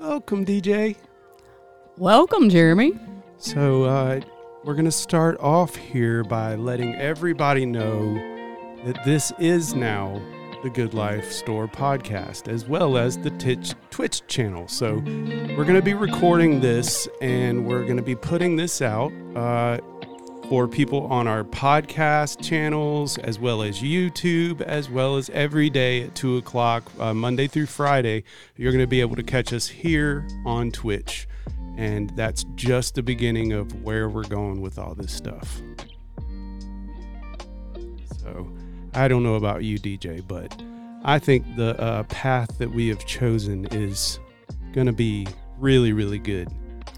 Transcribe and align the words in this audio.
Welcome, 0.00 0.46
DJ. 0.46 0.94
Welcome, 1.96 2.50
Jeremy. 2.50 2.92
So, 3.36 3.82
uh, 3.82 4.20
we're 4.62 4.74
going 4.74 4.84
to 4.84 4.92
start 4.92 5.36
off 5.40 5.74
here 5.74 6.22
by 6.22 6.54
letting 6.54 6.94
everybody 6.94 7.66
know 7.66 8.14
that 8.84 9.02
this 9.04 9.32
is 9.40 9.74
now 9.74 10.22
the 10.62 10.70
Good 10.70 10.94
Life 10.94 11.32
Store 11.32 11.66
podcast, 11.66 12.46
as 12.46 12.64
well 12.64 12.96
as 12.96 13.18
the 13.18 13.30
Twitch, 13.30 13.74
Twitch 13.90 14.24
channel. 14.28 14.68
So, 14.68 15.02
we're 15.02 15.64
going 15.64 15.74
to 15.74 15.82
be 15.82 15.94
recording 15.94 16.60
this 16.60 17.08
and 17.20 17.66
we're 17.66 17.82
going 17.82 17.96
to 17.96 18.02
be 18.02 18.14
putting 18.14 18.54
this 18.54 18.80
out 18.80 19.12
uh, 19.34 19.78
for 20.48 20.66
people 20.66 21.06
on 21.08 21.28
our 21.28 21.44
podcast 21.44 22.42
channels, 22.42 23.18
as 23.18 23.38
well 23.38 23.62
as 23.62 23.80
YouTube, 23.80 24.62
as 24.62 24.88
well 24.88 25.16
as 25.16 25.28
every 25.30 25.68
day 25.68 26.04
at 26.04 26.14
2 26.14 26.38
o'clock, 26.38 26.90
uh, 26.98 27.12
Monday 27.12 27.46
through 27.46 27.66
Friday. 27.66 28.24
You're 28.56 28.72
going 28.72 28.82
to 28.82 28.88
be 28.88 29.02
able 29.02 29.16
to 29.16 29.22
catch 29.22 29.52
us 29.52 29.68
here 29.68 30.26
on 30.46 30.70
Twitch. 30.70 31.28
And 31.76 32.10
that's 32.16 32.44
just 32.54 32.94
the 32.94 33.02
beginning 33.02 33.52
of 33.52 33.82
where 33.82 34.08
we're 34.08 34.24
going 34.24 34.62
with 34.62 34.78
all 34.78 34.94
this 34.94 35.12
stuff. 35.12 35.60
So 38.18 38.50
I 38.94 39.06
don't 39.06 39.22
know 39.22 39.34
about 39.34 39.64
you, 39.64 39.78
DJ, 39.78 40.26
but 40.26 40.60
I 41.04 41.18
think 41.18 41.44
the 41.56 41.78
uh, 41.78 42.04
path 42.04 42.56
that 42.58 42.70
we 42.70 42.88
have 42.88 43.04
chosen 43.04 43.66
is 43.66 44.18
going 44.72 44.86
to 44.86 44.92
be 44.94 45.26
really, 45.58 45.92
really 45.92 46.18
good. 46.18 46.48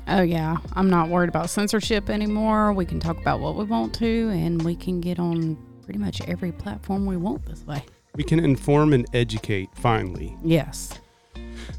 Oh, 0.08 0.22
yeah. 0.22 0.56
I'm 0.72 0.90
not 0.90 1.08
worried 1.08 1.28
about 1.28 1.50
censorship 1.50 2.10
anymore. 2.10 2.72
We 2.72 2.84
can 2.84 3.00
talk 3.00 3.18
about 3.18 3.40
what 3.40 3.56
we 3.56 3.64
want 3.64 3.94
to, 3.96 4.30
and 4.30 4.62
we 4.62 4.74
can 4.74 5.00
get 5.00 5.18
on 5.18 5.56
pretty 5.84 5.98
much 5.98 6.20
every 6.28 6.52
platform 6.52 7.06
we 7.06 7.16
want 7.16 7.44
this 7.46 7.66
way. 7.66 7.84
We 8.16 8.24
can 8.24 8.40
inform 8.40 8.92
and 8.92 9.06
educate 9.14 9.70
finally. 9.74 10.36
Yes. 10.42 10.98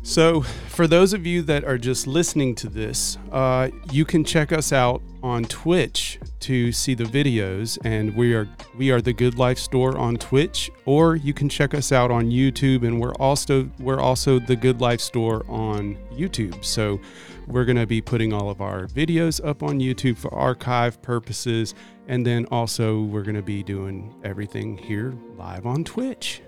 So, 0.04 0.42
for 0.42 0.88
those 0.88 1.14
of 1.14 1.28
you 1.28 1.42
that 1.44 1.64
are 1.64 1.78
just 1.78 2.08
listening 2.08 2.56
to 2.56 2.70
this, 2.70 3.18
uh, 3.32 3.70
you 3.92 4.06
can 4.06 4.24
check 4.24 4.52
us 4.52 4.74
out 4.74 5.02
on 5.22 5.46
Twitch 5.46 6.20
to 6.42 6.72
see 6.72 6.96
the 6.96 7.04
videos, 7.04 7.78
and 7.86 8.16
we 8.16 8.34
are 8.34 8.48
we 8.76 8.92
are 8.92 9.02
the 9.02 9.14
Good 9.14 9.38
Life 9.38 9.60
Store 9.60 9.98
on 9.98 10.18
Twitch, 10.18 10.72
or 10.86 11.16
you 11.16 11.34
can 11.34 11.50
check 11.50 11.74
us 11.74 11.92
out 11.92 12.10
on 12.10 12.32
YouTube, 12.32 12.84
and 12.86 13.00
we're 13.00 13.14
also 13.16 13.70
we're 13.80 14.00
also 14.00 14.40
the 14.40 14.56
Good 14.56 14.82
Life 14.82 15.02
Store 15.02 15.46
on 15.48 15.98
YouTube. 16.12 16.66
So, 16.66 17.00
we're 17.52 17.66
going 17.66 17.78
to 17.78 17.86
be 17.86 18.02
putting 18.02 18.32
all 18.32 18.50
of 18.50 18.62
our 18.62 18.88
videos 18.88 19.46
up 19.46 19.62
on 19.62 19.80
YouTube 19.80 20.18
for 20.18 20.34
archive 20.34 21.02
purposes, 21.02 21.76
and 22.08 22.26
then 22.26 22.46
also 22.46 23.02
we're 23.02 23.24
going 23.24 23.36
to 23.36 23.42
be 23.42 23.62
doing 23.62 24.16
everything 24.24 24.78
here 24.78 25.14
live 25.36 25.66
on 25.66 25.84
Twitch 25.84 26.42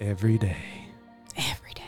every 0.00 0.36
day. 0.38 0.56
Every 1.36 1.72
day. 1.74 1.82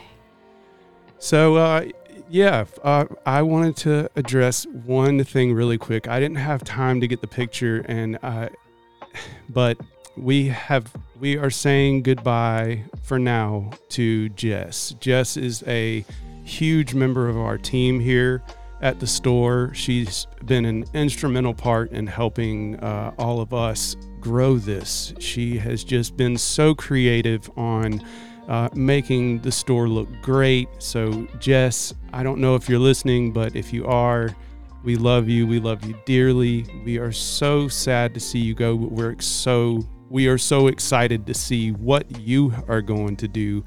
So, 1.18 1.56
uh, 1.56 1.86
yeah, 2.28 2.64
uh, 2.84 3.06
I 3.26 3.42
wanted 3.42 3.76
to 3.78 4.08
address 4.14 4.66
one 4.66 5.24
thing 5.24 5.52
really 5.52 5.78
quick. 5.78 6.06
I 6.06 6.20
didn't 6.20 6.36
have 6.36 6.62
time 6.62 7.00
to 7.00 7.08
get 7.08 7.20
the 7.20 7.26
picture, 7.26 7.84
and 7.88 8.18
uh, 8.22 8.50
but 9.48 9.78
we 10.16 10.48
have 10.48 10.92
we 11.18 11.36
are 11.36 11.50
saying 11.50 12.02
goodbye 12.02 12.84
for 13.02 13.18
now 13.18 13.70
to 13.90 14.28
Jess. 14.30 14.94
Jess 15.00 15.36
is 15.36 15.64
a 15.66 16.04
huge 16.44 16.94
member 16.94 17.28
of 17.28 17.36
our 17.36 17.58
team 17.58 18.00
here 18.00 18.42
at 18.80 19.00
the 19.00 19.06
store. 19.06 19.72
She's 19.74 20.26
been 20.44 20.64
an 20.64 20.84
instrumental 20.94 21.54
part 21.54 21.92
in 21.92 22.06
helping 22.06 22.78
uh, 22.80 23.12
all 23.18 23.40
of 23.40 23.52
us 23.52 23.96
grow 24.20 24.56
this. 24.56 25.12
She 25.18 25.58
has 25.58 25.84
just 25.84 26.16
been 26.16 26.36
so 26.36 26.74
creative 26.74 27.50
on 27.56 28.02
uh, 28.48 28.68
making 28.74 29.40
the 29.40 29.52
store 29.52 29.88
look 29.88 30.08
great. 30.22 30.68
So, 30.78 31.26
Jess, 31.38 31.94
I 32.12 32.22
don't 32.22 32.40
know 32.40 32.54
if 32.56 32.68
you're 32.68 32.80
listening, 32.80 33.32
but 33.32 33.54
if 33.54 33.72
you 33.72 33.86
are, 33.86 34.34
we 34.82 34.96
love 34.96 35.28
you. 35.28 35.46
We 35.46 35.60
love 35.60 35.84
you 35.84 35.94
dearly. 36.06 36.66
We 36.84 36.98
are 36.98 37.12
so 37.12 37.68
sad 37.68 38.14
to 38.14 38.20
see 38.20 38.38
you 38.38 38.54
go, 38.54 38.76
but 38.76 38.90
we're 38.90 39.20
so 39.20 39.86
we 40.10 40.26
are 40.26 40.36
so 40.36 40.66
excited 40.66 41.24
to 41.26 41.32
see 41.32 41.70
what 41.70 42.18
you 42.18 42.52
are 42.68 42.82
going 42.82 43.16
to 43.16 43.28
do 43.28 43.64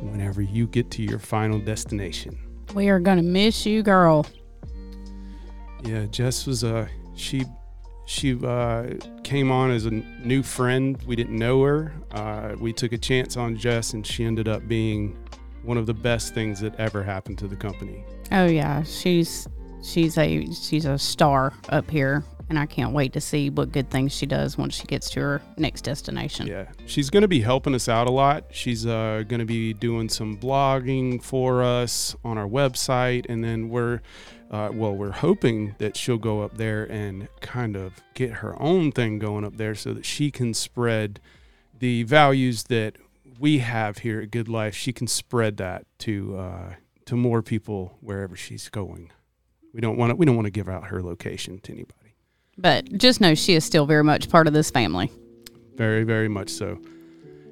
whenever 0.00 0.42
you 0.42 0.66
get 0.66 0.90
to 0.92 1.02
your 1.02 1.18
final 1.18 1.58
destination. 1.58 2.38
We 2.74 2.90
are 2.90 3.00
going 3.00 3.16
to 3.16 3.24
miss 3.24 3.64
you, 3.64 3.82
girl. 3.82 4.26
Yeah, 5.82 6.04
Jess 6.06 6.46
was 6.46 6.62
a 6.62 6.76
uh, 6.76 6.88
she 7.14 7.44
she 8.04 8.38
uh, 8.44 8.94
came 9.24 9.50
on 9.50 9.70
as 9.70 9.86
a 9.86 9.90
new 9.90 10.42
friend. 10.42 11.02
We 11.06 11.16
didn't 11.16 11.36
know 11.36 11.62
her. 11.62 11.92
Uh, 12.12 12.54
we 12.58 12.72
took 12.72 12.92
a 12.92 12.98
chance 12.98 13.36
on 13.36 13.56
Jess, 13.56 13.94
and 13.94 14.06
she 14.06 14.24
ended 14.24 14.48
up 14.48 14.66
being 14.68 15.16
one 15.62 15.76
of 15.76 15.86
the 15.86 15.94
best 15.94 16.34
things 16.34 16.60
that 16.60 16.74
ever 16.76 17.02
happened 17.02 17.38
to 17.38 17.46
the 17.46 17.56
company. 17.56 18.04
Oh 18.32 18.46
yeah, 18.46 18.82
she's 18.82 19.48
she's 19.82 20.18
a 20.18 20.46
she's 20.52 20.84
a 20.84 20.98
star 20.98 21.54
up 21.70 21.90
here, 21.90 22.24
and 22.48 22.58
I 22.58 22.66
can't 22.66 22.92
wait 22.92 23.12
to 23.12 23.20
see 23.20 23.50
what 23.50 23.72
good 23.72 23.90
things 23.90 24.12
she 24.12 24.26
does 24.26 24.56
once 24.56 24.74
she 24.74 24.84
gets 24.86 25.10
to 25.10 25.20
her 25.20 25.42
next 25.56 25.82
destination. 25.82 26.46
Yeah, 26.46 26.66
she's 26.86 27.10
going 27.10 27.22
to 27.22 27.28
be 27.28 27.40
helping 27.40 27.74
us 27.74 27.88
out 27.88 28.06
a 28.06 28.10
lot. 28.10 28.44
She's 28.50 28.86
uh, 28.86 29.24
going 29.28 29.40
to 29.40 29.46
be 29.46 29.72
doing 29.72 30.08
some 30.08 30.36
blogging 30.36 31.22
for 31.22 31.62
us 31.62 32.16
on 32.24 32.38
our 32.38 32.48
website, 32.48 33.26
and 33.28 33.44
then 33.44 33.68
we're 33.68 34.00
uh, 34.50 34.70
well, 34.72 34.94
we're 34.94 35.10
hoping 35.10 35.74
that 35.78 35.96
she'll 35.96 36.16
go 36.16 36.40
up 36.40 36.56
there 36.56 36.84
and 36.84 37.28
kind 37.40 37.76
of 37.76 38.02
get 38.14 38.30
her 38.34 38.60
own 38.60 38.92
thing 38.92 39.18
going 39.18 39.44
up 39.44 39.56
there 39.56 39.74
so 39.74 39.92
that 39.92 40.06
she 40.06 40.30
can 40.30 40.54
spread 40.54 41.20
the 41.78 42.02
values 42.04 42.64
that 42.64 42.96
we 43.38 43.58
have 43.58 43.98
here 43.98 44.20
at 44.20 44.30
Good 44.30 44.48
Life. 44.48 44.74
She 44.74 44.92
can 44.92 45.06
spread 45.06 45.58
that 45.58 45.86
to 46.00 46.36
uh, 46.38 46.74
to 47.04 47.16
more 47.16 47.42
people 47.42 47.98
wherever 48.00 48.36
she's 48.36 48.68
going. 48.68 49.12
We 49.72 49.80
don't 49.80 49.98
want 49.98 50.10
to 50.10 50.16
we 50.16 50.24
don't 50.24 50.36
want 50.36 50.46
to 50.46 50.50
give 50.50 50.68
out 50.68 50.86
her 50.86 51.02
location 51.02 51.60
to 51.60 51.72
anybody. 51.72 51.97
But 52.58 52.92
just 52.98 53.20
know 53.20 53.34
she 53.34 53.54
is 53.54 53.64
still 53.64 53.86
very 53.86 54.04
much 54.04 54.28
part 54.28 54.46
of 54.46 54.52
this 54.52 54.70
family. 54.70 55.10
Very, 55.76 56.02
very 56.02 56.28
much 56.28 56.50
so. 56.50 56.78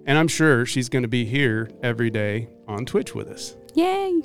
And 0.06 0.18
I'm 0.18 0.28
sure 0.28 0.66
she's 0.66 0.88
going 0.88 1.02
to 1.02 1.08
be 1.08 1.24
here 1.24 1.70
every 1.82 2.10
day 2.10 2.48
on 2.66 2.84
Twitch 2.84 3.14
with 3.14 3.28
us. 3.28 3.56
Yay! 3.74 4.22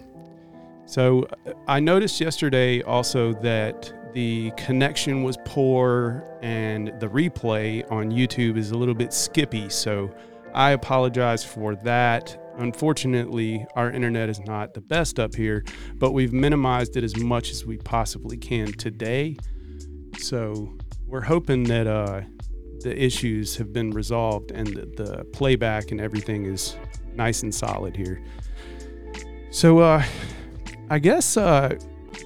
So 0.86 1.28
uh, 1.46 1.54
I 1.68 1.80
noticed 1.80 2.20
yesterday 2.20 2.82
also 2.82 3.34
that 3.42 3.94
the 4.14 4.52
connection 4.58 5.24
was 5.24 5.38
poor 5.46 6.28
and 6.42 6.88
the 7.00 7.08
replay 7.08 7.90
on 7.92 8.12
YouTube 8.12 8.58
is 8.58 8.72
a 8.72 8.78
little 8.78 8.94
bit 8.94 9.14
skippy. 9.14 9.70
So 9.70 10.14
I 10.54 10.72
apologize 10.72 11.44
for 11.46 11.76
that. 11.78 12.38
Unfortunately, 12.58 13.66
our 13.76 13.90
internet 13.92 14.30
is 14.30 14.40
not 14.42 14.74
the 14.74 14.82
best 14.82 15.20
up 15.20 15.34
here, 15.34 15.64
but 15.96 16.12
we've 16.12 16.34
minimized 16.34 16.98
it 16.98 17.04
as 17.04 17.16
much 17.18 17.52
as 17.52 17.66
we 17.66 17.78
possibly 17.78 18.38
can 18.38 18.72
today. 18.74 19.38
So 20.18 20.74
we're 21.08 21.22
hoping 21.22 21.64
that 21.66 21.88
uh, 21.88 22.22
the 22.82 23.04
issues 23.04 23.56
have 23.58 23.74
been 23.74 23.92
resolved 23.92 24.52
and 24.52 24.68
that 24.76 24.98
the 24.98 25.26
playback 25.34 25.92
and 25.92 26.00
everything 26.00 26.46
is 26.46 26.76
nice 27.14 27.44
and 27.44 27.54
solid 27.54 27.96
here. 27.96 28.22
So, 29.52 29.80
uh, 29.80 30.04
I 30.90 31.00
guess. 31.00 31.38
Uh, 31.38 31.78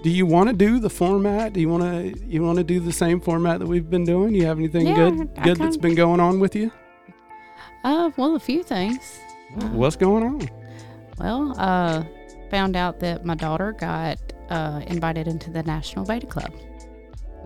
do 0.03 0.09
you 0.09 0.25
want 0.25 0.49
to 0.49 0.55
do 0.55 0.79
the 0.79 0.89
format? 0.89 1.53
Do 1.53 1.59
you 1.59 1.69
want 1.69 1.83
to 1.83 2.25
you 2.27 2.43
want 2.43 2.57
to 2.57 2.63
do 2.63 2.79
the 2.79 2.91
same 2.91 3.19
format 3.19 3.59
that 3.59 3.65
we've 3.67 3.89
been 3.89 4.03
doing? 4.03 4.35
You 4.35 4.45
have 4.45 4.59
anything 4.59 4.87
Yeah, 4.87 4.95
good 4.95 5.29
I 5.37 5.43
good 5.43 5.57
that's 5.57 5.77
been 5.77 5.95
going 5.95 6.19
on 6.19 6.39
with 6.39 6.55
you? 6.55 6.71
Uh, 7.83 8.11
well, 8.17 8.35
a 8.35 8.39
few 8.39 8.61
things. 8.61 9.19
What's 9.71 9.95
going 9.95 10.23
on? 10.23 10.49
Well, 11.17 11.55
uh, 11.57 12.03
found 12.51 12.75
out 12.75 12.99
that 12.99 13.25
my 13.25 13.35
daughter 13.35 13.71
got 13.71 14.19
uh, 14.49 14.81
invited 14.87 15.27
into 15.27 15.49
the 15.49 15.63
National 15.63 16.05
Beta 16.05 16.27
Club. 16.27 16.51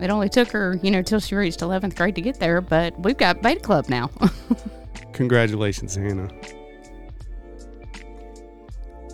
It 0.00 0.10
only 0.10 0.28
took 0.28 0.50
her, 0.52 0.78
you 0.82 0.90
know, 0.90 1.02
till 1.02 1.20
she 1.20 1.34
reached 1.34 1.60
11th 1.60 1.96
grade 1.96 2.14
to 2.14 2.22
get 2.22 2.40
there, 2.40 2.60
but 2.60 2.98
we've 3.00 3.16
got 3.16 3.42
Beta 3.42 3.60
Club 3.60 3.88
now. 3.88 4.10
Congratulations, 5.12 5.94
Hannah. 5.94 6.30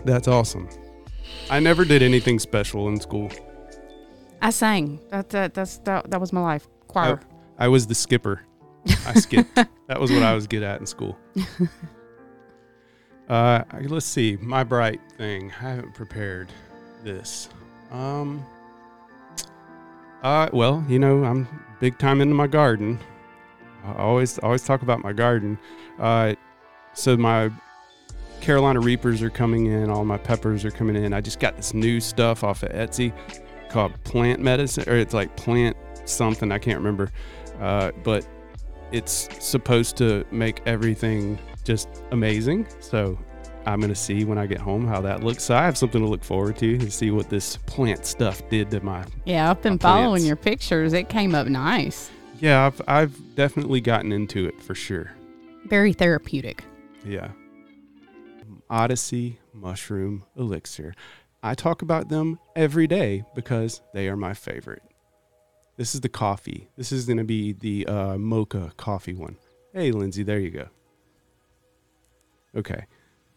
That's 0.05 0.29
awesome. 0.29 0.69
I 1.51 1.59
never 1.61 1.85
did 1.85 2.03
anything 2.03 2.39
special 2.39 2.89
in 2.89 3.01
school. 3.01 3.31
I 4.41 4.51
sang. 4.51 5.01
That, 5.11 5.31
that, 5.31 5.55
that's, 5.55 5.79
that, 5.79 6.11
that 6.11 6.21
was 6.21 6.33
my 6.33 6.41
life. 6.41 6.69
Choir. 6.87 7.21
I 7.59 7.69
was 7.69 7.87
the 7.87 7.95
skipper. 7.95 8.43
I 9.07 9.15
skipped. 9.15 9.55
that 9.89 10.01
was 10.01 10.13
what 10.13 10.23
I 10.23 10.35
was 10.35 10.47
good 10.47 10.63
at 10.63 10.81
in 10.81 10.87
school. 10.87 11.19
Uh, 13.29 13.65
let's 13.89 14.07
see. 14.07 14.37
My 14.41 14.63
bright 14.63 15.01
thing. 15.17 15.51
I 15.61 15.71
haven't 15.71 15.95
prepared 15.95 16.53
this. 17.03 17.49
Um. 17.91 18.45
Uh, 20.27 20.51
well, 20.53 20.85
you 20.89 20.99
know, 20.99 21.23
I'm 21.23 21.47
big 21.79 21.99
time 21.99 22.21
into 22.21 22.35
my 22.35 22.49
garden. 22.49 22.99
I 23.85 23.95
always 23.95 24.41
always 24.41 24.65
talk 24.65 24.83
about 24.83 25.01
my 25.01 25.13
garden. 25.13 25.57
Uh, 26.01 26.35
so 26.95 27.17
my 27.17 27.49
Carolina 28.41 28.81
Reapers 28.81 29.23
are 29.23 29.31
coming 29.31 29.67
in. 29.67 29.89
All 29.89 30.05
my 30.05 30.19
peppers 30.19 30.65
are 30.65 30.73
coming 30.73 30.97
in. 30.97 31.13
I 31.13 31.21
just 31.21 31.39
got 31.39 31.57
this 31.57 31.75
new 31.75 32.01
stuff 32.01 32.43
off 32.43 32.65
of 32.65 32.73
Etsy 32.73 33.13
called 33.69 33.93
plant 34.03 34.41
medicine, 34.41 34.83
or 34.89 34.97
it's 34.97 35.15
like 35.15 35.37
plant 35.37 35.77
something. 36.07 36.51
I 36.51 36.59
can't 36.59 36.79
remember. 36.79 37.13
Uh, 37.61 37.93
but 38.03 38.27
it's 38.91 39.29
supposed 39.39 39.97
to 39.99 40.25
make 40.33 40.61
everything 40.67 41.39
just 41.63 42.03
amazing. 42.11 42.67
So 42.81 43.17
I'm 43.67 43.81
going 43.81 43.93
to 43.93 43.97
see 43.97 44.25
when 44.25 44.39
I 44.39 44.47
get 44.47 44.61
home 44.61 44.87
how 44.87 45.01
that 45.01 45.25
looks. 45.25 45.43
So 45.43 45.57
I 45.57 45.65
have 45.65 45.77
something 45.77 46.01
to 46.01 46.07
look 46.07 46.23
forward 46.23 46.57
to 46.59 46.75
and 46.75 46.93
see 46.93 47.11
what 47.11 47.29
this 47.29 47.57
plant 47.67 48.07
stuff 48.07 48.49
did 48.49 48.71
to 48.71 48.81
my. 48.81 49.05
Yeah, 49.25 49.51
I've 49.51 49.61
been 49.61 49.79
following 49.79 50.23
plants. 50.23 50.27
your 50.27 50.37
pictures. 50.37 50.93
It 50.93 51.09
came 51.09 51.35
up 51.35 51.49
nice. 51.49 52.11
Yeah, 52.39 52.67
I've, 52.67 52.81
I've 52.87 53.35
definitely 53.35 53.81
gotten 53.81 54.13
into 54.13 54.47
it 54.47 54.63
for 54.63 54.75
sure. 54.75 55.11
Very 55.65 55.93
therapeutic. 55.93 56.63
Yeah. 57.05 57.31
Odyssey 58.71 59.41
Mushroom 59.53 60.25
Elixir. 60.37 60.95
I 61.43 61.55
talk 61.55 61.83
about 61.83 62.09
them 62.09 62.39
every 62.55 62.87
day 62.87 63.25
because 63.35 63.81
they 63.93 64.09
are 64.09 64.17
my 64.17 64.35
favorite. 64.35 64.83
This 65.77 65.95
is 65.95 66.01
the 66.03 66.09
coffee. 66.09 66.69
This 66.77 66.93
is 66.93 67.05
going 67.07 67.19
to 67.19 67.25
be 67.25 67.53
the 67.53 67.87
uh, 67.87 68.17
mocha 68.17 68.73
coffee 68.77 69.15
one. 69.15 69.37
Hey, 69.73 69.91
Lindsay, 69.91 70.23
there 70.23 70.39
you 70.39 70.51
go. 70.51 70.69
Okay. 72.57 72.87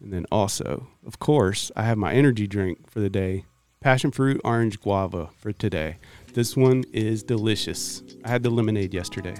And 0.01 0.13
then 0.13 0.25
also, 0.31 0.87
of 1.05 1.19
course, 1.19 1.71
I 1.75 1.83
have 1.83 1.97
my 1.97 2.13
energy 2.13 2.47
drink 2.47 2.89
for 2.89 2.99
the 2.99 3.09
day 3.09 3.45
passion 3.81 4.11
fruit 4.11 4.41
orange 4.43 4.79
guava 4.81 5.29
for 5.37 5.51
today. 5.53 5.97
This 6.33 6.55
one 6.57 6.83
is 6.91 7.23
delicious. 7.23 8.03
I 8.25 8.29
had 8.29 8.43
the 8.43 8.49
lemonade 8.49 8.93
yesterday. 8.93 9.35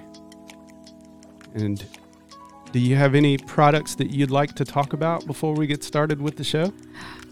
And 1.54 1.86
do 2.72 2.80
you 2.80 2.96
have 2.96 3.16
any 3.16 3.38
products 3.38 3.96
that 3.96 4.12
you'd 4.12 4.32
like 4.32 4.54
to 4.56 4.66
talk 4.66 4.94
about 4.94 5.26
before 5.28 5.54
we 5.54 5.68
get 5.68 5.84
started 5.84 6.22
with 6.22 6.38
the 6.38 6.44
show? 6.44 6.72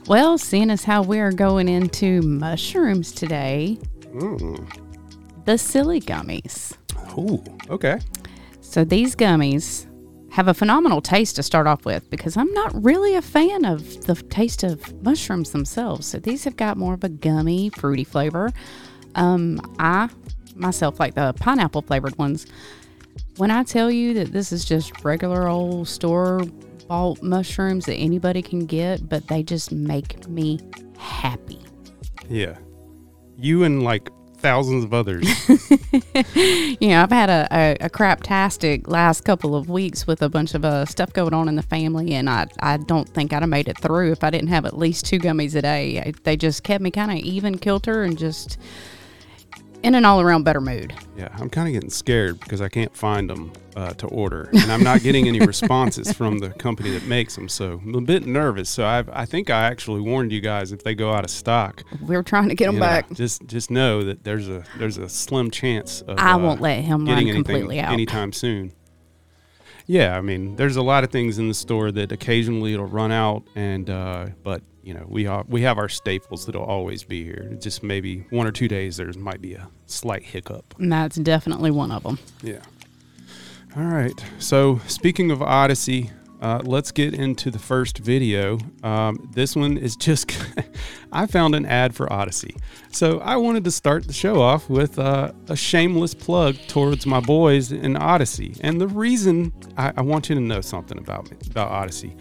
Well, 0.07 0.37
seeing 0.37 0.69
as 0.69 0.83
how 0.83 1.01
we 1.01 1.19
are 1.19 1.31
going 1.31 1.67
into 1.69 2.21
mushrooms 2.21 3.11
today, 3.11 3.77
Mm. 4.13 4.67
the 5.45 5.57
silly 5.57 6.01
gummies. 6.01 6.73
Oh, 7.17 7.43
okay. 7.69 7.99
So 8.61 8.83
these 8.83 9.15
gummies 9.15 9.85
have 10.37 10.47
a 10.47 10.53
phenomenal 10.53 11.01
taste 11.01 11.35
to 11.35 11.41
start 11.41 11.65
off 11.65 11.83
with 11.83 12.07
because 12.11 12.37
I'm 12.37 12.53
not 12.53 12.71
really 12.83 13.15
a 13.15 13.23
fan 13.23 13.65
of 13.65 14.05
the 14.05 14.13
taste 14.13 14.61
of 14.61 14.93
mushrooms 15.01 15.49
themselves. 15.49 16.05
So 16.05 16.19
these 16.19 16.43
have 16.43 16.55
got 16.55 16.77
more 16.77 16.93
of 16.93 17.03
a 17.03 17.09
gummy, 17.09 17.71
fruity 17.71 18.03
flavor. 18.03 18.51
Um, 19.15 19.59
I 19.79 20.09
myself 20.53 20.99
like 20.99 21.15
the 21.15 21.33
pineapple 21.39 21.81
flavored 21.81 22.15
ones. 22.19 22.45
When 23.37 23.49
I 23.49 23.63
tell 23.63 23.89
you 23.89 24.13
that 24.13 24.31
this 24.31 24.51
is 24.51 24.63
just 24.63 25.03
regular 25.03 25.47
old 25.47 25.87
store 25.87 26.43
bought 26.87 27.23
mushrooms 27.23 27.87
that 27.87 27.95
anybody 27.95 28.43
can 28.43 28.67
get, 28.67 29.09
but 29.09 29.27
they 29.29 29.41
just 29.41 29.71
make 29.71 30.27
me 30.27 30.59
happy. 30.99 31.61
Yeah. 32.29 32.59
You 33.39 33.63
and 33.63 33.81
like 33.81 34.11
thousands 34.39 34.83
of 34.83 34.93
others. 34.93 35.27
you 36.79 36.89
know, 36.89 37.01
I've 37.03 37.11
had 37.11 37.29
a, 37.29 37.47
a, 37.51 37.77
a 37.85 37.89
craptastic 37.89 38.87
last 38.87 39.21
couple 39.21 39.55
of 39.55 39.69
weeks 39.69 40.05
with 40.07 40.21
a 40.21 40.29
bunch 40.29 40.53
of 40.53 40.63
uh, 40.65 40.85
stuff 40.85 41.11
going 41.13 41.33
on 41.33 41.47
in 41.49 41.55
the 41.55 41.61
family, 41.63 42.13
and 42.13 42.29
I, 42.29 42.47
I 42.59 42.77
don't 42.77 43.07
think 43.09 43.33
I'd 43.33 43.41
have 43.43 43.49
made 43.49 43.67
it 43.67 43.77
through 43.79 44.11
if 44.11 44.23
I 44.23 44.29
didn't 44.29 44.49
have 44.49 44.65
at 44.65 44.77
least 44.77 45.05
two 45.05 45.19
gummies 45.19 45.55
a 45.55 45.61
day. 45.61 45.99
I- 45.99 46.13
They 46.23 46.37
just 46.37 46.63
kept 46.63 46.83
me 46.83 46.91
kind 46.91 47.11
of 47.11 47.17
even 47.17 47.57
kilter 47.57 48.03
and 48.03 48.17
just 48.17 48.57
in 49.83 49.95
an 49.95 50.05
all 50.05 50.19
around 50.21 50.43
better 50.43 50.61
mood. 50.61 50.93
yeah, 51.17 51.29
I'm 51.39 51.49
kind 51.49 51.67
of 51.67 51.73
getting 51.73 51.89
scared 51.89 52.39
because 52.39 52.61
I 52.61 52.67
can't 52.69 52.95
find 52.95 53.29
them 53.29 53.51
uh, 53.75 53.93
to 53.93 54.07
order, 54.07 54.49
and 54.53 54.71
I'm 54.71 54.83
not 54.83 55.01
getting 55.01 55.27
any 55.27 55.39
responses 55.39 56.11
from 56.13 56.39
the 56.39 56.49
company 56.49 56.91
that 56.91 57.03
makes 57.05 57.35
them. 57.35 57.47
So 57.47 57.79
I'm 57.83 57.95
a 57.95 58.01
bit 58.01 58.25
nervous. 58.25 58.69
So 58.69 58.83
I, 58.85 59.03
I 59.11 59.25
think 59.25 59.49
I 59.49 59.63
actually 59.65 60.01
warned 60.01 60.31
you 60.31 60.41
guys 60.41 60.71
if 60.71 60.83
they 60.83 60.95
go 60.95 61.13
out 61.13 61.23
of 61.23 61.29
stock, 61.29 61.83
We're 62.01 62.23
trying 62.23 62.49
to 62.49 62.55
get 62.55 62.65
them 62.65 62.75
you 62.75 62.79
know, 62.81 62.85
back. 62.85 63.11
just 63.13 63.45
just 63.47 63.69
know 63.71 64.03
that 64.03 64.23
there's 64.23 64.49
a 64.49 64.63
there's 64.77 64.97
a 64.97 65.07
slim 65.09 65.51
chance 65.51 66.01
of 66.01 66.19
I 66.19 66.31
uh, 66.31 66.37
won't 66.39 66.61
let 66.61 66.83
him 66.83 67.05
run 67.05 67.31
completely 67.31 67.79
out. 67.79 67.93
anytime 67.93 68.33
soon. 68.33 68.73
Yeah, 69.87 70.17
I 70.17 70.21
mean, 70.21 70.57
there's 70.57 70.75
a 70.75 70.81
lot 70.81 71.05
of 71.05 71.11
things 71.11 71.39
in 71.39 71.47
the 71.47 71.53
store 71.53 71.91
that 71.93 72.11
occasionally 72.11 72.73
it'll 72.73 72.85
run 72.85 73.11
out, 73.11 73.43
and 73.55 73.89
uh, 73.89 74.27
but 74.43 74.61
you 74.83 74.93
know 74.93 75.05
we 75.07 75.27
are 75.27 75.45
we 75.47 75.61
have 75.61 75.77
our 75.77 75.89
staples 75.89 76.45
that'll 76.45 76.63
always 76.63 77.03
be 77.03 77.23
here. 77.23 77.47
It 77.51 77.61
just 77.61 77.83
maybe 77.83 78.25
one 78.29 78.45
or 78.45 78.51
two 78.51 78.67
days 78.67 78.97
there 78.97 79.11
might 79.13 79.41
be 79.41 79.53
a 79.53 79.69
slight 79.85 80.23
hiccup. 80.23 80.75
And 80.77 80.91
that's 80.91 81.15
definitely 81.15 81.71
one 81.71 81.91
of 81.91 82.03
them. 82.03 82.19
Yeah. 82.43 82.61
All 83.77 83.83
right. 83.83 84.23
So 84.39 84.79
speaking 84.87 85.31
of 85.31 85.41
Odyssey, 85.41 86.11
uh, 86.41 86.61
let's 86.63 86.91
get 86.91 87.13
into 87.13 87.49
the 87.49 87.59
first 87.59 87.97
video. 87.97 88.59
Um, 88.83 89.29
this 89.33 89.55
one 89.55 89.77
is 89.77 89.95
just 89.95 90.31
I 91.11 91.25
found 91.25 91.55
an 91.55 91.65
ad 91.65 91.95
for 91.95 92.11
Odyssey, 92.11 92.55
so 92.91 93.19
I 93.19 93.37
wanted 93.37 93.63
to 93.63 93.71
start 93.71 94.05
the 94.05 94.13
show 94.13 94.41
off 94.41 94.69
with 94.69 94.99
uh, 94.99 95.31
a 95.49 95.55
shameless 95.55 96.13
plug 96.13 96.55
towards 96.67 97.05
my 97.05 97.19
boys 97.19 97.71
in 97.71 97.97
Odyssey. 97.97 98.55
And 98.61 98.79
the 98.79 98.87
reason 98.87 99.51
I, 99.77 99.93
I 99.97 100.01
want 100.01 100.29
you 100.29 100.35
to 100.35 100.41
know 100.41 100.61
something 100.61 100.97
about 100.97 101.31
me 101.31 101.37
about 101.49 101.71
Odyssey. 101.71 102.15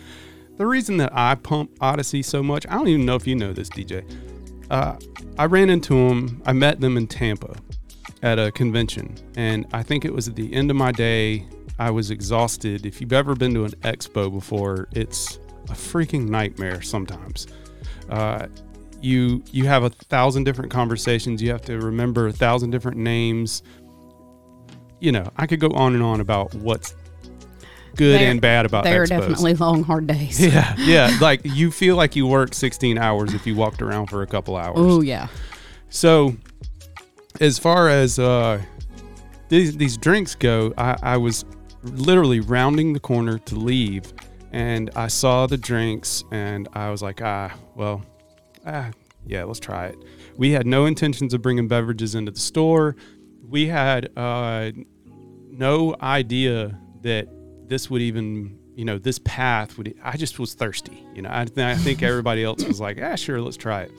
The 0.57 0.67
reason 0.67 0.97
that 0.99 1.11
I 1.13 1.35
pump 1.35 1.71
Odyssey 1.83 2.23
so 2.23 2.43
much, 2.43 2.67
I 2.69 2.75
don't 2.75 2.89
even 2.89 3.05
know 3.05 3.17
if 3.17 3.27
you 3.27 3.35
know 3.35 3.53
this, 3.53 3.69
DJ. 3.69 4.11
Uh, 4.71 4.97
I 5.39 5.45
ran 5.45 5.69
into 5.69 6.09
them. 6.09 6.43
I 6.47 6.53
met 6.53 6.81
them 6.81 6.97
in 6.97 7.07
Tampa 7.07 7.55
at 8.23 8.39
a 8.39 8.51
convention, 8.51 9.15
and 9.37 9.67
I 9.73 9.83
think 9.83 10.07
it 10.07 10.13
was 10.13 10.29
at 10.29 10.37
the 10.37 10.53
end 10.55 10.71
of 10.71 10.77
my 10.77 10.93
day. 10.93 11.47
I 11.79 11.91
was 11.91 12.11
exhausted. 12.11 12.87
If 12.87 13.01
you've 13.01 13.13
ever 13.13 13.35
been 13.35 13.53
to 13.55 13.65
an 13.65 13.73
expo 13.83 14.33
before, 14.33 14.89
it's 14.93 15.39
a 15.69 15.73
freaking 15.75 16.29
nightmare 16.29 16.81
sometimes. 16.83 17.47
Uh, 18.09 18.47
you 19.03 19.43
you 19.53 19.67
have 19.67 19.83
a 19.83 19.91
thousand 19.91 20.45
different 20.45 20.71
conversations. 20.71 21.43
You 21.43 21.51
have 21.51 21.63
to 21.63 21.79
remember 21.79 22.29
a 22.29 22.33
thousand 22.33 22.71
different 22.71 22.97
names. 22.97 23.63
You 25.01 25.13
know, 25.13 25.31
I 25.37 25.47
could 25.47 25.61
go 25.61 25.69
on 25.69 25.93
and 25.95 26.03
on 26.03 26.21
about 26.21 26.55
what's 26.55 26.95
good 27.97 28.21
They're- 28.21 28.31
and 28.31 28.41
bad 28.41 28.65
about 28.67 28.85
They 28.85 28.97
are 28.97 29.07
definitely 29.07 29.55
long, 29.55 29.83
hard 29.83 30.07
days. 30.07 30.41
Yeah, 30.45 30.75
yeah. 30.79 31.17
Like 31.21 31.41
you 31.45 31.71
feel 31.71 31.97
like 31.97 32.17
you 32.17 32.27
worked 32.27 32.55
16 32.55 32.97
hours 32.99 33.35
if 33.35 33.47
you 33.47 33.55
walked 33.55 33.83
around 33.83 34.07
for 34.07 34.23
a 34.23 34.27
couple 34.27 34.57
hours. 34.57 34.77
Oh, 34.79 35.01
yeah. 35.03 35.29
So, 35.89 36.37
as 37.41 37.59
far 37.59 37.89
as 37.89 38.19
uh, 38.19 38.63
these 39.49 39.77
these 39.77 39.97
drinks 39.97 40.35
go, 40.35 40.73
I, 40.79 40.97
I 41.03 41.17
was 41.19 41.45
literally 41.87 42.41
rounding 42.41 42.93
the 42.93 43.01
corner 43.01 43.39
to 43.39 43.55
leave, 43.55 44.13
and 44.53 44.91
I 44.97 45.09
saw 45.09 45.47
the 45.47 45.57
drinks, 45.57 46.25
and 46.31 46.69
I 46.73 46.91
was 46.91 47.03
like, 47.03 47.23
ah, 47.23 47.53
well, 47.75 48.05
ah, 48.67 48.91
yeah, 49.27 49.45
let's 49.45 49.61
try 49.61 49.87
it. 49.87 49.97
We 50.37 50.53
had 50.53 50.67
no 50.67 50.87
intentions 50.87 51.35
of 51.35 51.43
bringing 51.43 51.69
beverages 51.69 52.15
into 52.15 52.33
the 52.33 52.41
store. 52.41 52.97
We 53.49 53.67
had 53.67 54.11
uh, 54.17 54.73
no 55.51 55.97
idea 56.01 56.79
that 57.03 57.29
this 57.69 57.91
would 57.91 58.03
even 58.03 58.59
you 58.75 58.85
know 58.85 58.99
this 58.99 59.19
path 59.21 59.79
would 59.79 59.95
i 60.05 60.17
just 60.17 60.39
was 60.39 60.55
thirsty 60.55 61.05
you 61.15 61.23
know 61.23 61.31
i, 61.33 61.45
th- 61.45 61.59
I 61.59 61.75
think 61.77 62.03
everybody 62.03 62.45
else 62.45 62.63
was 62.65 62.79
like 62.79 63.01
ah 63.03 63.17
sure 63.17 63.41
let's 63.41 63.57
try 63.57 63.83
it 63.83 63.93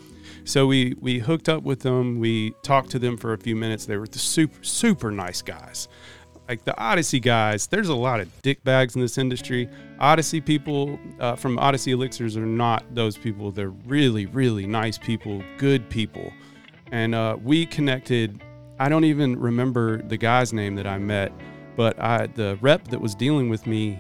so 0.46 0.68
we 0.68 0.96
we 1.00 1.20
hooked 1.20 1.50
up 1.50 1.64
with 1.64 1.82
them 1.82 2.20
we 2.20 2.52
talked 2.64 2.92
to 2.92 3.00
them 3.00 3.18
for 3.18 3.34
a 3.34 3.38
few 3.38 3.56
minutes 3.56 3.86
they 3.86 3.98
were 3.98 4.08
the 4.08 4.20
super 4.20 4.64
super 4.64 5.12
nice 5.12 5.42
guys 5.42 5.88
like 6.48 6.64
the 6.64 6.78
odyssey 6.80 7.20
guys 7.20 7.68
there's 7.68 7.90
a 7.90 7.96
lot 7.96 8.20
of 8.20 8.42
dick 8.42 8.64
bags 8.64 8.96
in 8.96 9.02
this 9.02 9.18
industry. 9.18 9.70
Odyssey 10.00 10.42
people 10.42 11.00
uh, 11.20 11.36
from 11.36 11.58
odyssey 11.60 11.92
elixirs 11.92 12.38
are 12.38 12.46
not 12.46 12.84
those 12.94 13.18
people. 13.18 13.52
They're 13.52 13.70
really 13.70 14.26
really 14.26 14.66
nice 14.66 14.98
people 14.98 15.44
good 15.58 15.90
people. 15.90 16.32
And 16.92 17.14
uh, 17.14 17.38
we 17.44 17.66
connected 17.66 18.42
i 18.80 18.90
don't 18.90 19.04
even 19.04 19.38
remember 19.40 20.02
the 20.04 20.18
guy's 20.18 20.54
name 20.54 20.76
that 20.76 20.88
i 20.88 20.98
met 20.98 21.32
but 21.76 22.00
I, 22.00 22.28
the 22.28 22.58
rep 22.62 22.88
that 22.90 23.00
was 23.00 23.16
dealing 23.16 23.50
with 23.50 23.68
me 23.68 24.00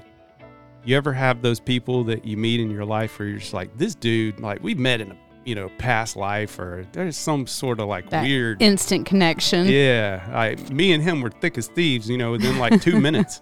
you 0.83 0.95
ever 0.95 1.13
have 1.13 1.41
those 1.41 1.59
people 1.59 2.03
that 2.05 2.25
you 2.25 2.37
meet 2.37 2.59
in 2.59 2.71
your 2.71 2.85
life 2.85 3.19
where 3.19 3.27
you're 3.27 3.39
just 3.39 3.53
like 3.53 3.75
this 3.77 3.95
dude 3.95 4.39
like 4.39 4.61
we 4.61 4.75
met 4.75 5.01
in 5.01 5.11
a 5.11 5.17
you 5.47 5.55
know 5.55 5.69
past 5.77 6.17
life 6.17 6.59
or 6.59 6.85
there's 6.91 7.15
some 7.15 7.47
sort 7.47 7.79
of 7.79 7.87
like 7.87 8.09
That 8.09 8.23
weird 8.23 8.61
instant 8.61 9.05
connection. 9.05 9.65
yeah 9.67 10.27
I, 10.33 10.55
me 10.73 10.91
and 10.91 11.01
him 11.01 11.21
were 11.21 11.31
thick 11.31 11.57
as 11.57 11.67
thieves 11.69 12.09
you 12.09 12.17
know 12.17 12.31
within 12.31 12.59
like 12.59 12.81
two 12.81 12.99
minutes 13.07 13.41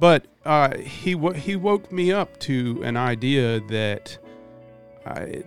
but 0.00 0.26
uh, 0.46 0.78
he 0.78 1.18
he 1.36 1.56
woke 1.56 1.92
me 1.92 2.12
up 2.12 2.40
to 2.40 2.80
an 2.82 2.96
idea 2.96 3.60
that 3.68 4.16
I, 5.04 5.42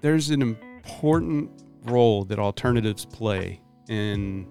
there's 0.00 0.30
an 0.30 0.42
important 0.42 1.50
role 1.84 2.24
that 2.24 2.40
alternatives 2.40 3.04
play 3.04 3.60
in 3.88 4.48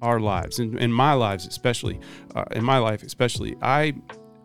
our 0.00 0.20
lives 0.20 0.58
in, 0.58 0.78
in 0.78 0.90
my 0.90 1.12
lives 1.12 1.46
especially 1.46 2.00
uh, 2.34 2.44
in 2.52 2.64
my 2.64 2.78
life 2.78 3.02
especially 3.02 3.56
i 3.60 3.92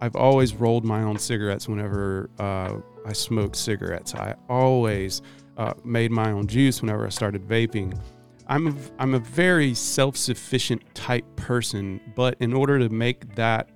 i've 0.01 0.15
always 0.17 0.53
rolled 0.53 0.83
my 0.83 1.03
own 1.03 1.17
cigarettes 1.17 1.69
whenever 1.69 2.29
uh, 2.37 2.75
i 3.07 3.13
smoked 3.13 3.55
cigarettes. 3.55 4.13
I 4.15 4.35
always 4.49 5.21
uh, 5.57 5.73
made 5.83 6.11
my 6.11 6.31
own 6.31 6.47
juice 6.47 6.81
whenever 6.81 7.05
i 7.05 7.09
started 7.09 7.47
vaping. 7.47 7.99
I'm 8.47 8.67
a, 8.67 8.75
i'm 8.99 9.13
a 9.13 9.19
very 9.19 9.73
self-sufficient 9.73 10.81
type 10.93 11.25
person 11.35 11.99
but 12.15 12.35
in 12.39 12.53
order 12.53 12.79
to 12.79 12.89
make 12.89 13.35
that 13.35 13.69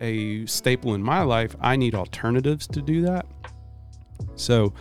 a 0.00 0.44
staple 0.46 0.94
in 0.94 1.02
my 1.02 1.22
life 1.22 1.54
i 1.60 1.76
need 1.76 1.94
alternatives 1.94 2.66
to 2.68 2.82
do 2.82 3.02
that. 3.02 3.26
So 4.36 4.72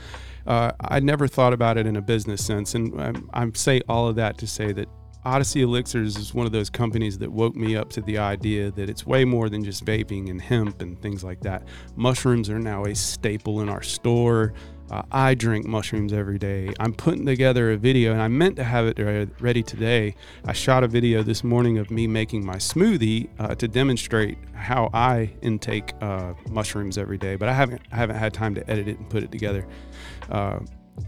uh, 0.47 0.71
I 0.79 0.99
never 0.99 1.27
thought 1.27 1.53
about 1.53 1.77
it 1.77 1.85
in 1.85 1.95
a 1.95 2.01
business 2.01 2.43
sense, 2.43 2.73
and 2.75 2.99
um, 2.99 3.29
I 3.33 3.49
say 3.53 3.81
all 3.87 4.07
of 4.07 4.15
that 4.15 4.37
to 4.39 4.47
say 4.47 4.71
that 4.73 4.87
Odyssey 5.23 5.61
Elixirs 5.61 6.17
is 6.17 6.33
one 6.33 6.47
of 6.47 6.51
those 6.51 6.71
companies 6.71 7.19
that 7.19 7.31
woke 7.31 7.55
me 7.55 7.75
up 7.75 7.91
to 7.91 8.01
the 8.01 8.17
idea 8.17 8.71
that 8.71 8.89
it's 8.89 9.05
way 9.05 9.23
more 9.23 9.49
than 9.49 9.63
just 9.63 9.85
vaping 9.85 10.31
and 10.31 10.41
hemp 10.41 10.81
and 10.81 10.99
things 10.99 11.23
like 11.23 11.39
that. 11.41 11.63
Mushrooms 11.95 12.49
are 12.49 12.57
now 12.57 12.85
a 12.85 12.95
staple 12.95 13.61
in 13.61 13.69
our 13.69 13.83
store. 13.83 14.53
Uh, 14.89 15.03
I 15.11 15.35
drink 15.35 15.67
mushrooms 15.67 16.11
every 16.11 16.39
day. 16.39 16.73
I'm 16.79 16.91
putting 16.91 17.23
together 17.23 17.71
a 17.71 17.77
video, 17.77 18.13
and 18.13 18.21
I 18.21 18.27
meant 18.29 18.55
to 18.55 18.63
have 18.63 18.87
it 18.87 19.29
ready 19.39 19.61
today. 19.61 20.15
I 20.43 20.53
shot 20.53 20.83
a 20.83 20.87
video 20.87 21.21
this 21.21 21.43
morning 21.43 21.77
of 21.77 21.91
me 21.91 22.07
making 22.07 22.43
my 22.43 22.55
smoothie 22.55 23.29
uh, 23.37 23.53
to 23.55 23.67
demonstrate 23.67 24.39
how 24.53 24.89
I 24.91 25.31
intake 25.43 25.93
uh, 26.01 26.33
mushrooms 26.49 26.97
every 26.97 27.19
day, 27.19 27.35
but 27.35 27.47
I 27.47 27.53
haven't 27.53 27.83
I 27.91 27.95
haven't 27.95 28.17
had 28.17 28.33
time 28.33 28.55
to 28.55 28.69
edit 28.69 28.87
it 28.87 28.97
and 28.97 29.07
put 29.07 29.21
it 29.23 29.31
together. 29.31 29.67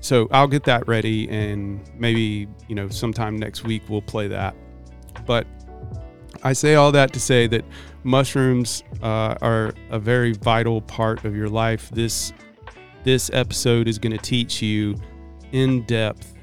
So 0.01 0.27
I'll 0.31 0.47
get 0.47 0.63
that 0.65 0.87
ready, 0.87 1.29
and 1.29 1.81
maybe 1.97 2.47
you 2.67 2.75
know 2.75 2.89
sometime 2.89 3.37
next 3.37 3.63
week 3.63 3.83
we'll 3.89 4.01
play 4.01 4.27
that. 4.27 4.55
But 5.25 5.47
I 6.43 6.53
say 6.53 6.75
all 6.75 6.91
that 6.91 7.13
to 7.13 7.19
say 7.19 7.47
that 7.47 7.63
mushrooms 8.03 8.83
uh, 9.01 9.35
are 9.41 9.73
a 9.91 9.99
very 9.99 10.33
vital 10.33 10.81
part 10.81 11.25
of 11.25 11.35
your 11.35 11.49
life. 11.49 11.89
This 11.91 12.33
this 13.03 13.29
episode 13.33 13.87
is 13.87 13.99
going 13.99 14.15
to 14.15 14.23
teach 14.23 14.61
you 14.61 14.95
in 15.51 15.83
depth 15.83 16.33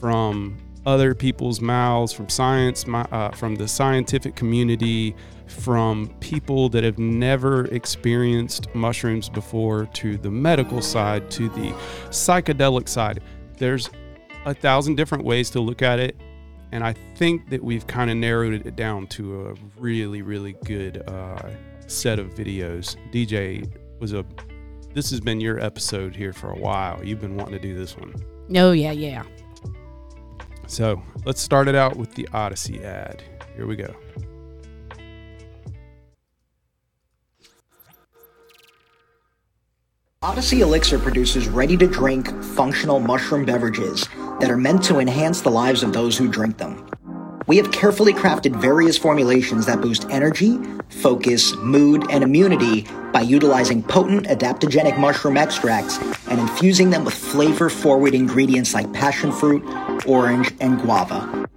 from 0.00 0.58
other 0.84 1.14
people's 1.14 1.60
mouths, 1.60 2.12
from 2.12 2.28
science, 2.28 2.84
uh, 2.88 3.30
from 3.30 3.56
the 3.56 3.66
scientific 3.66 4.36
community, 4.36 5.14
from 5.46 6.08
people 6.20 6.68
that 6.70 6.84
have 6.84 6.98
never 6.98 7.66
experienced 7.66 8.74
mushrooms 8.74 9.28
before, 9.28 9.86
to 9.94 10.16
the 10.16 10.30
medical 10.30 10.82
side, 10.82 11.30
to 11.32 11.48
the 11.50 11.70
psychedelic 12.10 12.88
side. 12.88 13.22
There's 13.58 13.90
a 14.44 14.54
thousand 14.54 14.96
different 14.96 15.24
ways 15.24 15.50
to 15.50 15.60
look 15.60 15.82
at 15.82 15.98
it. 15.98 16.16
And 16.72 16.82
I 16.84 16.94
think 17.14 17.48
that 17.50 17.62
we've 17.62 17.86
kind 17.86 18.10
of 18.10 18.16
narrowed 18.16 18.66
it 18.66 18.76
down 18.76 19.06
to 19.08 19.48
a 19.48 19.54
really, 19.80 20.22
really 20.22 20.54
good 20.64 21.08
uh, 21.08 21.50
set 21.86 22.18
of 22.18 22.34
videos. 22.34 22.96
DJ 23.12 23.70
was 24.00 24.12
a 24.12 24.24
this 24.96 25.10
has 25.10 25.20
been 25.20 25.40
your 25.40 25.60
episode 25.60 26.16
here 26.16 26.32
for 26.32 26.50
a 26.50 26.58
while. 26.58 27.04
You've 27.04 27.20
been 27.20 27.36
wanting 27.36 27.52
to 27.52 27.58
do 27.58 27.76
this 27.76 27.98
one. 27.98 28.14
Oh, 28.56 28.72
yeah, 28.72 28.92
yeah. 28.92 29.24
So 30.66 31.02
let's 31.26 31.42
start 31.42 31.68
it 31.68 31.74
out 31.74 31.96
with 31.96 32.14
the 32.14 32.26
Odyssey 32.32 32.82
ad. 32.82 33.22
Here 33.56 33.66
we 33.66 33.76
go. 33.76 33.94
Odyssey 40.26 40.60
Elixir 40.60 40.98
produces 40.98 41.46
ready 41.46 41.76
to 41.76 41.86
drink, 41.86 42.26
functional 42.42 42.98
mushroom 42.98 43.44
beverages 43.44 44.08
that 44.40 44.50
are 44.50 44.56
meant 44.56 44.82
to 44.82 44.98
enhance 44.98 45.40
the 45.40 45.52
lives 45.52 45.84
of 45.84 45.92
those 45.92 46.18
who 46.18 46.26
drink 46.26 46.58
them. 46.58 46.84
We 47.46 47.56
have 47.58 47.70
carefully 47.70 48.12
crafted 48.12 48.56
various 48.56 48.98
formulations 48.98 49.66
that 49.66 49.80
boost 49.80 50.04
energy, 50.10 50.58
focus, 50.88 51.54
mood, 51.54 52.10
and 52.10 52.24
immunity 52.24 52.88
by 53.12 53.20
utilizing 53.20 53.84
potent 53.84 54.26
adaptogenic 54.26 54.98
mushroom 54.98 55.36
extracts 55.36 56.00
and 56.26 56.40
infusing 56.40 56.90
them 56.90 57.04
with 57.04 57.14
flavor 57.14 57.70
forward 57.70 58.12
ingredients 58.12 58.74
like 58.74 58.92
passion 58.92 59.30
fruit, 59.30 59.62
orange, 60.06 60.52
and 60.58 60.80
guava. 60.80 61.48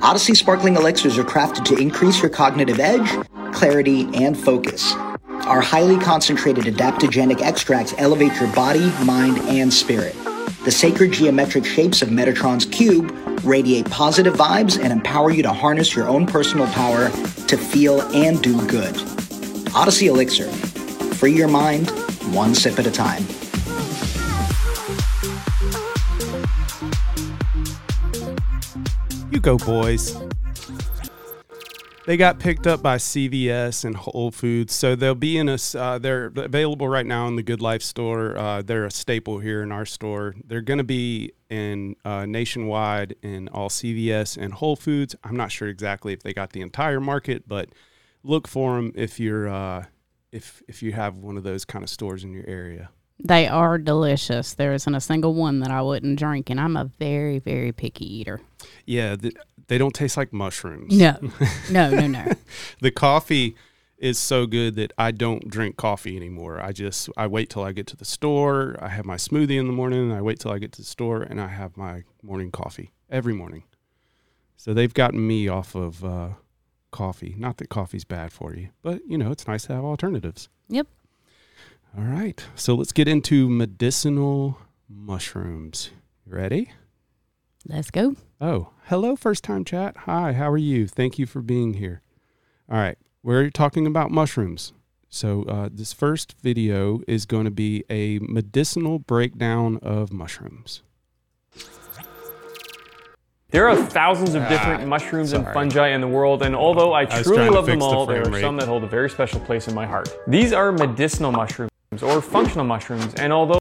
Odyssey 0.00 0.34
sparkling 0.34 0.76
elixirs 0.76 1.18
are 1.18 1.24
crafted 1.24 1.66
to 1.66 1.76
increase 1.76 2.22
your 2.22 2.30
cognitive 2.30 2.80
edge, 2.80 3.10
clarity, 3.52 4.08
and 4.14 4.38
focus. 4.38 4.94
Our 5.46 5.60
highly 5.60 5.96
concentrated 5.96 6.64
adaptogenic 6.64 7.40
extracts 7.40 7.94
elevate 7.98 8.34
your 8.40 8.52
body, 8.52 8.90
mind, 9.04 9.38
and 9.48 9.72
spirit. 9.72 10.16
The 10.64 10.72
sacred 10.72 11.12
geometric 11.12 11.64
shapes 11.64 12.02
of 12.02 12.08
Metatron's 12.08 12.64
cube 12.66 13.16
radiate 13.44 13.88
positive 13.88 14.34
vibes 14.34 14.76
and 14.82 14.92
empower 14.92 15.30
you 15.30 15.44
to 15.44 15.52
harness 15.52 15.94
your 15.94 16.08
own 16.08 16.26
personal 16.26 16.66
power 16.72 17.10
to 17.10 17.56
feel 17.56 18.00
and 18.12 18.42
do 18.42 18.66
good. 18.66 18.96
Odyssey 19.72 20.08
Elixir. 20.08 20.48
Free 21.14 21.32
your 21.32 21.46
mind, 21.46 21.90
one 22.34 22.52
sip 22.52 22.80
at 22.80 22.86
a 22.88 22.90
time. 22.90 23.22
You 29.30 29.38
go, 29.38 29.58
boys 29.58 30.25
they 32.06 32.16
got 32.16 32.38
picked 32.38 32.66
up 32.68 32.82
by 32.82 32.96
CVS 32.96 33.84
and 33.84 33.96
Whole 33.96 34.30
Foods, 34.30 34.72
so 34.72 34.94
they'll 34.94 35.14
be 35.14 35.36
in 35.36 35.48
a. 35.48 35.58
Uh, 35.74 35.98
they're 35.98 36.26
available 36.36 36.88
right 36.88 37.04
now 37.04 37.26
in 37.26 37.34
the 37.34 37.42
Good 37.42 37.60
Life 37.60 37.82
store. 37.82 38.38
Uh, 38.38 38.62
they're 38.62 38.86
a 38.86 38.90
staple 38.90 39.40
here 39.40 39.62
in 39.62 39.72
our 39.72 39.84
store. 39.84 40.36
They're 40.44 40.60
going 40.60 40.78
to 40.78 40.84
be 40.84 41.32
in 41.50 41.96
uh, 42.04 42.24
nationwide 42.24 43.16
in 43.22 43.48
all 43.48 43.68
CVS 43.68 44.36
and 44.36 44.54
Whole 44.54 44.76
Foods. 44.76 45.16
I'm 45.24 45.36
not 45.36 45.50
sure 45.50 45.68
exactly 45.68 46.12
if 46.12 46.22
they 46.22 46.32
got 46.32 46.52
the 46.52 46.60
entire 46.60 47.00
market, 47.00 47.48
but 47.48 47.70
look 48.22 48.46
for 48.46 48.76
them 48.76 48.92
if 48.94 49.18
you're 49.18 49.48
uh, 49.48 49.86
if 50.30 50.62
if 50.68 50.82
you 50.82 50.92
have 50.92 51.16
one 51.16 51.36
of 51.36 51.42
those 51.42 51.64
kind 51.64 51.82
of 51.82 51.90
stores 51.90 52.22
in 52.22 52.32
your 52.32 52.46
area. 52.46 52.90
They 53.18 53.46
are 53.46 53.78
delicious. 53.78 54.54
There 54.54 54.74
isn't 54.74 54.94
a 54.94 55.00
single 55.00 55.34
one 55.34 55.60
that 55.60 55.70
I 55.70 55.80
wouldn't 55.82 56.18
drink, 56.18 56.50
and 56.50 56.60
I'm 56.60 56.76
a 56.76 56.84
very, 56.84 57.38
very 57.38 57.72
picky 57.72 58.04
eater. 58.04 58.40
Yeah, 58.84 59.16
the, 59.16 59.34
they 59.68 59.78
don't 59.78 59.94
taste 59.94 60.16
like 60.16 60.32
mushrooms. 60.32 60.96
No, 60.96 61.16
no, 61.70 61.90
no, 61.90 62.06
no. 62.06 62.26
the 62.80 62.90
coffee 62.90 63.56
is 63.98 64.18
so 64.18 64.46
good 64.46 64.74
that 64.76 64.92
I 64.98 65.10
don't 65.10 65.48
drink 65.48 65.76
coffee 65.76 66.16
anymore. 66.16 66.60
I 66.60 66.72
just 66.72 67.08
I 67.16 67.26
wait 67.26 67.48
till 67.48 67.62
I 67.62 67.72
get 67.72 67.86
to 67.88 67.96
the 67.96 68.04
store. 68.04 68.76
I 68.80 68.88
have 68.88 69.06
my 69.06 69.16
smoothie 69.16 69.58
in 69.58 69.66
the 69.66 69.72
morning, 69.72 70.00
and 70.00 70.12
I 70.12 70.20
wait 70.20 70.38
till 70.38 70.52
I 70.52 70.58
get 70.58 70.72
to 70.72 70.82
the 70.82 70.86
store, 70.86 71.22
and 71.22 71.40
I 71.40 71.48
have 71.48 71.76
my 71.76 72.02
morning 72.22 72.50
coffee 72.50 72.92
every 73.10 73.32
morning. 73.32 73.64
So 74.56 74.74
they've 74.74 74.92
gotten 74.92 75.26
me 75.26 75.48
off 75.48 75.74
of 75.74 76.04
uh, 76.04 76.28
coffee. 76.90 77.34
Not 77.38 77.56
that 77.58 77.68
coffee's 77.68 78.04
bad 78.04 78.32
for 78.32 78.54
you, 78.54 78.70
but 78.82 79.00
you 79.06 79.16
know 79.16 79.30
it's 79.30 79.46
nice 79.46 79.64
to 79.66 79.74
have 79.74 79.84
alternatives. 79.84 80.48
Yep. 80.68 80.88
All 81.96 82.04
right. 82.04 82.44
So 82.54 82.74
let's 82.74 82.92
get 82.92 83.08
into 83.08 83.48
medicinal 83.48 84.58
mushrooms. 84.86 85.90
You 86.26 86.36
ready? 86.36 86.72
Let's 87.66 87.90
go. 87.90 88.16
Oh, 88.38 88.68
hello, 88.84 89.16
first 89.16 89.42
time 89.42 89.64
chat. 89.64 89.96
Hi, 90.00 90.34
how 90.34 90.50
are 90.50 90.58
you? 90.58 90.86
Thank 90.86 91.18
you 91.18 91.24
for 91.24 91.40
being 91.40 91.74
here. 91.74 92.02
All 92.70 92.76
right. 92.76 92.98
We're 93.22 93.48
talking 93.48 93.86
about 93.86 94.10
mushrooms. 94.10 94.74
So, 95.08 95.44
uh, 95.44 95.70
this 95.72 95.94
first 95.94 96.34
video 96.42 97.00
is 97.08 97.24
going 97.24 97.46
to 97.46 97.50
be 97.50 97.84
a 97.88 98.18
medicinal 98.18 98.98
breakdown 98.98 99.78
of 99.80 100.12
mushrooms. 100.12 100.82
There 103.50 103.68
are 103.68 103.76
thousands 103.76 104.34
of 104.34 104.46
different 104.48 104.82
ah, 104.82 104.86
mushrooms 104.86 105.30
sorry. 105.30 105.44
and 105.44 105.54
fungi 105.54 105.88
in 105.88 106.02
the 106.02 106.08
world, 106.08 106.42
and 106.42 106.54
although 106.54 106.92
I, 106.92 107.02
I 107.02 107.22
truly 107.22 107.48
love 107.48 107.66
them 107.66 107.80
all, 107.80 108.04
the 108.04 108.14
there 108.14 108.26
are 108.26 108.30
rate. 108.30 108.42
some 108.42 108.56
that 108.58 108.68
hold 108.68 108.84
a 108.84 108.88
very 108.88 109.08
special 109.08 109.40
place 109.40 109.66
in 109.66 109.74
my 109.74 109.86
heart. 109.86 110.14
These 110.26 110.52
are 110.52 110.72
medicinal 110.72 111.32
mushrooms 111.32 111.70
or 112.02 112.20
functional 112.20 112.64
mushrooms. 112.64 113.14
And 113.14 113.32
although 113.32 113.58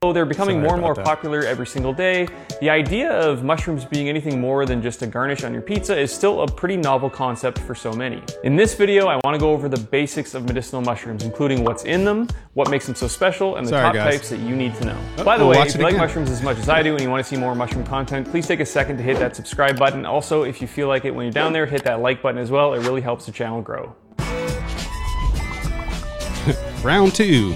they're 0.00 0.24
becoming 0.24 0.58
Sorry 0.58 0.62
more 0.62 0.74
and 0.74 0.82
more 0.82 0.94
that. 0.94 1.04
popular 1.04 1.42
every 1.42 1.66
single 1.66 1.92
day, 1.92 2.28
the 2.60 2.70
idea 2.70 3.10
of 3.10 3.42
mushrooms 3.42 3.84
being 3.84 4.08
anything 4.08 4.40
more 4.40 4.64
than 4.64 4.80
just 4.80 5.02
a 5.02 5.08
garnish 5.08 5.42
on 5.42 5.52
your 5.52 5.60
pizza 5.60 5.98
is 5.98 6.12
still 6.12 6.42
a 6.42 6.46
pretty 6.46 6.76
novel 6.76 7.10
concept 7.10 7.58
for 7.58 7.74
so 7.74 7.92
many. 7.92 8.22
In 8.44 8.54
this 8.54 8.74
video, 8.74 9.08
I 9.08 9.16
want 9.24 9.34
to 9.34 9.40
go 9.40 9.50
over 9.50 9.68
the 9.68 9.80
basics 9.80 10.34
of 10.34 10.44
medicinal 10.44 10.82
mushrooms, 10.82 11.24
including 11.24 11.64
what's 11.64 11.82
in 11.84 12.04
them, 12.04 12.28
what 12.54 12.70
makes 12.70 12.86
them 12.86 12.94
so 12.94 13.08
special, 13.08 13.56
and 13.56 13.66
the 13.66 13.70
Sorry, 13.70 13.82
top 13.82 13.94
guys. 13.94 14.14
types 14.14 14.30
that 14.30 14.38
you 14.38 14.54
need 14.54 14.72
to 14.76 14.84
know. 14.84 14.98
Oh, 15.18 15.24
By 15.24 15.36
the 15.36 15.44
we'll 15.44 15.58
way, 15.58 15.66
if 15.66 15.74
you 15.74 15.82
like 15.82 15.96
mushrooms 15.96 16.30
as 16.30 16.42
much 16.42 16.58
as 16.58 16.68
I 16.68 16.80
do 16.84 16.92
and 16.92 17.02
you 17.02 17.10
want 17.10 17.24
to 17.26 17.28
see 17.28 17.36
more 17.36 17.56
mushroom 17.56 17.84
content, 17.84 18.30
please 18.30 18.46
take 18.46 18.60
a 18.60 18.66
second 18.66 18.98
to 18.98 19.02
hit 19.02 19.18
that 19.18 19.34
subscribe 19.34 19.80
button. 19.80 20.06
Also, 20.06 20.44
if 20.44 20.62
you 20.62 20.68
feel 20.68 20.86
like 20.86 21.06
it 21.06 21.10
when 21.12 21.24
you're 21.26 21.32
down 21.32 21.52
there, 21.52 21.66
hit 21.66 21.82
that 21.82 22.00
like 22.00 22.22
button 22.22 22.38
as 22.40 22.52
well. 22.52 22.72
It 22.74 22.86
really 22.86 23.00
helps 23.00 23.26
the 23.26 23.32
channel 23.32 23.60
grow. 23.62 23.96
Round 26.82 27.14
two. 27.14 27.54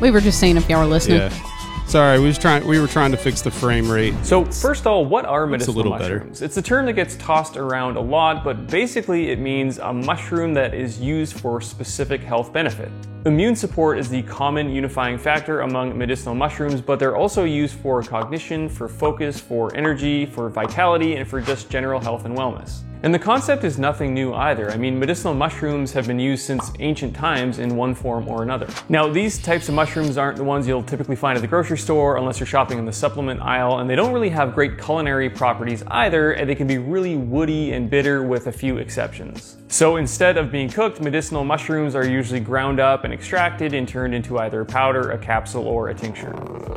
We 0.00 0.10
were 0.10 0.20
just 0.20 0.40
saying 0.40 0.56
if 0.56 0.68
y'all 0.68 0.80
were 0.80 0.86
listening. 0.86 1.18
Yeah. 1.18 1.50
Sorry, 1.86 2.18
we 2.18 2.26
was 2.26 2.38
trying. 2.38 2.66
We 2.66 2.80
were 2.80 2.88
trying 2.88 3.12
to 3.12 3.16
fix 3.16 3.40
the 3.42 3.50
frame 3.50 3.88
rate. 3.90 4.14
So 4.22 4.44
first 4.44 4.80
of 4.80 4.86
all, 4.88 5.04
what 5.04 5.26
are 5.26 5.46
medicinal 5.46 5.84
mushrooms? 5.84 6.40
Better. 6.40 6.44
It's 6.44 6.56
a 6.56 6.62
term 6.62 6.86
that 6.86 6.94
gets 6.94 7.14
tossed 7.16 7.56
around 7.56 7.96
a 7.96 8.00
lot, 8.00 8.42
but 8.42 8.66
basically 8.66 9.30
it 9.30 9.38
means 9.38 9.78
a 9.78 9.92
mushroom 9.92 10.54
that 10.54 10.74
is 10.74 11.00
used 11.00 11.38
for 11.38 11.60
specific 11.60 12.22
health 12.22 12.52
benefit. 12.52 12.90
Immune 13.26 13.54
support 13.54 13.98
is 13.98 14.08
the 14.08 14.22
common 14.22 14.70
unifying 14.70 15.18
factor 15.18 15.60
among 15.60 15.96
medicinal 15.96 16.34
mushrooms, 16.34 16.80
but 16.80 16.98
they're 16.98 17.16
also 17.16 17.44
used 17.44 17.76
for 17.76 18.02
cognition, 18.02 18.68
for 18.68 18.88
focus, 18.88 19.38
for 19.38 19.74
energy, 19.76 20.26
for 20.26 20.48
vitality, 20.48 21.16
and 21.16 21.28
for 21.28 21.40
just 21.40 21.70
general 21.70 22.00
health 22.00 22.24
and 22.24 22.36
wellness. 22.36 22.82
And 23.04 23.12
the 23.12 23.18
concept 23.18 23.64
is 23.64 23.78
nothing 23.78 24.14
new 24.14 24.32
either. 24.32 24.70
I 24.70 24.78
mean, 24.78 24.98
medicinal 24.98 25.34
mushrooms 25.34 25.92
have 25.92 26.06
been 26.06 26.18
used 26.18 26.46
since 26.46 26.72
ancient 26.78 27.14
times 27.14 27.58
in 27.58 27.76
one 27.76 27.94
form 27.94 28.26
or 28.26 28.42
another. 28.42 28.66
Now, 28.88 29.10
these 29.10 29.36
types 29.42 29.68
of 29.68 29.74
mushrooms 29.74 30.16
aren't 30.16 30.38
the 30.38 30.44
ones 30.44 30.66
you'll 30.66 30.82
typically 30.82 31.14
find 31.14 31.36
at 31.36 31.42
the 31.42 31.46
grocery 31.46 31.76
store 31.76 32.16
unless 32.16 32.40
you're 32.40 32.46
shopping 32.46 32.78
in 32.78 32.86
the 32.86 32.92
supplement 32.94 33.42
aisle, 33.42 33.80
and 33.80 33.90
they 33.90 33.94
don't 33.94 34.14
really 34.14 34.30
have 34.30 34.54
great 34.54 34.78
culinary 34.80 35.28
properties 35.28 35.82
either, 35.88 36.32
and 36.32 36.48
they 36.48 36.54
can 36.54 36.66
be 36.66 36.78
really 36.78 37.14
woody 37.14 37.74
and 37.74 37.90
bitter 37.90 38.22
with 38.22 38.46
a 38.46 38.52
few 38.52 38.78
exceptions. 38.78 39.58
So 39.74 39.96
instead 39.96 40.36
of 40.36 40.52
being 40.52 40.68
cooked, 40.68 41.00
medicinal 41.00 41.42
mushrooms 41.42 41.96
are 41.96 42.06
usually 42.06 42.38
ground 42.38 42.78
up 42.78 43.02
and 43.02 43.12
extracted 43.12 43.74
and 43.74 43.88
turned 43.88 44.14
into 44.14 44.38
either 44.38 44.60
a 44.60 44.64
powder, 44.64 45.10
a 45.10 45.18
capsule, 45.18 45.66
or 45.66 45.88
a 45.88 45.94
tincture. 45.94 46.32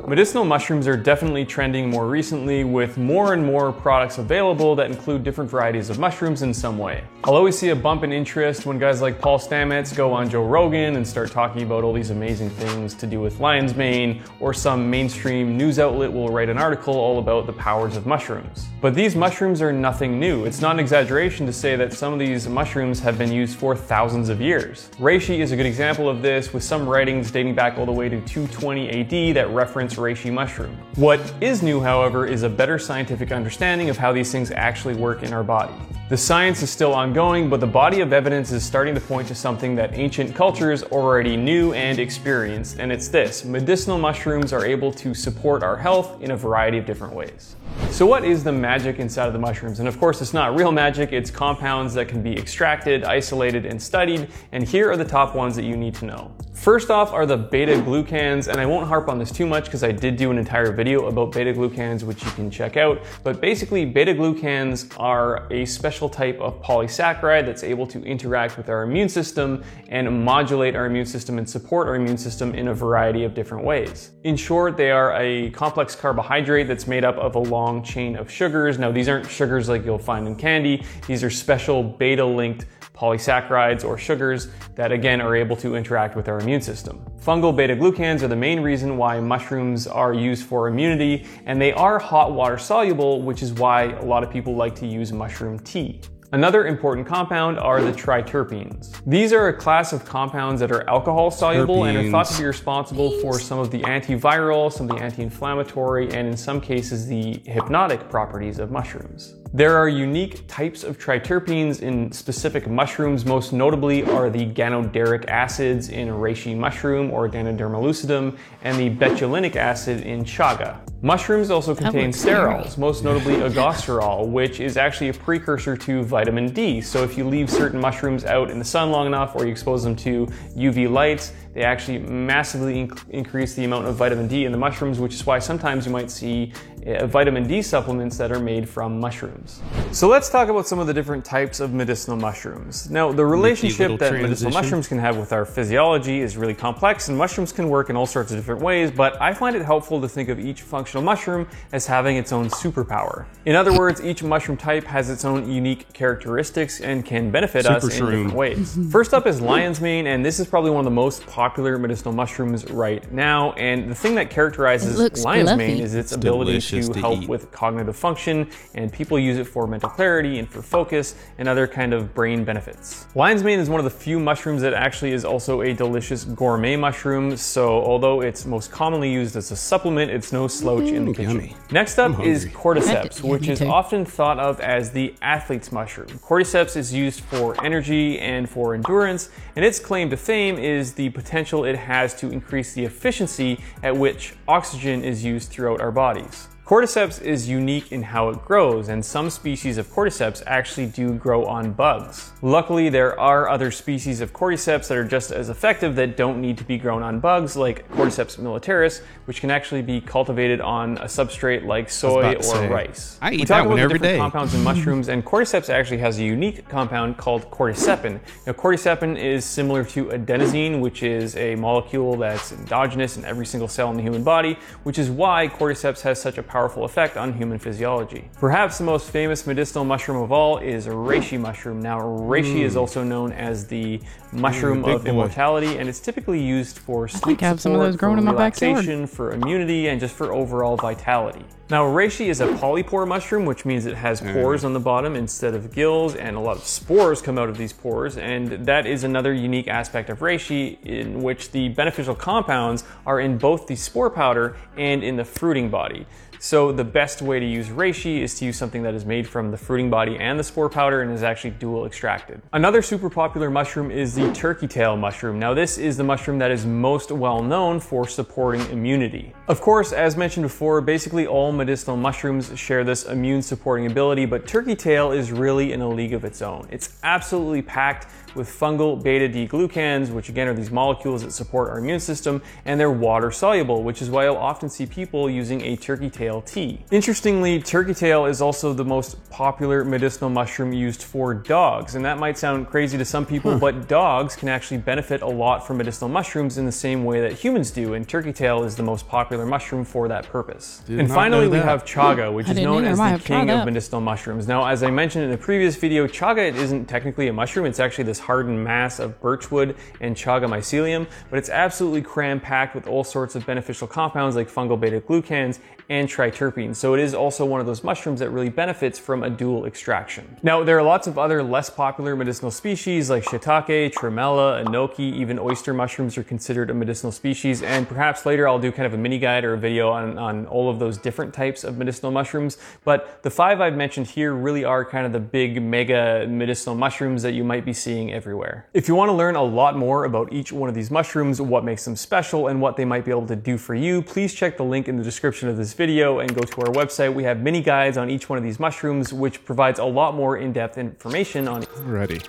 Medicinal 0.08 0.44
mushrooms 0.44 0.88
are 0.88 0.98
definitely 0.98 1.46
trending 1.46 1.92
more 1.92 2.08
recently 2.08 2.64
with 2.64 2.98
more 2.98 3.34
and 3.34 3.46
more 3.46 3.72
products 3.72 4.18
available 4.18 4.76
that 4.76 4.90
include 4.90 5.24
different 5.24 5.48
varieties 5.48 5.92
of 5.92 6.00
mushrooms 6.00 6.42
in 6.42 6.52
some 6.52 6.80
way. 6.80 7.04
I'll 7.24 7.36
always 7.36 7.56
see 7.56 7.70
a 7.70 7.76
bump 7.76 8.04
in 8.04 8.12
interest 8.12 8.66
when 8.66 8.80
guys 8.80 9.00
like 9.00 9.20
Paul 9.22 9.38
Stamets 9.38 9.96
go 9.96 10.12
on 10.12 10.28
Joe 10.28 10.46
Rogan 10.46 10.96
and 10.96 11.06
start 11.06 11.30
talking 11.30 11.62
about 11.62 11.84
all 11.84 11.94
these 11.94 12.10
amazing 12.10 12.50
things 12.50 12.96
to 12.96 13.06
do 13.06 13.20
with 13.22 13.40
lion's 13.40 13.76
mane, 13.76 14.24
or 14.40 14.56
some 14.56 14.90
mainstream 14.90 15.56
news 15.56 15.78
outlet 15.78 16.12
will 16.12 16.30
write 16.30 16.50
an 16.50 16.58
article 16.58 16.96
all 16.96 17.20
about 17.20 17.46
the 17.46 17.54
powers 17.54 17.96
of 17.96 18.08
mushrooms. 18.08 18.70
But 18.82 18.96
these 18.96 19.16
mushrooms 19.16 19.62
are 19.62 19.74
nothing 19.74 20.20
new. 20.20 20.46
It's 20.46 20.62
not 20.62 20.72
an 20.72 20.80
exaggeration 20.80 21.46
to 21.46 21.54
say 21.54 21.76
that 21.76 21.94
some 21.94 22.12
of 22.12 22.18
these 22.18 22.48
mushrooms 22.48 22.87
have 22.96 23.18
been 23.18 23.32
used 23.32 23.58
for 23.58 23.76
thousands 23.76 24.30
of 24.30 24.40
years. 24.40 24.90
Reishi 25.00 25.40
is 25.40 25.52
a 25.52 25.56
good 25.56 25.66
example 25.66 26.08
of 26.08 26.22
this, 26.22 26.54
with 26.54 26.64
some 26.64 26.88
writings 26.88 27.30
dating 27.30 27.56
back 27.56 27.78
all 27.78 27.86
the 27.86 27.92
way 27.92 28.10
to 28.10 28.22
220 28.22 28.90
AD 28.90 29.36
that 29.36 29.50
reference 29.50 29.96
reishi 29.96 30.32
mushroom. 30.32 30.78
What 30.96 31.20
is 31.42 31.62
new, 31.62 31.82
however, 31.82 32.26
is 32.26 32.44
a 32.44 32.50
better 32.50 32.80
scientific 32.80 33.32
understanding 33.32 33.90
of 33.90 33.98
how 33.98 34.14
these 34.14 34.32
things 34.32 34.52
actually 34.52 34.96
work 34.96 35.24
in 35.24 35.34
our 35.34 35.44
body. 35.44 35.74
The 36.10 36.16
science 36.16 36.64
is 36.64 36.70
still 36.70 36.94
ongoing, 36.94 37.50
but 37.50 37.60
the 37.60 37.68
body 37.68 38.00
of 38.00 38.14
evidence 38.14 38.54
is 38.54 38.64
starting 38.64 38.96
to 38.96 39.02
point 39.02 39.28
to 39.28 39.36
something 39.36 39.76
that 39.76 39.94
ancient 39.94 40.34
cultures 40.34 40.84
already 40.84 41.36
knew 41.36 41.74
and 41.74 42.00
experienced, 42.00 42.80
and 42.80 42.92
it's 42.92 43.10
this 43.10 43.44
medicinal 43.44 43.98
mushrooms 43.98 44.54
are 44.54 44.66
able 44.66 44.94
to 44.94 45.14
support 45.14 45.64
our 45.64 45.76
health 45.76 46.22
in 46.22 46.32
a 46.32 46.38
variety 46.38 46.78
of 46.78 46.86
different 46.86 47.14
ways. 47.14 47.58
So, 47.92 48.06
what 48.06 48.24
is 48.24 48.44
the 48.44 48.52
magic 48.52 49.00
inside 49.00 49.28
of 49.28 49.34
the 49.34 49.40
mushrooms? 49.40 49.80
And 49.80 49.88
of 49.88 50.00
course, 50.00 50.22
it's 50.22 50.34
not 50.34 50.56
real 50.56 50.72
magic, 50.72 51.14
it's 51.14 51.32
compounds 51.32 51.94
that 51.96 52.08
can 52.08 52.22
be 52.22 52.38
extracted, 52.38 53.04
isolated, 53.04 53.66
and 53.66 53.82
studied, 53.82 54.30
and 54.52 54.68
here 54.68 54.92
are 54.92 54.98
the 54.98 55.06
top 55.06 55.34
ones 55.34 55.56
that 55.56 55.64
you 55.64 55.76
need 55.76 55.96
to 55.96 56.06
know. 56.06 56.32
First 56.58 56.90
off 56.90 57.14
are 57.14 57.26
the 57.26 57.38
beta 57.38 57.74
glucans, 57.74 58.48
and 58.48 58.60
I 58.60 58.66
won't 58.66 58.88
harp 58.88 59.08
on 59.08 59.20
this 59.20 59.32
too 59.32 59.46
much 59.46 59.66
because 59.66 59.84
I 59.84 59.92
did 59.92 60.18
do 60.18 60.32
an 60.32 60.38
entire 60.38 60.72
video 60.72 61.06
about 61.06 61.32
beta 61.32 61.54
glucans, 61.54 62.04
which 62.04 62.26
you 62.26 62.32
can 62.32 62.52
check 62.52 62.76
out. 62.76 63.02
But 63.24 63.40
basically, 63.40 63.86
beta 63.86 64.14
glucans 64.14 64.92
are 65.00 65.48
a 65.54 65.66
special 65.66 66.10
type 66.10 66.38
of 66.42 66.62
polysaccharide 66.62 67.46
that's 67.46 67.64
able 67.64 67.88
to 67.88 68.04
interact 68.04 68.58
with 68.58 68.70
our 68.70 68.84
immune 68.84 69.08
system 69.08 69.64
and 69.88 70.26
modulate 70.26 70.76
our 70.76 70.88
immune 70.88 71.06
system 71.06 71.38
and 71.38 71.50
support 71.50 71.88
our 71.88 71.96
immune 71.96 72.18
system 72.18 72.54
in 72.54 72.68
a 72.70 72.74
variety 72.74 73.24
of 73.24 73.34
different 73.34 73.64
ways. 73.64 74.12
In 74.24 74.36
short, 74.36 74.76
they 74.76 74.92
are 74.92 75.14
a 75.14 75.52
complex 75.52 75.96
carbohydrate 75.96 76.68
that's 76.68 76.88
made 76.88 77.06
up 77.06 77.16
of 77.18 77.36
a 77.36 77.40
long 77.40 77.82
chain 77.82 78.18
of 78.18 78.30
sugars. 78.30 78.78
Now, 78.78 78.92
these 78.92 79.08
aren't 79.08 79.30
sugars 79.30 79.70
like 79.70 79.86
you'll 79.86 80.00
find 80.00 80.28
in 80.28 80.36
candy, 80.36 80.84
these 81.06 81.24
are 81.24 81.30
special 81.30 81.82
beta 81.82 82.26
linked 82.26 82.66
polysaccharides 82.98 83.86
or 83.86 83.98
sugars 83.98 84.48
that 84.76 84.92
again 84.92 85.22
are 85.22 85.36
able 85.36 85.56
to 85.56 85.76
interact 85.76 86.16
with 86.16 86.28
our 86.28 86.40
immune 86.40 86.62
system. 86.62 87.06
Fungal 87.22 87.56
beta 87.56 87.76
glucans 87.76 88.24
are 88.24 88.28
the 88.28 88.36
main 88.36 88.60
reason 88.60 88.98
why 88.98 89.20
mushrooms 89.20 89.86
are 89.86 90.14
used 90.14 90.46
for 90.46 90.68
immunity 90.68 91.26
and 91.46 91.62
they 91.62 91.74
are 91.74 92.00
hot 92.00 92.34
water 92.34 92.58
soluble, 92.58 93.22
which 93.22 93.44
is 93.44 93.54
why 93.54 93.84
a 93.84 94.06
lot 94.06 94.24
of 94.24 94.32
people 94.32 94.56
like 94.56 94.76
to 94.76 94.88
use 94.88 95.14
mushroom 95.14 95.60
tea. 95.60 96.02
Another 96.34 96.68
important 96.68 97.08
compound 97.08 97.58
are 97.58 97.82
the 97.82 97.94
triterpenes. 97.94 99.02
These 99.06 99.32
are 99.32 99.48
a 99.48 99.54
class 99.54 99.94
of 99.94 100.04
compounds 100.04 100.60
that 100.60 100.74
are 100.74 100.88
alcohol 100.90 101.32
soluble 101.32 101.86
and 101.86 101.98
are 101.98 102.12
thought 102.12 102.28
to 102.28 102.38
be 102.38 102.46
responsible 102.46 103.12
for 103.22 103.40
some 103.40 103.60
of 103.60 103.72
the 103.72 103.80
antiviral, 103.84 104.70
some 104.70 104.90
of 104.90 104.98
the 104.98 105.02
anti-inflammatory, 105.02 106.12
and 106.12 106.28
in 106.28 106.36
some 106.36 106.60
cases 106.60 107.08
the 107.08 107.42
hypnotic 107.46 108.10
properties 108.10 108.60
of 108.60 108.72
mushrooms. 108.72 109.36
There 109.54 109.78
are 109.78 109.88
unique 109.88 110.46
types 110.48 110.84
of 110.84 111.00
triterpenes 111.00 111.82
in 111.82 112.12
specific 112.12 112.68
mushrooms. 112.68 113.26
Most 113.26 113.54
notably 113.54 114.04
are 114.04 114.30
the 114.30 114.46
ganoderic 114.46 115.28
acids 115.30 115.88
in 115.90 116.10
reishi 116.10 116.56
mushroom 116.56 117.12
or 117.12 117.30
Ganoderma 117.30 117.82
lucidum 117.82 118.38
and 118.64 118.78
the 118.78 118.90
betulinic 118.90 119.56
acid 119.56 120.02
in 120.02 120.26
chaga. 120.26 120.80
Mushrooms 121.02 121.52
also 121.52 121.76
contain 121.76 122.10
sterols, 122.10 122.78
most 122.78 123.04
notably 123.04 123.36
ergosterol, 123.38 124.28
which 124.28 124.60
is 124.60 124.76
actually 124.76 125.10
a 125.10 125.14
precursor 125.14 125.78
to 125.78 126.04
vitamin 126.04 126.52
D. 126.52 126.82
So 126.82 127.04
if 127.04 127.18
you 127.18 127.28
leave 127.28 127.50
certain 127.50 127.80
mushrooms 127.80 128.26
out 128.26 128.50
in 128.50 128.60
the 128.60 128.66
sun 128.66 128.92
long 128.92 129.08
enough 129.08 129.36
or 129.36 129.46
you 129.46 129.52
expose 129.52 129.84
them 129.84 129.96
to 129.98 130.26
UV 130.56 130.92
lights, 130.92 131.34
they 131.54 131.64
actually 131.64 132.00
massively 132.00 132.88
inc- 132.88 133.10
increase 133.10 133.54
the 133.54 133.64
amount 133.64 133.88
of 133.88 133.96
vitamin 133.96 134.28
D 134.28 134.46
in 134.46 134.52
the 134.52 134.58
mushrooms, 134.58 135.00
which 135.00 135.14
is 135.14 135.26
why 135.26 135.40
sometimes 135.40 135.86
you 135.86 135.92
might 135.92 136.12
see 136.12 136.52
Uh, 136.88 137.06
vitamin 137.06 137.46
D 137.46 137.62
supplements 137.62 138.18
that 138.18 138.32
are 138.32 138.40
made 138.40 138.70
from 138.70 138.98
mushrooms. 138.98 139.62
So 139.92 140.08
let's 140.08 140.30
talk 140.30 140.48
about 140.48 140.68
some 140.68 140.80
of 140.80 140.88
the 140.88 140.94
different 140.94 141.26
types 141.26 141.60
of 141.60 141.74
medicinal 141.74 142.16
mushrooms. 142.16 142.90
Now, 142.90 143.12
the 143.12 143.26
relationship 143.26 144.00
that 144.00 144.10
transition. 144.10 144.22
medicinal 144.22 144.54
mushrooms 144.54 144.88
can 144.88 144.98
have 144.98 145.18
with 145.18 145.34
our 145.34 145.44
physiology 145.44 146.22
is 146.22 146.38
really 146.38 146.54
complex, 146.54 147.10
and 147.10 147.18
mushrooms 147.18 147.52
can 147.52 147.68
work 147.68 147.90
in 147.90 147.98
all 147.98 148.06
sorts 148.06 148.32
of 148.32 148.38
different 148.38 148.62
ways, 148.62 148.90
but 148.90 149.22
I 149.22 149.34
find 149.34 149.54
it 149.54 149.64
helpful 149.64 150.00
to 150.00 150.08
think 150.08 150.30
of 150.30 150.40
each 150.40 150.62
functional 150.62 151.04
mushroom 151.04 151.46
as 151.74 151.86
having 151.86 152.16
its 152.16 152.32
own 152.32 152.48
superpower. 152.48 153.26
In 153.44 153.56
other 153.56 153.78
words, 153.78 154.02
each 154.02 154.24
mushroom 154.24 154.56
type 154.58 154.86
has 154.86 155.10
its 155.10 155.26
own 155.26 155.52
unique 155.52 155.92
characteristics 155.92 156.80
and 156.80 157.04
can 157.04 157.32
benefit 157.32 157.66
Super 157.66 157.76
us 157.76 157.84
in 157.84 157.90
shroom. 157.90 158.12
different 158.12 158.34
ways. 158.34 158.80
First 158.90 159.14
up 159.14 159.28
is 159.28 159.42
lion's 159.42 159.82
mane, 159.82 160.08
and 160.08 160.24
this 160.24 160.40
is 160.40 160.48
probably 160.48 160.72
one 160.72 160.80
of 160.80 160.86
the 160.86 160.92
most 160.92 161.28
popular 161.28 161.78
medicinal 161.78 162.14
mushrooms 162.14 162.70
right 162.72 163.12
now. 163.12 163.52
And 163.54 163.90
the 163.90 163.96
thing 163.96 164.16
that 164.16 164.30
characterizes 164.30 164.98
lion's 165.26 165.50
fluffy. 165.50 165.58
mane 165.58 165.82
is 165.82 165.94
its, 165.94 166.14
it's 166.14 166.16
ability 166.16 166.62
to, 166.62 166.77
to 166.82 167.00
help 167.00 167.22
eat. 167.24 167.30
with 167.30 167.52
cognitive 167.52 167.96
function, 167.96 168.50
and 168.76 168.92
people 168.92 169.18
use 169.20 169.38
it 169.38 169.46
for 169.46 169.68
mental 169.68 169.90
clarity 169.90 170.40
and 170.40 170.50
for 170.50 170.62
focus 170.62 171.16
and 171.38 171.48
other 171.48 171.68
kind 171.68 171.94
of 171.94 172.14
brain 172.14 172.44
benefits. 172.44 173.08
Lion's 173.16 173.44
mane 173.44 173.60
is 173.60 173.70
one 173.70 173.80
of 173.80 173.86
the 173.86 173.90
few 173.90 174.20
mushrooms 174.20 174.62
that 174.62 174.74
actually 174.74 175.12
is 175.12 175.26
also 175.26 175.62
a 175.62 175.74
delicious 175.74 176.24
gourmet 176.24 176.76
mushroom. 176.76 177.36
So 177.38 177.70
although 177.84 178.22
it's 178.22 178.46
most 178.46 178.72
commonly 178.72 179.12
used 179.12 179.36
as 179.36 179.52
a 179.52 179.56
supplement, 179.56 180.12
it's 180.12 180.32
no 180.32 180.48
slouch 180.48 180.84
mm, 180.84 180.94
in 180.94 181.06
the 181.06 181.14
kitchen. 181.14 181.36
Yummy. 181.36 181.56
Next 181.72 182.00
up 182.00 182.20
is 182.20 182.46
cordyceps, 182.46 183.22
which 183.22 183.48
is 183.48 183.62
often 183.62 184.06
thought 184.06 184.40
of 184.40 184.60
as 184.60 184.92
the 184.92 185.14
athlete's 185.22 185.72
mushroom. 185.72 186.08
Cordyceps 186.08 186.76
is 186.76 186.94
used 186.94 187.22
for 187.22 187.64
energy 187.64 188.20
and 188.20 188.50
for 188.50 188.74
endurance, 188.74 189.30
and 189.56 189.66
its 189.66 189.80
claim 189.80 190.10
to 190.10 190.18
fame 190.18 190.58
is 190.58 190.94
the 190.94 191.10
potential 191.10 191.66
it 191.66 191.76
has 191.76 192.14
to 192.16 192.30
increase 192.30 192.74
the 192.74 192.84
efficiency 192.86 193.60
at 193.84 193.96
which 193.96 194.34
oxygen 194.48 195.04
is 195.04 195.24
used 195.24 195.50
throughout 195.50 195.82
our 195.82 195.92
bodies. 195.92 196.48
Cordyceps 196.68 197.22
is 197.22 197.48
unique 197.48 197.94
in 197.94 198.02
how 198.02 198.28
it 198.28 198.44
grows, 198.44 198.90
and 198.90 199.06
some 199.06 199.30
species 199.30 199.78
of 199.78 199.88
cordyceps 199.88 200.44
actually 200.46 200.88
do 200.88 201.14
grow 201.14 201.46
on 201.46 201.72
bugs. 201.72 202.34
Luckily, 202.42 202.90
there 202.90 203.18
are 203.18 203.48
other 203.48 203.72
species 203.72 204.20
of 204.20 204.34
cordyceps 204.34 204.90
that 204.90 204.98
are 204.98 205.06
just 205.06 205.32
as 205.32 205.48
effective 205.48 205.96
that 205.96 206.18
don't 206.18 206.42
need 206.42 206.58
to 206.58 206.66
be 206.66 206.78
grown 206.78 207.04
on 207.04 207.22
bugs, 207.22 207.56
like 207.56 207.90
Cordyceps 207.92 208.38
militaris, 208.38 209.02
which 209.24 209.40
can 209.40 209.50
actually 209.50 209.82
be 209.82 210.02
cultivated 210.02 210.60
on 210.60 210.98
a 210.98 211.06
substrate 211.06 211.66
like 211.66 211.90
soy 211.90 212.36
or 212.36 212.44
say, 212.44 212.68
rice. 212.68 213.18
I 213.22 213.32
eat 213.32 213.32
we 213.32 213.38
talk 213.46 213.48
that 213.48 213.60
about 213.62 213.70
one 213.70 213.80
every 213.80 213.94
different 213.94 214.16
day. 214.16 214.18
compounds 214.18 214.54
in 214.54 214.62
mushrooms, 214.62 215.08
and 215.08 215.24
cordyceps 215.24 215.70
actually 215.70 216.00
has 216.00 216.20
a 216.20 216.24
unique 216.26 216.68
compound 216.68 217.16
called 217.16 217.50
cordycepin. 217.50 218.20
Now, 218.46 218.52
cordycepin 218.52 219.18
is 219.18 219.46
similar 219.46 219.86
to 219.86 220.08
adenosine, 220.08 220.82
which 220.82 221.02
is 221.02 221.34
a 221.38 221.56
molecule 221.56 222.18
that's 222.18 222.52
endogenous 222.52 223.16
in 223.16 223.24
every 223.24 223.46
single 223.46 223.70
cell 223.70 223.90
in 223.90 223.96
the 223.96 224.04
human 224.04 224.26
body, 224.26 224.60
which 224.84 225.00
is 225.00 225.10
why 225.10 225.48
cordyceps 225.48 226.02
has 226.02 226.22
such 226.22 226.38
a 226.38 226.44
powerful 226.44 226.57
effect 226.66 227.18
on 227.18 227.34
human 227.34 227.60
physiology. 227.60 228.30
Perhaps 228.40 228.78
the 228.78 228.84
most 228.84 229.10
famous 229.10 229.46
medicinal 229.48 229.86
mushroom 229.86 230.22
of 230.22 230.32
all 230.32 230.58
is 230.58 230.88
reishi 230.88 231.40
mushroom. 231.40 231.82
Now, 231.82 232.00
reishi 232.00 232.60
mm. 232.60 232.64
is 232.64 232.76
also 232.76 233.04
known 233.04 233.32
as 233.32 233.68
the 233.68 234.02
mushroom 234.32 234.84
mm, 234.84 234.96
of 234.96 235.04
boy. 235.04 235.10
immortality, 235.10 235.78
and 235.78 235.88
it's 235.88 236.00
typically 236.00 236.42
used 236.42 236.80
for 236.80 237.08
sleep 237.08 237.42
I 237.42 237.48
have 237.48 237.60
support, 237.60 237.62
some 237.62 237.72
of 237.74 237.80
those 237.80 237.96
growing 237.96 238.18
in 238.18 238.26
my 238.26 238.34
backyard. 238.34 239.10
for 239.10 239.32
immunity, 239.32 239.88
and 239.88 240.00
just 240.00 240.16
for 240.16 240.34
overall 240.34 240.76
vitality. 240.76 241.46
Now, 241.70 241.84
reishi 241.84 242.28
is 242.28 242.40
a 242.40 242.48
polypore 242.48 243.06
mushroom, 243.06 243.46
which 243.46 243.66
means 243.66 243.86
it 243.86 243.96
has 243.96 244.22
mm. 244.22 244.32
pores 244.32 244.64
on 244.64 244.72
the 244.72 244.80
bottom 244.80 245.18
instead 245.18 245.54
of 245.54 245.74
gills, 245.74 246.16
and 246.16 246.38
a 246.38 246.40
lot 246.40 246.56
of 246.56 246.64
spores 246.64 247.22
come 247.22 247.38
out 247.38 247.50
of 247.50 247.58
these 247.58 247.74
pores. 247.74 248.18
And 248.18 248.66
that 248.66 248.86
is 248.86 249.04
another 249.04 249.34
unique 249.34 249.68
aspect 249.68 250.10
of 250.10 250.20
reishi, 250.20 250.82
in 250.86 251.22
which 251.22 251.52
the 251.52 251.68
beneficial 251.70 252.16
compounds 252.16 252.86
are 253.06 253.20
in 253.20 253.38
both 253.38 253.68
the 253.68 253.76
spore 253.76 254.10
powder 254.10 254.56
and 254.78 255.04
in 255.04 255.18
the 255.18 255.26
fruiting 255.26 255.70
body. 255.70 256.06
So 256.40 256.72
the 256.72 256.84
best 256.84 257.22
way 257.22 257.40
to 257.40 257.46
use 257.46 257.70
reishi 257.70 258.22
is 258.22 258.38
to 258.40 258.46
use 258.46 258.58
something 258.58 258.84
that 258.84 258.94
is 258.94 259.06
made 259.06 259.28
from 259.28 259.52
the 259.52 259.58
fruiting 259.58 259.90
body 259.90 260.18
and 260.18 260.40
the 260.40 260.44
spore 260.44 260.70
powder 260.70 261.02
and 261.02 261.12
is 261.12 261.24
actually 261.24 261.52
dual 261.52 261.86
extracted. 261.86 262.42
Another 262.54 262.82
super 262.82 263.10
popular 263.10 263.50
mushroom 263.50 263.90
is 263.92 264.14
the 264.16 264.32
turkey 264.34 264.68
tail 264.68 264.96
mushroom. 264.96 265.40
Now 265.40 265.54
this 265.54 265.78
is 265.78 265.98
the 265.98 266.04
mushroom 266.04 266.40
that 266.40 266.52
is 266.52 266.66
most 266.66 267.12
well 267.12 267.42
known 267.42 267.80
for 267.80 268.08
supporting 268.08 268.62
immunity. 268.70 269.34
Of 269.48 269.62
course, 269.62 269.94
as 269.94 270.16
mentioned 270.16 270.44
before, 270.44 270.82
basically 270.82 271.26
all 271.26 271.52
medicinal 271.52 271.98
mushrooms 271.98 272.58
share 272.58 272.84
this 272.84 273.06
immune 273.06 273.42
supporting 273.42 273.88
ability, 273.88 274.26
but 274.26 274.48
turkey 274.48 274.76
tail 274.76 275.12
is 275.12 275.32
really 275.32 275.74
in 275.74 275.82
a 275.82 275.90
league 275.90 276.14
of 276.14 276.24
its 276.24 276.42
own. 276.42 276.68
It's 276.72 276.98
absolutely 277.04 277.62
packed 277.62 278.08
with 278.38 278.48
fungal 278.48 279.02
beta 279.02 279.28
D 279.28 279.48
glucans, 279.48 280.10
which 280.10 280.30
again 280.30 280.48
are 280.48 280.54
these 280.54 280.72
molecules 280.72 281.24
that 281.24 281.32
support 281.32 281.70
our 281.70 281.80
immune 281.80 282.00
system, 282.00 282.42
and 282.66 282.80
they're 282.80 282.92
water 282.92 283.32
soluble, 283.32 283.84
which 283.84 284.02
is 284.02 284.10
why 284.10 284.26
you'll 284.26 284.38
often 284.38 284.70
see 284.70 284.86
people 284.86 285.30
using 285.30 285.62
a 285.62 285.76
turkey 285.76 286.10
tail 286.10 286.42
tea. 286.42 286.80
Interestingly, 286.92 287.62
turkey 287.62 287.94
tail 287.94 288.26
is 288.26 288.42
also 288.42 288.74
the 288.74 288.86
most 288.86 289.30
popular 289.30 289.84
medicinal 289.84 290.30
mushroom 290.30 290.72
used 290.72 291.04
for 291.04 291.34
dogs, 291.34 291.96
and 291.96 292.06
that 292.06 292.18
might 292.20 292.38
sound 292.38 292.68
crazy 292.68 292.98
to 292.98 293.06
some 293.06 293.26
people, 293.26 293.54
huh. 293.54 293.60
but 293.60 293.88
dogs 293.88 294.36
can 294.36 294.48
actually 294.50 294.78
benefit 294.78 295.22
a 295.22 295.28
lot 295.28 295.66
from 295.66 295.78
medicinal 295.78 296.10
mushrooms 296.10 296.58
in 296.58 296.66
the 296.66 296.72
same 296.72 297.04
way 297.04 297.22
that 297.22 297.34
humans 297.34 297.72
do, 297.72 297.94
and 297.94 298.08
turkey 298.08 298.34
tail 298.34 298.64
is 298.64 298.76
the 298.76 298.84
most 298.84 299.08
popular 299.08 299.46
mushroom 299.46 299.84
for 299.84 300.08
that 300.08 300.28
purpose. 300.28 300.82
Did 300.86 301.00
and 301.00 301.10
finally, 301.10 301.48
we 301.48 301.58
have 301.58 301.84
chaga, 301.86 302.32
which 302.38 302.50
is 302.50 302.58
known 302.58 302.86
as 302.86 302.98
the 302.98 303.20
king 303.24 303.50
of 303.50 303.66
medicinal 303.66 304.02
mushrooms. 304.02 304.48
Now, 304.48 304.66
as 304.68 304.84
I 304.84 304.92
mentioned 304.92 305.26
in 305.26 305.32
the 305.32 305.38
previous 305.38 305.76
video, 305.76 306.08
chaga 306.08 306.54
isn't 306.54 306.86
technically 306.86 307.28
a 307.28 307.34
mushroom, 307.34 307.66
it's 307.66 307.80
actually 307.80 308.06
this 308.06 308.20
hardened 308.28 308.62
mass 308.62 309.00
of 309.00 309.20
birchwood 309.22 309.76
and 310.02 310.16
chaga 310.16 310.48
mycelium, 310.48 311.08
but 311.30 311.40
it's 311.40 311.50
absolutely 311.50 312.02
cram 312.02 312.42
packed 312.42 312.76
with 312.76 312.86
all 312.86 313.06
sorts 313.06 313.36
of 313.36 313.46
beneficial 313.46 313.88
compounds 313.88 314.36
like 314.36 314.50
fungal 314.50 314.78
beta 314.78 315.00
glucans 315.00 315.60
and 315.90 316.10
triterpenes. 316.10 316.76
So 316.76 316.94
it 316.94 317.00
is 317.00 317.14
also 317.14 317.46
one 317.46 317.62
of 317.62 317.66
those 317.66 317.84
mushrooms 317.84 318.20
that 318.20 318.30
really 318.30 318.50
benefits 318.50 319.00
from 319.00 319.24
a 319.24 319.30
dual 319.30 319.66
extraction. 319.66 320.36
Now, 320.44 320.64
there 320.64 320.78
are 320.78 320.84
lots 320.84 321.08
of 321.08 321.18
other 321.18 321.42
less 321.42 321.70
popular 321.70 322.16
medicinal 322.16 322.52
species 322.52 323.10
like 323.10 323.24
shiitake, 323.24 323.94
tremella, 323.94 324.66
enoki, 324.66 325.14
even 325.14 325.40
oyster 325.40 325.74
mushrooms 325.74 326.18
are 326.18 326.24
considered 326.24 326.70
a 326.70 326.74
medicinal 326.74 327.12
species. 327.12 327.64
And 327.64 327.88
perhaps 327.88 328.26
later 328.26 328.48
I'll 328.50 328.60
do 328.60 328.72
kind 328.72 328.86
of 328.86 328.94
a 328.94 328.98
mini 328.98 329.18
guide 329.18 329.46
or 329.46 329.54
a 329.54 329.58
video 329.58 329.90
on, 329.90 330.18
on 330.18 330.46
all 330.48 330.70
of 330.70 330.80
those 330.80 330.98
different 330.98 331.34
types 331.34 331.64
of 331.64 331.78
medicinal 331.78 332.12
mushrooms. 332.12 332.58
But 332.84 333.24
the 333.24 333.32
five 333.32 333.62
I've 333.62 333.78
mentioned 333.78 334.08
here 334.08 334.34
really 334.34 334.66
are 334.66 334.84
kind 334.84 335.06
of 335.06 335.14
the 335.14 335.22
big 335.22 335.62
mega 335.62 336.28
medicinal 336.28 336.76
mushrooms 336.76 337.22
that 337.24 337.34
you 337.34 337.46
might 337.46 337.64
be 337.64 337.74
seeing 337.74 338.10
everywhere. 338.18 338.68
If 338.74 338.90
you 338.90 338.96
want 338.96 339.08
to 339.08 339.14
learn 339.14 339.38
a 339.38 339.44
lot 339.44 339.78
more 339.78 340.04
about 340.04 340.34
each 340.34 340.52
one 340.52 340.68
of 340.68 340.76
these 340.76 340.92
mushrooms, 340.92 341.40
what 341.40 341.64
makes 341.64 341.86
them 341.86 341.96
special, 341.96 342.48
and 342.48 342.60
what 342.60 342.76
they 342.76 342.84
might 342.84 343.06
be 343.06 343.12
able 343.12 343.28
to 343.28 343.36
do 343.38 343.58
for 343.58 343.76
you, 343.76 344.02
please 344.02 344.34
check 344.34 344.58
the 344.58 344.66
link 344.66 344.90
in 344.90 344.98
the 344.98 345.04
description 345.04 345.48
of 345.48 345.56
this 345.56 345.74
video 345.74 346.20
and 346.20 346.36
go 346.36 346.42
to 346.42 346.62
our 346.62 346.74
website. 346.74 347.14
We 347.14 347.24
have 347.24 347.40
mini 347.40 347.62
guides 347.62 347.96
on 347.96 348.10
each 348.10 348.28
one 348.28 348.38
of 348.38 348.44
these 348.44 348.60
mushrooms, 348.60 349.14
which 349.14 349.46
provides 349.46 349.80
a 349.80 349.86
lot 349.86 350.16
more 350.16 350.36
in-depth 350.36 350.78
information 350.78 351.48
on 351.48 351.64
Ready. 351.84 352.20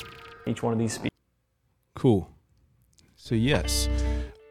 each 0.46 0.62
one 0.62 0.72
of 0.72 0.78
these 0.78 0.92
species. 0.92 1.10
Cool. 1.94 2.30
So 3.16 3.34
yes, 3.34 3.88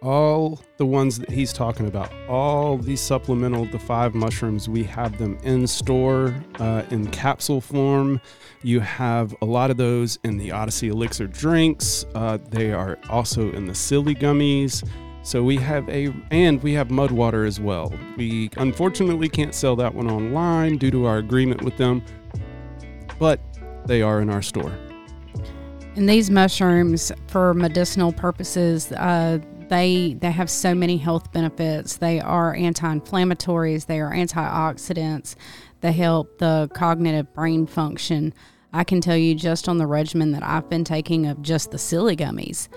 all 0.01 0.59
the 0.77 0.85
ones 0.85 1.17
that 1.19 1.29
he's 1.29 1.51
talking 1.51 1.87
about, 1.87 2.11
all 2.29 2.77
these 2.77 3.01
supplemental, 3.01 3.65
the 3.65 3.79
five 3.79 4.13
mushrooms, 4.13 4.69
we 4.69 4.83
have 4.83 5.17
them 5.17 5.37
in 5.43 5.65
store 5.65 6.35
uh, 6.59 6.83
in 6.91 7.07
capsule 7.07 7.61
form. 7.61 8.21
You 8.61 8.79
have 8.79 9.35
a 9.41 9.45
lot 9.45 9.71
of 9.71 9.77
those 9.77 10.19
in 10.23 10.37
the 10.37 10.51
Odyssey 10.51 10.89
Elixir 10.89 11.27
drinks. 11.27 12.05
Uh, 12.13 12.37
they 12.49 12.71
are 12.71 12.97
also 13.09 13.51
in 13.51 13.65
the 13.65 13.75
Silly 13.75 14.13
Gummies. 14.13 14.87
So 15.23 15.43
we 15.43 15.57
have 15.57 15.89
a, 15.89 16.13
and 16.31 16.61
we 16.63 16.73
have 16.73 16.87
Mudwater 16.87 17.45
as 17.45 17.59
well. 17.59 17.91
We 18.15 18.49
unfortunately 18.57 19.27
can't 19.27 19.53
sell 19.53 19.75
that 19.77 19.93
one 19.93 20.09
online 20.09 20.77
due 20.77 20.91
to 20.91 21.05
our 21.05 21.17
agreement 21.17 21.63
with 21.63 21.75
them, 21.75 22.03
but 23.19 23.41
they 23.85 24.01
are 24.01 24.21
in 24.21 24.29
our 24.29 24.41
store. 24.41 24.77
And 25.95 26.07
these 26.07 26.29
mushrooms, 26.29 27.11
for 27.25 27.55
medicinal 27.55 28.13
purposes, 28.13 28.91
uh, 28.91 29.39
they 29.69 30.13
they 30.13 30.31
have 30.31 30.49
so 30.49 30.73
many 30.73 30.97
health 30.97 31.31
benefits. 31.31 31.97
They 31.97 32.19
are 32.19 32.55
anti-inflammatories. 32.55 33.85
They 33.85 33.99
are 33.99 34.11
antioxidants. 34.11 35.35
They 35.81 35.91
help 35.91 36.39
the 36.39 36.69
cognitive 36.73 37.33
brain 37.33 37.67
function. 37.67 38.33
I 38.73 38.83
can 38.83 39.01
tell 39.01 39.17
you 39.17 39.35
just 39.35 39.69
on 39.69 39.77
the 39.77 39.87
regimen 39.87 40.31
that 40.31 40.43
I've 40.43 40.69
been 40.69 40.83
taking 40.83 41.25
of 41.25 41.41
just 41.41 41.71
the 41.71 41.77
silly 41.77 42.15
gummies 42.15 42.67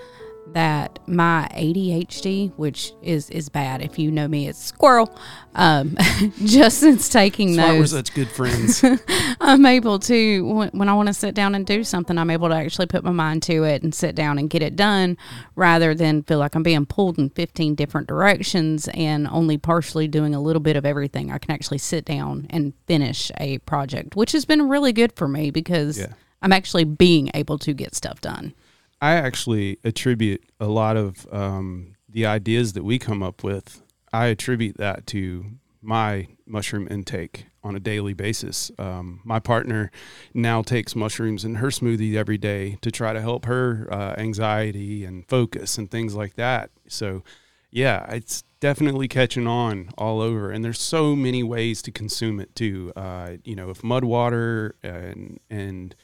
that 0.53 0.99
my 1.07 1.47
ADHD, 1.53 2.51
which 2.57 2.93
is 3.01 3.29
is 3.29 3.49
bad. 3.49 3.81
If 3.81 3.97
you 3.97 4.11
know 4.11 4.27
me, 4.27 4.47
it's 4.47 4.63
squirrel. 4.63 5.15
Um, 5.55 5.97
just 6.45 6.79
since 6.79 7.09
taking 7.09 7.55
That's 7.55 7.71
those, 7.71 7.79
we're 7.79 7.99
such 7.99 8.13
good 8.13 8.29
friends. 8.29 8.83
I'm 9.41 9.65
able 9.65 9.99
to 9.99 10.45
when, 10.45 10.69
when 10.69 10.89
I 10.89 10.93
want 10.93 11.07
to 11.07 11.13
sit 11.13 11.35
down 11.35 11.55
and 11.55 11.65
do 11.65 11.83
something, 11.83 12.17
I'm 12.17 12.29
able 12.29 12.49
to 12.49 12.55
actually 12.55 12.87
put 12.87 13.03
my 13.03 13.11
mind 13.11 13.43
to 13.43 13.63
it 13.63 13.83
and 13.83 13.93
sit 13.93 14.15
down 14.15 14.37
and 14.37 14.49
get 14.49 14.61
it 14.61 14.75
done, 14.75 15.17
rather 15.55 15.93
than 15.93 16.23
feel 16.23 16.39
like 16.39 16.55
I'm 16.55 16.63
being 16.63 16.85
pulled 16.85 17.17
in 17.17 17.29
15 17.29 17.75
different 17.75 18.07
directions 18.07 18.87
and 18.93 19.27
only 19.27 19.57
partially 19.57 20.07
doing 20.07 20.33
a 20.35 20.41
little 20.41 20.61
bit 20.61 20.75
of 20.75 20.85
everything. 20.85 21.31
I 21.31 21.37
can 21.37 21.51
actually 21.51 21.79
sit 21.79 22.05
down 22.05 22.47
and 22.49 22.73
finish 22.87 23.31
a 23.37 23.57
project, 23.59 24.15
which 24.15 24.31
has 24.31 24.45
been 24.45 24.69
really 24.69 24.93
good 24.93 25.13
for 25.13 25.27
me 25.27 25.51
because 25.51 25.99
yeah. 25.99 26.13
I'm 26.41 26.53
actually 26.53 26.85
being 26.85 27.29
able 27.33 27.57
to 27.59 27.73
get 27.73 27.95
stuff 27.95 28.21
done. 28.21 28.53
I 29.01 29.15
actually 29.15 29.79
attribute 29.83 30.43
a 30.59 30.67
lot 30.67 30.95
of 30.95 31.27
um, 31.31 31.95
the 32.07 32.25
ideas 32.25 32.73
that 32.73 32.83
we 32.83 32.99
come 32.99 33.23
up 33.23 33.43
with. 33.43 33.81
I 34.13 34.27
attribute 34.27 34.77
that 34.77 35.07
to 35.07 35.45
my 35.81 36.27
mushroom 36.45 36.87
intake 36.91 37.45
on 37.63 37.75
a 37.75 37.79
daily 37.79 38.13
basis. 38.13 38.71
Um, 38.77 39.21
my 39.23 39.39
partner 39.39 39.89
now 40.33 40.61
takes 40.61 40.95
mushrooms 40.95 41.43
in 41.43 41.55
her 41.55 41.67
smoothie 41.67 42.15
every 42.15 42.37
day 42.37 42.77
to 42.81 42.91
try 42.91 43.13
to 43.13 43.21
help 43.21 43.45
her 43.45 43.87
uh, 43.91 44.13
anxiety 44.17 45.03
and 45.03 45.27
focus 45.27 45.77
and 45.77 45.89
things 45.89 46.13
like 46.13 46.35
that. 46.35 46.69
So, 46.87 47.23
yeah, 47.71 48.05
it's 48.11 48.43
definitely 48.59 49.07
catching 49.07 49.47
on 49.47 49.89
all 49.97 50.21
over, 50.21 50.51
and 50.51 50.63
there's 50.63 50.81
so 50.81 51.15
many 51.15 51.41
ways 51.41 51.81
to 51.83 51.91
consume 51.91 52.39
it 52.39 52.55
too. 52.55 52.91
Uh, 52.95 53.37
you 53.43 53.55
know, 53.55 53.69
if 53.69 53.83
mud 53.83 54.03
water 54.03 54.75
and 54.83 55.39
and 55.49 55.95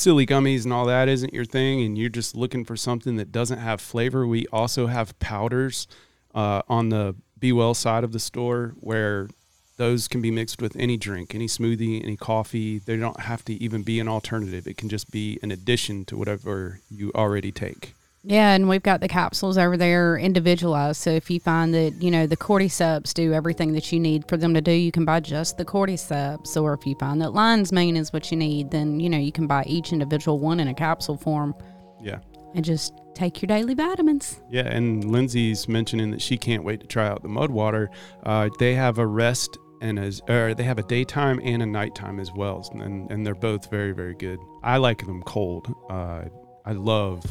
silly 0.00 0.24
gummies 0.24 0.64
and 0.64 0.72
all 0.72 0.86
that 0.86 1.08
isn't 1.08 1.34
your 1.34 1.44
thing 1.44 1.82
and 1.82 1.98
you're 1.98 2.08
just 2.08 2.34
looking 2.34 2.64
for 2.64 2.74
something 2.74 3.16
that 3.16 3.30
doesn't 3.30 3.58
have 3.58 3.80
flavor, 3.80 4.26
we 4.26 4.46
also 4.46 4.86
have 4.86 5.18
powders 5.18 5.86
uh, 6.34 6.62
on 6.68 6.88
the 6.88 7.14
Be 7.38 7.52
Well 7.52 7.74
side 7.74 8.02
of 8.02 8.12
the 8.12 8.18
store 8.18 8.74
where 8.80 9.28
those 9.76 10.08
can 10.08 10.22
be 10.22 10.30
mixed 10.30 10.60
with 10.60 10.74
any 10.76 10.96
drink, 10.96 11.34
any 11.34 11.46
smoothie, 11.46 12.02
any 12.02 12.16
coffee. 12.16 12.78
They 12.78 12.96
don't 12.96 13.20
have 13.20 13.44
to 13.46 13.54
even 13.62 13.82
be 13.82 14.00
an 14.00 14.08
alternative. 14.08 14.66
It 14.66 14.76
can 14.76 14.88
just 14.88 15.10
be 15.10 15.38
an 15.42 15.50
addition 15.50 16.04
to 16.06 16.16
whatever 16.16 16.80
you 16.90 17.12
already 17.14 17.52
take. 17.52 17.94
Yeah, 18.22 18.52
and 18.52 18.68
we've 18.68 18.82
got 18.82 19.00
the 19.00 19.08
capsules 19.08 19.56
over 19.56 19.78
there 19.78 20.18
individualized. 20.18 21.00
So 21.00 21.10
if 21.10 21.30
you 21.30 21.40
find 21.40 21.72
that, 21.72 22.02
you 22.02 22.10
know, 22.10 22.26
the 22.26 22.36
cordyceps 22.36 23.14
do 23.14 23.32
everything 23.32 23.72
that 23.72 23.90
you 23.92 23.98
need 23.98 24.28
for 24.28 24.36
them 24.36 24.52
to 24.52 24.60
do, 24.60 24.72
you 24.72 24.92
can 24.92 25.06
buy 25.06 25.20
just 25.20 25.56
the 25.56 25.64
cordyceps. 25.64 26.60
Or 26.60 26.74
if 26.74 26.86
you 26.86 26.94
find 26.96 27.20
that 27.22 27.32
lion's 27.32 27.72
mane 27.72 27.96
is 27.96 28.12
what 28.12 28.30
you 28.30 28.36
need, 28.36 28.70
then, 28.70 29.00
you 29.00 29.08
know, 29.08 29.16
you 29.16 29.32
can 29.32 29.46
buy 29.46 29.64
each 29.66 29.92
individual 29.92 30.38
one 30.38 30.60
in 30.60 30.68
a 30.68 30.74
capsule 30.74 31.16
form. 31.16 31.54
Yeah. 31.98 32.18
And 32.54 32.64
just 32.64 32.92
take 33.14 33.40
your 33.40 33.46
daily 33.46 33.74
vitamins. 33.74 34.40
Yeah, 34.50 34.66
and 34.66 35.10
Lindsay's 35.10 35.68
mentioning 35.68 36.10
that 36.10 36.20
she 36.20 36.36
can't 36.36 36.64
wait 36.64 36.80
to 36.80 36.86
try 36.86 37.06
out 37.08 37.22
the 37.22 37.28
mud 37.28 37.50
water. 37.50 37.90
Uh, 38.24 38.50
they 38.58 38.74
have 38.74 38.98
a 38.98 39.06
rest 39.06 39.56
and 39.80 39.98
as 39.98 40.20
or 40.28 40.54
they 40.54 40.64
have 40.64 40.78
a 40.78 40.82
daytime 40.82 41.40
and 41.42 41.62
a 41.62 41.66
nighttime 41.66 42.20
as 42.20 42.30
well, 42.32 42.68
and 42.74 43.10
and 43.10 43.24
they're 43.24 43.34
both 43.34 43.70
very 43.70 43.92
very 43.92 44.14
good. 44.14 44.38
I 44.62 44.76
like 44.76 45.06
them 45.06 45.22
cold. 45.22 45.74
Uh, 45.88 46.24
I 46.66 46.72
love 46.72 47.24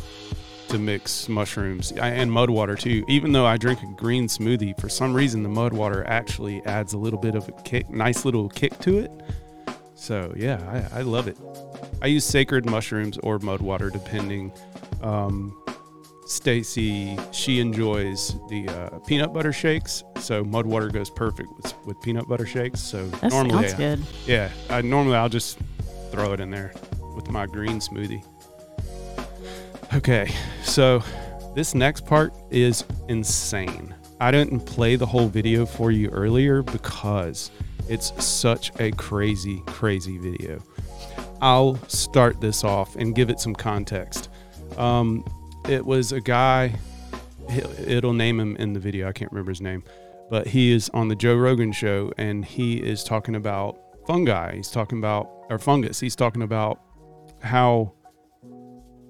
to 0.70 0.80
mix 0.80 1.30
mushrooms 1.30 1.92
and 1.92 2.32
mud 2.32 2.50
water 2.50 2.76
too. 2.76 3.04
Even 3.08 3.32
though 3.32 3.46
I 3.46 3.58
drink 3.58 3.82
a 3.84 3.88
green 3.88 4.28
smoothie, 4.28 4.80
for 4.80 4.90
some 4.90 5.14
reason 5.14 5.44
the 5.44 5.50
mud 5.50 5.74
water 5.74 6.06
actually 6.08 6.64
adds 6.66 6.94
a 6.94 6.98
little 6.98 7.20
bit 7.20 7.36
of 7.36 7.48
a 7.48 7.52
kick, 7.64 7.90
nice 7.90 8.26
little 8.26 8.50
kick 8.50 8.78
to 8.80 9.00
it. 9.00 9.12
So 9.96 10.34
yeah, 10.36 10.88
I, 10.94 11.00
I 11.00 11.02
love 11.02 11.28
it. 11.28 11.38
I 12.02 12.08
use 12.08 12.24
sacred 12.24 12.66
mushrooms 12.66 13.18
or 13.20 13.40
mud 13.40 13.62
water 13.62 13.90
depending. 13.90 14.52
Um, 15.02 15.56
Stacy, 16.26 17.18
she 17.32 17.60
enjoys 17.60 18.36
the 18.50 18.68
uh, 18.70 19.00
peanut 19.00 19.34
butter 19.34 19.52
shakes, 19.52 20.04
so 20.20 20.44
mud 20.44 20.68
water 20.68 20.88
goes 20.90 21.10
perfect 21.10 21.50
with, 21.58 21.74
with 21.88 22.00
peanut 22.02 22.28
butter 22.28 22.46
shakes. 22.46 22.80
So 22.80 23.08
that 23.08 23.32
normally, 23.32 23.68
sounds 23.68 23.74
good. 23.74 24.00
Yeah, 24.28 24.52
I, 24.70 24.82
normally 24.82 25.16
I'll 25.16 25.28
just 25.28 25.58
throw 26.12 26.34
it 26.34 26.40
in 26.40 26.52
there 26.52 26.72
with 27.16 27.30
my 27.32 27.48
green 27.48 27.80
smoothie. 27.80 28.24
Okay, 29.92 30.32
so 30.64 31.04
this 31.56 31.74
next 31.74 32.06
part 32.06 32.32
is 32.52 32.84
insane. 33.08 33.96
I 34.20 34.30
didn't 34.30 34.62
play 34.62 34.96
the 34.96 35.06
whole 35.06 35.28
video 35.28 35.66
for 35.66 35.90
you 35.92 36.10
earlier 36.10 36.62
because 36.62 37.50
it's 37.90 38.24
such 38.24 38.72
a 38.80 38.92
crazy, 38.92 39.64
crazy 39.66 40.20
video. 40.20 40.62
I'll 41.42 41.76
start 41.88 42.40
this 42.40 42.64
off 42.64 42.96
and 42.98 43.16
give 43.16 43.32
it 43.32 43.40
some 43.40 43.56
context. 43.56 44.30
Um, 44.78 45.26
it 45.68 45.84
was 45.84 46.12
a 46.12 46.22
guy, 46.22 46.76
it'll 47.86 48.14
name 48.14 48.40
him 48.40 48.58
in 48.58 48.74
the 48.74 48.80
video, 48.80 49.10
I 49.10 49.12
can't 49.12 49.32
remember 49.32 49.52
his 49.52 49.62
name. 49.62 49.84
but 50.30 50.48
he 50.48 50.72
is 50.72 50.90
on 50.94 51.08
the 51.08 51.16
Joe 51.16 51.36
Rogan 51.36 51.72
show 51.72 52.14
and 52.18 52.46
he 52.46 52.78
is 52.78 53.04
talking 53.04 53.36
about 53.36 53.80
fungi. 54.06 54.56
He's 54.56 54.70
talking 54.70 55.00
about 55.00 55.30
or 55.50 55.58
fungus. 55.58 56.00
He's 56.00 56.16
talking 56.16 56.44
about 56.44 56.80
how 57.42 57.94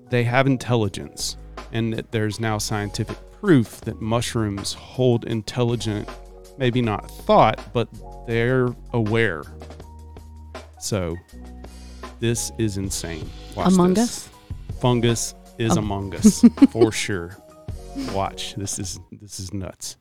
they 0.09 0.23
have 0.23 0.47
intelligence 0.47 1.37
and 1.71 1.93
that 1.93 2.11
there's 2.11 2.39
now 2.39 2.57
scientific 2.57 3.17
proof 3.39 3.81
that 3.81 4.01
mushrooms 4.01 4.73
hold 4.73 5.25
intelligent, 5.25 6.07
maybe 6.57 6.81
not 6.81 7.09
thought, 7.09 7.59
but 7.73 7.87
they're 8.27 8.69
aware. 8.93 9.43
So 10.79 11.15
this 12.19 12.51
is 12.57 12.77
insane. 12.77 13.29
Watch 13.55 13.73
Among 13.73 13.93
this. 13.93 14.27
Us? 14.27 14.29
Fungus 14.79 15.35
is 15.57 15.77
oh. 15.77 15.79
among 15.79 16.15
us 16.15 16.43
for 16.71 16.91
sure. 16.91 17.37
Watch. 18.13 18.55
This 18.55 18.79
is 18.79 18.99
this 19.11 19.39
is 19.39 19.53
nuts. 19.53 19.97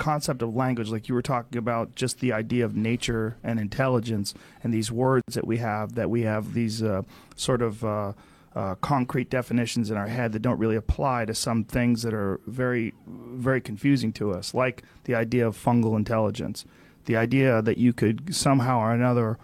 Concept 0.00 0.42
of 0.42 0.56
language, 0.56 0.90
like 0.90 1.08
you 1.08 1.14
were 1.14 1.22
talking 1.22 1.58
about, 1.58 1.94
just 1.94 2.18
the 2.18 2.32
idea 2.32 2.64
of 2.64 2.74
nature 2.74 3.36
and 3.44 3.60
intelligence, 3.60 4.34
and 4.64 4.74
these 4.74 4.90
words 4.90 5.34
that 5.34 5.46
we 5.46 5.58
have, 5.58 5.94
that 5.94 6.10
we 6.10 6.22
have 6.22 6.54
these 6.54 6.82
uh, 6.82 7.02
sort 7.36 7.62
of 7.62 7.84
uh, 7.84 8.12
uh, 8.56 8.74
concrete 8.76 9.30
definitions 9.30 9.90
in 9.90 9.96
our 9.96 10.08
head 10.08 10.32
that 10.32 10.40
don't 10.40 10.58
really 10.58 10.74
apply 10.74 11.24
to 11.26 11.34
some 11.34 11.62
things 11.62 12.02
that 12.02 12.14
are 12.14 12.40
very, 12.46 12.94
very 13.06 13.60
confusing 13.60 14.12
to 14.12 14.32
us, 14.32 14.54
like 14.54 14.82
the 15.04 15.14
idea 15.14 15.46
of 15.46 15.56
fungal 15.56 15.96
intelligence, 15.96 16.64
the 17.04 17.16
idea 17.16 17.62
that 17.62 17.78
you 17.78 17.92
could 17.92 18.34
somehow 18.34 18.80
or 18.80 18.92
another 18.92 19.38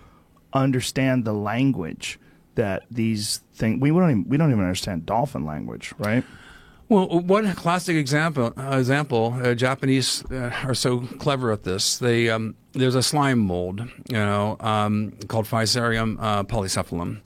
understand 0.52 1.24
the 1.24 1.34
language 1.34 2.18
that 2.54 2.82
these 2.90 3.42
things. 3.54 3.80
We 3.80 3.90
don't 3.90 4.10
even, 4.10 4.28
we 4.28 4.36
don't 4.38 4.50
even 4.50 4.64
understand 4.64 5.04
dolphin 5.04 5.44
language, 5.44 5.92
right? 5.98 6.24
Well, 6.88 7.20
one 7.20 7.53
classic 7.55 7.96
example, 7.96 8.53
uh, 8.57 8.79
example, 8.79 9.37
uh, 9.42 9.55
Japanese 9.55 10.25
uh, 10.31 10.53
are 10.62 10.75
so 10.75 11.01
clever 11.01 11.51
at 11.51 11.64
this. 11.64 11.99
They 11.99 12.31
um, 12.31 12.55
there's 12.75 12.94
a 12.94 13.03
slime 13.03 13.40
mold, 13.40 13.81
you 13.81 14.16
know, 14.16 14.57
um, 14.61 15.12
called 15.27 15.46
Physarum 15.46 16.16
uh, 16.20 16.44
polycephalum, 16.44 17.22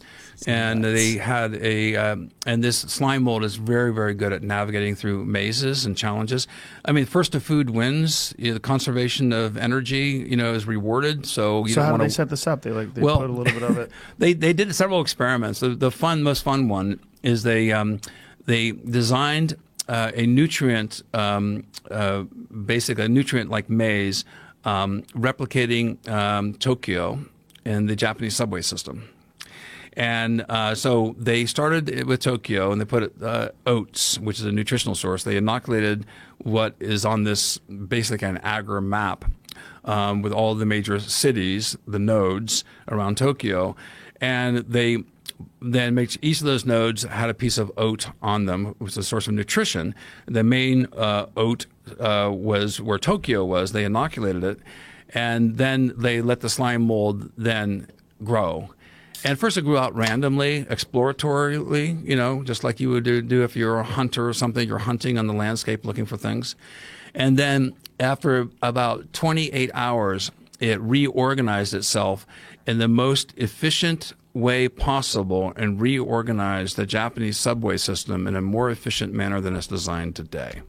and 0.47 0.83
they 0.83 1.13
had 1.19 1.57
a 1.57 1.95
um, 1.97 2.31
and 2.47 2.65
this 2.65 2.79
slime 2.79 3.25
mold 3.25 3.45
is 3.45 3.57
very 3.57 3.93
very 3.93 4.15
good 4.15 4.33
at 4.33 4.43
navigating 4.43 4.95
through 4.95 5.27
mazes 5.27 5.85
and 5.85 5.95
challenges. 5.95 6.49
I 6.87 6.93
mean, 6.93 7.05
first 7.05 7.33
to 7.33 7.41
food 7.41 7.69
wins. 7.69 8.35
You 8.39 8.49
know, 8.49 8.55
the 8.55 8.61
conservation 8.61 9.31
of 9.31 9.59
energy, 9.59 10.27
you 10.27 10.37
know, 10.37 10.55
is 10.55 10.67
rewarded. 10.67 11.27
So 11.27 11.67
you 11.67 11.75
so 11.75 11.83
how 11.83 11.99
do 11.99 12.03
they 12.03 12.09
set 12.09 12.31
this 12.31 12.47
up? 12.47 12.63
They 12.63 12.71
like 12.71 12.95
they 12.95 13.03
well, 13.03 13.19
put 13.19 13.29
a 13.29 13.33
little 13.35 13.53
bit 13.53 13.63
of 13.63 13.77
it. 13.77 13.91
they 14.19 14.33
they 14.33 14.55
did 14.55 14.75
several 14.75 15.03
experiments. 15.03 15.61
The, 15.61 15.71
the 15.71 15.91
fun 15.91 16.23
most 16.23 16.45
fun 16.45 16.69
one 16.71 16.99
is 17.23 17.43
they. 17.43 17.73
Um, 17.73 18.01
they 18.47 18.73
designed 18.73 19.57
uh, 19.89 20.13
a 20.15 20.27
nutrient, 20.27 21.03
um, 21.15 21.65
uh, 21.91 22.23
basically 22.65 23.05
a 23.05 23.09
nutrient 23.09 23.51
like 23.51 23.69
maze, 23.69 24.25
um, 24.65 25.03
replicating 25.15 26.07
um, 26.09 26.55
Tokyo 26.55 27.21
in 27.65 27.87
the 27.87 27.97
Japanese 27.97 28.37
subway 28.37 28.63
system. 28.63 29.09
And 29.95 30.45
uh, 30.49 30.75
so 30.75 31.17
they 31.19 31.47
started 31.47 32.07
with 32.07 32.21
Tokyo 32.21 32.71
and 32.71 32.81
they 32.81 32.85
put 32.85 33.21
uh, 33.23 33.51
oats, 33.67 34.19
which 34.19 34.39
is 34.39 34.47
a 34.47 34.53
nutritional 34.53 34.95
source. 34.95 35.25
They 35.25 35.37
inoculated 35.37 36.07
what 36.39 36.75
is 36.79 37.05
on 37.05 37.25
this 37.25 37.59
basically 37.59 38.29
an 38.29 38.39
agar 38.45 38.81
map 38.81 39.25
um, 39.85 40.23
with 40.23 40.33
all 40.33 40.55
the 40.55 40.67
major 40.67 41.01
cities, 41.01 41.77
the 41.87 41.99
nodes 41.99 42.65
around 42.89 43.17
Tokyo. 43.19 43.75
And 44.21 44.59
they 44.59 45.05
then 45.61 45.95
makes 45.95 46.19
each 46.23 46.41
of 46.41 46.47
those 46.47 46.65
nodes 46.65 47.03
had 47.03 47.31
a 47.31 47.35
piece 47.35 47.59
of 47.59 47.73
oat 47.77 48.09
on 48.23 48.47
them, 48.47 48.75
which 48.79 48.97
was 48.97 48.97
a 48.97 49.03
source 49.03 49.27
of 49.27 49.35
nutrition. 49.35 49.95
The 50.27 50.45
main 50.45 50.87
uh, 50.97 51.27
oat 51.37 51.67
uh, 51.99 52.31
was 52.33 52.81
where 52.81 52.99
Tokyo 52.99 53.45
was. 53.45 53.73
They 53.73 53.85
inoculated 53.85 54.45
it, 54.45 54.61
and 55.15 55.57
then 55.57 55.93
they 55.97 56.21
let 56.21 56.41
the 56.41 56.49
slime 56.49 56.83
mold 56.83 57.31
then 57.37 57.89
grow. 58.23 58.71
And 59.23 59.39
first, 59.39 59.57
it 59.57 59.63
grew 59.63 59.77
out 59.77 59.95
randomly, 59.95 60.65
exploratorily, 60.65 62.07
you 62.07 62.17
know, 62.17 62.43
just 62.43 62.65
like 62.65 62.81
you 62.81 62.89
would 62.91 63.05
do, 63.05 63.21
do 63.21 63.43
if 63.43 63.55
you're 63.55 63.79
a 63.79 63.85
hunter 63.85 64.27
or 64.27 64.33
something. 64.33 64.67
You're 64.67 64.79
hunting 64.79 65.19
on 65.19 65.27
the 65.27 65.35
landscape 65.35 65.85
looking 65.85 66.07
for 66.07 66.17
things. 66.17 66.57
And 67.15 67.37
then, 67.37 67.75
after 67.99 68.49
about 68.63 69.13
28 69.13 69.71
hours, 69.75 70.31
it 70.59 70.81
reorganized 70.81 71.75
itself 71.75 72.27
in 72.67 72.79
the 72.79 72.89
most 72.89 73.35
efficient 73.37 74.15
way 74.33 74.69
possible 74.69 75.53
and 75.57 75.81
reorganize 75.81 76.75
the 76.75 76.87
Japanese 76.87 77.37
subway 77.37 77.77
system 77.77 78.27
in 78.27 78.37
a 78.37 78.41
more 78.41 78.71
efficient 78.71 79.13
manner 79.13 79.41
than 79.41 79.57
it's 79.57 79.67
designed 79.67 80.15
today. 80.17 80.63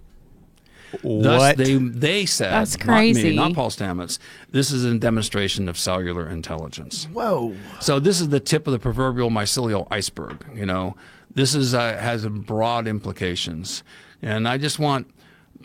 What? 1.02 1.24
Thus, 1.24 1.56
they 1.56 1.76
they 1.76 2.26
said 2.26 2.52
that's 2.52 2.76
crazy. 2.76 3.34
Not, 3.34 3.44
me, 3.44 3.50
not 3.50 3.56
Paul 3.56 3.70
Stamets. 3.70 4.20
This 4.52 4.72
is 4.72 4.84
a 4.84 4.98
demonstration 4.98 5.70
of 5.70 5.78
cellular 5.78 6.28
intelligence. 6.28 7.06
Whoa! 7.14 7.56
So 7.80 8.00
this 8.00 8.20
is 8.20 8.28
the 8.28 8.42
tip 8.42 8.68
of 8.68 8.74
the 8.74 8.80
proverbial 8.80 9.30
mycelial 9.30 9.88
iceberg. 9.90 10.46
You 10.54 10.66
know, 10.66 10.98
this 11.34 11.56
is 11.56 11.74
uh, 11.74 11.98
has 11.98 12.28
broad 12.28 12.88
implications, 12.88 13.84
and 14.22 14.48
I 14.50 14.58
just 14.58 14.80
want 14.80 15.10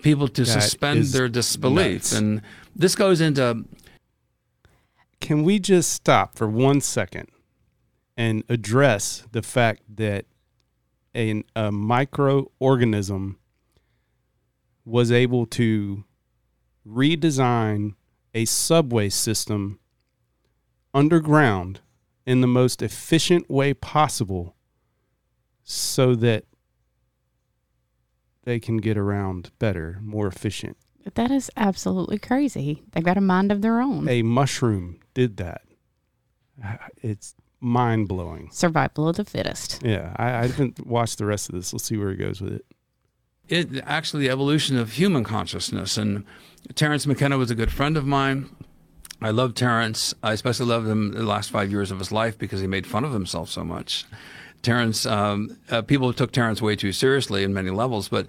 people 0.03 0.29
to 0.29 0.45
that 0.45 0.63
suspend 0.63 1.05
their 1.07 1.29
disbelief. 1.29 2.03
Nuts. 2.03 2.13
And 2.13 2.43
this 2.77 2.95
goes 2.95 3.21
into. 3.21 3.65
Can 5.21 5.43
we 5.43 5.59
just 5.59 5.93
stop 5.93 6.37
for 6.37 6.47
one 6.47 6.81
second? 6.81 7.29
And 8.17 8.43
address 8.49 9.27
the 9.33 9.43
fact 9.43 9.83
that 9.97 10.25
a, 11.15 11.43
a 11.55 11.71
microorganism 11.71 13.37
was 14.85 15.11
able 15.11 15.47
to 15.47 16.05
redesign 16.87 17.95
a 18.35 18.45
subway 18.45 19.09
system 19.09 19.79
underground 20.95 21.81
in 22.25 22.41
the 22.41 22.47
most 22.47 22.83
efficient 22.83 23.51
way 23.51 23.75
possible 23.75 24.55
so 25.63 26.15
that 26.15 26.45
they 28.45 28.61
can 28.61 28.77
get 28.77 28.97
around 28.97 29.51
better, 29.59 29.99
more 30.01 30.27
efficient. 30.27 30.77
That 31.15 31.31
is 31.31 31.51
absolutely 31.57 32.19
crazy. 32.19 32.83
They've 32.93 33.05
got 33.05 33.17
a 33.17 33.21
mind 33.21 33.53
of 33.53 33.63
their 33.63 33.81
own. 33.81 34.09
A 34.09 34.23
mushroom 34.23 35.01
did 35.15 35.37
that. 35.37 35.63
It's 37.03 37.35
mind 37.67 38.07
blowing. 38.07 38.49
Survival 38.53 39.09
of 39.09 39.17
the 39.17 39.25
fittest. 39.25 39.83
Yeah, 39.85 40.15
I, 40.17 40.29
I 40.29 40.47
haven't 40.47 40.87
watched 40.87 41.19
the 41.19 41.27
rest 41.27 41.49
of 41.49 41.57
this. 41.57 41.73
Let's 41.73 41.85
see 41.85 41.97
where 41.97 42.11
he 42.11 42.17
goes 42.17 42.41
with 42.41 42.55
it. 42.55 42.67
It 43.49 43.83
actually 43.85 44.27
the 44.27 44.31
evolution 44.31 44.79
of 44.79 44.93
human 44.93 45.25
consciousness, 45.25 45.97
and 45.97 46.25
Terence 46.75 47.07
McKenna 47.07 47.37
was 47.37 47.51
a 47.51 47.55
good 47.55 47.73
friend 47.73 47.97
of 47.97 48.07
mine. 48.07 48.49
I 49.21 49.31
love 49.31 49.55
Terence. 49.55 50.15
I 50.23 50.33
especially 50.33 50.67
loved 50.67 50.87
him 50.87 51.13
the 51.13 51.23
last 51.23 51.51
five 51.51 51.71
years 51.71 51.91
of 51.91 51.99
his 51.99 52.13
life 52.13 52.39
because 52.39 52.61
he 52.61 52.67
made 52.67 52.87
fun 52.87 53.05
of 53.05 53.13
himself 53.13 53.49
so 53.49 53.65
much. 53.65 54.05
Terence, 54.63 55.07
um, 55.07 55.59
uh, 55.71 55.83
people 55.83 56.13
took 56.13 56.33
Terence 56.33 56.61
way 56.61 56.77
too 56.77 56.93
seriously 56.93 57.43
in 57.43 57.53
many 57.53 57.71
levels, 57.71 58.09
but 58.09 58.27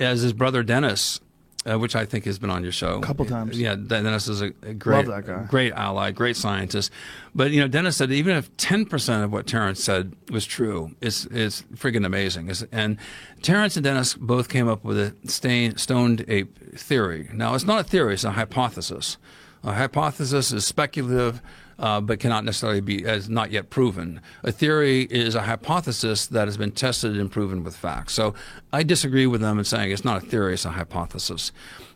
as 0.00 0.22
his 0.22 0.32
brother 0.32 0.62
Dennis 0.62 1.20
uh, 1.66 1.78
which 1.78 1.96
I 1.96 2.04
think 2.04 2.24
has 2.24 2.38
been 2.38 2.50
on 2.50 2.62
your 2.62 2.72
show 2.72 2.98
a 2.98 3.02
couple 3.02 3.24
times. 3.24 3.58
Yeah, 3.58 3.74
Dennis 3.74 4.28
is 4.28 4.42
a, 4.42 4.52
a 4.62 4.74
great, 4.74 5.06
great 5.48 5.72
ally, 5.72 6.10
great 6.10 6.36
scientist. 6.36 6.92
But 7.34 7.50
you 7.50 7.60
know, 7.60 7.68
Dennis 7.68 7.96
said 7.96 8.12
even 8.12 8.36
if 8.36 8.54
ten 8.56 8.86
percent 8.86 9.24
of 9.24 9.32
what 9.32 9.46
Terence 9.46 9.82
said 9.82 10.14
was 10.30 10.46
true, 10.46 10.94
it's 11.00 11.26
it's 11.26 11.62
friggin' 11.74 12.06
amazing. 12.06 12.48
It's, 12.48 12.62
and 12.72 12.96
Terence 13.42 13.76
and 13.76 13.84
Dennis 13.84 14.14
both 14.14 14.48
came 14.48 14.68
up 14.68 14.84
with 14.84 14.98
a 14.98 15.14
stain, 15.28 15.76
stoned 15.76 16.24
ape 16.28 16.78
theory. 16.78 17.28
Now, 17.32 17.54
it's 17.54 17.64
not 17.64 17.80
a 17.80 17.84
theory; 17.84 18.14
it's 18.14 18.24
a 18.24 18.32
hypothesis. 18.32 19.16
A 19.64 19.72
hypothesis 19.72 20.52
is 20.52 20.64
speculative 20.64 21.42
uh, 21.78 22.00
but 22.00 22.20
cannot 22.20 22.44
necessarily 22.44 22.80
be 22.80 23.04
as 23.04 23.28
not 23.28 23.50
yet 23.50 23.70
proven. 23.70 24.20
A 24.42 24.52
theory 24.52 25.02
is 25.02 25.34
a 25.34 25.42
hypothesis 25.42 26.26
that 26.26 26.48
has 26.48 26.56
been 26.56 26.72
tested 26.72 27.16
and 27.16 27.30
proven 27.30 27.62
with 27.64 27.76
facts. 27.76 28.14
So 28.14 28.34
I 28.72 28.82
disagree 28.82 29.26
with 29.26 29.40
them 29.40 29.58
in 29.58 29.64
saying 29.64 29.90
it's 29.90 30.04
not 30.04 30.22
a 30.22 30.26
theory; 30.26 30.54
it's 30.54 30.64
a 30.64 30.70
hypothesis. 30.70 31.52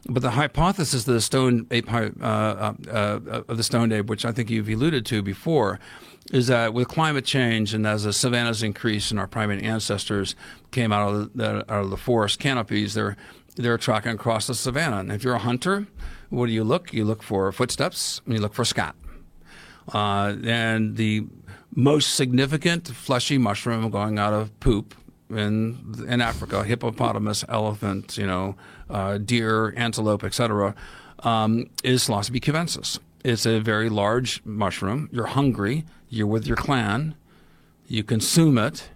But 0.09 0.23
the 0.23 0.33
hypothesis 0.33 1.07
of 1.07 1.15
the 1.15 1.21
stone 1.21 1.67
ape, 1.71 1.93
uh, 1.93 2.11
uh, 2.21 2.73
uh, 2.91 3.43
of 3.49 3.57
the 3.57 3.63
stone 3.63 3.93
ape, 3.93 4.07
which 4.07 4.25
I 4.25 4.33
think 4.33 4.51
you've 4.51 4.69
alluded 4.69 5.07
to 5.07 5.23
before, 5.23 5.79
is 6.33 6.49
that 6.49 6.75
with 6.75 6.89
climate 6.89 7.25
change 7.25 7.75
and 7.75 7.87
as 7.87 8.05
the 8.05 8.13
savannas 8.13 8.63
increase 8.63 9.11
and 9.11 9.21
our 9.21 9.29
primate 9.29 9.63
ancestors 9.63 10.35
came 10.71 10.93
out 10.93 11.09
of 11.09 11.33
the, 11.35 11.73
out 11.73 11.85
of 11.85 11.91
the 11.91 11.97
forest 11.97 12.39
canopies, 12.39 12.95
they're 12.95 13.17
they're 13.57 13.79
tracking 13.79 14.13
across 14.13 14.47
the 14.47 14.55
savannah. 14.55 14.99
And 14.99 15.13
if 15.13 15.23
you're 15.23 15.35
a 15.35 15.39
hunter, 15.39 15.87
what 16.31 16.47
do 16.47 16.53
you 16.53 16.65
look? 16.65 16.93
You 16.93 17.05
look 17.05 17.23
for 17.23 17.53
footsteps 17.53 18.23
and 18.25 18.35
you 18.35 18.41
look 18.41 18.55
for 18.55 18.65
scat. 18.65 18.95
Uh, 19.93 20.35
and 20.45 20.97
the 20.97 21.27
most 21.75 22.15
significant 22.15 22.89
fleshy 22.89 23.39
mushroom 23.39 23.91
going 23.91 24.19
out 24.19 24.33
of 24.33 24.59
poop 24.61 24.95
in 25.31 26.05
in 26.07 26.21
Africa, 26.21 26.65
hippopotamus, 26.65 27.45
elephant, 27.49 28.19
you 28.19 28.27
know, 28.27 28.55
uh, 28.91 29.19
deer, 29.19 29.73
antelope, 29.77 30.25
etc., 30.25 30.75
um, 31.21 31.71
is 31.83 32.07
Psilocybe 32.07 32.41
cubensis. 32.41 32.99
It's 33.25 33.47
a 33.47 33.61
very 33.61 33.89
large 33.89 34.45
mushroom. 34.45 35.09
You're 35.13 35.27
hungry. 35.27 35.85
You're 36.09 36.27
with 36.27 36.47
your 36.47 36.57
clan. 36.57 37.15
You 37.87 38.03
consume 38.03 38.59
it, 38.59 38.91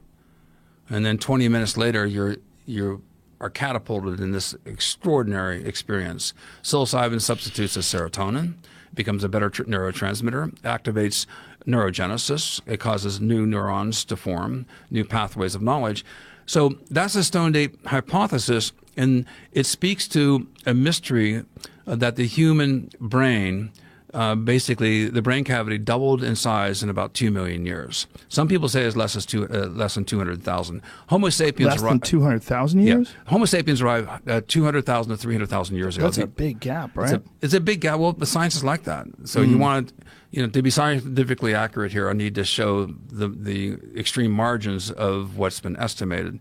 and 0.89 1.07
then 1.07 1.19
20 1.19 1.49
minutes 1.49 1.77
later, 1.77 2.05
you're 2.05 2.37
you're 2.67 3.01
are 3.41 3.51
catapulted 3.51 4.19
in 4.21 4.33
this 4.33 4.55
extraordinary 4.65 5.65
experience. 5.65 6.33
Psilocybin 6.63 7.21
substitutes 7.21 7.77
a 7.77 7.81
serotonin, 7.81 8.55
becomes 8.97 9.23
a 9.23 9.29
better 9.29 9.49
tr- 9.51 9.63
neurotransmitter, 9.65 10.53
activates 10.61 11.27
neurogenesis. 11.67 12.61
It 12.67 12.81
causes 12.81 13.21
new 13.21 13.47
neurons 13.47 14.05
to 14.07 14.17
form, 14.17 14.67
new 14.91 15.05
pathways 15.05 15.55
of 15.55 15.63
knowledge. 15.63 16.05
So 16.47 16.79
that's 16.91 17.15
the 17.15 17.25
Stoned 17.25 17.57
Ape 17.57 17.87
hypothesis, 17.87 18.73
and 18.97 19.27
it 19.53 19.67
speaks 19.67 20.09
to 20.09 20.47
a 20.65 20.75
mystery 20.75 21.45
that 21.87 22.17
the 22.17 22.27
human 22.27 22.91
brain 23.01 23.71
uh, 24.15 24.35
basically 24.35 25.09
the 25.09 25.23
brain 25.23 25.45
cavity 25.45 25.79
doubled 25.79 26.23
in 26.23 26.37
size 26.37 26.83
in 26.83 26.89
about 26.89 27.15
two 27.15 27.31
million 27.31 27.67
years. 27.67 28.07
Some 28.29 28.49
people 28.49 28.69
say 28.69 28.85
it's 28.85 28.97
less, 28.97 29.17
as 29.17 29.27
two, 29.27 29.49
uh, 29.49 29.67
less 29.67 29.95
than 29.95 30.05
200,000. 30.05 30.83
Homo 31.09 31.29
sapiens 31.29 31.71
less 31.71 31.83
than 31.83 32.01
200,000 32.01 32.81
years? 32.81 33.09
Yeah. 33.09 33.31
Homo 33.31 33.45
sapiens 33.45 33.81
arrived 33.83 34.29
uh, 34.29 34.41
200,000 34.47 35.11
to 35.11 35.17
300,000 35.17 35.77
years 35.77 35.97
ago. 35.97 36.07
That's 36.07 36.19
a 36.19 36.27
big 36.27 36.61
gap, 36.61 36.97
right? 36.97 37.13
It's 37.13 37.13
a, 37.13 37.31
it's 37.43 37.55
a 37.55 37.61
big 37.61 37.81
gap. 37.81 37.99
Well, 37.99 38.13
the 38.13 38.27
science 38.27 38.57
is 38.57 38.65
like 38.65 38.85
that. 38.85 39.07
So 39.25 39.41
mm. 39.41 39.51
you 39.51 39.59
want 39.59 39.93
you 40.31 40.43
know, 40.43 40.49
to 40.49 40.63
be 40.63 40.71
scientifically 40.71 41.55
accurate 41.55 41.93
here, 41.93 42.09
I 42.11 42.13
need 42.13 42.35
to 42.35 42.45
show 42.45 42.87
the, 42.87 43.29
the 43.29 43.79
extreme 43.97 44.31
margins 44.31 44.91
of 44.91 45.39
what's 45.39 45.61
been 45.61 45.77
estimated. 45.77 46.39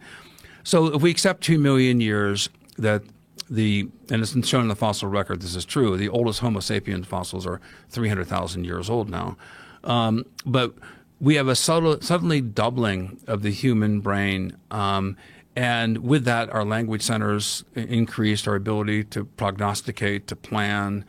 So 0.64 0.94
if 0.94 1.02
we 1.02 1.12
accept 1.12 1.44
2 1.44 1.60
million 1.60 2.02
years 2.02 2.50
that 2.78 3.04
the 3.50 3.90
and 4.10 4.22
it's 4.22 4.48
shown 4.48 4.64
in 4.64 4.68
the 4.68 4.76
fossil 4.76 5.08
record. 5.10 5.42
This 5.42 5.56
is 5.56 5.66
true. 5.66 5.98
The 5.98 6.10
oldest 6.10 6.40
Homo 6.40 6.60
sapiens 6.60 7.08
fossils 7.08 7.46
are 7.46 7.62
300,000 7.90 8.64
years 8.64 8.90
old 8.90 9.10
now, 9.10 9.38
um, 9.84 10.26
but 10.46 10.74
we 11.20 11.36
have 11.36 11.48
a 11.48 11.56
subtle, 11.56 12.02
suddenly 12.02 12.42
doubling 12.42 13.20
of 13.28 13.42
the 13.42 13.52
human 13.52 14.02
brain. 14.02 14.58
Um, 14.72 15.16
and 15.56 16.00
with 16.00 16.26
that, 16.26 16.50
our 16.50 16.66
language 16.66 17.02
centers 17.02 17.64
increased, 17.76 18.48
our 18.48 18.56
ability 18.56 19.06
to 19.06 19.24
prognosticate, 19.24 20.28
to 20.28 20.36
plan. 20.36 21.06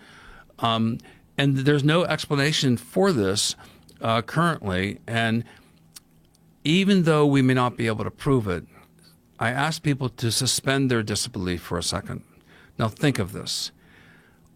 Um, 0.61 0.99
and 1.37 1.59
there's 1.59 1.83
no 1.83 2.05
explanation 2.05 2.77
for 2.77 3.13
this 3.13 3.57
uh, 4.01 4.23
currently. 4.23 5.01
And 5.07 5.45
even 6.63 7.03
though 7.03 7.27
we 7.27 7.43
may 7.43 7.55
not 7.55 7.77
be 7.77 7.89
able 7.89 8.05
to 8.05 8.11
prove 8.11 8.47
it, 8.47 8.65
I 9.39 9.51
ask 9.51 9.83
people 9.83 10.09
to 10.09 10.31
suspend 10.31 10.91
their 10.91 11.03
disbelief 11.03 11.63
for 11.63 11.79
a 11.79 11.83
second. 11.83 12.23
Now, 12.79 12.89
think 12.89 13.19
of 13.19 13.33
this. 13.33 13.71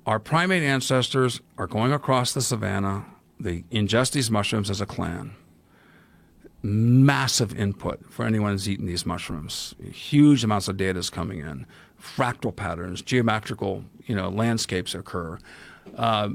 Our 0.07 0.19
primate 0.19 0.63
ancestors 0.63 1.41
are 1.59 1.67
going 1.67 1.93
across 1.93 2.33
the 2.33 2.41
savannah. 2.41 3.05
They 3.39 3.65
ingest 3.71 4.13
these 4.13 4.31
mushrooms 4.31 4.71
as 4.71 4.81
a 4.81 4.87
clan. 4.87 5.33
Massive 6.63 7.59
input 7.59 8.11
for 8.11 8.25
anyone 8.25 8.53
who's 8.53 8.69
eaten 8.69 8.87
these 8.87 9.07
mushrooms. 9.07 9.75
Huge 9.93 10.45
amounts 10.45 10.69
of 10.69 10.77
data 10.77 10.99
is 10.99 11.11
coming 11.11 11.41
in. 11.41 11.67
Fractal 12.01 12.55
patterns, 12.55 13.03
geometrical, 13.03 13.85
you 14.07 14.15
know, 14.15 14.29
landscapes 14.29 14.95
occur. 14.95 15.39
Uh, 15.97 16.31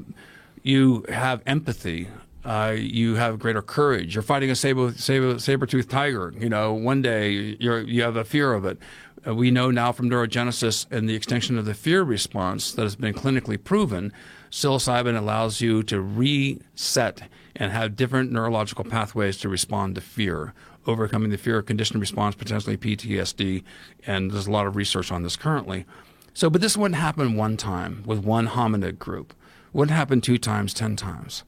you 0.62 1.04
have 1.08 1.42
empathy 1.46 2.08
uh, 2.46 2.70
you 2.70 3.16
have 3.16 3.40
greater 3.40 3.60
courage. 3.60 4.14
You're 4.14 4.22
fighting 4.22 4.50
a 4.50 4.54
saber, 4.54 4.92
saber, 4.92 5.36
saber-toothed 5.38 5.90
tiger. 5.90 6.32
You 6.38 6.48
know, 6.48 6.72
one 6.72 7.02
day 7.02 7.56
you're, 7.58 7.80
you 7.80 8.02
have 8.02 8.14
a 8.14 8.24
fear 8.24 8.52
of 8.54 8.64
it. 8.64 8.78
Uh, 9.26 9.34
we 9.34 9.50
know 9.50 9.72
now 9.72 9.90
from 9.90 10.08
neurogenesis 10.08 10.86
and 10.92 11.08
the 11.08 11.16
extinction 11.16 11.58
of 11.58 11.64
the 11.64 11.74
fear 11.74 12.04
response 12.04 12.70
that 12.72 12.82
has 12.82 12.94
been 12.94 13.14
clinically 13.14 13.62
proven, 13.62 14.12
psilocybin 14.48 15.18
allows 15.18 15.60
you 15.60 15.82
to 15.82 16.00
reset 16.00 17.22
and 17.56 17.72
have 17.72 17.96
different 17.96 18.30
neurological 18.30 18.84
pathways 18.84 19.38
to 19.38 19.48
respond 19.48 19.96
to 19.96 20.00
fear, 20.00 20.54
overcoming 20.86 21.30
the 21.30 21.38
fear 21.38 21.62
conditioned 21.62 22.00
response, 22.00 22.36
potentially 22.36 22.76
PTSD. 22.76 23.64
And 24.06 24.30
there's 24.30 24.46
a 24.46 24.52
lot 24.52 24.68
of 24.68 24.76
research 24.76 25.10
on 25.10 25.24
this 25.24 25.34
currently. 25.34 25.84
So, 26.32 26.48
but 26.48 26.60
this 26.60 26.76
wouldn't 26.76 27.00
happen 27.00 27.34
one 27.34 27.56
time 27.56 28.04
with 28.06 28.20
one 28.20 28.46
hominid 28.46 29.00
group. 29.00 29.34
Wouldn't 29.72 29.96
happen 29.96 30.20
two 30.20 30.38
times, 30.38 30.72
ten 30.72 30.94
times 30.94 31.42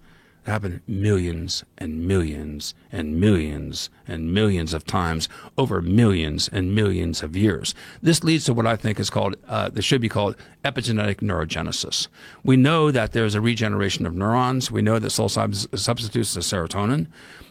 happened 0.48 0.80
millions 0.86 1.64
and 1.76 2.06
millions 2.06 2.74
and 2.90 3.20
millions 3.20 3.90
and 4.06 4.32
millions 4.32 4.74
of 4.74 4.84
times 4.84 5.28
over 5.56 5.80
millions 5.82 6.48
and 6.48 6.74
millions 6.74 7.22
of 7.22 7.36
years. 7.36 7.74
This 8.02 8.24
leads 8.24 8.44
to 8.46 8.54
what 8.54 8.66
I 8.66 8.76
think 8.76 8.98
is 8.98 9.10
called, 9.10 9.36
uh, 9.46 9.68
this 9.68 9.84
should 9.84 10.00
be 10.00 10.08
called 10.08 10.36
epigenetic 10.64 11.16
neurogenesis. 11.16 12.08
We 12.42 12.56
know 12.56 12.90
that 12.90 13.12
there's 13.12 13.34
a 13.34 13.40
regeneration 13.40 14.06
of 14.06 14.14
neurons. 14.14 14.70
We 14.70 14.82
know 14.82 14.98
that 14.98 15.08
psilocybin 15.08 15.78
substitutes 15.78 16.34
the 16.34 16.40
serotonin. 16.40 17.06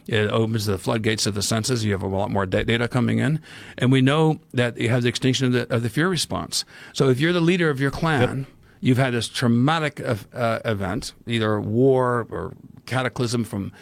It 0.06 0.30
opens 0.30 0.66
the 0.66 0.78
floodgates 0.78 1.26
of 1.26 1.34
the 1.34 1.42
senses. 1.42 1.84
You 1.84 1.92
have 1.92 2.02
a 2.02 2.06
lot 2.06 2.30
more 2.30 2.46
data 2.46 2.88
coming 2.88 3.18
in. 3.18 3.40
And 3.76 3.92
we 3.92 4.00
know 4.00 4.40
that 4.54 4.78
you 4.78 4.88
have 4.88 5.02
the 5.02 5.08
extinction 5.08 5.48
of 5.48 5.52
the, 5.52 5.74
of 5.74 5.82
the 5.82 5.90
fear 5.90 6.08
response. 6.08 6.64
So 6.94 7.10
if 7.10 7.20
you're 7.20 7.34
the 7.34 7.42
leader 7.42 7.68
of 7.68 7.80
your 7.80 7.90
clan, 7.90 8.38
yep 8.38 8.48
you've 8.80 8.98
had 8.98 9.14
this 9.14 9.28
traumatic 9.28 10.00
uh, 10.00 10.60
event, 10.64 11.12
either 11.26 11.60
war 11.60 12.26
or 12.30 12.54
cataclysm 12.86 13.44
from 13.44 13.72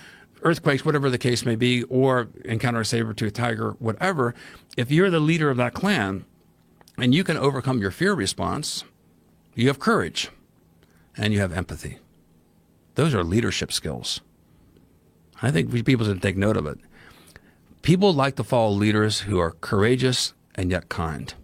earthquakes, 0.43 0.85
whatever 0.85 1.11
the 1.11 1.19
case 1.19 1.45
may 1.45 1.57
be, 1.57 1.83
or 1.85 2.29
encounter 2.45 2.81
a 2.81 2.85
saber-toothed 2.85 3.35
tiger, 3.35 3.73
whatever, 3.79 4.35
if 4.77 4.91
you're 4.91 5.11
the 5.11 5.21
leader 5.21 5.51
of 5.51 5.57
that 5.57 5.75
clan 5.75 6.25
and 6.99 7.15
you 7.15 7.25
can 7.25 7.37
overcome 7.37 7.81
your 7.81 7.91
fear 7.91 8.15
response, 8.15 8.85
you 9.55 9.67
have 9.69 9.79
courage 9.79 10.31
and 11.17 11.33
you 11.33 11.41
have 11.41 11.53
empathy. 11.53 11.99
Those 12.95 13.15
are 13.15 13.25
leadership 13.25 13.73
skills. 13.73 14.21
I 15.43 15.51
think 15.51 15.85
people 15.85 16.07
should 16.07 16.23
take 16.23 16.37
note 16.37 16.57
of 16.57 16.67
it. 16.67 16.79
People 17.83 18.13
like 18.13 18.37
to 18.37 18.45
follow 18.45 18.71
leaders 18.71 19.21
who 19.21 19.39
are 19.39 19.51
courageous 19.51 20.33
and 20.55 20.71
yet 20.71 20.89
kind, 20.89 21.35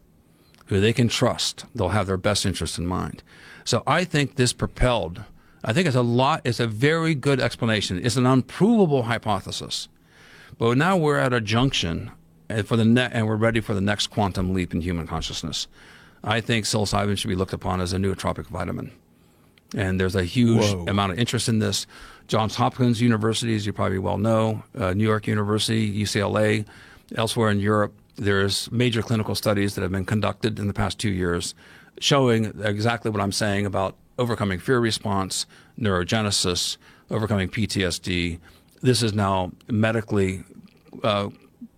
who 0.67 0.81
they 0.81 0.93
can 0.93 1.09
trust. 1.09 1.65
They'll 1.75 1.91
have 1.91 2.07
their 2.07 2.17
best 2.17 2.47
interest 2.47 2.79
in 2.79 2.87
mind. 2.87 3.23
So 3.65 3.83
I 3.87 4.05
think 4.05 4.37
this 4.37 4.53
propelled 4.53 5.25
I 5.65 5.73
think 5.73 5.87
it's 5.87 5.97
a 5.97 6.03
lot. 6.03 6.41
It's 6.45 6.61
a 6.61 6.67
very 6.67 7.15
good 7.15 7.41
explanation. 7.41 8.05
It's 8.05 8.17
an 8.17 8.27
unprovable 8.27 9.05
hypothesis, 9.05 9.89
but 10.59 10.77
now 10.77 10.97
we're 10.97 11.19
at 11.19 11.33
a 11.33 11.41
junction, 11.41 12.11
and 12.49 12.67
for 12.67 12.77
the 12.77 12.85
ne- 12.85 13.11
and 13.13 13.27
we're 13.27 13.37
ready 13.37 13.61
for 13.61 13.75
the 13.75 13.81
next 13.81 14.09
quantum 14.09 14.53
leap 14.53 14.75
in 14.75 14.81
human 14.81 15.07
consciousness. 15.07 15.69
I 16.25 16.41
think 16.41 16.67
psilocybin 16.67 17.17
should 17.17 17.29
be 17.29 17.37
looked 17.37 17.53
upon 17.53 17.81
as 17.81 17.93
a 17.93 17.97
nootropic 17.97 18.47
vitamin, 18.47 18.93
and 19.77 20.01
there's 20.01 20.17
a 20.17 20.25
huge 20.25 20.73
Whoa. 20.73 20.87
amount 20.89 21.13
of 21.13 21.19
interest 21.19 21.49
in 21.49 21.61
this. 21.61 21.87
Johns 22.27 22.57
Hopkins 22.57 23.01
University, 23.01 23.55
as 23.55 23.65
you 23.65 23.73
probably 23.73 23.99
well 23.99 24.19
know, 24.19 24.65
uh, 24.77 24.95
New 24.95 25.05
York 25.05 25.27
University, 25.29 26.03
UCLA, 26.03 26.65
elsewhere 27.15 27.51
in 27.51 27.61
Europe, 27.61 27.93
there's 28.17 28.71
major 28.71 29.03
clinical 29.03 29.35
studies 29.35 29.75
that 29.75 29.83
have 29.83 29.93
been 29.93 30.05
conducted 30.05 30.59
in 30.59 30.67
the 30.67 30.75
past 30.75 30.99
two 30.99 31.11
years 31.11 31.55
showing 32.01 32.53
exactly 32.63 33.11
what 33.11 33.21
I'm 33.21 33.33
saying 33.33 33.67
about 33.67 33.97
overcoming 34.19 34.59
fear 34.59 34.79
response, 34.81 35.47
neurogenesis, 35.79 36.77
overcoming 37.11 37.49
PTSD. 37.49 38.39
This 38.81 39.03
is 39.03 39.13
now 39.13 39.53
medically 39.69 40.45
uh, 41.03 41.29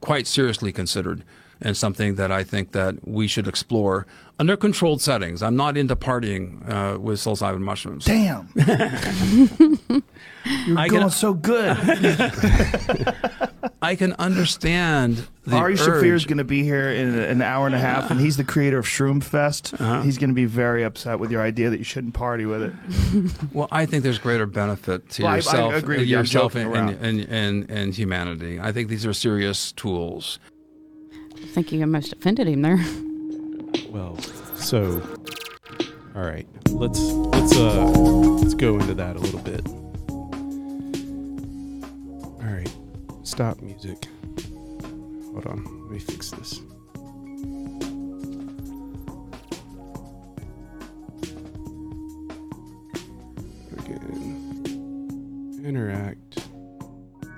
quite 0.00 0.26
seriously 0.26 0.72
considered 0.72 1.24
and 1.60 1.76
something 1.76 2.16
that 2.16 2.32
I 2.32 2.42
think 2.44 2.72
that 2.72 3.06
we 3.06 3.26
should 3.26 3.46
explore 3.46 4.06
under 4.38 4.56
controlled 4.56 5.00
settings. 5.00 5.42
I'm 5.42 5.56
not 5.56 5.76
into 5.76 5.96
partying 5.96 6.68
uh, 6.68 6.98
with 6.98 7.20
psilocybin 7.20 7.60
mushrooms. 7.60 8.04
Damn. 8.04 8.48
You're 10.66 10.78
I 10.78 10.88
going 10.88 11.02
can, 11.02 11.10
so 11.10 11.32
good. 11.32 11.76
I 13.82 13.96
can 13.96 14.12
understand 14.14 15.26
the 15.46 15.56
Ari 15.56 15.76
Shaffir 15.76 16.14
is 16.14 16.26
going 16.26 16.38
to 16.38 16.44
be 16.44 16.62
here 16.62 16.90
in 16.90 17.18
an 17.18 17.40
hour 17.40 17.66
and 17.66 17.74
a 17.74 17.78
half, 17.78 18.10
and 18.10 18.20
he's 18.20 18.36
the 18.36 18.44
creator 18.44 18.78
of 18.78 18.86
Shroom 18.86 19.22
Fest. 19.22 19.74
Uh-huh. 19.74 20.02
He's 20.02 20.18
going 20.18 20.30
to 20.30 20.34
be 20.34 20.44
very 20.44 20.82
upset 20.82 21.18
with 21.18 21.30
your 21.30 21.42
idea 21.42 21.70
that 21.70 21.78
you 21.78 21.84
shouldn't 21.84 22.14
party 22.14 22.44
with 22.44 22.62
it. 22.62 22.72
well, 23.52 23.68
I 23.70 23.86
think 23.86 24.02
there's 24.02 24.18
greater 24.18 24.46
benefit 24.46 25.08
to 25.10 25.22
well, 25.22 25.36
yourself, 25.36 25.72
I, 25.72 25.76
I 25.76 25.78
agree 25.78 25.98
with 25.98 26.08
yourself 26.08 26.54
and, 26.54 26.74
and, 26.74 26.90
and, 26.90 27.20
and, 27.28 27.70
and 27.70 27.94
humanity. 27.94 28.60
I 28.60 28.72
think 28.72 28.88
these 28.88 29.06
are 29.06 29.14
serious 29.14 29.72
tools. 29.72 30.38
I 31.34 31.46
think 31.46 31.72
you 31.72 31.80
almost 31.80 32.12
offended 32.12 32.48
him 32.48 32.62
there. 32.62 32.84
Well, 33.90 34.18
so 34.56 35.02
all 36.14 36.22
right, 36.22 36.46
let's 36.68 37.00
let's 37.00 37.56
uh 37.56 37.86
let's 37.86 38.54
go 38.54 38.78
into 38.78 38.94
that 38.94 39.16
a 39.16 39.18
little 39.18 39.40
bit. 39.40 39.66
Stop 43.24 43.60
music. 43.60 44.06
Hold 45.32 45.46
on, 45.46 45.64
let 45.82 45.90
me 45.90 45.98
fix 45.98 46.30
this. 46.30 46.60
Again, 53.78 55.62
interact. 55.64 56.38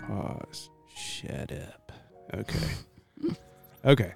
Pause. 0.06 0.70
Shut 0.94 1.52
up. 1.52 1.92
Okay. 2.34 3.36
okay. 3.84 4.14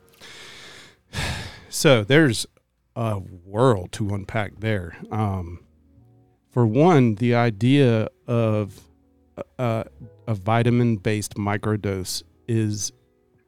So 1.69 2.05
there's 2.05 2.47
a 2.95 3.21
world 3.47 3.93
to 3.93 4.11
unpack 4.11 4.59
there. 4.59 4.97
Um, 5.11 5.65
for 6.51 6.67
one, 6.67 7.15
the 7.15 7.35
idea 7.35 8.09
of 8.27 8.79
uh, 9.59 9.85
a 10.31 10.35
vitamin 10.35 10.95
based 10.95 11.35
microdose 11.35 12.23
is 12.47 12.93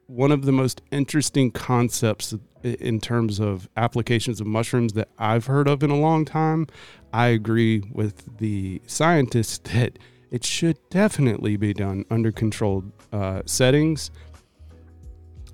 one 0.07 0.33
of 0.33 0.43
the 0.43 0.51
most 0.51 0.81
interesting 0.91 1.49
concepts 1.49 2.35
in 2.61 2.99
terms 2.99 3.39
of 3.39 3.69
applications 3.77 4.41
of 4.41 4.47
mushrooms 4.47 4.91
that 4.91 5.07
I've 5.17 5.45
heard 5.45 5.69
of 5.69 5.81
in 5.81 5.91
a 5.91 5.95
long 5.95 6.25
time. 6.25 6.67
I 7.13 7.27
agree 7.27 7.83
with 7.93 8.37
the 8.37 8.81
scientists 8.85 9.59
that 9.73 9.97
it 10.29 10.43
should 10.43 10.77
definitely 10.89 11.55
be 11.55 11.73
done 11.73 12.03
under 12.11 12.33
controlled 12.33 12.91
uh, 13.13 13.43
settings. 13.45 14.11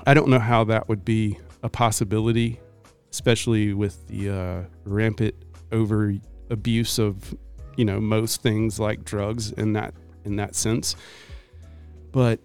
I 0.08 0.15
don't 0.15 0.30
know 0.30 0.39
how 0.39 0.64
that 0.64 0.89
would 0.89 1.06
be 1.06 1.38
a 1.62 1.70
possibility, 1.70 2.60
especially 3.12 3.76
with 3.76 4.08
the 4.08 4.32
uh, 4.32 4.62
rampant 4.84 5.36
over 5.72 6.16
abuse 6.49 6.97
of, 6.97 7.36
you 7.78 7.86
know, 7.86 8.01
most 8.01 8.41
things 8.41 8.80
like 8.80 9.03
drugs 9.03 9.51
in 9.51 9.74
that 9.74 9.93
in 10.26 10.36
that 10.38 10.56
sense. 10.56 10.95
But 12.12 12.39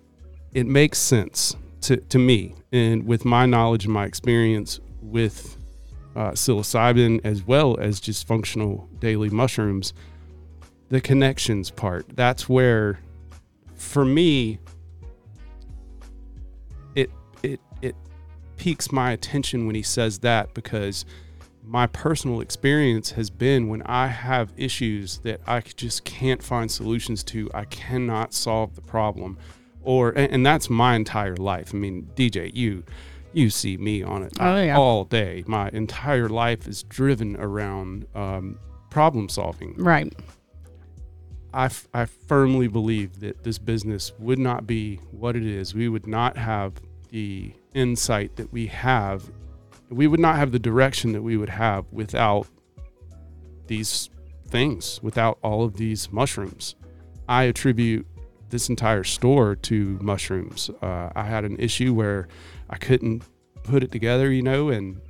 it 0.53 0.67
makes 0.67 0.99
sense 0.99 1.57
to, 1.83 1.97
to 1.97 2.19
me, 2.19 2.55
and 2.73 3.07
with 3.07 3.25
my 3.25 3.47
knowledge 3.47 3.85
and 3.85 3.95
my 3.95 4.05
experience 4.05 4.81
with 5.01 5.57
uh, 6.17 6.31
psilocybin 6.31 7.21
as 7.25 7.47
well 7.47 7.77
as 7.79 8.01
just 8.01 8.27
functional 8.27 8.89
daily 9.01 9.31
mushrooms, 9.31 9.93
the 10.89 11.01
connections 11.01 11.71
part. 11.71 12.07
That's 12.15 12.49
where, 12.49 13.01
for 13.75 14.05
me, 14.05 14.59
it 16.95 17.11
it 17.43 17.61
it 17.83 17.97
piques 18.57 18.93
my 18.93 19.13
attention 19.13 19.67
when 19.67 19.75
he 19.75 19.83
says 19.83 20.21
that 20.21 20.55
because 20.55 21.05
my 21.65 21.87
personal 21.87 22.41
experience 22.41 23.13
has 23.13 23.31
been 23.31 23.69
when 23.69 23.83
I 23.83 24.09
have 24.09 24.53
issues 24.57 25.19
that 25.19 25.41
I 25.47 25.61
just 25.61 26.05
can't 26.05 26.43
find 26.43 26.71
solutions 26.71 27.25
to, 27.25 27.51
I 27.55 27.65
cannot 27.65 28.35
solve 28.35 28.75
the 28.75 28.83
problem. 28.83 29.39
Or 29.83 30.11
and, 30.11 30.31
and 30.33 30.47
that's 30.47 30.69
my 30.71 30.95
entire 30.95 31.37
life. 31.37 31.75
I 31.75 31.79
mean, 31.79 32.11
DJ, 32.15 32.55
you 32.55 32.85
you 33.33 33.51
see 33.51 33.77
me 33.77 34.03
on 34.03 34.23
it 34.23 34.33
oh, 34.39 34.63
yeah. 34.63 34.77
all 34.77 35.05
day. 35.05 35.43
My 35.47 35.69
entire 35.71 36.29
life 36.29 36.69
is 36.69 36.85
driven 36.85 37.37
around 37.37 38.07
um, 38.15 38.59
problem 38.91 39.29
solving. 39.29 39.75
Right. 39.77 40.13
I, 41.53 41.67
f- 41.67 41.89
I 41.93 42.07
firmly 42.07 42.69
believe 42.69 43.21
that 43.21 43.45
this 43.45 43.59
business 43.59 44.13
would 44.19 44.39
not 44.39 44.67
be 44.67 44.97
what 45.11 45.37
it 45.37 45.45
is. 45.45 45.75
We 45.75 45.89
would 45.89 46.07
not 46.07 46.37
have 46.37 46.75
the 47.11 47.53
insight 47.75 48.37
that 48.37 48.53
we 48.53 48.67
have. 48.69 49.31
We 49.95 50.07
would 50.07 50.21
not 50.21 50.37
have 50.37 50.51
the 50.53 50.59
direction 50.59 51.13
that 51.13 51.23
we 51.23 51.37
would 51.37 51.51
have 51.51 51.85
without 51.93 52.47
these 53.67 54.11
things, 54.49 55.01
without 55.03 55.39
all 55.43 55.65
of 55.65 55.77
these 55.77 56.13
mushrooms. 56.13 56.75
I 57.29 57.45
attribute 57.45 58.07
this 58.51 58.69
entire 58.69 59.05
store 59.05 59.57
to 59.57 59.99
mushrooms. 60.03 60.71
Uh, 60.83 61.11
I 61.15 61.25
had 61.25 61.45
an 61.45 61.57
issue 61.59 61.95
where 61.95 62.29
I 62.69 62.77
couldn't 62.77 63.23
put 63.63 63.83
it 63.83 63.91
together, 63.91 64.31
you 64.31 64.43
know, 64.43 64.69
and 64.69 65.01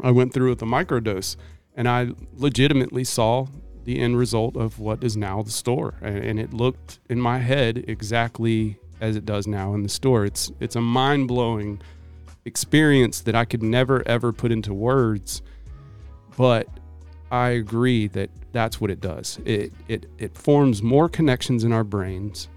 I 0.00 0.10
went 0.10 0.34
through 0.34 0.50
with 0.50 0.62
a 0.62 0.66
microdose 0.66 1.36
and 1.76 1.88
I 1.88 2.08
legitimately 2.34 3.04
saw 3.04 3.46
the 3.84 3.98
end 3.98 4.18
result 4.18 4.56
of 4.56 4.78
what 4.78 5.02
is 5.02 5.16
now 5.16 5.42
the 5.42 5.50
store. 5.50 5.94
And, 6.02 6.18
and 6.18 6.40
it 6.40 6.52
looked 6.52 7.00
in 7.08 7.20
my 7.20 7.38
head 7.38 7.84
exactly 7.88 8.78
as 9.00 9.16
it 9.16 9.24
does 9.24 9.46
now 9.46 9.74
in 9.74 9.82
the 9.82 9.88
store. 9.88 10.24
It's 10.24 10.50
it's 10.60 10.76
a 10.76 10.80
mind-blowing 10.80 11.80
experience 12.48 13.20
that 13.20 13.36
I 13.36 13.44
could 13.44 13.62
never 13.62 14.02
ever 14.08 14.32
put 14.32 14.50
into 14.50 14.74
words, 14.74 15.42
but 16.36 16.66
I 17.30 17.50
agree 17.50 18.08
that 18.08 18.30
that's 18.52 18.80
what 18.80 18.90
it 18.90 19.00
does. 19.00 19.38
It 19.44 19.72
it 19.86 20.06
it 20.18 20.36
forms 20.36 20.82
more 20.82 21.08
connections 21.08 21.62
in 21.62 21.72
our 21.72 21.84
brains 21.84 22.48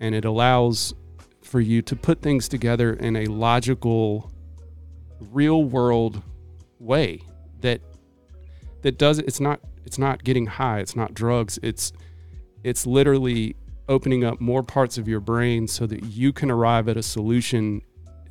and 0.00 0.14
it 0.14 0.24
allows 0.24 0.94
for 1.42 1.60
you 1.60 1.82
to 1.82 1.96
put 1.96 2.22
things 2.22 2.48
together 2.48 2.94
in 2.94 3.16
a 3.16 3.26
logical 3.26 4.30
real 5.32 5.64
world 5.64 6.22
way 6.78 7.20
that 7.60 7.80
that 8.82 8.98
does 8.98 9.18
it's 9.18 9.40
not 9.40 9.60
it's 9.84 9.98
not 9.98 10.22
getting 10.24 10.46
high 10.46 10.78
it's 10.78 10.94
not 10.94 11.14
drugs 11.14 11.58
it's 11.62 11.92
it's 12.62 12.86
literally 12.86 13.56
opening 13.88 14.24
up 14.24 14.40
more 14.40 14.62
parts 14.62 14.98
of 14.98 15.08
your 15.08 15.20
brain 15.20 15.66
so 15.66 15.86
that 15.86 16.04
you 16.04 16.32
can 16.32 16.50
arrive 16.50 16.88
at 16.88 16.96
a 16.96 17.02
solution 17.02 17.80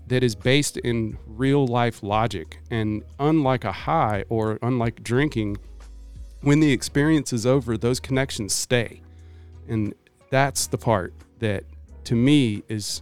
that 0.07 0.23
is 0.23 0.35
based 0.35 0.77
in 0.77 1.17
real 1.25 1.65
life 1.65 2.03
logic 2.03 2.59
and 2.69 3.03
unlike 3.19 3.63
a 3.63 3.71
high 3.71 4.23
or 4.29 4.59
unlike 4.61 5.03
drinking 5.03 5.57
when 6.41 6.59
the 6.59 6.71
experience 6.71 7.33
is 7.33 7.45
over 7.45 7.77
those 7.77 7.99
connections 7.99 8.53
stay 8.53 9.01
and 9.67 9.93
that's 10.29 10.67
the 10.67 10.77
part 10.77 11.13
that 11.39 11.63
to 12.03 12.15
me 12.15 12.63
is 12.69 13.01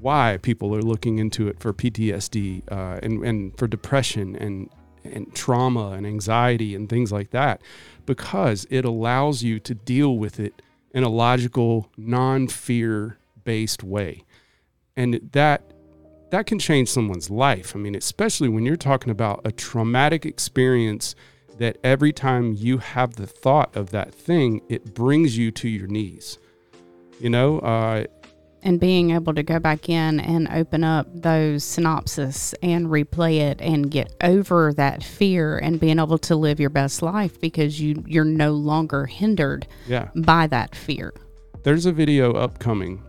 why 0.00 0.38
people 0.42 0.74
are 0.74 0.82
looking 0.82 1.18
into 1.18 1.48
it 1.48 1.58
for 1.60 1.72
PTSD 1.72 2.62
uh, 2.70 3.00
and, 3.02 3.24
and 3.24 3.56
for 3.58 3.66
depression 3.66 4.36
and, 4.36 4.70
and 5.04 5.34
trauma 5.34 5.90
and 5.90 6.06
anxiety 6.06 6.74
and 6.74 6.88
things 6.88 7.10
like 7.10 7.30
that, 7.30 7.60
because 8.06 8.66
it 8.70 8.84
allows 8.84 9.42
you 9.42 9.58
to 9.60 9.74
deal 9.74 10.16
with 10.16 10.38
it 10.38 10.62
in 10.92 11.02
a 11.04 11.08
logical, 11.08 11.90
non 11.96 12.48
fear 12.48 13.18
based 13.44 13.82
way. 13.82 14.24
And 14.96 15.20
that 15.32 15.72
that 16.30 16.46
can 16.46 16.58
change 16.58 16.88
someone's 16.88 17.30
life. 17.30 17.74
I 17.74 17.78
mean, 17.78 17.94
especially 17.94 18.48
when 18.48 18.66
you're 18.66 18.76
talking 18.76 19.10
about 19.10 19.40
a 19.44 19.52
traumatic 19.52 20.26
experience 20.26 21.14
that 21.58 21.78
every 21.82 22.12
time 22.12 22.54
you 22.54 22.78
have 22.78 23.16
the 23.16 23.26
thought 23.26 23.74
of 23.76 23.90
that 23.90 24.14
thing, 24.14 24.62
it 24.68 24.94
brings 24.94 25.36
you 25.36 25.50
to 25.52 25.68
your 25.68 25.86
knees. 25.86 26.38
You 27.18 27.30
know, 27.30 27.58
uh, 27.60 28.04
and 28.62 28.80
being 28.80 29.10
able 29.10 29.34
to 29.34 29.42
go 29.42 29.58
back 29.58 29.88
in 29.88 30.20
and 30.20 30.48
open 30.48 30.84
up 30.84 31.06
those 31.12 31.64
synopses 31.64 32.54
and 32.62 32.86
replay 32.86 33.38
it 33.38 33.60
and 33.60 33.90
get 33.90 34.14
over 34.22 34.72
that 34.74 35.02
fear 35.02 35.58
and 35.58 35.78
being 35.78 35.98
able 35.98 36.18
to 36.18 36.36
live 36.36 36.58
your 36.58 36.70
best 36.70 37.02
life 37.02 37.40
because 37.40 37.80
you 37.80 38.02
you're 38.06 38.24
no 38.24 38.52
longer 38.52 39.06
hindered 39.06 39.66
yeah. 39.86 40.08
by 40.14 40.46
that 40.46 40.74
fear. 40.74 41.12
There's 41.62 41.86
a 41.86 41.92
video 41.92 42.32
upcoming. 42.32 43.02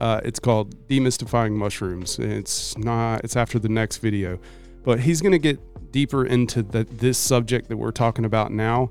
Uh, 0.00 0.20
it's 0.24 0.38
called 0.38 0.86
demystifying 0.88 1.52
mushrooms. 1.52 2.18
It's 2.18 2.76
not. 2.78 3.24
It's 3.24 3.36
after 3.36 3.58
the 3.58 3.68
next 3.68 3.98
video, 3.98 4.38
but 4.84 5.00
he's 5.00 5.20
going 5.20 5.32
to 5.32 5.38
get 5.38 5.58
deeper 5.92 6.26
into 6.26 6.62
the, 6.62 6.84
this 6.84 7.18
subject 7.18 7.68
that 7.68 7.76
we're 7.76 7.90
talking 7.90 8.24
about 8.24 8.52
now, 8.52 8.90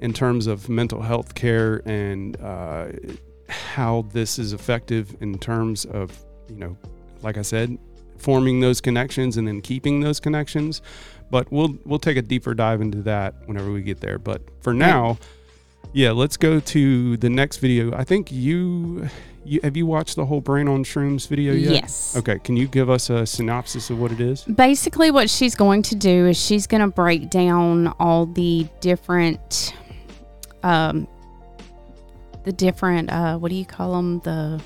in 0.00 0.12
terms 0.12 0.46
of 0.46 0.68
mental 0.68 1.02
health 1.02 1.34
care 1.34 1.82
and 1.86 2.40
uh, 2.40 2.86
how 3.48 4.02
this 4.12 4.38
is 4.38 4.52
effective 4.52 5.16
in 5.20 5.38
terms 5.38 5.84
of, 5.86 6.10
you 6.48 6.56
know, 6.56 6.76
like 7.22 7.38
I 7.38 7.42
said, 7.42 7.78
forming 8.18 8.60
those 8.60 8.80
connections 8.80 9.36
and 9.36 9.46
then 9.46 9.60
keeping 9.60 10.00
those 10.00 10.20
connections. 10.20 10.82
But 11.30 11.50
we'll 11.50 11.76
we'll 11.84 11.98
take 11.98 12.16
a 12.16 12.22
deeper 12.22 12.54
dive 12.54 12.80
into 12.80 13.02
that 13.02 13.34
whenever 13.46 13.72
we 13.72 13.82
get 13.82 14.00
there. 14.00 14.18
But 14.18 14.42
for 14.60 14.74
now, 14.74 15.18
yeah, 15.92 16.10
let's 16.10 16.36
go 16.36 16.60
to 16.60 17.16
the 17.16 17.30
next 17.30 17.58
video. 17.58 17.94
I 17.94 18.04
think 18.04 18.32
you 18.32 19.08
you, 19.44 19.60
have 19.62 19.76
you 19.76 19.86
watched 19.86 20.16
the 20.16 20.24
whole 20.24 20.40
brain 20.40 20.68
on 20.68 20.84
shrooms 20.84 21.28
video 21.28 21.52
yet? 21.52 21.72
Yes. 21.72 22.16
Okay. 22.16 22.38
Can 22.38 22.56
you 22.56 22.66
give 22.66 22.88
us 22.88 23.10
a 23.10 23.26
synopsis 23.26 23.90
of 23.90 24.00
what 24.00 24.10
it 24.10 24.20
is? 24.20 24.42
Basically, 24.44 25.10
what 25.10 25.28
she's 25.28 25.54
going 25.54 25.82
to 25.82 25.94
do 25.94 26.26
is 26.26 26.36
she's 26.36 26.66
going 26.66 26.80
to 26.80 26.88
break 26.88 27.30
down 27.30 27.88
all 27.98 28.26
the 28.26 28.66
different 28.80 29.74
um, 30.62 31.06
the 32.44 32.52
different 32.52 33.10
uh, 33.10 33.36
what 33.38 33.50
do 33.50 33.54
you 33.54 33.66
call 33.66 33.92
them 33.92 34.20
the 34.20 34.60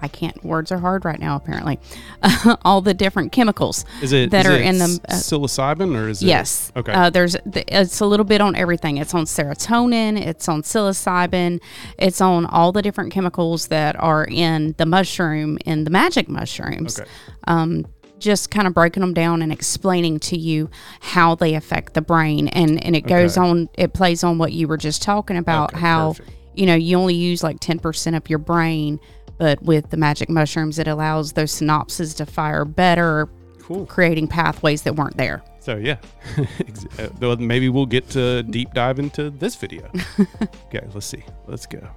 I 0.00 0.08
can't. 0.08 0.42
Words 0.44 0.72
are 0.72 0.78
hard 0.78 1.04
right 1.04 1.18
now. 1.18 1.36
Apparently, 1.36 1.78
all 2.64 2.80
the 2.80 2.94
different 2.94 3.32
chemicals 3.32 3.84
is 4.02 4.12
it 4.12 4.30
that 4.30 4.46
is 4.46 4.52
are 4.52 4.54
it 4.54 4.62
in 4.62 4.78
the 4.78 5.00
uh, 5.08 5.14
psilocybin 5.14 5.96
or 5.96 6.08
is 6.08 6.22
it? 6.22 6.26
Yes. 6.26 6.72
Okay. 6.76 6.92
Uh, 6.92 7.10
there's 7.10 7.36
it's 7.46 8.00
a 8.00 8.06
little 8.06 8.24
bit 8.24 8.40
on 8.40 8.54
everything. 8.54 8.98
It's 8.98 9.14
on 9.14 9.24
serotonin. 9.24 10.18
It's 10.18 10.48
on 10.48 10.62
psilocybin. 10.62 11.60
It's 11.98 12.20
on 12.20 12.46
all 12.46 12.72
the 12.72 12.82
different 12.82 13.12
chemicals 13.12 13.68
that 13.68 13.96
are 13.96 14.24
in 14.24 14.74
the 14.78 14.86
mushroom 14.86 15.58
in 15.64 15.84
the 15.84 15.90
magic 15.90 16.28
mushrooms. 16.28 17.00
Okay. 17.00 17.10
Um, 17.46 17.86
just 18.18 18.50
kind 18.50 18.66
of 18.66 18.74
breaking 18.74 19.00
them 19.00 19.14
down 19.14 19.42
and 19.42 19.52
explaining 19.52 20.18
to 20.18 20.36
you 20.36 20.70
how 21.00 21.34
they 21.34 21.54
affect 21.54 21.94
the 21.94 22.02
brain 22.02 22.48
and 22.48 22.82
and 22.84 22.96
it 22.96 23.02
goes 23.02 23.38
okay. 23.38 23.48
on 23.48 23.68
it 23.74 23.92
plays 23.92 24.24
on 24.24 24.38
what 24.38 24.52
you 24.52 24.66
were 24.68 24.76
just 24.76 25.02
talking 25.02 25.36
about 25.36 25.72
okay, 25.72 25.80
how 25.80 26.14
perfect. 26.14 26.30
you 26.54 26.66
know 26.66 26.74
you 26.74 26.98
only 26.98 27.14
use 27.14 27.42
like 27.42 27.60
10% 27.60 28.16
of 28.16 28.28
your 28.28 28.38
brain 28.38 29.00
but 29.38 29.62
with 29.62 29.90
the 29.90 29.96
magic 29.96 30.28
mushrooms 30.28 30.78
it 30.78 30.88
allows 30.88 31.32
those 31.32 31.52
synapses 31.52 32.16
to 32.16 32.26
fire 32.26 32.64
better 32.64 33.28
cool 33.60 33.86
creating 33.86 34.26
pathways 34.26 34.82
that 34.82 34.96
weren't 34.96 35.16
there 35.16 35.42
so 35.60 35.76
yeah 35.76 35.96
uh, 36.98 37.36
maybe 37.38 37.68
we'll 37.68 37.86
get 37.86 38.08
to 38.08 38.42
deep 38.44 38.72
dive 38.74 38.98
into 38.98 39.30
this 39.30 39.56
video 39.56 39.88
okay 40.66 40.86
let's 40.92 41.06
see 41.06 41.22
let's 41.46 41.66
go 41.66 41.88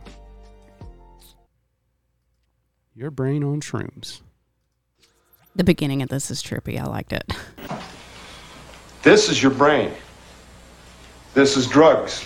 your 2.94 3.12
brain 3.12 3.44
on 3.44 3.60
shrooms 3.62 4.22
the 5.56 5.64
beginning 5.64 6.02
of 6.02 6.10
this 6.10 6.32
is 6.32 6.42
trippy. 6.42 6.80
I 6.80 6.86
liked 6.86 7.12
it. 7.12 7.30
This 9.04 9.30
is 9.30 9.42
your 9.42 9.52
brain. 9.52 9.92
This 11.34 11.58
is 11.58 11.68
drugs. 11.68 12.26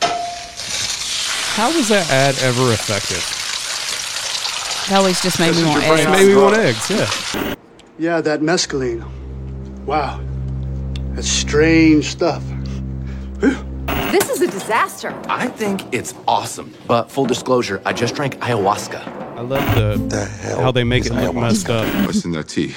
How 0.00 1.74
was 1.76 1.88
that 1.88 2.10
ad 2.10 2.36
ever 2.42 2.72
effective? 2.72 3.39
It 4.86 4.92
always 4.92 5.20
just 5.22 5.38
made 5.38 5.54
this 5.54 5.62
me 5.62 5.68
want 5.68 5.84
eggs. 5.84 6.10
Made 6.10 6.28
me 6.28 6.36
want 6.36 6.56
eggs. 6.56 6.90
Yeah. 6.90 7.54
Yeah, 7.98 8.20
that 8.20 8.40
mescaline. 8.40 9.04
Wow. 9.84 10.20
That's 11.14 11.28
strange 11.28 12.06
stuff. 12.06 12.42
This 14.10 14.28
is 14.30 14.40
a 14.40 14.46
disaster. 14.46 15.14
I 15.28 15.48
think 15.48 15.82
it's 15.92 16.14
awesome. 16.26 16.72
But 16.86 17.10
full 17.10 17.26
disclosure, 17.26 17.80
I 17.84 17.92
just 17.92 18.14
drank 18.14 18.36
ayahuasca. 18.36 19.06
I 19.36 19.40
love 19.42 19.74
the, 19.74 19.96
the 20.08 20.56
how 20.60 20.72
they 20.72 20.84
make 20.84 21.06
it 21.06 21.12
look 21.12 21.34
messed 21.34 21.70
up. 21.70 21.86
What's 22.06 22.24
in 22.24 22.32
that 22.32 22.48
tea? 22.48 22.74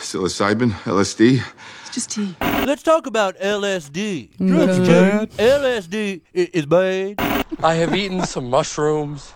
Psilocybin? 0.00 0.70
LSD? 0.84 1.42
It's 1.82 1.94
just 1.94 2.10
tea. 2.10 2.34
Let's 2.40 2.82
talk 2.82 3.06
about 3.06 3.36
LSD. 3.38 4.36
Drugs 4.38 4.78
bad. 4.78 5.30
LSD 5.32 6.22
is 6.32 6.66
bad. 6.66 7.20
I 7.62 7.74
have 7.74 7.94
eaten 7.94 8.24
some 8.24 8.48
mushrooms. 8.50 9.34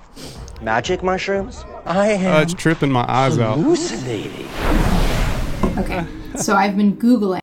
Magic 0.62 1.02
mushrooms? 1.02 1.64
I 1.84 2.08
am. 2.12 2.36
Uh, 2.36 2.40
it's 2.42 2.54
tripping 2.54 2.90
my 2.90 3.04
eyes 3.08 3.36
hallucinating. 3.36 4.48
out. 4.50 5.78
Okay, 5.78 6.06
so 6.36 6.54
I've 6.54 6.76
been 6.76 6.96
Googling 6.96 7.40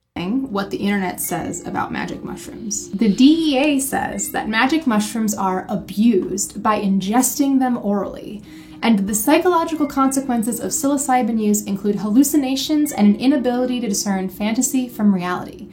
what 0.53 0.69
the 0.69 0.77
internet 0.77 1.19
says 1.19 1.65
about 1.65 1.91
magic 1.91 2.23
mushrooms. 2.23 2.91
The 2.91 3.13
DEA 3.13 3.79
says 3.79 4.31
that 4.31 4.47
magic 4.47 4.85
mushrooms 4.85 5.33
are 5.33 5.65
abused 5.67 6.61
by 6.61 6.79
ingesting 6.79 7.57
them 7.57 7.77
orally, 7.77 8.43
and 8.83 8.99
the 8.99 9.15
psychological 9.15 9.87
consequences 9.87 10.59
of 10.59 10.71
psilocybin 10.71 11.41
use 11.41 11.63
include 11.63 11.95
hallucinations 11.95 12.91
and 12.91 13.07
an 13.07 13.19
inability 13.19 13.79
to 13.79 13.87
discern 13.87 14.29
fantasy 14.29 14.87
from 14.87 15.15
reality. 15.15 15.69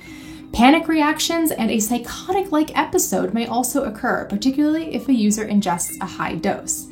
Panic 0.52 0.88
reactions 0.88 1.50
and 1.50 1.70
a 1.70 1.78
psychotic 1.78 2.50
like 2.50 2.76
episode 2.76 3.34
may 3.34 3.46
also 3.46 3.84
occur, 3.84 4.24
particularly 4.24 4.94
if 4.94 5.08
a 5.08 5.12
user 5.12 5.46
ingests 5.46 6.00
a 6.00 6.06
high 6.06 6.34
dose. 6.34 6.88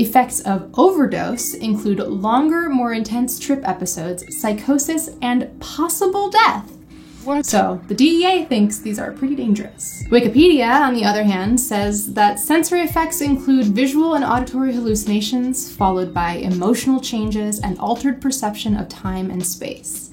Effects 0.00 0.40
of 0.40 0.70
overdose 0.78 1.52
include 1.52 1.98
longer, 1.98 2.70
more 2.70 2.94
intense 2.94 3.38
trip 3.38 3.60
episodes, 3.68 4.24
psychosis, 4.34 5.10
and 5.20 5.60
possible 5.60 6.30
death. 6.30 6.72
What? 7.24 7.44
So, 7.44 7.82
the 7.86 7.94
DEA 7.94 8.46
thinks 8.46 8.78
these 8.78 8.98
are 8.98 9.12
pretty 9.12 9.34
dangerous. 9.34 10.02
Wikipedia, 10.08 10.80
on 10.80 10.94
the 10.94 11.04
other 11.04 11.22
hand, 11.22 11.60
says 11.60 12.14
that 12.14 12.38
sensory 12.38 12.80
effects 12.80 13.20
include 13.20 13.66
visual 13.66 14.14
and 14.14 14.24
auditory 14.24 14.72
hallucinations, 14.72 15.70
followed 15.70 16.14
by 16.14 16.32
emotional 16.32 16.98
changes 16.98 17.60
and 17.60 17.78
altered 17.78 18.22
perception 18.22 18.78
of 18.78 18.88
time 18.88 19.30
and 19.30 19.44
space. 19.44 20.10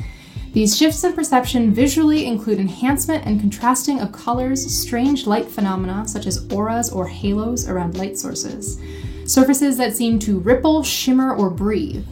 These 0.52 0.76
shifts 0.76 1.06
in 1.06 1.14
perception 1.14 1.74
visually 1.74 2.26
include 2.26 2.60
enhancement 2.60 3.26
and 3.26 3.40
contrasting 3.40 4.02
of 4.02 4.12
colors, 4.12 4.66
strange 4.66 5.26
light 5.26 5.48
phenomena 5.48 6.06
such 6.10 6.26
as 6.26 6.46
auras 6.52 6.92
or 6.92 7.08
halos 7.08 7.70
around 7.70 7.98
light 7.98 8.18
sources, 8.18 8.82
surfaces 9.28 9.78
that 9.78 9.96
seem 9.96 10.18
to 10.20 10.40
ripple, 10.40 10.84
shimmer, 10.84 11.36
or 11.36 11.50
breathe, 11.50 12.06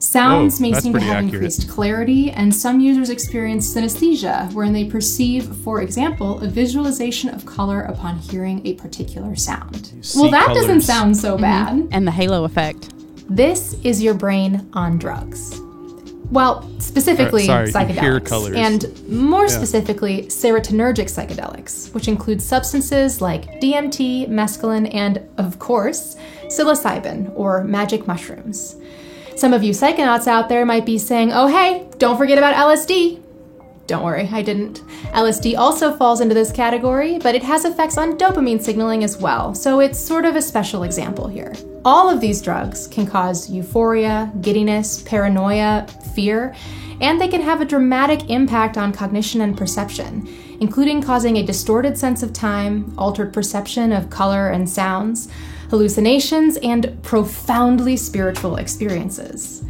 Sounds 0.00 0.58
oh, 0.58 0.62
may 0.62 0.72
seem 0.72 0.94
to 0.94 1.00
have 1.00 1.16
accurate. 1.16 1.34
increased 1.34 1.68
clarity, 1.68 2.30
and 2.30 2.54
some 2.54 2.80
users 2.80 3.10
experience 3.10 3.72
synesthesia, 3.72 4.50
wherein 4.54 4.72
they 4.72 4.86
perceive, 4.86 5.54
for 5.56 5.82
example, 5.82 6.40
a 6.40 6.48
visualization 6.48 7.28
of 7.28 7.44
color 7.44 7.82
upon 7.82 8.16
hearing 8.16 8.66
a 8.66 8.72
particular 8.74 9.36
sound. 9.36 9.92
Well, 10.16 10.30
that 10.30 10.46
colors. 10.46 10.62
doesn't 10.62 10.80
sound 10.80 11.18
so 11.18 11.34
mm-hmm. 11.34 11.42
bad. 11.42 11.88
And 11.92 12.06
the 12.06 12.12
halo 12.12 12.44
effect. 12.44 12.94
This 13.28 13.74
is 13.84 14.02
your 14.02 14.14
brain 14.14 14.70
on 14.72 14.96
drugs. 14.96 15.60
Well, 16.30 16.62
specifically 16.78 17.44
sorry, 17.44 17.70
psychedelics, 17.70 18.56
and 18.56 19.08
more 19.08 19.42
yeah. 19.42 19.48
specifically, 19.48 20.22
serotonergic 20.26 21.10
psychedelics, 21.10 21.92
which 21.92 22.08
include 22.08 22.40
substances 22.40 23.20
like 23.20 23.60
DMT, 23.60 24.28
mescaline, 24.28 24.94
and, 24.94 25.20
of 25.36 25.58
course, 25.58 26.16
psilocybin, 26.50 27.32
or 27.34 27.64
magic 27.64 28.06
mushrooms. 28.06 28.76
Some 29.36 29.54
of 29.54 29.62
you 29.62 29.72
psychonauts 29.72 30.26
out 30.26 30.48
there 30.48 30.66
might 30.66 30.84
be 30.84 30.98
saying, 30.98 31.32
oh, 31.32 31.46
hey, 31.46 31.88
don't 31.98 32.18
forget 32.18 32.36
about 32.36 32.54
LSD. 32.54 33.22
Don't 33.86 34.04
worry, 34.04 34.28
I 34.30 34.42
didn't. 34.42 34.82
LSD 35.14 35.56
also 35.58 35.96
falls 35.96 36.20
into 36.20 36.34
this 36.34 36.52
category, 36.52 37.18
but 37.18 37.34
it 37.34 37.42
has 37.42 37.64
effects 37.64 37.98
on 37.98 38.18
dopamine 38.18 38.62
signaling 38.62 39.02
as 39.02 39.16
well, 39.16 39.52
so 39.54 39.80
it's 39.80 39.98
sort 39.98 40.24
of 40.24 40.36
a 40.36 40.42
special 40.42 40.84
example 40.84 41.26
here. 41.26 41.52
All 41.84 42.08
of 42.08 42.20
these 42.20 42.40
drugs 42.40 42.86
can 42.86 43.06
cause 43.06 43.50
euphoria, 43.50 44.30
giddiness, 44.42 45.02
paranoia, 45.02 45.86
fear, 46.14 46.54
and 47.00 47.20
they 47.20 47.26
can 47.26 47.40
have 47.40 47.60
a 47.60 47.64
dramatic 47.64 48.30
impact 48.30 48.76
on 48.76 48.92
cognition 48.92 49.40
and 49.40 49.56
perception, 49.56 50.28
including 50.60 51.02
causing 51.02 51.38
a 51.38 51.42
distorted 51.42 51.98
sense 51.98 52.22
of 52.22 52.32
time, 52.32 52.94
altered 52.98 53.32
perception 53.32 53.90
of 53.90 54.10
color 54.10 54.50
and 54.50 54.68
sounds, 54.68 55.28
hallucinations, 55.70 56.56
and 56.58 57.00
profoundly 57.02 57.96
spiritual 57.96 58.56
experiences. 58.56 59.64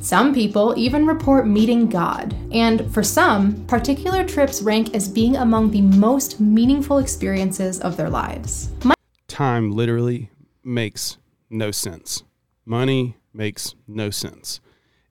Some 0.00 0.32
people 0.32 0.72
even 0.78 1.06
report 1.06 1.46
meeting 1.46 1.88
God, 1.88 2.34
and 2.52 2.90
for 2.94 3.02
some, 3.02 3.66
particular 3.66 4.24
trips 4.24 4.62
rank 4.62 4.94
as 4.94 5.08
being 5.08 5.36
among 5.36 5.72
the 5.72 5.82
most 5.82 6.40
meaningful 6.40 6.98
experiences 6.98 7.80
of 7.80 7.96
their 7.98 8.08
lives. 8.08 8.70
My- 8.84 8.94
Time 9.28 9.70
literally 9.72 10.30
makes 10.64 11.18
no 11.50 11.70
sense. 11.70 12.22
Money 12.64 13.16
makes 13.34 13.74
no 13.86 14.10
sense. 14.10 14.60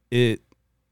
It 0.10 0.42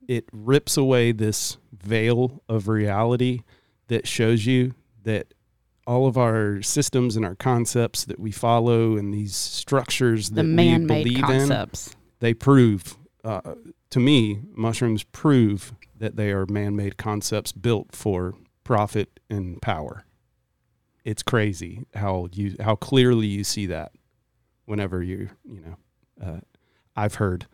it 0.07 0.25
rips 0.31 0.77
away 0.77 1.11
this 1.11 1.57
veil 1.73 2.41
of 2.47 2.67
reality 2.67 3.41
that 3.87 4.07
shows 4.07 4.45
you 4.45 4.73
that 5.03 5.33
all 5.87 6.05
of 6.05 6.17
our 6.17 6.61
systems 6.61 7.15
and 7.15 7.25
our 7.25 7.35
concepts 7.35 8.03
that 8.05 8.19
we 8.19 8.29
follow 8.29 8.97
and 8.97 9.13
these 9.13 9.35
structures 9.35 10.31
that 10.31 10.43
we 10.45 10.77
believe 10.85 11.21
concepts. 11.21 11.87
in, 11.87 11.93
they 12.19 12.33
prove, 12.33 12.97
uh, 13.23 13.55
to 13.89 13.99
me, 13.99 14.41
mushrooms 14.53 15.03
prove 15.03 15.73
that 15.97 16.17
they 16.17 16.31
are 16.31 16.45
man-made 16.45 16.97
concepts 16.97 17.53
built 17.53 17.95
for 17.95 18.35
profit 18.65 19.21
and 19.29 19.61
power. 19.61 20.03
It's 21.05 21.23
crazy 21.23 21.85
how 21.95 22.27
you 22.33 22.57
how 22.59 22.75
clearly 22.75 23.27
you 23.27 23.45
see 23.45 23.65
that 23.67 23.93
whenever 24.65 25.01
you 25.01 25.29
you 25.45 25.61
know 25.61 25.77
uh, 26.21 26.39
I've 26.97 27.15
heard 27.15 27.47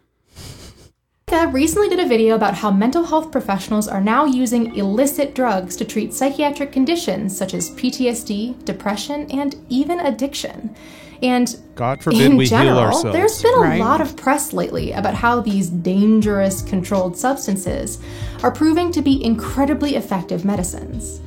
recently 1.41 1.89
did 1.89 1.99
a 1.99 2.07
video 2.07 2.35
about 2.35 2.53
how 2.53 2.69
mental 2.69 3.03
health 3.03 3.31
professionals 3.31 3.87
are 3.87 4.01
now 4.01 4.25
using 4.25 4.75
illicit 4.75 5.33
drugs 5.33 5.75
to 5.77 5.85
treat 5.85 6.13
psychiatric 6.13 6.71
conditions 6.71 7.35
such 7.35 7.53
as 7.53 7.71
PTSD, 7.71 8.63
depression, 8.65 9.29
and 9.31 9.55
even 9.67 9.99
addiction. 9.99 10.75
And 11.23 11.55
God 11.75 12.03
forbid 12.03 12.21
in 12.21 12.37
we 12.37 12.45
general, 12.45 12.75
heal 12.75 12.85
ourselves. 12.85 13.17
There's 13.17 13.41
been 13.41 13.55
a 13.55 13.61
right. 13.61 13.79
lot 13.79 13.99
of 13.99 14.15
press 14.15 14.53
lately 14.53 14.91
about 14.91 15.15
how 15.15 15.39
these 15.39 15.69
dangerous 15.69 16.61
controlled 16.61 17.17
substances 17.17 17.99
are 18.43 18.51
proving 18.51 18.91
to 18.91 19.01
be 19.01 19.23
incredibly 19.23 19.95
effective 19.95 20.45
medicines. 20.45 21.19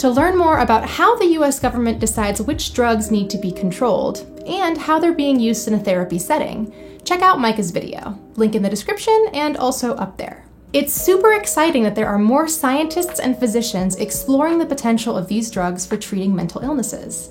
To 0.00 0.08
learn 0.08 0.38
more 0.38 0.60
about 0.60 0.88
how 0.88 1.14
the 1.16 1.26
US 1.40 1.60
government 1.60 1.98
decides 1.98 2.40
which 2.40 2.72
drugs 2.72 3.10
need 3.10 3.28
to 3.28 3.36
be 3.36 3.52
controlled 3.52 4.42
and 4.46 4.78
how 4.78 4.98
they're 4.98 5.12
being 5.12 5.38
used 5.38 5.68
in 5.68 5.74
a 5.74 5.78
therapy 5.78 6.18
setting, 6.18 6.72
check 7.04 7.20
out 7.20 7.38
Micah's 7.38 7.70
video, 7.70 8.18
link 8.36 8.54
in 8.54 8.62
the 8.62 8.70
description 8.70 9.26
and 9.34 9.58
also 9.58 9.94
up 9.96 10.16
there. 10.16 10.46
It's 10.72 10.94
super 10.94 11.34
exciting 11.34 11.82
that 11.82 11.94
there 11.96 12.08
are 12.08 12.18
more 12.18 12.48
scientists 12.48 13.20
and 13.20 13.38
physicians 13.38 13.96
exploring 13.96 14.58
the 14.58 14.64
potential 14.64 15.18
of 15.18 15.28
these 15.28 15.50
drugs 15.50 15.84
for 15.84 15.98
treating 15.98 16.34
mental 16.34 16.62
illnesses. 16.62 17.28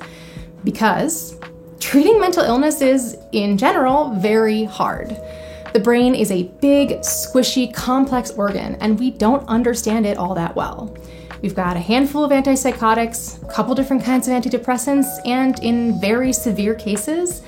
Because 0.64 1.40
treating 1.80 2.20
mental 2.20 2.44
illness 2.44 2.84
is, 2.84 3.18
in 3.32 3.58
general, 3.58 4.14
very 4.14 4.66
hard. 4.66 5.20
The 5.74 5.80
brain 5.80 6.14
is 6.14 6.30
a 6.30 6.44
big, 6.62 7.00
squishy, 7.00 7.74
complex 7.74 8.30
organ, 8.30 8.76
and 8.76 9.00
we 9.00 9.10
don't 9.10 9.48
understand 9.50 10.06
it 10.06 10.20
all 10.20 10.36
that 10.36 10.56
well. 10.56 10.96
We've 11.42 11.56
got 11.56 11.78
a 11.78 11.80
handful 11.80 12.24
of 12.24 12.32
antipsychotics, 12.32 13.42
a 13.44 13.54
couple 13.54 13.74
different 13.76 14.04
kinds 14.04 14.28
of 14.28 14.34
antidepressants, 14.34 15.08
and 15.26 15.58
in 15.60 16.00
very 16.00 16.34
severe 16.34 16.76
cases, 16.76 17.42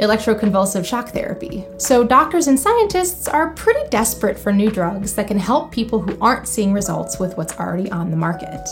electroconvulsive 0.00 0.84
shock 0.84 1.10
therapy. 1.10 1.64
So, 1.78 2.04
doctors 2.04 2.48
and 2.48 2.58
scientists 2.58 3.28
are 3.28 3.50
pretty 3.50 3.88
desperate 3.88 4.38
for 4.38 4.52
new 4.52 4.70
drugs 4.70 5.14
that 5.14 5.28
can 5.28 5.38
help 5.38 5.70
people 5.70 6.00
who 6.00 6.18
aren't 6.20 6.48
seeing 6.48 6.72
results 6.72 7.18
with 7.18 7.36
what's 7.36 7.56
already 7.58 7.90
on 7.90 8.10
the 8.10 8.16
market. 8.16 8.66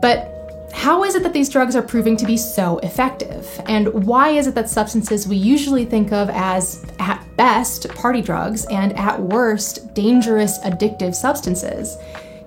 But 0.00 0.34
how 0.72 1.02
is 1.02 1.16
it 1.16 1.24
that 1.24 1.32
these 1.32 1.48
drugs 1.48 1.74
are 1.74 1.82
proving 1.82 2.16
to 2.18 2.26
be 2.26 2.36
so 2.36 2.78
effective? 2.78 3.60
And 3.66 4.06
why 4.06 4.30
is 4.30 4.46
it 4.46 4.54
that 4.54 4.70
substances 4.70 5.26
we 5.26 5.36
usually 5.36 5.84
think 5.84 6.12
of 6.12 6.30
as, 6.30 6.84
at 7.00 7.24
best, 7.36 7.88
party 7.94 8.22
drugs 8.22 8.64
and 8.66 8.96
at 8.96 9.20
worst, 9.20 9.92
dangerous 9.92 10.58
addictive 10.60 11.14
substances 11.14 11.96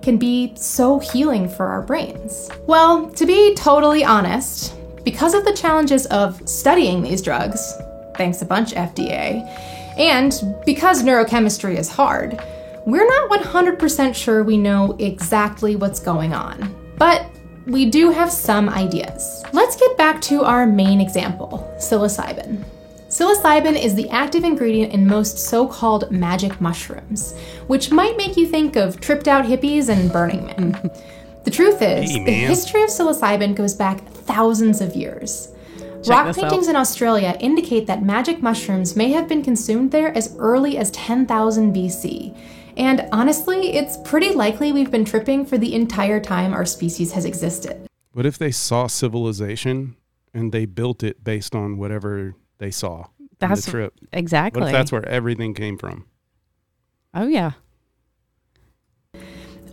can 0.02 0.18
be 0.18 0.54
so 0.56 1.00
healing 1.00 1.48
for 1.48 1.68
our 1.68 1.82
brains? 1.82 2.50
Well, 2.68 3.10
to 3.12 3.26
be 3.26 3.56
totally 3.56 4.04
honest, 4.04 4.76
because 5.04 5.34
of 5.34 5.46
the 5.46 5.54
challenges 5.54 6.06
of 6.08 6.48
studying 6.48 7.02
these 7.02 7.22
drugs, 7.22 7.74
thanks 8.16 8.42
a 8.42 8.46
bunch, 8.46 8.74
FDA. 8.74 9.48
And 9.98 10.34
because 10.66 11.04
neurochemistry 11.04 11.78
is 11.78 11.90
hard, 11.90 12.42
we're 12.86 13.08
not 13.08 13.30
100% 13.30 14.16
sure 14.16 14.44
we 14.44 14.58
know 14.58 14.96
exactly 15.00 15.76
what's 15.76 16.00
going 16.00 16.34
on. 16.34 16.76
But 16.98 17.26
we 17.68 17.90
do 17.90 18.10
have 18.10 18.32
some 18.32 18.70
ideas. 18.70 19.44
Let's 19.54 19.76
get 19.76 19.98
back 19.98 20.22
to 20.24 20.44
our 20.44 20.66
main 20.66 21.00
example 21.00 21.72
psilocybin. 21.78 22.64
Psilocybin 23.08 23.78
is 23.78 23.94
the 23.94 24.10
active 24.10 24.44
ingredient 24.44 24.94
in 24.94 25.06
most 25.06 25.38
so 25.38 25.68
called 25.68 26.10
magic 26.12 26.62
mushrooms, 26.62 27.36
which 27.72 27.90
might 27.90 28.18
make 28.18 28.36
you 28.36 28.46
think 28.46 28.76
of 28.76 29.00
tripped 29.00 29.30
out 29.30 29.46
hippies 29.46 29.88
and 29.88 30.12
Burning 30.12 30.46
Man. 30.46 30.92
the 31.46 31.50
truth 31.50 31.82
is, 31.82 32.12
Hey, 32.12 32.26
the 32.26 32.32
history 32.34 32.84
of 32.84 32.90
psilocybin 32.90 33.56
goes 33.56 33.74
back 33.74 34.06
thousands 34.08 34.82
of 34.82 34.94
years. 34.94 35.48
Rock 36.06 36.36
paintings 36.36 36.68
out. 36.68 36.72
in 36.72 36.76
Australia 36.76 37.38
indicate 37.40 37.88
that 37.88 38.04
magic 38.04 38.42
mushrooms 38.42 38.98
may 38.98 39.14
have 39.14 39.30
been 39.30 39.42
consumed 39.42 39.92
there 39.92 40.14
as 40.18 40.36
early 40.38 40.78
as 40.78 40.92
10,000 40.92 41.74
BC. 41.74 42.38
And 42.76 43.08
honestly, 43.14 43.72
it's 43.72 43.96
pretty 44.04 44.32
likely 44.32 44.74
we've 44.74 44.92
been 44.92 45.06
tripping 45.06 45.46
for 45.46 45.58
the 45.58 45.74
entire 45.74 46.20
time 46.20 46.54
our 46.54 46.66
species 46.66 47.14
has 47.14 47.24
existed. 47.24 47.88
What 48.12 48.26
if 48.26 48.38
they 48.38 48.52
saw 48.52 48.88
civilization 48.88 49.96
and 50.34 50.52
they 50.52 50.66
built 50.66 51.04
it 51.04 51.24
based 51.24 51.56
on 51.56 51.78
whatever 51.78 52.36
they 52.58 52.70
saw 52.70 52.94
on 52.94 53.28
That's 53.40 53.64
the 53.64 53.72
trip? 53.72 53.94
exactly. 54.12 54.60
What 54.60 54.68
if 54.68 54.74
that's 54.74 54.92
where 54.92 55.08
everything 55.08 55.54
came 55.54 55.78
from? 55.78 56.08
Oh 57.14 57.28
yeah. 57.28 57.52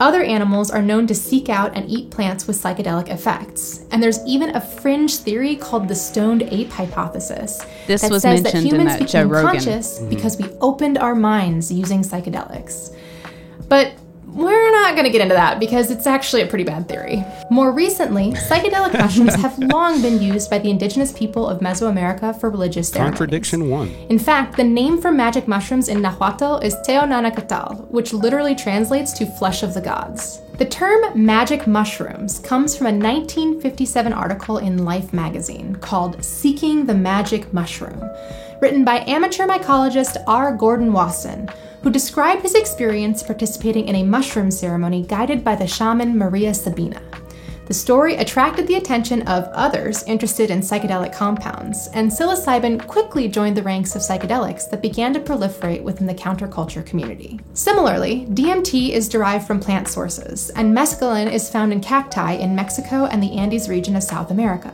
Other 0.00 0.22
animals 0.22 0.70
are 0.70 0.80
known 0.80 1.08
to 1.08 1.14
seek 1.14 1.48
out 1.48 1.76
and 1.76 1.88
eat 1.90 2.10
plants 2.10 2.46
with 2.46 2.56
psychedelic 2.56 3.08
effects. 3.08 3.84
And 3.90 4.00
there's 4.00 4.24
even 4.24 4.54
a 4.54 4.60
fringe 4.60 5.16
theory 5.16 5.56
called 5.56 5.88
the 5.88 5.94
stoned 5.94 6.42
ape 6.42 6.70
hypothesis 6.70 7.60
This 7.88 8.02
that 8.02 8.10
was 8.10 8.22
says 8.22 8.44
that 8.44 8.54
humans 8.54 8.90
that 8.90 9.00
became 9.00 9.28
conscious 9.30 9.98
because 10.08 10.38
we 10.38 10.48
opened 10.60 10.98
our 10.98 11.16
minds 11.16 11.72
using 11.72 12.02
psychedelics. 12.02 12.94
But 13.68 13.94
we're 14.38 14.70
not 14.70 14.94
going 14.94 15.04
to 15.04 15.10
get 15.10 15.20
into 15.20 15.34
that 15.34 15.58
because 15.58 15.90
it's 15.90 16.06
actually 16.06 16.42
a 16.42 16.46
pretty 16.46 16.62
bad 16.62 16.88
theory. 16.88 17.24
More 17.50 17.72
recently, 17.72 18.32
psychedelic 18.32 18.92
mushrooms 18.98 19.34
have 19.34 19.58
long 19.58 20.00
been 20.00 20.22
used 20.22 20.48
by 20.48 20.58
the 20.58 20.70
indigenous 20.70 21.12
people 21.12 21.48
of 21.48 21.60
Mesoamerica 21.60 22.38
for 22.38 22.48
religious 22.48 22.88
ceremonies. 22.88 23.18
Contradiction 23.18 23.68
one. 23.68 23.88
In 24.08 24.18
fact, 24.18 24.56
the 24.56 24.62
name 24.62 25.00
for 25.02 25.10
magic 25.10 25.48
mushrooms 25.48 25.88
in 25.88 26.00
Nahuatl 26.00 26.58
is 26.58 26.76
Teonanacatl, 26.86 27.88
which 27.88 28.12
literally 28.12 28.54
translates 28.54 29.12
to 29.14 29.26
flesh 29.26 29.64
of 29.64 29.74
the 29.74 29.80
gods. 29.80 30.40
The 30.58 30.66
term 30.66 31.00
magic 31.14 31.66
mushrooms 31.66 32.38
comes 32.38 32.76
from 32.76 32.86
a 32.86 32.92
1957 32.92 34.12
article 34.12 34.58
in 34.58 34.84
Life 34.84 35.12
magazine 35.12 35.74
called 35.76 36.22
Seeking 36.24 36.86
the 36.86 36.94
Magic 36.94 37.52
Mushroom, 37.52 38.08
written 38.60 38.84
by 38.84 39.04
amateur 39.06 39.46
mycologist 39.46 40.22
R. 40.26 40.56
Gordon 40.56 40.92
Wasson, 40.92 41.48
who 41.82 41.90
described 41.90 42.42
his 42.42 42.54
experience 42.54 43.22
participating 43.22 43.88
in 43.88 43.96
a 43.96 44.02
mushroom 44.02 44.50
ceremony 44.50 45.02
guided 45.02 45.44
by 45.44 45.54
the 45.54 45.66
shaman 45.66 46.16
Maria 46.16 46.52
Sabina. 46.54 47.00
The 47.68 47.74
story 47.74 48.16
attracted 48.16 48.66
the 48.66 48.76
attention 48.76 49.28
of 49.28 49.44
others 49.52 50.02
interested 50.04 50.50
in 50.50 50.60
psychedelic 50.60 51.12
compounds, 51.12 51.90
and 51.92 52.10
psilocybin 52.10 52.86
quickly 52.86 53.28
joined 53.28 53.58
the 53.58 53.62
ranks 53.62 53.94
of 53.94 54.00
psychedelics 54.00 54.70
that 54.70 54.80
began 54.80 55.12
to 55.12 55.20
proliferate 55.20 55.82
within 55.82 56.06
the 56.06 56.14
counterculture 56.14 56.84
community. 56.86 57.38
Similarly, 57.52 58.26
DMT 58.30 58.88
is 58.92 59.06
derived 59.06 59.46
from 59.46 59.60
plant 59.60 59.86
sources, 59.86 60.48
and 60.56 60.74
mescaline 60.74 61.30
is 61.30 61.50
found 61.50 61.74
in 61.74 61.82
cacti 61.82 62.32
in 62.32 62.54
Mexico 62.54 63.04
and 63.04 63.22
the 63.22 63.36
Andes 63.36 63.68
region 63.68 63.96
of 63.96 64.02
South 64.02 64.30
America. 64.30 64.72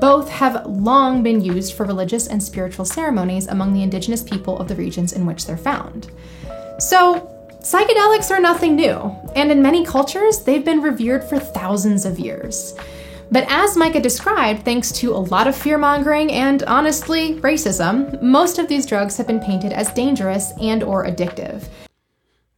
Both 0.00 0.28
have 0.28 0.66
long 0.66 1.22
been 1.22 1.40
used 1.40 1.74
for 1.74 1.86
religious 1.86 2.26
and 2.26 2.42
spiritual 2.42 2.84
ceremonies 2.84 3.46
among 3.46 3.72
the 3.72 3.82
indigenous 3.82 4.22
people 4.22 4.58
of 4.58 4.68
the 4.68 4.76
regions 4.76 5.12
in 5.12 5.24
which 5.24 5.46
they're 5.46 5.56
found. 5.56 6.10
So, 6.78 7.32
psychedelics 7.60 8.30
are 8.30 8.40
nothing 8.40 8.76
new, 8.76 9.16
and 9.34 9.50
in 9.50 9.62
many 9.62 9.84
cultures, 9.84 10.40
they've 10.40 10.64
been 10.64 10.82
revered 10.82 11.24
for 11.24 11.38
thousands 11.38 12.04
of 12.04 12.18
years. 12.18 12.74
But 13.30 13.46
as 13.48 13.76
Micah 13.76 14.00
described, 14.00 14.64
thanks 14.64 14.92
to 14.92 15.12
a 15.12 15.18
lot 15.18 15.48
of 15.48 15.56
fear 15.56 15.78
mongering 15.78 16.30
and 16.30 16.62
honestly 16.64 17.34
racism, 17.40 18.22
most 18.22 18.58
of 18.58 18.68
these 18.68 18.86
drugs 18.86 19.16
have 19.16 19.26
been 19.26 19.40
painted 19.40 19.72
as 19.72 19.92
dangerous 19.92 20.52
and 20.60 20.82
or 20.82 21.04
addictive. 21.04 21.68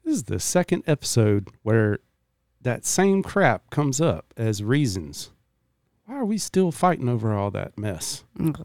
This 0.05 0.17
is 0.17 0.25
the 0.25 0.41
second 0.41 0.83
episode 0.87 1.49
where 1.63 2.01
that 2.61 2.85
same 2.85 3.23
crap 3.23 3.71
comes 3.71 4.01
up 4.01 4.35
as 4.37 4.63
reasons. 4.63 5.31
Why 6.09 6.17
are 6.17 6.25
we 6.25 6.39
still 6.39 6.73
fighting 6.73 7.07
over 7.07 7.35
all 7.35 7.51
that 7.51 7.77
mess? 7.77 8.25
Mm, 8.39 8.65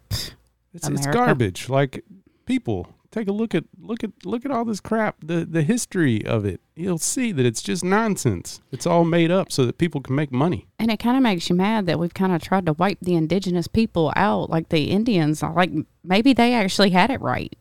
it's, 0.73 0.87
it's 0.87 1.07
garbage. 1.07 1.67
Like 1.67 2.05
people, 2.45 2.87
take 3.11 3.27
a 3.27 3.33
look 3.33 3.53
at 3.53 3.65
look 3.77 4.01
at 4.01 4.11
look 4.23 4.45
at 4.45 4.51
all 4.51 4.63
this 4.63 4.79
crap. 4.79 5.17
The 5.21 5.43
the 5.43 5.61
history 5.61 6.25
of 6.25 6.45
it. 6.45 6.61
You'll 6.73 6.99
see 6.99 7.33
that 7.33 7.45
it's 7.45 7.61
just 7.61 7.83
nonsense. 7.83 8.61
It's 8.71 8.87
all 8.87 9.03
made 9.03 9.29
up 9.29 9.51
so 9.51 9.65
that 9.65 9.77
people 9.77 9.99
can 9.99 10.15
make 10.15 10.31
money. 10.31 10.69
And 10.79 10.89
it 10.89 10.99
kind 10.99 11.17
of 11.17 11.23
makes 11.23 11.49
you 11.49 11.55
mad 11.57 11.85
that 11.87 11.99
we've 11.99 12.13
kind 12.13 12.31
of 12.31 12.41
tried 12.41 12.65
to 12.67 12.73
wipe 12.73 12.99
the 13.01 13.15
indigenous 13.15 13.67
people 13.67 14.13
out, 14.15 14.49
like 14.49 14.69
the 14.69 14.91
Indians. 14.91 15.43
Like 15.43 15.71
maybe 16.01 16.31
they 16.31 16.53
actually 16.53 16.91
had 16.91 17.09
it 17.09 17.19
right. 17.19 17.53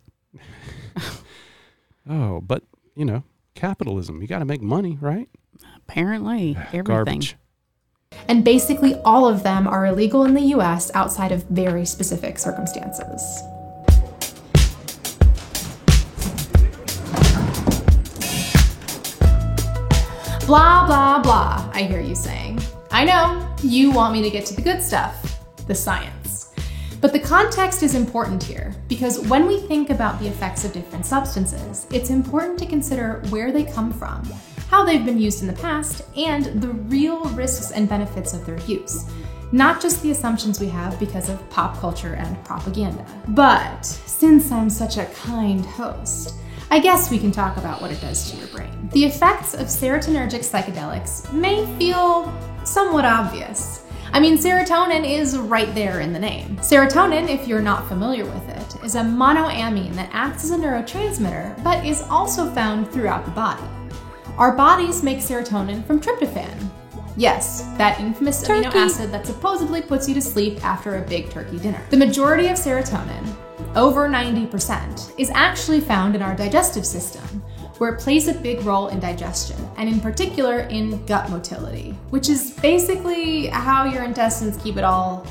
Oh, 2.08 2.40
but 2.40 2.64
you 2.96 3.04
know, 3.04 3.22
capitalism. 3.54 4.22
You 4.22 4.28
got 4.28 4.40
to 4.40 4.44
make 4.44 4.60
money, 4.60 4.98
right? 5.00 5.28
Apparently, 5.76 6.56
everything. 6.72 6.84
Garbage. 6.84 7.36
And 8.28 8.44
basically, 8.44 8.94
all 9.04 9.26
of 9.26 9.42
them 9.42 9.66
are 9.66 9.86
illegal 9.86 10.24
in 10.24 10.34
the 10.34 10.54
US 10.56 10.90
outside 10.94 11.32
of 11.32 11.42
very 11.44 11.84
specific 11.84 12.38
circumstances. 12.38 13.22
Blah, 20.46 20.86
blah, 20.86 21.22
blah, 21.22 21.70
I 21.72 21.82
hear 21.88 22.00
you 22.00 22.14
saying. 22.14 22.60
I 22.90 23.04
know, 23.04 23.54
you 23.62 23.90
want 23.90 24.12
me 24.12 24.22
to 24.22 24.30
get 24.30 24.44
to 24.46 24.54
the 24.54 24.60
good 24.60 24.82
stuff, 24.82 25.40
the 25.66 25.74
science. 25.74 26.52
But 27.00 27.12
the 27.12 27.18
context 27.18 27.82
is 27.82 27.94
important 27.94 28.42
here, 28.42 28.74
because 28.86 29.18
when 29.26 29.46
we 29.46 29.60
think 29.60 29.90
about 29.90 30.20
the 30.20 30.28
effects 30.28 30.64
of 30.64 30.72
different 30.72 31.06
substances, 31.06 31.86
it's 31.90 32.10
important 32.10 32.58
to 32.58 32.66
consider 32.66 33.22
where 33.30 33.50
they 33.50 33.64
come 33.64 33.92
from, 33.92 34.22
how 34.72 34.82
they've 34.82 35.04
been 35.04 35.18
used 35.18 35.42
in 35.42 35.46
the 35.46 35.52
past, 35.52 36.00
and 36.16 36.46
the 36.62 36.68
real 36.88 37.24
risks 37.34 37.72
and 37.72 37.86
benefits 37.86 38.32
of 38.32 38.46
their 38.46 38.58
use. 38.60 39.04
Not 39.52 39.82
just 39.82 40.02
the 40.02 40.12
assumptions 40.12 40.60
we 40.60 40.68
have 40.68 40.98
because 40.98 41.28
of 41.28 41.46
pop 41.50 41.76
culture 41.76 42.14
and 42.14 42.42
propaganda. 42.42 43.04
But 43.28 43.84
since 43.84 44.50
I'm 44.50 44.70
such 44.70 44.96
a 44.96 45.04
kind 45.14 45.66
host, 45.66 46.36
I 46.70 46.78
guess 46.80 47.10
we 47.10 47.18
can 47.18 47.30
talk 47.30 47.58
about 47.58 47.82
what 47.82 47.90
it 47.90 48.00
does 48.00 48.30
to 48.30 48.36
your 48.38 48.46
brain. 48.46 48.88
The 48.94 49.04
effects 49.04 49.52
of 49.52 49.66
serotonergic 49.66 50.40
psychedelics 50.40 51.30
may 51.34 51.66
feel 51.78 52.32
somewhat 52.64 53.04
obvious. 53.04 53.84
I 54.14 54.20
mean, 54.20 54.38
serotonin 54.38 55.06
is 55.06 55.36
right 55.36 55.74
there 55.74 56.00
in 56.00 56.14
the 56.14 56.18
name. 56.18 56.56
Serotonin, 56.56 57.28
if 57.28 57.46
you're 57.46 57.60
not 57.60 57.88
familiar 57.88 58.24
with 58.24 58.48
it, 58.48 58.82
is 58.82 58.94
a 58.94 59.02
monoamine 59.02 59.92
that 59.96 60.08
acts 60.14 60.44
as 60.44 60.50
a 60.52 60.56
neurotransmitter, 60.56 61.62
but 61.62 61.84
is 61.84 62.00
also 62.04 62.50
found 62.54 62.90
throughout 62.90 63.26
the 63.26 63.32
body. 63.32 63.62
Our 64.38 64.52
bodies 64.56 65.02
make 65.02 65.18
serotonin 65.18 65.84
from 65.84 66.00
tryptophan. 66.00 66.70
Yes, 67.18 67.64
that 67.76 68.00
infamous 68.00 68.48
amino 68.48 68.74
acid 68.74 69.12
that 69.12 69.26
supposedly 69.26 69.82
puts 69.82 70.08
you 70.08 70.14
to 70.14 70.22
sleep 70.22 70.64
after 70.64 70.96
a 70.96 71.02
big 71.02 71.28
turkey 71.28 71.58
dinner. 71.58 71.82
The 71.90 71.98
majority 71.98 72.46
of 72.46 72.56
serotonin, 72.56 73.26
over 73.76 74.08
90%, 74.08 75.12
is 75.18 75.30
actually 75.34 75.80
found 75.80 76.16
in 76.16 76.22
our 76.22 76.34
digestive 76.34 76.86
system, 76.86 77.22
where 77.76 77.92
it 77.92 78.00
plays 78.00 78.28
a 78.28 78.34
big 78.34 78.62
role 78.62 78.88
in 78.88 79.00
digestion, 79.00 79.58
and 79.76 79.86
in 79.86 80.00
particular 80.00 80.60
in 80.60 81.04
gut 81.04 81.28
motility, 81.28 81.90
which 82.08 82.30
is 82.30 82.52
basically 82.62 83.48
how 83.48 83.84
your 83.84 84.04
intestines 84.04 84.56
keep 84.62 84.78
it 84.78 84.84
all 84.84 85.26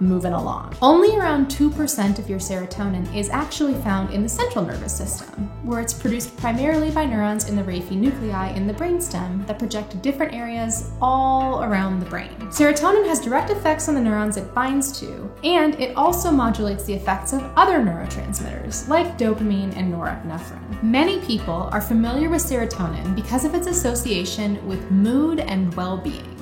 moving 0.00 0.32
along. 0.32 0.76
Only 0.82 1.16
around 1.16 1.46
2% 1.46 2.18
of 2.18 2.28
your 2.28 2.38
serotonin 2.38 3.14
is 3.14 3.30
actually 3.30 3.74
found 3.82 4.12
in 4.12 4.22
the 4.22 4.28
central 4.28 4.64
nervous 4.64 4.96
system, 4.96 5.50
where 5.62 5.80
it's 5.80 5.94
produced 5.94 6.36
primarily 6.36 6.90
by 6.90 7.04
neurons 7.04 7.48
in 7.48 7.56
the 7.56 7.62
raphe 7.62 7.90
nuclei 7.90 8.48
in 8.50 8.66
the 8.66 8.74
brainstem 8.74 9.46
that 9.46 9.58
project 9.58 9.90
to 9.90 9.96
different 9.98 10.34
areas 10.34 10.90
all 11.00 11.62
around 11.64 12.00
the 12.00 12.06
brain. 12.06 12.34
Serotonin 12.50 13.06
has 13.06 13.20
direct 13.20 13.50
effects 13.50 13.88
on 13.88 13.94
the 13.94 14.00
neurons 14.00 14.36
it 14.36 14.54
binds 14.54 14.98
to, 15.00 15.30
and 15.44 15.74
it 15.80 15.96
also 15.96 16.30
modulates 16.30 16.84
the 16.84 16.94
effects 16.94 17.32
of 17.32 17.42
other 17.56 17.78
neurotransmitters 17.78 18.88
like 18.88 19.18
dopamine 19.18 19.76
and 19.76 19.92
norepinephrine. 19.92 20.82
Many 20.82 21.20
people 21.20 21.68
are 21.72 21.80
familiar 21.80 22.28
with 22.28 22.42
serotonin 22.42 23.14
because 23.14 23.44
of 23.44 23.54
its 23.54 23.66
association 23.66 24.64
with 24.66 24.90
mood 24.90 25.40
and 25.40 25.74
well-being. 25.74 26.35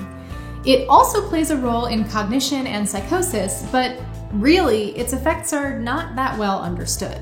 It 0.65 0.89
also 0.89 1.27
plays 1.29 1.51
a 1.51 1.57
role 1.57 1.85
in 1.85 2.09
cognition 2.09 2.65
and 2.65 2.89
psychosis, 2.89 3.63
but 3.71 4.01
really, 4.31 4.97
its 4.97 5.13
effects 5.13 5.53
are 5.53 5.79
not 5.79 6.15
that 6.15 6.39
well 6.39 6.59
understood. 6.59 7.21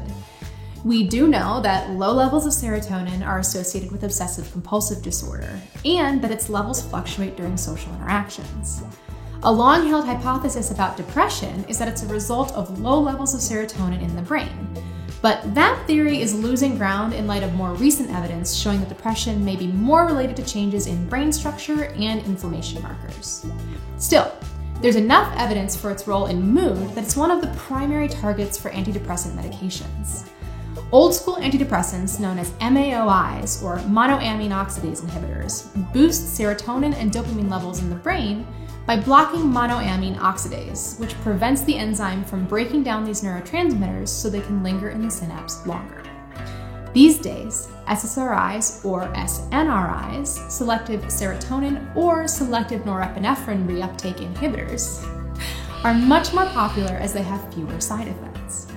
We 0.86 1.08
do 1.08 1.28
know 1.28 1.62
that 1.62 1.90
low 1.92 2.14
levels 2.14 2.46
of 2.46 2.54
serotonin 2.54 3.26
are 3.26 3.40
associated 3.40 3.92
with 3.92 4.04
obsessive 4.04 4.50
compulsive 4.52 5.02
disorder, 5.02 5.60
and 5.84 6.22
that 6.22 6.32
its 6.32 6.50
levels 6.50 6.82
fluctuate 6.82 7.36
during 7.36 7.58
social 7.58 7.94
interactions. 7.96 8.82
A 9.44 9.52
long 9.52 9.88
held 9.88 10.06
hypothesis 10.06 10.72
about 10.72 10.96
depression 10.96 11.66
is 11.68 11.78
that 11.80 11.90
it's 11.90 12.04
a 12.04 12.08
result 12.08 12.54
of 12.54 12.80
low 12.80 12.98
levels 12.98 13.34
of 13.34 13.42
serotonin 13.42 14.02
in 14.02 14.16
the 14.16 14.22
brain. 14.22 14.70
But 15.24 15.56
that 15.56 15.82
theory 15.88 16.20
is 16.20 16.36
losing 16.36 16.78
ground 16.78 17.14
in 17.14 17.28
light 17.28 17.44
of 17.44 17.54
more 17.54 17.74
recent 17.76 18.12
evidence 18.12 18.54
showing 18.54 18.82
that 18.82 18.90
depression 18.90 19.46
may 19.46 19.56
be 19.56 19.68
more 19.68 20.06
related 20.06 20.36
to 20.36 20.44
changes 20.44 20.86
in 20.86 21.08
brain 21.08 21.32
structure 21.32 21.86
and 21.86 22.22
inflammation 22.26 22.82
markers. 22.82 23.46
Still, 23.98 24.30
there's 24.82 24.98
enough 24.98 25.34
evidence 25.38 25.78
for 25.78 25.92
its 25.92 26.10
role 26.10 26.26
in 26.26 26.42
mood 26.42 26.90
that 26.90 27.06
it's 27.06 27.16
one 27.16 27.32
of 27.32 27.40
the 27.40 27.48
primary 27.56 28.10
targets 28.10 28.58
for 28.58 28.70
antidepressant 28.72 29.34
medications. 29.34 30.28
Old 30.92 31.16
school 31.16 31.38
antidepressants, 31.38 32.20
known 32.20 32.38
as 32.38 32.52
MAOIs 32.60 33.64
or 33.64 33.78
monoamine 33.88 34.50
oxidase 34.50 35.04
inhibitors, 35.04 35.72
boost 35.94 36.38
serotonin 36.38 36.94
and 36.96 37.14
dopamine 37.14 37.50
levels 37.50 37.82
in 37.82 37.90
the 37.90 37.96
brain 37.96 38.46
by 38.86 38.98
blocking 38.98 39.42
monoamine 39.42 40.18
oxidase, 40.18 41.00
which 41.00 41.14
prevents 41.22 41.64
the 41.64 41.78
enzyme 41.78 42.24
from 42.24 42.46
breaking 42.46 42.84
down 42.84 43.06
these 43.06 43.22
neurotransmitters 43.22 44.10
so 44.10 44.30
they 44.30 44.42
can 44.42 44.62
linger 44.62 44.90
in 44.90 45.02
the 45.02 45.12
synapse 45.12 45.66
longer. 45.66 46.04
These 46.94 47.20
days, 47.20 47.70
SSRIs 47.88 48.86
or 48.86 49.08
SNRIs, 49.14 50.52
selective 50.52 51.02
serotonin 51.06 51.96
or 51.96 52.28
selective 52.28 52.84
norepinephrine 52.84 53.66
reuptake 53.66 54.18
inhibitors, 54.18 55.04
are 55.84 55.94
much 55.94 56.34
more 56.34 56.46
popular 56.48 56.94
as 56.94 57.14
they 57.14 57.24
have 57.24 57.54
fewer 57.54 57.80
side 57.82 58.08
effects. 58.08 58.68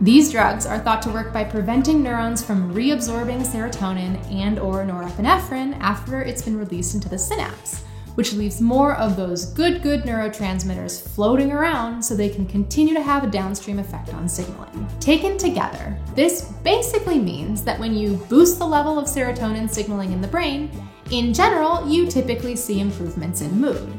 These 0.00 0.32
drugs 0.32 0.66
are 0.66 0.78
thought 0.78 1.00
to 1.02 1.10
work 1.10 1.32
by 1.32 1.44
preventing 1.44 2.02
neurons 2.02 2.44
from 2.44 2.74
reabsorbing 2.74 3.46
serotonin 3.46 4.20
and 4.30 4.58
or 4.58 4.84
norepinephrine 4.84 5.78
after 5.80 6.20
it's 6.20 6.42
been 6.42 6.58
released 6.58 6.94
into 6.94 7.08
the 7.08 7.18
synapse, 7.18 7.82
which 8.14 8.32
leaves 8.32 8.60
more 8.60 8.94
of 8.96 9.16
those 9.16 9.46
good 9.46 9.82
good 9.82 10.02
neurotransmitters 10.02 11.00
floating 11.14 11.52
around 11.52 12.02
so 12.02 12.14
they 12.14 12.28
can 12.28 12.46
continue 12.46 12.94
to 12.94 13.02
have 13.02 13.24
a 13.24 13.30
downstream 13.30 13.78
effect 13.78 14.12
on 14.14 14.28
signaling. 14.28 14.88
Taken 15.00 15.36
together, 15.36 15.98
this 16.14 16.52
basically 16.62 17.18
means 17.18 17.62
that 17.64 17.78
when 17.78 17.94
you 17.94 18.16
boost 18.28 18.58
the 18.58 18.66
level 18.66 18.98
of 18.98 19.06
serotonin 19.06 19.68
signaling 19.68 20.12
in 20.12 20.20
the 20.20 20.28
brain, 20.28 20.70
in 21.10 21.34
general, 21.34 21.86
you 21.88 22.06
typically 22.06 22.56
see 22.56 22.80
improvements 22.80 23.40
in 23.40 23.60
mood. 23.60 23.92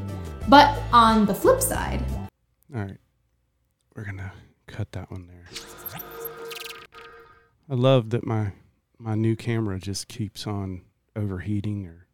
But 0.48 0.78
on 0.92 1.26
the 1.26 1.34
flip 1.34 1.60
side, 1.60 2.02
all 2.74 2.82
right, 2.82 2.98
we're 3.94 4.04
gonna 4.04 4.32
cut 4.66 4.92
that 4.92 5.10
one 5.10 5.26
there. 5.26 5.46
I 7.68 7.74
love 7.74 8.10
that 8.10 8.26
my 8.26 8.52
my 8.98 9.14
new 9.14 9.36
camera 9.36 9.78
just 9.78 10.08
keeps 10.08 10.46
on 10.46 10.82
overheating 11.14 11.86
or 11.86 12.06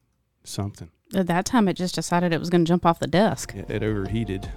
something. 0.44 0.90
At 1.14 1.26
that 1.26 1.44
time, 1.44 1.68
it 1.68 1.74
just 1.74 1.94
decided 1.94 2.32
it 2.32 2.40
was 2.40 2.50
going 2.50 2.64
to 2.64 2.68
jump 2.68 2.86
off 2.86 2.98
the 2.98 3.06
desk. 3.06 3.54
It, 3.54 3.70
it 3.70 3.82
overheated. 3.82 4.48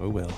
Oh 0.00 0.08
well. 0.08 0.30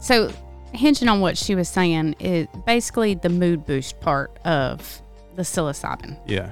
So, 0.00 0.32
hinging 0.72 1.08
on 1.08 1.20
what 1.20 1.38
she 1.38 1.54
was 1.54 1.68
saying, 1.68 2.16
it 2.18 2.48
basically 2.66 3.14
the 3.14 3.28
mood 3.28 3.64
boost 3.64 4.00
part 4.00 4.36
of 4.44 5.02
the 5.36 5.42
psilocybin. 5.42 6.18
Yeah. 6.26 6.50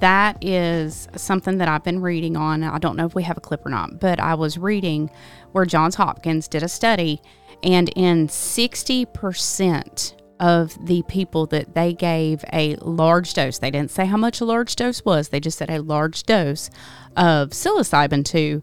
That 0.00 0.42
is 0.42 1.06
something 1.16 1.58
that 1.58 1.68
I've 1.68 1.84
been 1.84 2.00
reading 2.00 2.36
on. 2.36 2.64
I 2.64 2.78
don't 2.78 2.96
know 2.96 3.06
if 3.06 3.14
we 3.14 3.22
have 3.24 3.36
a 3.36 3.40
clip 3.40 3.64
or 3.64 3.68
not, 3.68 4.00
but 4.00 4.18
I 4.18 4.34
was 4.34 4.58
reading 4.58 5.10
where 5.52 5.64
Johns 5.64 5.94
Hopkins 5.94 6.48
did 6.48 6.62
a 6.62 6.68
study 6.68 7.20
and 7.62 7.90
in 7.90 8.26
60% 8.28 10.14
of 10.40 10.86
the 10.86 11.02
people 11.02 11.46
that 11.46 11.74
they 11.74 11.92
gave 11.92 12.44
a 12.52 12.76
large 12.76 13.34
dose, 13.34 13.58
they 13.58 13.70
didn't 13.70 13.90
say 13.90 14.06
how 14.06 14.16
much 14.16 14.40
a 14.40 14.44
large 14.44 14.76
dose 14.76 15.04
was, 15.04 15.28
they 15.28 15.40
just 15.40 15.58
said 15.58 15.70
a 15.70 15.80
large 15.80 16.24
dose 16.24 16.70
of 17.16 17.50
psilocybin 17.50 18.24
to, 18.24 18.62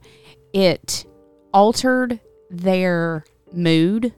it 0.53 1.05
altered 1.53 2.19
their 2.49 3.25
mood 3.53 4.13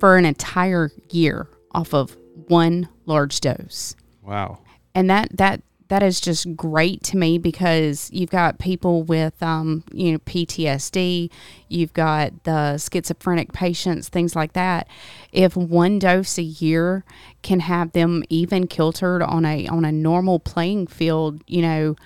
for 0.00 0.16
an 0.16 0.24
entire 0.24 0.90
year 1.10 1.48
off 1.72 1.94
of 1.94 2.16
one 2.48 2.88
large 3.06 3.40
dose. 3.40 3.94
Wow. 4.22 4.60
And 4.94 5.10
that 5.10 5.36
that 5.36 5.62
that 5.88 6.02
is 6.02 6.20
just 6.20 6.56
great 6.56 7.02
to 7.04 7.16
me 7.16 7.38
because 7.38 8.08
you've 8.12 8.30
got 8.30 8.58
people 8.58 9.02
with 9.02 9.42
um, 9.42 9.84
you 9.92 10.12
know 10.12 10.18
PTSD, 10.18 11.30
you've 11.68 11.92
got 11.92 12.44
the 12.44 12.78
schizophrenic 12.78 13.52
patients, 13.52 14.08
things 14.08 14.34
like 14.34 14.54
that. 14.54 14.88
If 15.32 15.56
one 15.56 15.98
dose 15.98 16.38
a 16.38 16.42
year 16.42 17.04
can 17.42 17.60
have 17.60 17.92
them 17.92 18.24
even 18.28 18.66
kiltered 18.66 19.22
on 19.22 19.44
a 19.44 19.66
on 19.68 19.84
a 19.84 19.92
normal 19.92 20.38
playing 20.38 20.86
field, 20.86 21.42
you 21.46 21.62
know, 21.62 21.96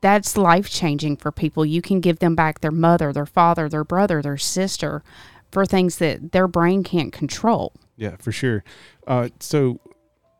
that's 0.00 0.36
life 0.36 0.70
changing 0.70 1.16
for 1.16 1.32
people. 1.32 1.64
You 1.66 1.82
can 1.82 2.00
give 2.00 2.20
them 2.20 2.34
back 2.34 2.60
their 2.60 2.70
mother, 2.70 3.12
their 3.12 3.26
father, 3.26 3.68
their 3.68 3.84
brother, 3.84 4.22
their 4.22 4.36
sister 4.36 5.02
for 5.50 5.66
things 5.66 5.98
that 5.98 6.32
their 6.32 6.48
brain 6.48 6.84
can't 6.84 7.12
control. 7.12 7.72
Yeah, 7.96 8.16
for 8.16 8.32
sure. 8.32 8.62
Uh, 9.06 9.30
so, 9.40 9.80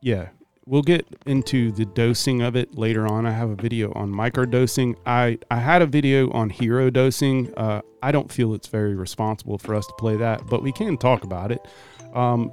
yeah, 0.03 0.29
we'll 0.67 0.83
get 0.83 1.07
into 1.27 1.71
the 1.73 1.85
dosing 1.85 2.43
of 2.43 2.57
it 2.57 2.77
later 2.77 3.07
on. 3.07 3.25
I 3.25 3.31
have 3.31 3.51
a 3.51 3.55
video 3.55 3.93
on 3.95 4.13
microdosing. 4.13 4.97
I, 5.07 5.39
I 5.51 5.59
had 5.59 5.81
a 5.81 5.87
video 5.87 6.31
on 6.33 6.51
hero 6.51 6.91
dosing. 6.91 7.55
Uh, 7.57 7.83
I 8.03 8.11
don't 8.11 8.31
feel 8.31 8.53
it's 8.53 8.67
very 8.67 8.97
responsible 8.97 9.59
for 9.59 9.75
us 9.75 9.87
to 9.87 9.93
play 9.95 10.17
that, 10.17 10.47
but 10.49 10.63
we 10.63 10.73
can 10.73 10.99
talk 10.99 11.25
about 11.25 11.53
it. 11.53 11.65
Um, 12.15 12.53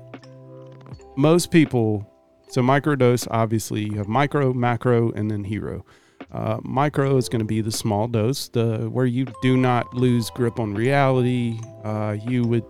most 1.16 1.50
people, 1.52 2.08
so 2.50 2.62
microdose, 2.62 3.28
obviously, 3.32 3.84
you 3.84 3.98
have 3.98 4.08
micro, 4.08 4.54
macro, 4.54 5.12
and 5.12 5.30
then 5.30 5.44
hero. 5.44 5.84
Uh, 6.32 6.60
micro 6.64 7.18
is 7.18 7.30
going 7.30 7.40
to 7.40 7.46
be 7.46 7.62
the 7.62 7.72
small 7.72 8.08
dose, 8.08 8.48
the 8.50 8.90
where 8.90 9.06
you 9.06 9.26
do 9.42 9.58
not 9.58 9.94
lose 9.94 10.30
grip 10.32 10.60
on 10.60 10.74
reality. 10.74 11.60
Uh, 11.84 12.18
you 12.28 12.44
would 12.44 12.64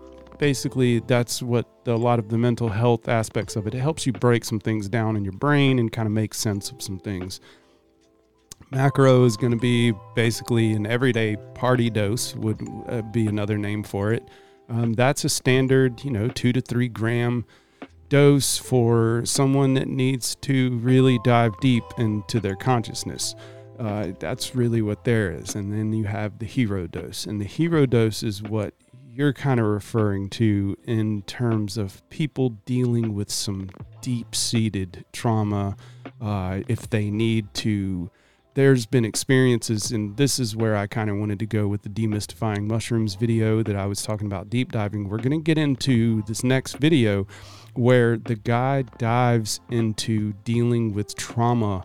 basically 0.44 0.98
that's 1.00 1.42
what 1.42 1.66
the, 1.86 1.94
a 1.94 1.96
lot 1.96 2.18
of 2.18 2.28
the 2.28 2.36
mental 2.36 2.68
health 2.68 3.08
aspects 3.08 3.56
of 3.56 3.66
it. 3.66 3.74
It 3.74 3.80
helps 3.80 4.04
you 4.04 4.12
break 4.12 4.44
some 4.44 4.60
things 4.60 4.90
down 4.90 5.16
in 5.16 5.24
your 5.24 5.32
brain 5.32 5.78
and 5.78 5.90
kind 5.90 6.04
of 6.04 6.12
make 6.12 6.34
sense 6.34 6.70
of 6.70 6.82
some 6.82 6.98
things. 6.98 7.40
Macro 8.70 9.24
is 9.24 9.38
going 9.38 9.52
to 9.52 9.58
be 9.58 9.94
basically 10.14 10.74
an 10.74 10.84
everyday 10.86 11.36
party 11.54 11.88
dose 11.88 12.36
would 12.36 12.60
uh, 12.88 13.00
be 13.00 13.26
another 13.26 13.56
name 13.56 13.82
for 13.82 14.12
it. 14.12 14.28
Um, 14.68 14.92
that's 14.92 15.24
a 15.24 15.30
standard, 15.30 16.04
you 16.04 16.10
know, 16.10 16.28
two 16.28 16.52
to 16.52 16.60
three 16.60 16.88
gram 16.88 17.46
dose 18.10 18.58
for 18.58 19.22
someone 19.24 19.72
that 19.74 19.88
needs 19.88 20.34
to 20.42 20.76
really 20.80 21.18
dive 21.24 21.58
deep 21.62 21.84
into 21.96 22.38
their 22.38 22.56
consciousness. 22.56 23.34
Uh, 23.78 24.08
that's 24.20 24.54
really 24.54 24.82
what 24.82 25.04
there 25.04 25.32
is. 25.32 25.54
And 25.54 25.72
then 25.72 25.94
you 25.94 26.04
have 26.04 26.38
the 26.38 26.46
hero 26.46 26.86
dose. 26.86 27.24
And 27.24 27.40
the 27.40 27.46
hero 27.46 27.86
dose 27.86 28.22
is 28.22 28.42
what 28.42 28.74
you're 29.14 29.32
kind 29.32 29.60
of 29.60 29.66
referring 29.66 30.28
to 30.28 30.76
in 30.84 31.22
terms 31.22 31.76
of 31.76 32.08
people 32.10 32.50
dealing 32.64 33.14
with 33.14 33.30
some 33.30 33.70
deep 34.00 34.34
seated 34.34 35.04
trauma, 35.12 35.76
uh, 36.20 36.60
if 36.66 36.90
they 36.90 37.10
need 37.10 37.52
to. 37.54 38.10
There's 38.54 38.86
been 38.86 39.04
experiences, 39.04 39.90
and 39.90 40.16
this 40.16 40.38
is 40.38 40.56
where 40.56 40.76
I 40.76 40.86
kind 40.86 41.10
of 41.10 41.16
wanted 41.16 41.38
to 41.40 41.46
go 41.46 41.66
with 41.66 41.82
the 41.82 41.88
demystifying 41.88 42.66
mushrooms 42.68 43.14
video 43.14 43.62
that 43.62 43.74
I 43.76 43.86
was 43.86 44.02
talking 44.02 44.26
about 44.26 44.50
deep 44.50 44.72
diving. 44.72 45.08
We're 45.08 45.18
going 45.18 45.40
to 45.40 45.44
get 45.44 45.58
into 45.58 46.22
this 46.22 46.44
next 46.44 46.78
video 46.78 47.26
where 47.74 48.16
the 48.16 48.36
guy 48.36 48.82
dives 48.98 49.60
into 49.70 50.32
dealing 50.44 50.92
with 50.92 51.16
trauma 51.16 51.84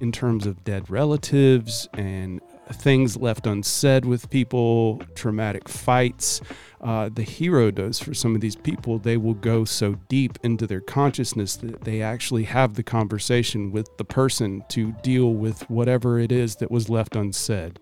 in 0.00 0.12
terms 0.12 0.46
of 0.46 0.62
dead 0.64 0.88
relatives 0.90 1.88
and 1.94 2.40
things 2.72 3.16
left 3.16 3.46
unsaid 3.46 4.04
with 4.04 4.28
people, 4.30 5.00
traumatic 5.14 5.68
fights. 5.68 6.40
Uh, 6.80 7.08
the 7.12 7.22
hero 7.22 7.70
does 7.70 7.98
for 7.98 8.14
some 8.14 8.34
of 8.34 8.40
these 8.40 8.56
people, 8.56 8.98
they 8.98 9.16
will 9.16 9.34
go 9.34 9.64
so 9.64 9.94
deep 10.08 10.38
into 10.42 10.66
their 10.66 10.80
consciousness 10.80 11.56
that 11.56 11.82
they 11.82 12.02
actually 12.02 12.44
have 12.44 12.74
the 12.74 12.82
conversation 12.82 13.72
with 13.72 13.88
the 13.96 14.04
person 14.04 14.62
to 14.68 14.92
deal 15.02 15.34
with 15.34 15.68
whatever 15.70 16.18
it 16.18 16.30
is 16.30 16.56
that 16.56 16.70
was 16.70 16.88
left 16.88 17.16
unsaid. 17.16 17.78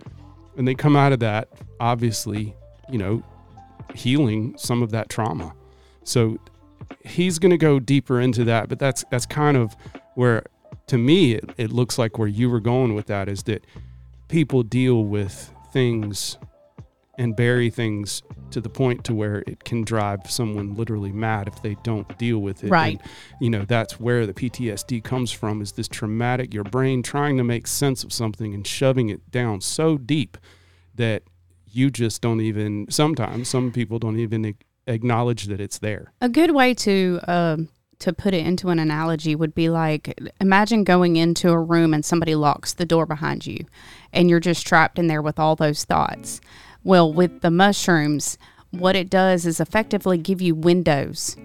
And 0.57 0.69
they 0.69 0.75
come 0.75 0.97
out 0.97 1.13
of 1.13 1.21
that, 1.21 1.49
obviously, 1.81 2.55
you 2.91 2.99
know, 2.99 3.23
healing 3.95 4.55
some 4.57 4.83
of 4.83 4.91
that 4.93 5.09
trauma. 5.09 5.55
So 6.05 6.39
he's 7.05 7.39
going 7.39 7.51
to 7.51 7.59
go 7.59 7.81
deeper 7.81 8.21
into 8.21 8.45
that, 8.45 8.69
but 8.69 8.79
that's 8.79 9.05
that's 9.11 9.27
kind 9.27 9.57
of 9.57 9.75
where 10.15 10.45
to 10.87 10.99
me 10.99 11.33
it, 11.33 11.51
it 11.57 11.73
looks 11.73 11.99
like 11.99 12.19
where 12.19 12.29
you 12.29 12.51
were 12.51 12.61
going 12.61 12.95
with 12.95 13.07
that 13.07 13.29
is 13.29 13.43
that 13.45 13.65
people 14.29 14.63
deal 14.63 15.05
with 15.05 15.53
things 15.73 16.39
and 17.19 17.37
bury 17.37 17.71
things 17.71 18.23
to 18.51 18.61
the 18.61 18.69
point 18.69 19.05
to 19.05 19.15
where 19.15 19.43
it 19.47 19.65
can 19.65 19.83
drive 19.83 20.21
someone 20.31 20.75
literally 20.75 21.13
mad 21.13 21.49
if 21.49 21.63
they 21.63 21.77
don't 21.83 22.17
deal 22.19 22.39
with 22.39 22.65
it. 22.65 22.71
Right. 22.71 23.01
And, 23.01 23.11
you 23.41 23.51
know, 23.51 23.65
that's 23.65 24.01
where 24.01 24.27
the 24.27 24.35
PTSD 24.35 25.03
comes 25.03 25.31
from 25.33 25.61
is 25.61 25.73
this 25.73 25.89
traumatic, 25.89 26.55
your 26.55 26.65
brain 26.65 27.03
trying 27.03 27.37
to 27.37 27.45
make 27.45 27.67
sense 27.67 28.05
of 28.05 28.13
something 28.13 28.55
and 28.55 28.67
shoving 28.67 29.11
it 29.11 29.31
down 29.31 29.61
so 29.61 29.97
deep 29.99 30.39
that 30.95 31.23
you 31.67 31.91
just 31.91 32.23
don't 32.23 32.41
even, 32.41 32.87
sometimes 32.91 33.49
some 33.49 33.73
people 33.73 33.99
don't 33.99 34.19
even 34.19 34.55
acknowledge 34.87 35.47
that 35.47 35.61
it's 35.61 35.79
there. 35.79 36.13
A 36.21 36.29
good 36.29 36.53
way 36.53 36.75
to, 36.75 37.21
um, 37.27 37.69
to 38.01 38.13
put 38.13 38.35
it 38.35 38.47
into 38.47 38.69
an 38.69 38.79
analogy 38.79 39.35
would 39.35 39.55
be 39.55 39.71
like 39.71 40.19
imagine 40.41 40.85
going 40.85 41.17
into 41.17 41.51
a 41.51 41.59
room 41.59 41.95
and 41.95 42.05
somebody 42.05 42.35
locks 42.35 42.75
the 42.75 42.85
door 42.85 43.07
behind 43.07 43.47
you 43.47 43.65
and 44.15 44.31
you're 44.31 44.41
just 44.41 44.67
trapped 44.67 44.99
in 44.99 45.07
there 45.07 45.23
with 45.23 45.39
all 45.39 45.57
those 45.57 45.85
thoughts. 45.85 46.41
Well, 46.83 47.13
with 47.13 47.41
the 47.41 47.51
mushrooms, 47.51 48.39
what 48.71 48.97
it 48.97 49.11
does 49.11 49.47
is 49.47 49.61
effectively 49.61 50.19
give 50.19 50.41
you 50.41 50.55
windows 50.55 51.37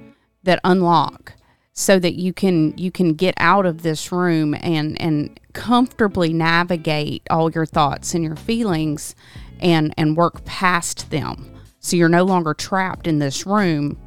that 0.44 0.60
unlock 0.64 1.34
so 1.74 1.98
that 2.00 2.16
you 2.16 2.34
can 2.34 2.78
you 2.78 2.92
can 2.92 3.14
get 3.14 3.34
out 3.38 3.66
of 3.66 3.84
this 3.84 4.12
room 4.12 4.54
and 4.62 5.00
and 5.02 5.40
comfortably 5.54 6.34
navigate 6.34 7.22
all 7.30 7.52
your 7.52 7.66
thoughts 7.66 8.14
and 8.14 8.24
your 8.24 8.36
feelings 8.36 9.16
and 9.60 9.94
and 9.98 10.18
work 10.18 10.44
past 10.46 11.10
them. 11.10 11.50
So 11.80 11.96
you're 11.96 12.10
no 12.10 12.24
longer 12.24 12.54
trapped 12.54 13.08
in 13.08 13.20
this 13.20 13.46
room 13.46 13.98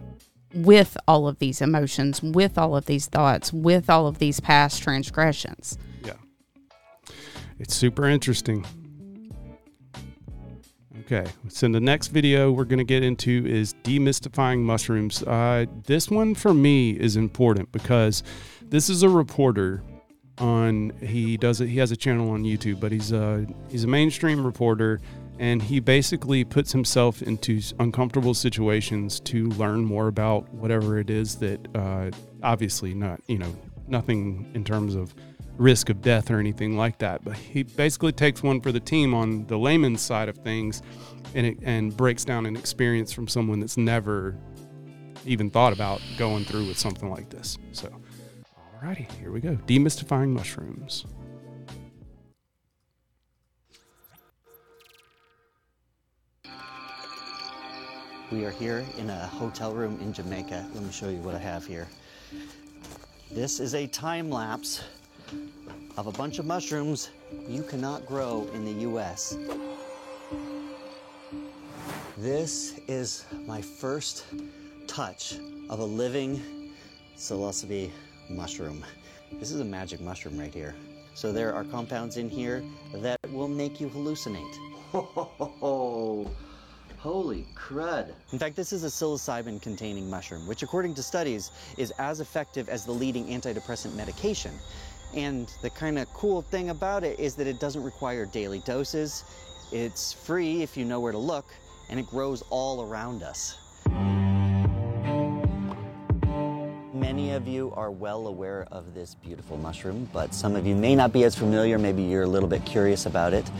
with 0.54 0.98
all 1.08 1.26
of 1.26 1.38
these 1.38 1.62
emotions, 1.62 2.22
with 2.22 2.58
all 2.58 2.76
of 2.76 2.84
these 2.84 3.06
thoughts, 3.06 3.52
with 3.52 3.88
all 3.88 4.06
of 4.06 4.18
these 4.18 4.40
past 4.40 4.82
transgressions. 4.82 5.78
It's 7.62 7.76
super 7.76 8.08
interesting. 8.08 8.66
Okay, 11.02 11.24
so 11.46 11.68
the 11.68 11.78
next 11.78 12.08
video 12.08 12.50
we're 12.50 12.64
going 12.64 12.80
to 12.80 12.84
get 12.84 13.04
into 13.04 13.46
is 13.46 13.74
demystifying 13.84 14.62
mushrooms. 14.62 15.22
Uh, 15.22 15.66
this 15.84 16.10
one 16.10 16.34
for 16.34 16.52
me 16.52 16.90
is 16.90 17.14
important 17.14 17.70
because 17.70 18.24
this 18.62 18.90
is 18.90 19.04
a 19.04 19.08
reporter 19.08 19.80
on 20.38 20.90
he 21.00 21.36
does 21.36 21.60
it 21.60 21.68
he 21.68 21.78
has 21.78 21.92
a 21.92 21.96
channel 21.96 22.30
on 22.30 22.42
YouTube 22.42 22.80
but 22.80 22.90
he's 22.90 23.12
a 23.12 23.46
he's 23.68 23.84
a 23.84 23.86
mainstream 23.86 24.44
reporter 24.44 25.00
and 25.38 25.62
he 25.62 25.78
basically 25.78 26.42
puts 26.42 26.72
himself 26.72 27.22
into 27.22 27.60
uncomfortable 27.78 28.34
situations 28.34 29.20
to 29.20 29.46
learn 29.50 29.84
more 29.84 30.08
about 30.08 30.52
whatever 30.54 30.98
it 30.98 31.10
is 31.10 31.36
that 31.36 31.60
uh, 31.76 32.10
obviously 32.42 32.92
not 32.92 33.20
you 33.28 33.38
know 33.38 33.54
nothing 33.86 34.50
in 34.54 34.64
terms 34.64 34.94
of 34.94 35.14
risk 35.58 35.90
of 35.90 36.00
death 36.00 36.30
or 36.30 36.38
anything 36.38 36.76
like 36.76 36.98
that 36.98 37.22
but 37.24 37.36
he 37.36 37.62
basically 37.62 38.12
takes 38.12 38.42
one 38.42 38.60
for 38.60 38.72
the 38.72 38.80
team 38.80 39.14
on 39.14 39.46
the 39.46 39.56
layman's 39.56 40.00
side 40.00 40.28
of 40.28 40.36
things 40.38 40.82
and 41.34 41.46
it, 41.46 41.58
and 41.62 41.96
breaks 41.96 42.24
down 42.24 42.46
an 42.46 42.56
experience 42.56 43.12
from 43.12 43.28
someone 43.28 43.60
that's 43.60 43.76
never 43.76 44.36
even 45.24 45.50
thought 45.50 45.72
about 45.72 46.00
going 46.16 46.44
through 46.44 46.66
with 46.66 46.78
something 46.78 47.10
like 47.10 47.28
this 47.30 47.58
so 47.72 47.88
Alrighty, 48.82 49.08
here 49.20 49.30
we 49.30 49.38
go. 49.38 49.54
Demystifying 49.68 50.30
mushrooms. 50.30 51.04
We 58.32 58.44
are 58.44 58.50
here 58.50 58.84
in 58.98 59.08
a 59.08 59.26
hotel 59.26 59.72
room 59.72 60.00
in 60.00 60.12
Jamaica. 60.12 60.66
Let 60.74 60.82
me 60.82 60.90
show 60.90 61.10
you 61.10 61.18
what 61.18 61.36
I 61.36 61.38
have 61.38 61.64
here. 61.64 61.86
This 63.30 63.60
is 63.60 63.76
a 63.76 63.86
time 63.86 64.30
lapse 64.30 64.82
of 65.96 66.06
a 66.06 66.12
bunch 66.12 66.38
of 66.38 66.46
mushrooms 66.46 67.10
you 67.48 67.62
cannot 67.62 68.06
grow 68.06 68.48
in 68.54 68.64
the 68.64 68.82
US. 68.88 69.36
This 72.16 72.78
is 72.88 73.24
my 73.46 73.60
first 73.60 74.24
touch 74.86 75.38
of 75.68 75.80
a 75.80 75.84
living 75.84 76.40
psilocybe 77.16 77.90
mushroom. 78.30 78.84
This 79.40 79.50
is 79.50 79.60
a 79.60 79.64
magic 79.64 80.00
mushroom 80.00 80.38
right 80.38 80.54
here. 80.54 80.74
So 81.14 81.32
there 81.32 81.54
are 81.54 81.64
compounds 81.64 82.16
in 82.16 82.30
here 82.30 82.62
that 82.94 83.18
will 83.30 83.48
make 83.48 83.80
you 83.80 83.88
hallucinate. 83.88 84.56
Oh, 84.94 86.30
holy 86.98 87.46
crud. 87.56 88.12
In 88.32 88.38
fact, 88.38 88.54
this 88.54 88.72
is 88.72 88.84
a 88.84 88.86
psilocybin 88.86 89.60
containing 89.60 90.08
mushroom, 90.08 90.46
which 90.46 90.62
according 90.62 90.94
to 90.94 91.02
studies 91.02 91.50
is 91.76 91.92
as 91.98 92.20
effective 92.20 92.68
as 92.68 92.84
the 92.84 92.92
leading 92.92 93.26
antidepressant 93.26 93.94
medication. 93.94 94.52
And 95.14 95.52
the 95.60 95.70
kind 95.70 95.98
of 95.98 96.08
cool 96.14 96.40
thing 96.40 96.70
about 96.70 97.04
it 97.04 97.20
is 97.20 97.34
that 97.34 97.46
it 97.46 97.60
doesn't 97.60 97.82
require 97.82 98.24
daily 98.24 98.60
doses. 98.60 99.24
It's 99.70 100.12
free 100.12 100.62
if 100.62 100.76
you 100.76 100.84
know 100.84 101.00
where 101.00 101.12
to 101.12 101.18
look, 101.18 101.46
and 101.90 102.00
it 102.00 102.06
grows 102.06 102.42
all 102.50 102.82
around 102.82 103.22
us. 103.22 103.58
Many 106.94 107.32
of 107.32 107.46
you 107.46 107.72
are 107.76 107.90
well 107.90 108.26
aware 108.26 108.66
of 108.72 108.94
this 108.94 109.14
beautiful 109.16 109.58
mushroom, 109.58 110.08
but 110.14 110.32
some 110.32 110.56
of 110.56 110.66
you 110.66 110.74
may 110.74 110.94
not 110.94 111.12
be 111.12 111.24
as 111.24 111.34
familiar. 111.34 111.78
Maybe 111.78 112.02
you're 112.02 112.22
a 112.22 112.26
little 112.26 112.48
bit 112.48 112.64
curious 112.64 113.04
about 113.04 113.34
it. 113.34 113.50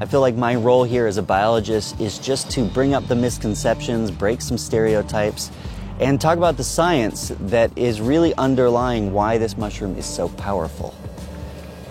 I 0.00 0.06
feel 0.06 0.20
like 0.20 0.34
my 0.34 0.54
role 0.54 0.84
here 0.84 1.06
as 1.06 1.18
a 1.18 1.22
biologist 1.22 2.00
is 2.00 2.18
just 2.18 2.50
to 2.52 2.64
bring 2.64 2.94
up 2.94 3.06
the 3.08 3.14
misconceptions, 3.16 4.10
break 4.10 4.40
some 4.40 4.56
stereotypes, 4.56 5.50
and 6.00 6.20
talk 6.20 6.38
about 6.38 6.56
the 6.56 6.64
science 6.64 7.32
that 7.38 7.76
is 7.76 8.00
really 8.00 8.34
underlying 8.36 9.12
why 9.12 9.36
this 9.36 9.58
mushroom 9.58 9.96
is 9.96 10.06
so 10.06 10.28
powerful. 10.30 10.94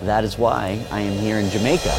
That 0.04 0.24
is 0.24 0.36
why 0.36 0.84
I 0.90 1.00
am 1.00 1.16
here 1.18 1.38
in 1.38 1.48
Jamaica. 1.50 1.94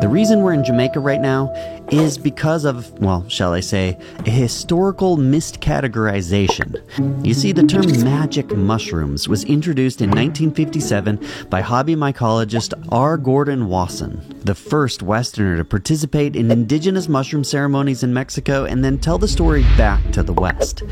The 0.00 0.08
reason 0.08 0.42
we're 0.42 0.52
in 0.52 0.62
Jamaica 0.62 1.00
right 1.00 1.20
now 1.20 1.52
is 1.90 2.18
because 2.18 2.64
of, 2.64 2.92
well, 3.00 3.28
shall 3.28 3.52
I 3.52 3.60
say, 3.60 3.98
a 4.26 4.30
historical 4.30 5.16
miscategorization. 5.16 7.26
You 7.26 7.34
see, 7.34 7.52
the 7.52 7.64
term 7.64 7.86
magic 8.04 8.54
mushrooms 8.54 9.28
was 9.28 9.44
introduced 9.44 10.00
in 10.00 10.10
1957 10.10 11.26
by 11.48 11.62
hobby 11.62 11.96
mycologist 11.96 12.74
R. 12.92 13.16
Gordon 13.16 13.68
Wasson, 13.68 14.40
the 14.44 14.54
first 14.54 15.02
Westerner 15.02 15.56
to 15.56 15.64
participate 15.64 16.36
in 16.36 16.50
indigenous 16.50 17.08
mushroom 17.08 17.42
ceremonies 17.42 18.02
in 18.02 18.14
Mexico 18.14 18.64
and 18.64 18.84
then 18.84 18.98
tell 18.98 19.18
the 19.18 19.26
story 19.26 19.62
back 19.76 20.12
to 20.12 20.22
the 20.22 20.32
West 20.32 20.84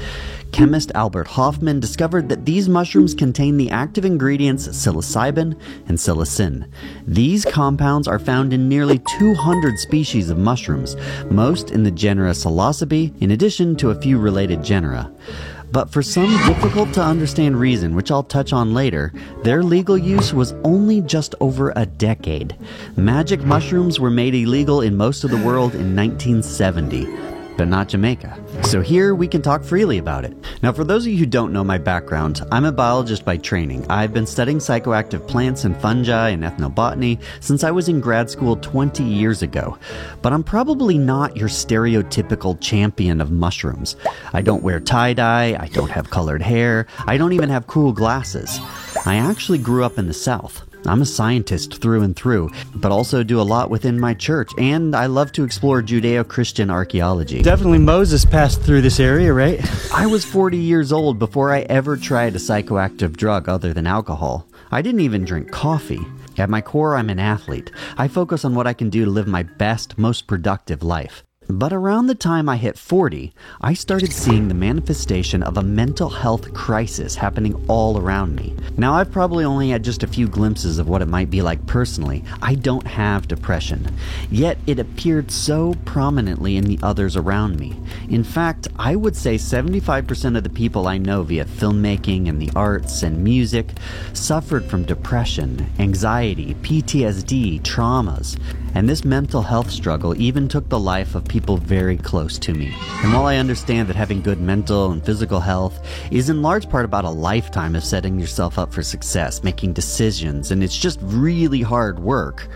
chemist 0.52 0.92
Albert 0.94 1.26
Hofmann 1.26 1.80
discovered 1.80 2.28
that 2.28 2.44
these 2.44 2.68
mushrooms 2.68 3.14
contain 3.14 3.56
the 3.56 3.70
active 3.70 4.04
ingredients 4.04 4.68
psilocybin 4.68 5.58
and 5.88 5.98
psilocin. 5.98 6.68
These 7.06 7.44
compounds 7.44 8.06
are 8.06 8.18
found 8.18 8.52
in 8.52 8.68
nearly 8.68 9.00
200 9.18 9.78
species 9.78 10.30
of 10.30 10.38
mushrooms, 10.38 10.96
most 11.30 11.70
in 11.70 11.82
the 11.82 11.90
genera 11.90 12.30
Psilocybe, 12.30 13.20
in 13.20 13.30
addition 13.30 13.74
to 13.76 13.90
a 13.90 14.00
few 14.00 14.18
related 14.18 14.62
genera. 14.62 15.10
But 15.72 15.90
for 15.90 16.02
some 16.02 16.30
difficult 16.46 16.92
to 16.94 17.02
understand 17.02 17.58
reason, 17.58 17.94
which 17.94 18.10
I'll 18.10 18.22
touch 18.22 18.52
on 18.52 18.74
later, 18.74 19.10
their 19.42 19.62
legal 19.62 19.96
use 19.96 20.34
was 20.34 20.52
only 20.64 21.00
just 21.00 21.34
over 21.40 21.72
a 21.74 21.86
decade. 21.86 22.54
Magic 22.96 23.42
mushrooms 23.42 23.98
were 23.98 24.10
made 24.10 24.34
illegal 24.34 24.82
in 24.82 24.96
most 24.96 25.24
of 25.24 25.30
the 25.30 25.38
world 25.38 25.74
in 25.74 25.96
1970 25.96 27.31
but 27.62 27.68
not 27.68 27.86
Jamaica. 27.86 28.36
So 28.64 28.80
here 28.80 29.14
we 29.14 29.28
can 29.28 29.40
talk 29.40 29.62
freely 29.62 29.98
about 29.98 30.24
it. 30.24 30.36
Now, 30.62 30.72
for 30.72 30.82
those 30.82 31.06
of 31.06 31.12
you 31.12 31.18
who 31.18 31.26
don't 31.26 31.52
know 31.52 31.62
my 31.62 31.78
background, 31.78 32.42
I'm 32.50 32.64
a 32.64 32.72
biologist 32.72 33.24
by 33.24 33.36
training. 33.36 33.86
I've 33.88 34.12
been 34.12 34.26
studying 34.26 34.58
psychoactive 34.58 35.28
plants 35.28 35.62
and 35.62 35.76
fungi 35.76 36.30
and 36.30 36.42
ethnobotany 36.42 37.22
since 37.38 37.62
I 37.62 37.70
was 37.70 37.88
in 37.88 38.00
grad 38.00 38.28
school 38.28 38.56
20 38.56 39.04
years 39.04 39.42
ago. 39.42 39.78
But 40.22 40.32
I'm 40.32 40.42
probably 40.42 40.98
not 40.98 41.36
your 41.36 41.48
stereotypical 41.48 42.60
champion 42.60 43.20
of 43.20 43.30
mushrooms. 43.30 43.94
I 44.32 44.42
don't 44.42 44.64
wear 44.64 44.80
tie 44.80 45.12
dye, 45.12 45.56
I 45.56 45.68
don't 45.68 45.92
have 45.92 46.10
colored 46.10 46.42
hair, 46.42 46.88
I 47.06 47.16
don't 47.16 47.32
even 47.32 47.48
have 47.48 47.68
cool 47.68 47.92
glasses. 47.92 48.58
I 49.06 49.18
actually 49.18 49.58
grew 49.58 49.84
up 49.84 49.98
in 49.98 50.08
the 50.08 50.14
South. 50.14 50.64
I'm 50.86 51.02
a 51.02 51.06
scientist 51.06 51.80
through 51.80 52.02
and 52.02 52.16
through, 52.16 52.50
but 52.74 52.92
also 52.92 53.22
do 53.22 53.40
a 53.40 53.42
lot 53.42 53.70
within 53.70 53.98
my 54.00 54.14
church, 54.14 54.50
and 54.58 54.94
I 54.94 55.06
love 55.06 55.32
to 55.32 55.44
explore 55.44 55.82
Judeo 55.82 56.26
Christian 56.26 56.70
archaeology. 56.70 57.42
Definitely 57.42 57.78
Moses 57.78 58.24
passed 58.24 58.62
through 58.62 58.82
this 58.82 59.00
area, 59.00 59.32
right? 59.32 59.60
I 59.94 60.06
was 60.06 60.24
40 60.24 60.56
years 60.56 60.92
old 60.92 61.18
before 61.18 61.52
I 61.52 61.60
ever 61.62 61.96
tried 61.96 62.34
a 62.34 62.38
psychoactive 62.38 63.16
drug 63.16 63.48
other 63.48 63.72
than 63.72 63.86
alcohol. 63.86 64.46
I 64.70 64.82
didn't 64.82 65.00
even 65.00 65.24
drink 65.24 65.50
coffee. 65.50 66.00
At 66.38 66.50
my 66.50 66.60
core, 66.60 66.96
I'm 66.96 67.10
an 67.10 67.18
athlete. 67.18 67.70
I 67.98 68.08
focus 68.08 68.44
on 68.44 68.54
what 68.54 68.66
I 68.66 68.72
can 68.72 68.88
do 68.90 69.04
to 69.04 69.10
live 69.10 69.26
my 69.26 69.42
best, 69.42 69.98
most 69.98 70.26
productive 70.26 70.82
life. 70.82 71.22
But 71.58 71.74
around 71.74 72.06
the 72.06 72.14
time 72.14 72.48
I 72.48 72.56
hit 72.56 72.78
40, 72.78 73.34
I 73.60 73.74
started 73.74 74.10
seeing 74.10 74.48
the 74.48 74.54
manifestation 74.54 75.42
of 75.42 75.58
a 75.58 75.62
mental 75.62 76.08
health 76.08 76.54
crisis 76.54 77.14
happening 77.14 77.62
all 77.68 77.98
around 77.98 78.34
me. 78.34 78.56
Now, 78.78 78.94
I've 78.94 79.12
probably 79.12 79.44
only 79.44 79.68
had 79.68 79.84
just 79.84 80.02
a 80.02 80.06
few 80.06 80.28
glimpses 80.28 80.78
of 80.78 80.88
what 80.88 81.02
it 81.02 81.08
might 81.08 81.28
be 81.28 81.42
like 81.42 81.66
personally. 81.66 82.24
I 82.40 82.54
don't 82.54 82.86
have 82.86 83.28
depression. 83.28 83.86
Yet 84.30 84.56
it 84.66 84.78
appeared 84.78 85.30
so 85.30 85.74
prominently 85.84 86.56
in 86.56 86.64
the 86.64 86.78
others 86.82 87.16
around 87.16 87.60
me. 87.60 87.78
In 88.08 88.24
fact, 88.24 88.68
I 88.78 88.96
would 88.96 89.14
say 89.14 89.34
75% 89.34 90.38
of 90.38 90.44
the 90.44 90.48
people 90.48 90.88
I 90.88 90.96
know 90.96 91.22
via 91.22 91.44
filmmaking 91.44 92.30
and 92.30 92.40
the 92.40 92.50
arts 92.56 93.02
and 93.02 93.22
music 93.22 93.72
suffered 94.14 94.64
from 94.64 94.84
depression, 94.84 95.70
anxiety, 95.78 96.54
PTSD, 96.62 97.60
traumas. 97.60 98.38
And 98.74 98.88
this 98.88 99.04
mental 99.04 99.42
health 99.42 99.70
struggle 99.70 100.18
even 100.20 100.48
took 100.48 100.68
the 100.68 100.80
life 100.80 101.14
of 101.14 101.24
people 101.24 101.58
very 101.58 101.96
close 101.96 102.38
to 102.38 102.54
me. 102.54 102.74
And 103.02 103.12
while 103.12 103.26
I 103.26 103.36
understand 103.36 103.88
that 103.88 103.96
having 103.96 104.22
good 104.22 104.40
mental 104.40 104.90
and 104.90 105.04
physical 105.04 105.40
health 105.40 105.86
is 106.10 106.30
in 106.30 106.42
large 106.42 106.68
part 106.70 106.84
about 106.84 107.04
a 107.04 107.10
lifetime 107.10 107.76
of 107.76 107.84
setting 107.84 108.18
yourself 108.18 108.58
up 108.58 108.72
for 108.72 108.82
success, 108.82 109.42
making 109.42 109.74
decisions, 109.74 110.50
and 110.50 110.64
it's 110.64 110.78
just 110.78 110.98
really 111.02 111.60
hard 111.60 111.98
work, 111.98 112.48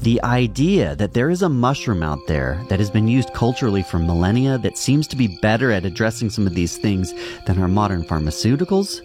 the 0.00 0.22
idea 0.22 0.96
that 0.96 1.12
there 1.12 1.28
is 1.28 1.42
a 1.42 1.48
mushroom 1.48 2.02
out 2.02 2.26
there 2.26 2.58
that 2.70 2.78
has 2.78 2.90
been 2.90 3.06
used 3.06 3.34
culturally 3.34 3.82
for 3.82 3.98
millennia 3.98 4.56
that 4.58 4.78
seems 4.78 5.06
to 5.08 5.16
be 5.16 5.38
better 5.42 5.70
at 5.70 5.84
addressing 5.84 6.30
some 6.30 6.46
of 6.46 6.54
these 6.54 6.78
things 6.78 7.12
than 7.46 7.60
our 7.60 7.68
modern 7.68 8.02
pharmaceuticals, 8.02 9.02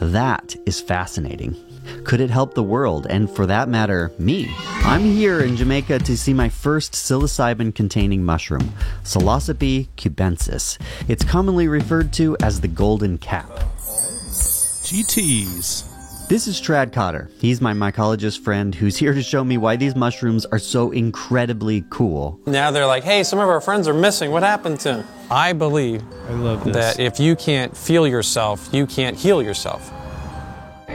that 0.00 0.56
is 0.64 0.80
fascinating. 0.80 1.54
Could 2.04 2.20
it 2.20 2.30
help 2.30 2.54
the 2.54 2.62
world, 2.62 3.06
and 3.08 3.30
for 3.30 3.46
that 3.46 3.68
matter, 3.68 4.10
me? 4.18 4.50
I'm 4.84 5.02
here 5.02 5.40
in 5.40 5.56
Jamaica 5.56 6.00
to 6.00 6.16
see 6.16 6.32
my 6.34 6.48
first 6.48 6.92
psilocybin 6.92 7.74
containing 7.74 8.24
mushroom, 8.24 8.72
Psilocybe 9.04 9.88
cubensis. 9.96 10.78
It's 11.08 11.24
commonly 11.24 11.68
referred 11.68 12.12
to 12.14 12.36
as 12.42 12.60
the 12.60 12.68
golden 12.68 13.18
cap. 13.18 13.48
GTs. 14.82 15.86
This 16.28 16.46
is 16.46 16.60
Tradd 16.60 16.92
Cotter. 16.92 17.28
He's 17.40 17.60
my 17.60 17.72
mycologist 17.72 18.38
friend 18.44 18.72
who's 18.72 18.96
here 18.96 19.12
to 19.12 19.22
show 19.22 19.42
me 19.42 19.58
why 19.58 19.74
these 19.74 19.96
mushrooms 19.96 20.46
are 20.46 20.60
so 20.60 20.92
incredibly 20.92 21.84
cool. 21.90 22.38
Now 22.46 22.70
they're 22.70 22.86
like, 22.86 23.02
hey, 23.02 23.24
some 23.24 23.40
of 23.40 23.48
our 23.48 23.60
friends 23.60 23.88
are 23.88 23.94
missing. 23.94 24.30
What 24.30 24.44
happened 24.44 24.78
to 24.80 24.92
them? 24.92 25.06
I 25.28 25.52
believe 25.52 26.04
I 26.28 26.32
love 26.34 26.62
this. 26.64 26.74
that 26.74 27.00
if 27.00 27.18
you 27.18 27.34
can't 27.34 27.76
feel 27.76 28.06
yourself, 28.06 28.68
you 28.72 28.86
can't 28.86 29.16
heal 29.16 29.42
yourself. 29.42 29.92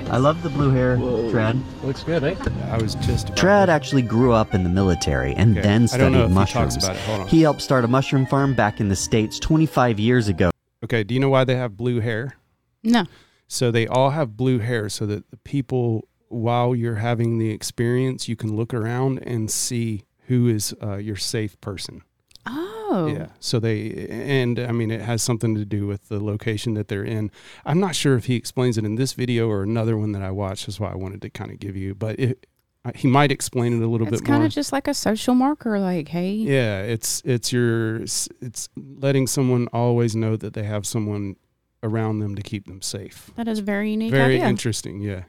I 0.10 0.18
love 0.18 0.41
the 0.43 0.49
blue 0.49 0.70
hair, 0.70 0.97
Tradd. 0.97 1.62
Looks 1.84 2.03
good, 2.03 2.24
eh? 2.24 2.36
I 2.70 2.78
was 2.78 2.95
just 2.95 3.30
about 3.30 3.38
Tradd 3.39 3.68
actually 3.70 4.03
grew 4.03 4.32
up 4.34 4.53
in 4.53 4.64
the 4.64 4.70
military 4.70 5.34
and 5.34 5.58
Okay. 5.58 5.68
then 5.68 5.88
I 5.91 5.97
don't 5.97 6.12
know 6.12 6.20
studied 6.20 6.24
if 6.26 6.28
he 6.30 6.34
mushrooms. 6.34 6.74
talks 6.76 6.86
about 6.86 6.95
it. 6.95 7.01
Hold 7.03 7.22
on. 7.22 7.28
He 7.28 7.41
helped 7.41 7.62
start 7.62 7.84
a 7.84 7.88
mushroom 7.88 8.26
farm 8.28 8.53
back 8.53 8.80
in 8.80 8.88
the 8.89 8.95
States 8.95 9.39
25 9.39 9.99
years 9.99 10.28
ago. 10.28 10.51
Okay, 10.84 11.03
do 11.03 11.14
you 11.16 11.20
know 11.20 11.30
why 11.30 11.43
they 11.43 11.56
have 11.56 11.76
blue 11.76 11.99
hair? 12.01 12.36
No. 12.84 13.06
So 13.47 13.72
they 13.72 13.88
all 13.88 14.12
have 14.12 14.38
blue 14.38 14.60
hair 14.60 14.89
so 14.89 15.06
that 15.08 15.30
the 15.32 15.38
people, 15.38 16.08
while 16.30 16.76
you're 16.76 16.95
having 16.95 17.39
the 17.39 17.49
experience, 17.49 18.30
you 18.30 18.36
can 18.36 18.56
look 18.56 18.74
around 18.74 19.20
and 19.24 19.49
see 19.49 20.03
who 20.28 20.47
is 20.47 20.74
uh, 20.84 20.97
your 20.97 21.16
safe 21.16 21.60
person. 21.62 22.03
Oh. 22.45 23.07
Yeah. 23.11 23.27
So 23.39 23.59
they, 23.59 24.07
and 24.09 24.59
I 24.59 24.71
mean, 24.71 24.91
it 24.91 25.01
has 25.01 25.21
something 25.23 25.55
to 25.55 25.65
do 25.65 25.87
with 25.87 26.07
the 26.09 26.23
location 26.23 26.75
that 26.75 26.87
they're 26.87 27.03
in. 27.03 27.31
I'm 27.65 27.79
not 27.79 27.95
sure 27.95 28.15
if 28.15 28.25
he 28.25 28.35
explains 28.35 28.77
it 28.77 28.85
in 28.85 28.95
this 28.95 29.13
video 29.13 29.49
or 29.49 29.63
another 29.63 29.97
one 29.97 30.11
that 30.13 30.21
I 30.21 30.31
watched. 30.31 30.67
That's 30.67 30.79
why 30.79 30.91
I 30.91 30.95
wanted 30.95 31.21
to 31.23 31.29
kind 31.29 31.51
of 31.51 31.59
give 31.59 31.75
you, 31.75 31.95
but 31.95 32.19
it, 32.19 32.45
he 32.93 33.07
might 33.07 33.31
explain 33.31 33.73
it 33.73 33.83
a 33.83 33.87
little 33.87 34.07
It's 34.07 34.21
bit 34.21 34.27
kind 34.27 34.39
more. 34.41 34.45
of 34.45 34.51
just 34.53 34.71
like 34.71 34.87
a 34.87 34.93
social 34.93 35.33
marker, 35.33 35.79
like, 35.79 36.07
hey, 36.09 36.31
Yeah, 36.33 36.81
it's 36.83 37.21
it's 37.25 37.51
your 37.51 37.95
it's 38.01 38.69
letting 38.77 39.25
someone 39.27 39.67
always 39.73 40.15
know 40.15 40.35
that 40.37 40.53
they 40.53 40.63
have 40.63 40.85
someone 40.85 41.35
around 41.81 42.19
them 42.19 42.35
to 42.35 42.41
keep 42.43 42.67
them 42.67 42.81
safe. 42.83 43.31
that 43.35 43.47
is 43.47 43.59
a 43.59 43.63
very 43.63 43.91
unique 43.91 44.11
Very 44.11 44.35
idea. 44.35 44.47
interesting, 44.47 45.01
yeah. 45.01 45.23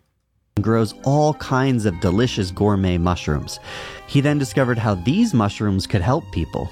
grows 0.60 0.94
all 1.04 1.34
kinds 1.34 1.84
of 1.86 1.98
delicious 2.00 2.50
gourmet 2.50 2.98
mushrooms. 2.98 3.58
He 4.06 4.20
then 4.20 4.38
discovered 4.38 4.78
how 4.78 4.94
these 4.94 5.32
mushrooms 5.34 5.86
could 5.86 6.00
help 6.02 6.30
people. 6.32 6.68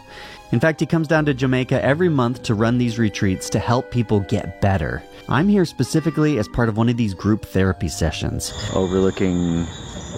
In 0.53 0.61
fact, 0.61 0.81
he 0.81 0.87
comes 0.87 1.09
down 1.09 1.25
to 1.27 1.35
Jamaica 1.35 1.85
every 1.85 2.09
month 2.09 2.43
to 2.45 2.55
run 2.55 2.79
these 2.79 2.99
retreats 2.99 3.51
to 3.51 3.59
help 3.59 3.91
people 3.91 4.21
get 4.21 4.61
better. 4.61 5.03
I'm 5.29 5.49
here 5.49 5.65
specifically 5.65 6.39
as 6.39 6.49
part 6.49 6.69
of 6.69 6.77
one 6.77 6.89
of 6.89 6.97
these 6.97 7.15
group 7.15 7.45
therapy 7.45 7.89
sessions. 7.89 8.53
Overlooking 8.75 9.67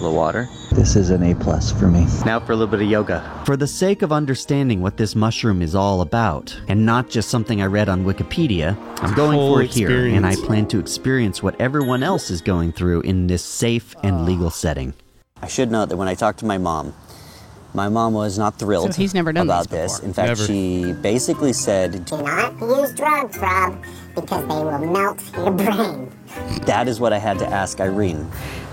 the 0.01 0.11
water. 0.11 0.47
This 0.73 0.95
is 0.95 1.09
an 1.09 1.23
A 1.23 1.33
plus 1.33 1.71
for 1.71 1.87
me. 1.87 2.05
Now 2.25 2.39
for 2.39 2.51
a 2.51 2.55
little 2.55 2.67
bit 2.67 2.81
of 2.81 2.89
yoga. 2.89 3.43
For 3.45 3.57
the 3.57 3.67
sake 3.67 4.01
of 4.01 4.11
understanding 4.11 4.81
what 4.81 4.97
this 4.97 5.15
mushroom 5.15 5.61
is 5.61 5.73
all 5.73 6.01
about, 6.01 6.59
and 6.67 6.85
not 6.85 7.09
just 7.09 7.29
something 7.29 7.61
I 7.61 7.65
read 7.65 7.89
on 7.89 8.05
Wikipedia, 8.05 8.77
I'm 9.01 9.15
going 9.15 9.37
Whole 9.37 9.55
for 9.55 9.63
it 9.63 9.73
here, 9.73 10.05
and 10.05 10.25
I 10.25 10.35
plan 10.35 10.67
to 10.67 10.79
experience 10.79 11.41
what 11.41 11.59
everyone 11.59 12.03
else 12.03 12.29
is 12.29 12.41
going 12.41 12.73
through 12.73 13.01
in 13.01 13.27
this 13.27 13.43
safe 13.43 13.95
and 14.03 14.25
legal 14.25 14.51
setting. 14.51 14.93
I 15.41 15.47
should 15.47 15.71
note 15.71 15.89
that 15.89 15.97
when 15.97 16.07
I 16.07 16.15
talked 16.15 16.39
to 16.39 16.45
my 16.45 16.57
mom, 16.57 16.93
my 17.77 17.89
mom 17.89 18.11
was 18.13 18.39
not 18.43 18.57
thrilled 18.57 18.91
So 18.93 19.01
he's 19.01 19.13
never 19.13 19.31
done 19.31 19.45
about 19.45 19.69
this 19.69 19.77
this. 19.77 20.05
In 20.07 20.11
fact, 20.17 20.29
Never. 20.29 20.45
she 20.47 20.93
basically 21.11 21.53
said, 21.53 21.89
Do 22.05 22.17
not 22.23 22.59
use 22.59 22.91
drugs, 23.01 23.37
Rob, 23.37 23.71
because 24.15 24.43
they 24.49 24.61
will 24.67 24.85
melt 24.97 25.19
your 25.35 25.51
brain. 25.51 26.11
That 26.71 26.85
is 26.91 26.99
what 26.99 27.11
I 27.17 27.19
had 27.27 27.37
to 27.43 27.47
ask 27.61 27.73
Irene. 27.79 28.23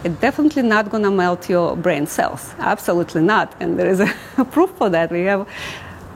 It's 0.05 0.18
definitely 0.26 0.64
not 0.74 0.84
going 0.92 1.05
to 1.09 1.11
melt 1.11 1.42
your 1.55 1.76
brain 1.76 2.07
cells. 2.07 2.42
Absolutely 2.59 3.22
not. 3.32 3.46
And 3.61 3.78
there 3.78 3.90
is 3.94 4.00
a 4.00 4.44
proof 4.55 4.70
for 4.80 4.88
that. 4.96 5.12
We 5.12 5.22
have 5.32 5.42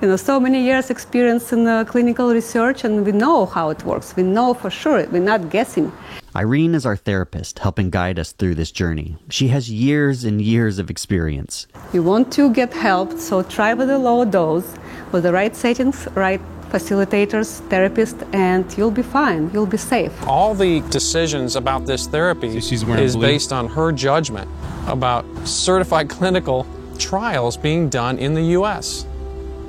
you 0.00 0.08
know, 0.08 0.16
so 0.16 0.34
many 0.46 0.60
years 0.68 0.86
experience 0.96 1.52
in 1.52 1.66
uh, 1.66 1.84
clinical 1.84 2.26
research 2.40 2.84
and 2.84 3.04
we 3.04 3.12
know 3.12 3.46
how 3.46 3.68
it 3.74 3.80
works. 3.84 4.16
We 4.16 4.22
know 4.22 4.54
for 4.54 4.70
sure. 4.70 5.06
We're 5.12 5.28
not 5.34 5.50
guessing. 5.50 5.92
Irene 6.38 6.76
is 6.76 6.86
our 6.86 6.94
therapist, 6.94 7.58
helping 7.58 7.90
guide 7.90 8.16
us 8.16 8.30
through 8.30 8.54
this 8.54 8.70
journey. 8.70 9.16
She 9.28 9.48
has 9.48 9.68
years 9.68 10.22
and 10.22 10.40
years 10.40 10.78
of 10.78 10.88
experience. 10.88 11.66
You 11.92 12.04
want 12.04 12.32
to 12.34 12.52
get 12.52 12.72
help, 12.72 13.18
so 13.18 13.42
try 13.42 13.74
with 13.74 13.90
a 13.90 13.98
low 13.98 14.24
dose, 14.24 14.76
with 15.10 15.24
the 15.24 15.32
right 15.32 15.56
settings, 15.56 16.06
right 16.14 16.40
facilitators, 16.70 17.60
therapists, 17.70 18.22
and 18.32 18.64
you'll 18.78 18.92
be 18.92 19.02
fine. 19.02 19.50
You'll 19.52 19.66
be 19.66 19.78
safe. 19.78 20.12
All 20.28 20.54
the 20.54 20.78
decisions 20.90 21.56
about 21.56 21.86
this 21.86 22.06
therapy 22.06 22.60
she's 22.60 22.84
wearing 22.84 23.02
is 23.02 23.16
blue. 23.16 23.26
based 23.26 23.52
on 23.52 23.66
her 23.66 23.90
judgment 23.90 24.48
about 24.86 25.24
certified 25.44 26.08
clinical 26.08 26.68
trials 26.98 27.56
being 27.56 27.88
done 27.88 28.16
in 28.16 28.34
the 28.34 28.44
U.S. 28.58 29.06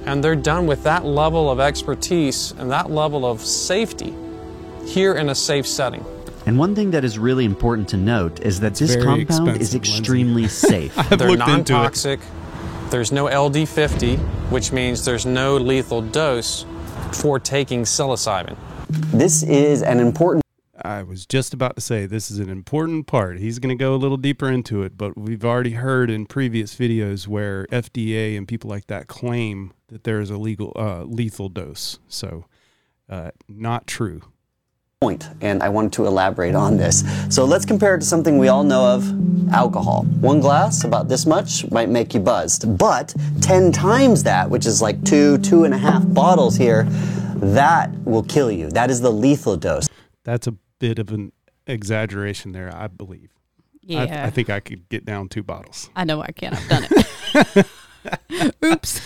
And 0.06 0.24
they're 0.24 0.36
done 0.36 0.68
with 0.68 0.84
that 0.84 1.04
level 1.04 1.50
of 1.50 1.60
expertise 1.60 2.52
and 2.60 2.70
that 2.70 2.92
level 2.92 3.26
of 3.26 3.42
safety 3.42 4.14
here 4.86 5.16
in 5.16 5.30
a 5.30 5.36
safe 5.36 5.66
setting. 5.66 6.06
And 6.46 6.58
one 6.58 6.74
thing 6.76 6.92
that 6.92 7.04
is 7.04 7.20
really 7.20 7.46
important 7.46 7.90
to 7.90 7.98
note 7.98 8.40
is 8.40 8.60
that 8.62 8.76
this 8.76 8.96
compound 8.96 9.62
is 9.62 9.76
extremely 9.76 10.48
safe. 10.70 10.98
I've 10.98 11.18
they're 11.18 11.30
looked 11.30 11.42
into 11.42 11.74
it. 11.74 11.76
non-toxic. 11.76 12.20
There's 12.90 13.12
no 13.12 13.26
LD50, 13.26 14.18
which 14.50 14.72
means 14.72 15.06
there's 15.06 15.26
no 15.26 15.58
lethal 15.58 16.02
dose 16.02 16.66
for 17.14 17.40
taking 17.40 17.84
psilocybin. 17.84 18.58
This 19.12 19.44
is 19.44 19.84
an 19.84 20.00
important 20.00 20.44
I 20.84 21.04
was 21.04 21.26
just 21.26 21.54
about 21.54 21.76
to 21.76 21.82
say 21.82 22.06
this 22.06 22.32
is 22.32 22.40
an 22.40 22.50
important 22.50 23.08
part. 23.08 23.38
He's 23.38 23.60
going 23.60 23.76
to 23.78 23.82
go 23.82 23.94
a 23.94 23.98
little 23.98 24.18
deeper 24.18 24.50
into 24.50 24.82
it, 24.84 24.98
but 24.98 25.18
we've 25.18 25.44
already 25.44 25.72
heard 25.72 26.10
in 26.10 26.26
previous 26.26 26.76
videos 26.76 27.28
where 27.28 27.66
FDA 27.68 28.38
and 28.38 28.48
people 28.48 28.70
like 28.70 28.88
that 28.88 29.08
claim 29.08 29.74
that 29.88 30.04
there 30.04 30.20
is 30.20 30.30
a 30.30 30.38
legal 30.38 30.72
uh, 30.76 31.04
lethal 31.04 31.50
dose. 31.50 32.00
So, 32.08 32.46
uh, 33.10 33.32
not 33.48 33.88
true. 33.88 34.22
Point, 35.02 35.30
and 35.40 35.64
I 35.64 35.70
wanted 35.70 35.94
to 35.94 36.08
elaborate 36.08 36.56
on 36.56 36.76
this. 36.76 37.06
So 37.34 37.46
let's 37.46 37.64
compare 37.64 37.96
it 37.96 38.00
to 38.00 38.06
something 38.06 38.38
we 38.38 38.50
all 38.50 38.66
know 38.66 38.86
of 38.86 39.10
alcohol. 39.54 40.04
One 40.20 40.42
glass, 40.42 40.84
about 40.84 41.08
this 41.08 41.26
much, 41.26 41.72
might 41.72 41.88
make 41.88 42.14
you 42.14 42.20
buzzed. 42.20 42.78
But 42.78 43.16
10 43.40 43.72
times 43.72 44.24
that, 44.24 44.50
which 44.50 44.66
is 44.66 44.82
like 44.82 45.02
two, 45.06 45.38
two 45.38 45.64
and 45.64 45.74
a 45.74 45.78
half 45.78 46.04
bottles 46.14 46.58
here, 46.58 46.84
that 47.36 47.90
will 48.04 48.24
kill 48.24 48.52
you. 48.52 48.70
That 48.72 48.90
is 48.90 49.00
the 49.00 49.10
lethal 49.10 49.56
dose. 49.56 49.88
That's 50.26 50.48
a 50.48 50.56
bit 50.80 51.00
of 51.00 51.12
an 51.14 51.32
exaggeration 51.66 52.52
there, 52.52 52.70
I 52.76 52.88
believe. 52.88 53.30
I, 53.90 54.04
Yeah. 54.04 54.26
I 54.26 54.32
think 54.32 54.50
I 54.50 54.60
could 54.60 54.90
get 54.90 55.06
down 55.06 55.30
two 55.30 55.44
bottles. 55.44 55.90
I 55.96 56.04
know 56.04 56.22
I 56.22 56.34
can. 56.34 56.54
I've 56.54 56.68
done 56.68 56.88
it. 56.92 57.66
Oops. 58.66 59.02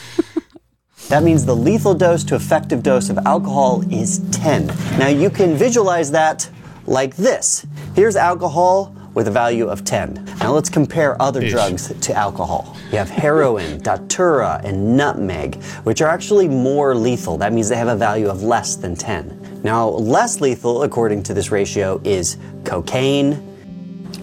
That 1.09 1.23
means 1.23 1.45
the 1.45 1.55
lethal 1.55 1.93
dose 1.93 2.23
to 2.25 2.35
effective 2.35 2.81
dose 2.81 3.09
of 3.09 3.17
alcohol 3.25 3.83
is 3.93 4.19
10. 4.31 4.67
Now 4.97 5.07
you 5.07 5.29
can 5.29 5.55
visualize 5.55 6.11
that 6.11 6.49
like 6.85 7.15
this. 7.15 7.65
Here's 7.95 8.15
alcohol 8.15 8.95
with 9.13 9.27
a 9.27 9.31
value 9.31 9.67
of 9.67 9.85
10. 9.85 10.37
Now 10.39 10.53
let's 10.53 10.69
compare 10.69 11.21
other 11.21 11.41
Ish. 11.41 11.51
drugs 11.51 11.93
to 11.93 12.13
alcohol. 12.13 12.75
You 12.91 12.97
have 12.97 13.09
heroin, 13.09 13.79
datura, 13.83 14.59
and 14.63 14.97
nutmeg, 14.97 15.61
which 15.83 16.01
are 16.01 16.09
actually 16.09 16.47
more 16.47 16.95
lethal. 16.95 17.37
That 17.37 17.53
means 17.53 17.69
they 17.69 17.77
have 17.77 17.87
a 17.89 17.95
value 17.95 18.27
of 18.27 18.41
less 18.43 18.75
than 18.75 18.95
10. 18.95 19.61
Now, 19.63 19.87
less 19.89 20.41
lethal, 20.41 20.83
according 20.83 21.23
to 21.23 21.33
this 21.33 21.51
ratio, 21.51 22.01
is 22.03 22.37
cocaine, 22.65 23.41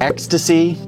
ecstasy, 0.00 0.78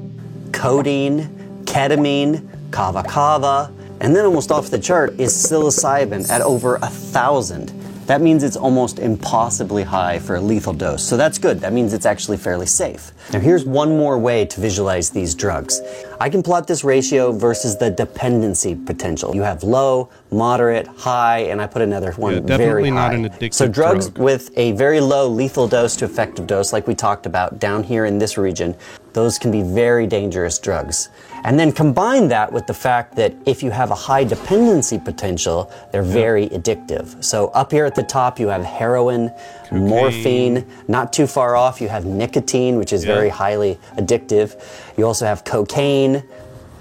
codeine, 0.51 1.63
ketamine, 1.65 2.47
kava 2.71 3.03
kava, 3.03 3.71
and 4.01 4.15
then 4.15 4.25
almost 4.25 4.51
off 4.51 4.69
the 4.69 4.79
chart 4.79 5.19
is 5.19 5.33
psilocybin 5.33 6.29
at 6.29 6.41
over 6.41 6.75
a 6.75 6.87
thousand. 6.87 7.73
That 8.05 8.19
means 8.19 8.43
it's 8.43 8.57
almost 8.57 8.99
impossibly 8.99 9.81
high 9.83 10.19
for 10.19 10.35
a 10.35 10.41
lethal 10.41 10.73
dose. 10.73 11.01
So 11.01 11.15
that's 11.15 11.37
good. 11.37 11.61
That 11.61 11.71
means 11.71 11.93
it's 11.93 12.05
actually 12.05 12.35
fairly 12.35 12.65
safe. 12.65 13.13
Now 13.31 13.39
here's 13.39 13.63
one 13.63 13.97
more 13.97 14.19
way 14.19 14.43
to 14.43 14.59
visualize 14.59 15.09
these 15.09 15.33
drugs. 15.33 15.79
I 16.19 16.29
can 16.29 16.43
plot 16.43 16.67
this 16.67 16.83
ratio 16.83 17.31
versus 17.31 17.77
the 17.77 17.89
dependency 17.89 18.75
potential. 18.75 19.33
You 19.33 19.43
have 19.43 19.63
low, 19.63 20.09
moderate, 20.31 20.85
high, 20.87 21.39
and 21.43 21.61
I 21.61 21.67
put 21.67 21.81
another 21.81 22.11
one 22.13 22.33
Yeah, 22.33 22.39
very 22.41 22.83
definitely 22.83 22.89
high. 22.89 22.95
not 22.95 23.13
an 23.15 23.29
addictive 23.29 23.53
so 23.53 23.67
drugs 23.69 24.09
drug. 24.09 24.21
with 24.21 24.51
a 24.57 24.73
very 24.73 24.99
low 24.99 25.29
lethal 25.29 25.69
dose 25.69 25.95
to 25.97 26.05
effective 26.05 26.45
dose, 26.45 26.73
like 26.73 26.87
we 26.87 26.95
talked 26.95 27.25
about 27.25 27.57
down 27.59 27.83
here 27.83 28.03
in 28.03 28.17
this 28.17 28.37
region, 28.37 28.75
those 29.13 29.37
can 29.37 29.51
be 29.51 29.61
very 29.61 30.07
dangerous 30.07 30.59
drugs. 30.59 31.09
And 31.45 31.59
then 31.59 31.71
combine 31.71 32.29
that 32.29 32.51
with 32.51 32.67
the 32.67 32.73
fact 32.73 33.15
that 33.15 33.33
if 33.45 33.61
you 33.61 33.69
have 33.71 33.91
a 33.91 33.95
high 33.95 34.23
dependency 34.23 34.97
potential, 34.97 35.71
they're 35.91 36.01
very 36.01 36.47
addictive. 36.49 37.23
So 37.23 37.47
up 37.49 37.71
here 37.71 37.85
at 37.85 37.95
the 37.95 38.03
top, 38.03 38.39
you 38.39 38.47
have 38.47 38.63
heroin, 38.63 39.31
morphine. 39.71 40.65
Not 40.87 41.11
too 41.11 41.27
far 41.27 41.55
off, 41.55 41.81
you 41.81 41.89
have 41.89 42.05
nicotine, 42.05 42.77
which 42.77 42.93
is 42.93 43.03
Yeah. 43.03 43.15
very 43.15 43.29
highly 43.29 43.77
addictive. 43.97 44.55
You 44.97 45.05
also 45.05 45.25
have 45.25 45.43
cocaine, 45.43 46.23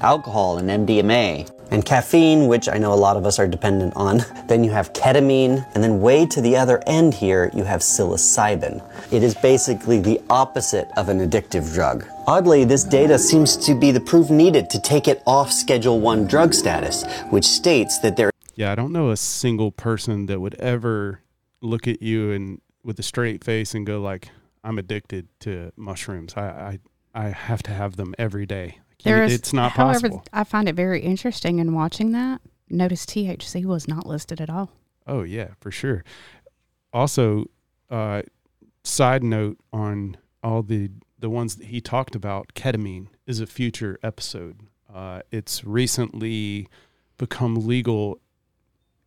alcohol, 0.00 0.58
and 0.58 0.70
MDMA. 0.70 1.46
And 1.72 1.84
caffeine, 1.86 2.48
which 2.48 2.68
I 2.68 2.76
know 2.76 2.92
a 2.92 3.02
lot 3.06 3.16
of 3.16 3.24
us 3.24 3.38
are 3.38 3.48
dependent 3.48 3.94
on. 3.96 4.20
Then 4.46 4.62
you 4.62 4.70
have 4.70 4.92
ketamine, 4.92 5.66
and 5.74 5.82
then 5.82 6.02
way 6.02 6.26
to 6.26 6.42
the 6.42 6.56
other 6.56 6.82
end 6.86 7.14
here, 7.14 7.50
you 7.54 7.64
have 7.64 7.80
psilocybin. 7.80 8.84
It 9.10 9.22
is 9.22 9.34
basically 9.34 9.98
the 9.98 10.20
opposite 10.28 10.88
of 10.98 11.08
an 11.08 11.26
addictive 11.26 11.72
drug. 11.72 12.04
Oddly, 12.26 12.64
this 12.64 12.84
data 12.84 13.18
seems 13.18 13.56
to 13.56 13.74
be 13.74 13.92
the 13.92 14.00
proof 14.00 14.28
needed 14.28 14.68
to 14.70 14.80
take 14.80 15.08
it 15.08 15.22
off 15.26 15.50
Schedule 15.50 16.00
1 16.00 16.26
drug 16.26 16.52
status, 16.52 17.04
which 17.30 17.46
states 17.46 17.98
that 18.00 18.16
there 18.16 18.30
Yeah, 18.54 18.72
I 18.72 18.74
don't 18.74 18.92
know 18.92 19.08
a 19.10 19.16
single 19.16 19.72
person 19.72 20.26
that 20.26 20.40
would 20.40 20.54
ever 20.56 21.22
look 21.62 21.88
at 21.88 22.02
you 22.02 22.32
and 22.32 22.60
with 22.84 22.98
a 22.98 23.02
straight 23.02 23.42
face 23.42 23.74
and 23.74 23.86
go 23.86 23.98
like, 24.02 24.28
"I'm 24.62 24.78
addicted 24.78 25.28
to 25.40 25.72
mushrooms." 25.76 26.34
I, 26.36 26.78
I 27.14 27.24
I 27.26 27.28
have 27.30 27.62
to 27.64 27.70
have 27.70 27.96
them 27.96 28.14
every 28.18 28.44
day. 28.44 28.78
There 29.02 29.24
is, 29.24 29.34
it's 29.34 29.52
not 29.52 29.72
however, 29.72 30.08
possible. 30.08 30.24
I 30.32 30.44
find 30.44 30.68
it 30.68 30.74
very 30.74 31.00
interesting 31.00 31.58
in 31.58 31.74
watching 31.74 32.12
that. 32.12 32.40
Notice 32.68 33.04
THC 33.04 33.64
was 33.64 33.88
not 33.88 34.06
listed 34.06 34.40
at 34.40 34.48
all. 34.48 34.70
Oh 35.06 35.22
yeah, 35.22 35.48
for 35.60 35.70
sure. 35.70 36.04
Also, 36.92 37.46
uh, 37.90 38.22
side 38.84 39.22
note 39.22 39.58
on 39.72 40.16
all 40.42 40.62
the 40.62 40.90
the 41.18 41.30
ones 41.30 41.56
that 41.56 41.66
he 41.66 41.80
talked 41.80 42.14
about, 42.14 42.52
ketamine 42.54 43.08
is 43.26 43.40
a 43.40 43.46
future 43.46 43.98
episode. 44.02 44.60
Uh, 44.92 45.20
it's 45.30 45.64
recently 45.64 46.68
become 47.16 47.66
legal 47.66 48.18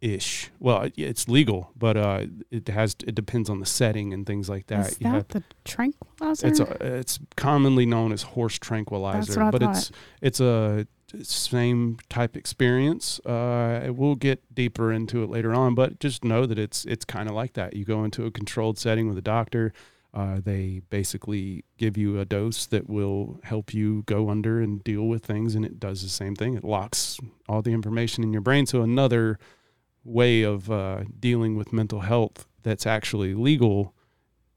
ish. 0.05 0.51
Well, 0.59 0.89
it's 0.95 1.27
legal, 1.27 1.71
but 1.75 1.97
uh, 1.97 2.25
it 2.51 2.67
has 2.67 2.95
it 3.05 3.15
depends 3.15 3.49
on 3.49 3.59
the 3.59 3.65
setting 3.65 4.13
and 4.13 4.25
things 4.25 4.47
like 4.47 4.67
that. 4.67 4.91
Is 4.91 4.97
that 4.99 5.07
have- 5.07 5.27
the 5.29 5.43
tranquilizer? 5.63 6.47
it's 6.47 6.59
a, 6.59 6.97
it's 6.97 7.19
commonly 7.35 7.85
known 7.85 8.11
as 8.11 8.21
horse 8.21 8.59
tranquilizer, 8.59 9.49
but 9.51 9.63
it's 9.63 9.89
thought. 9.89 9.97
it's 10.21 10.39
a 10.39 10.87
same 11.23 11.97
type 12.09 12.35
experience. 12.37 13.19
Uh, 13.25 13.89
we'll 13.95 14.15
get 14.15 14.53
deeper 14.53 14.91
into 14.91 15.23
it 15.23 15.29
later 15.29 15.53
on, 15.53 15.73
but 15.73 15.99
just 15.99 16.23
know 16.23 16.45
that 16.45 16.59
it's 16.59 16.85
it's 16.85 17.05
kind 17.05 17.27
of 17.27 17.35
like 17.35 17.53
that. 17.53 17.75
You 17.75 17.83
go 17.83 18.03
into 18.03 18.25
a 18.25 18.31
controlled 18.31 18.77
setting 18.77 19.07
with 19.07 19.17
a 19.17 19.23
doctor. 19.23 19.73
Uh, 20.13 20.39
they 20.41 20.81
basically 20.89 21.65
give 21.77 21.97
you 21.97 22.17
a 22.21 22.23
dose 22.23 22.65
that 22.67 22.89
will 22.89 23.37
help 23.43 23.73
you 23.73 24.01
go 24.05 24.29
under 24.29 24.61
and 24.61 24.81
deal 24.81 25.07
with 25.07 25.25
things, 25.25 25.55
and 25.55 25.65
it 25.65 25.77
does 25.77 26.03
the 26.03 26.09
same 26.09 26.35
thing. 26.35 26.53
It 26.53 26.63
locks 26.63 27.19
all 27.49 27.61
the 27.61 27.73
information 27.73 28.23
in 28.23 28.31
your 28.31 28.41
brain. 28.41 28.65
So 28.65 28.81
another 28.81 29.37
way 30.05 30.43
of 30.43 30.71
uh, 30.71 31.03
dealing 31.19 31.57
with 31.57 31.73
mental 31.73 32.01
health 32.01 32.47
that's 32.63 32.85
actually 32.85 33.33
legal 33.33 33.93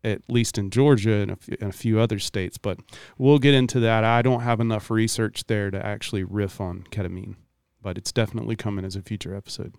at 0.05 0.23
least 0.29 0.57
in 0.59 0.71
Georgia 0.71 1.15
and 1.15 1.37
and 1.61 1.71
a 1.71 1.77
few 1.77 1.99
other 1.99 2.19
states. 2.19 2.59
But 2.59 2.79
we'll 3.17 3.39
get 3.39 3.55
into 3.55 3.81
that. 3.81 4.05
I 4.05 4.23
don't 4.23 4.43
have 4.43 4.61
enough 4.61 4.91
research 4.91 5.45
there 5.47 5.71
to 5.71 5.85
actually 5.85 6.23
riff 6.23 6.61
on 6.61 6.85
ketamine, 6.91 7.37
but 7.83 7.99
it's 7.99 8.13
definitely 8.13 8.57
coming 8.57 8.85
as 8.85 8.97
a 8.97 9.03
future 9.03 9.35
episode. 9.35 9.75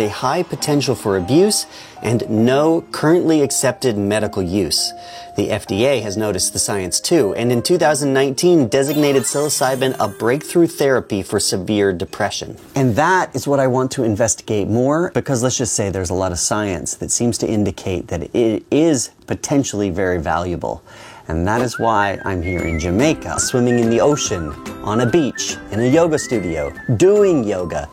A 0.00 0.08
high 0.08 0.42
potential 0.42 0.94
for 0.94 1.16
abuse 1.16 1.66
and 2.02 2.28
no 2.28 2.80
currently 2.92 3.42
accepted 3.42 3.96
medical 3.96 4.42
use. 4.42 4.92
The 5.36 5.50
FDA 5.50 6.02
has 6.02 6.16
noticed 6.16 6.52
the 6.52 6.58
science 6.58 7.00
too, 7.00 7.34
and 7.34 7.52
in 7.52 7.62
2019 7.62 8.68
designated 8.68 9.22
psilocybin 9.22 9.96
a 10.00 10.08
breakthrough 10.08 10.66
therapy 10.66 11.22
for 11.22 11.38
severe 11.38 11.92
depression. 11.92 12.56
And 12.74 12.96
that 12.96 13.34
is 13.34 13.46
what 13.46 13.60
I 13.60 13.66
want 13.66 13.90
to 13.92 14.04
investigate 14.04 14.68
more 14.68 15.10
because 15.12 15.42
let's 15.42 15.56
just 15.56 15.74
say 15.74 15.90
there's 15.90 16.10
a 16.10 16.14
lot 16.14 16.32
of 16.32 16.38
science 16.38 16.94
that 16.96 17.10
seems 17.10 17.38
to 17.38 17.48
indicate 17.48 18.08
that 18.08 18.34
it 18.34 18.64
is 18.70 19.10
potentially 19.26 19.90
very 19.90 20.20
valuable. 20.20 20.82
And 21.28 21.46
that 21.46 21.60
is 21.62 21.78
why 21.78 22.18
I'm 22.24 22.42
here 22.42 22.62
in 22.62 22.80
Jamaica, 22.80 23.38
swimming 23.38 23.78
in 23.78 23.88
the 23.88 24.00
ocean, 24.00 24.50
on 24.82 25.00
a 25.02 25.06
beach, 25.06 25.56
in 25.70 25.78
a 25.78 25.86
yoga 25.86 26.18
studio, 26.18 26.72
doing 26.96 27.44
yoga 27.44 27.88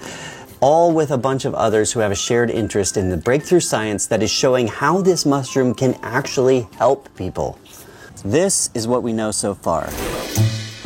all 0.59 0.91
with 0.91 1.11
a 1.11 1.17
bunch 1.17 1.45
of 1.45 1.53
others 1.55 1.91
who 1.91 1.99
have 1.99 2.11
a 2.11 2.15
shared 2.15 2.49
interest 2.49 2.97
in 2.97 3.09
the 3.09 3.17
breakthrough 3.17 3.59
science 3.59 4.07
that 4.07 4.23
is 4.23 4.31
showing 4.31 4.67
how 4.67 5.01
this 5.01 5.25
mushroom 5.25 5.73
can 5.73 5.93
actually 6.01 6.67
help 6.77 7.13
people. 7.15 7.57
This 8.23 8.69
is 8.73 8.87
what 8.87 9.03
we 9.03 9.13
know 9.13 9.31
so 9.31 9.53
far. 9.53 9.89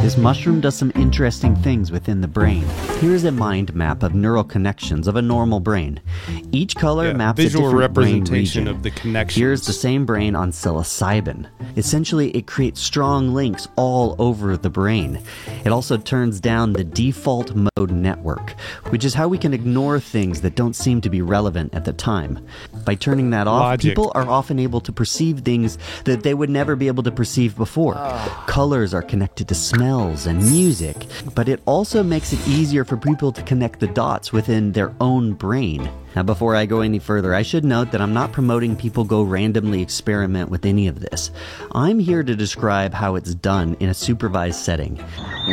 This 0.02 0.18
mushroom 0.18 0.62
does 0.62 0.76
some 0.76 0.92
interesting 0.96 1.56
things 1.58 1.92
within 1.92 2.22
the 2.22 2.28
brain. 2.28 2.64
Here's 3.00 3.24
a 3.24 3.32
mind 3.32 3.76
map 3.76 4.02
of 4.02 4.16
neural 4.16 4.44
connections 4.44 5.08
of 5.08 5.16
a 5.16 5.22
normal 5.22 5.60
brain. 5.60 6.00
Each 6.52 6.76
color 6.76 7.10
Yeah, 7.10 7.14
maps 7.14 7.38
visual 7.38 7.68
a 7.68 7.72
different 7.72 7.94
brain 7.94 8.06
representation 8.20 8.64
region. 8.64 8.68
of 8.76 8.82
the 8.82 8.90
connections. 8.90 9.38
Here's 9.40 9.66
the 9.68 9.74
same 9.74 10.08
brain 10.08 10.36
on 10.36 10.52
psilocybin. 10.52 11.46
Essentially, 11.78 12.32
it 12.32 12.48
creates 12.48 12.82
strong 12.82 13.36
links 13.36 13.68
all 13.76 14.16
over 14.18 14.58
the 14.58 14.72
brain. 14.72 15.22
It 15.64 15.70
also 15.72 15.98
turns 15.98 16.40
down 16.40 16.74
the 16.74 16.84
default 16.84 17.54
mode 17.56 17.92
network, 17.92 18.52
which 18.90 19.06
is 19.06 19.14
how 19.14 19.28
we 19.28 19.38
can 19.38 19.54
ignore 19.54 20.00
things 20.00 20.42
that 20.42 20.56
don't 20.56 20.76
seem 20.76 21.02
to 21.02 21.10
be 21.12 21.22
relevant 21.22 21.76
at 21.76 21.86
the 21.86 21.94
time. 21.94 22.44
By 22.86 22.96
turning 22.96 23.30
that 23.30 23.48
off, 23.48 23.62
Logic. 23.62 23.92
people 23.92 24.12
are 24.16 24.28
often 24.28 24.58
able 24.58 24.82
to 24.82 24.92
perceive 24.92 25.42
things 25.42 25.78
that 26.06 26.24
they 26.24 26.34
would 26.34 26.50
never 26.50 26.76
be 26.76 26.88
able 26.88 27.04
to 27.04 27.12
perceive 27.12 27.56
before. 27.56 27.94
Ah. 27.98 28.44
Colors 28.48 28.96
are 28.96 29.04
connected 29.04 29.48
to 29.48 29.54
smells 29.92 30.26
and 30.26 30.40
music, 30.50 30.96
but 31.36 31.50
it 31.50 31.60
also 31.66 32.02
makes 32.02 32.32
it 32.32 32.48
easier 32.48 32.86
for 32.86 32.96
people 32.96 33.30
to 33.30 33.44
connect 33.44 33.82
the 33.82 33.88
dots 33.88 34.32
within 34.32 34.72
their 34.72 34.94
own 35.02 35.34
brain. 35.34 35.90
Now, 36.16 36.24
before 36.24 36.56
I 36.56 36.66
go 36.66 36.82
any 36.82 37.00
further, 37.00 37.34
I 37.34 37.42
should 37.42 37.64
note 37.64 37.92
that 37.92 38.02
I'm 38.02 38.14
not 38.14 38.32
promoting 38.32 38.76
people 38.76 39.04
go 39.04 39.24
randomly 39.24 39.82
experiment 39.82 40.50
with 40.50 40.66
any 40.66 40.88
of 40.88 41.00
this. 41.00 41.32
I'm 41.72 42.00
here 42.00 42.24
to 42.24 42.36
describe 42.36 42.94
how 42.94 43.16
it's 43.16 43.34
done 43.34 43.78
in 43.80 43.90
a 43.90 43.94
supervised 43.94 44.60
setting. 44.60 45.04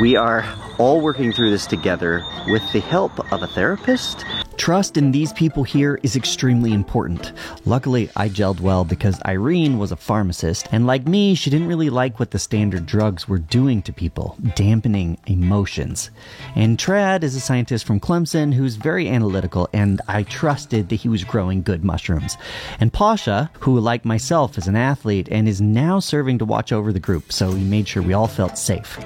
We 0.00 0.16
are 0.16 0.44
all 0.78 1.00
working 1.00 1.32
through 1.32 1.50
this 1.50 1.66
together 1.66 2.24
with 2.48 2.62
the 2.72 2.80
help 2.80 3.32
of 3.32 3.42
a 3.42 3.46
therapist. 3.48 4.24
Trust 4.56 4.96
in 4.96 5.12
these 5.12 5.32
people 5.32 5.62
here 5.62 6.00
is 6.02 6.16
extremely 6.16 6.72
important. 6.72 7.32
Luckily, 7.64 8.10
I 8.16 8.28
gelled 8.28 8.60
well 8.60 8.84
because 8.84 9.22
Irene 9.24 9.78
was 9.78 9.92
a 9.92 9.96
pharmacist, 9.96 10.68
and 10.72 10.86
like 10.86 11.06
me, 11.06 11.36
she 11.36 11.48
didn't 11.48 11.68
really 11.68 11.90
like 11.90 12.18
what 12.18 12.32
the 12.32 12.38
standard 12.40 12.84
drugs 12.84 13.28
were 13.28 13.38
doing 13.38 13.82
to 13.82 13.92
people, 13.92 14.36
dampening 14.56 15.16
emotions. 15.26 16.10
And 16.56 16.76
Tradd 16.76 17.22
is 17.22 17.36
a 17.36 17.40
scientist 17.40 17.86
from 17.86 18.00
Clemson 18.00 18.52
who's 18.52 18.74
very 18.74 19.08
analytical, 19.08 19.68
and 19.72 20.00
I 20.08 20.24
trusted 20.48 20.88
that 20.88 20.94
he 20.94 21.10
was 21.10 21.24
growing 21.24 21.60
good 21.60 21.84
mushrooms. 21.84 22.38
And 22.80 22.90
Pasha, 22.90 23.50
who, 23.60 23.78
like 23.78 24.06
myself, 24.06 24.56
is 24.56 24.66
an 24.66 24.76
athlete 24.76 25.28
and 25.30 25.46
is 25.46 25.60
now 25.60 26.00
serving 26.00 26.38
to 26.38 26.46
watch 26.46 26.72
over 26.72 26.90
the 26.90 26.98
group, 26.98 27.30
so 27.30 27.52
he 27.52 27.62
made 27.62 27.86
sure 27.86 28.02
we 28.02 28.14
all 28.14 28.28
felt 28.28 28.56
safe. 28.56 28.98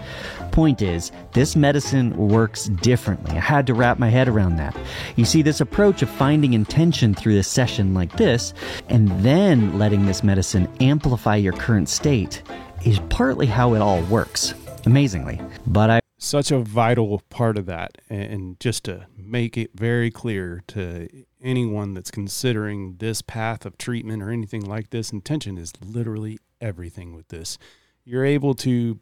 Point 0.53 0.83
is, 0.83 1.11
this 1.33 1.57
medicine 1.57 2.17
works 2.17 2.67
differently. 2.67 3.37
I 3.37 3.41
had 3.41 3.67
to 3.67 3.75
wrap 3.75 3.99
my 3.99 4.09
head 4.09 4.29
around 4.29 4.55
that. 4.59 4.77
You 5.17 5.25
see, 5.25 5.43
this 5.43 5.61
approach 5.61 6.01
of 6.01 6.09
finding 6.11 6.53
intention 6.53 7.13
through 7.13 7.41
a 7.41 7.43
session 7.43 7.93
like 7.93 8.13
this, 8.17 8.55
and 8.89 9.09
then 9.25 9.81
letting 9.81 10.07
this 10.07 10.23
medicine 10.23 10.69
amplify 10.81 11.35
your 11.35 11.55
current 11.55 11.89
state, 11.89 12.41
is 12.85 13.01
partly 13.09 13.47
how 13.47 13.75
it 13.75 13.83
all 13.83 14.01
works. 14.03 14.55
Amazingly. 14.87 15.41
But 15.67 15.91
I 15.91 16.02
Such 16.25 16.53
a 16.53 16.61
vital 16.61 17.21
part 17.31 17.59
of 17.59 17.67
that. 17.67 17.99
And 18.09 18.59
just 18.61 18.85
to 18.85 19.07
make 19.19 19.59
it 19.59 19.73
very 19.75 20.09
clear 20.09 20.63
to 20.69 21.09
anyone 21.43 21.95
that's 21.95 22.13
considering 22.13 22.95
this 22.99 23.23
path 23.23 23.67
of 23.67 23.77
treatment 23.77 24.23
or 24.23 24.31
anything 24.31 24.65
like 24.65 24.91
this, 24.91 25.11
intention 25.11 25.59
is 25.59 25.73
literally 25.85 26.39
everything 26.61 27.17
with 27.17 27.27
this. 27.27 27.59
You're 28.05 28.25
able 28.25 28.55
to 28.55 29.01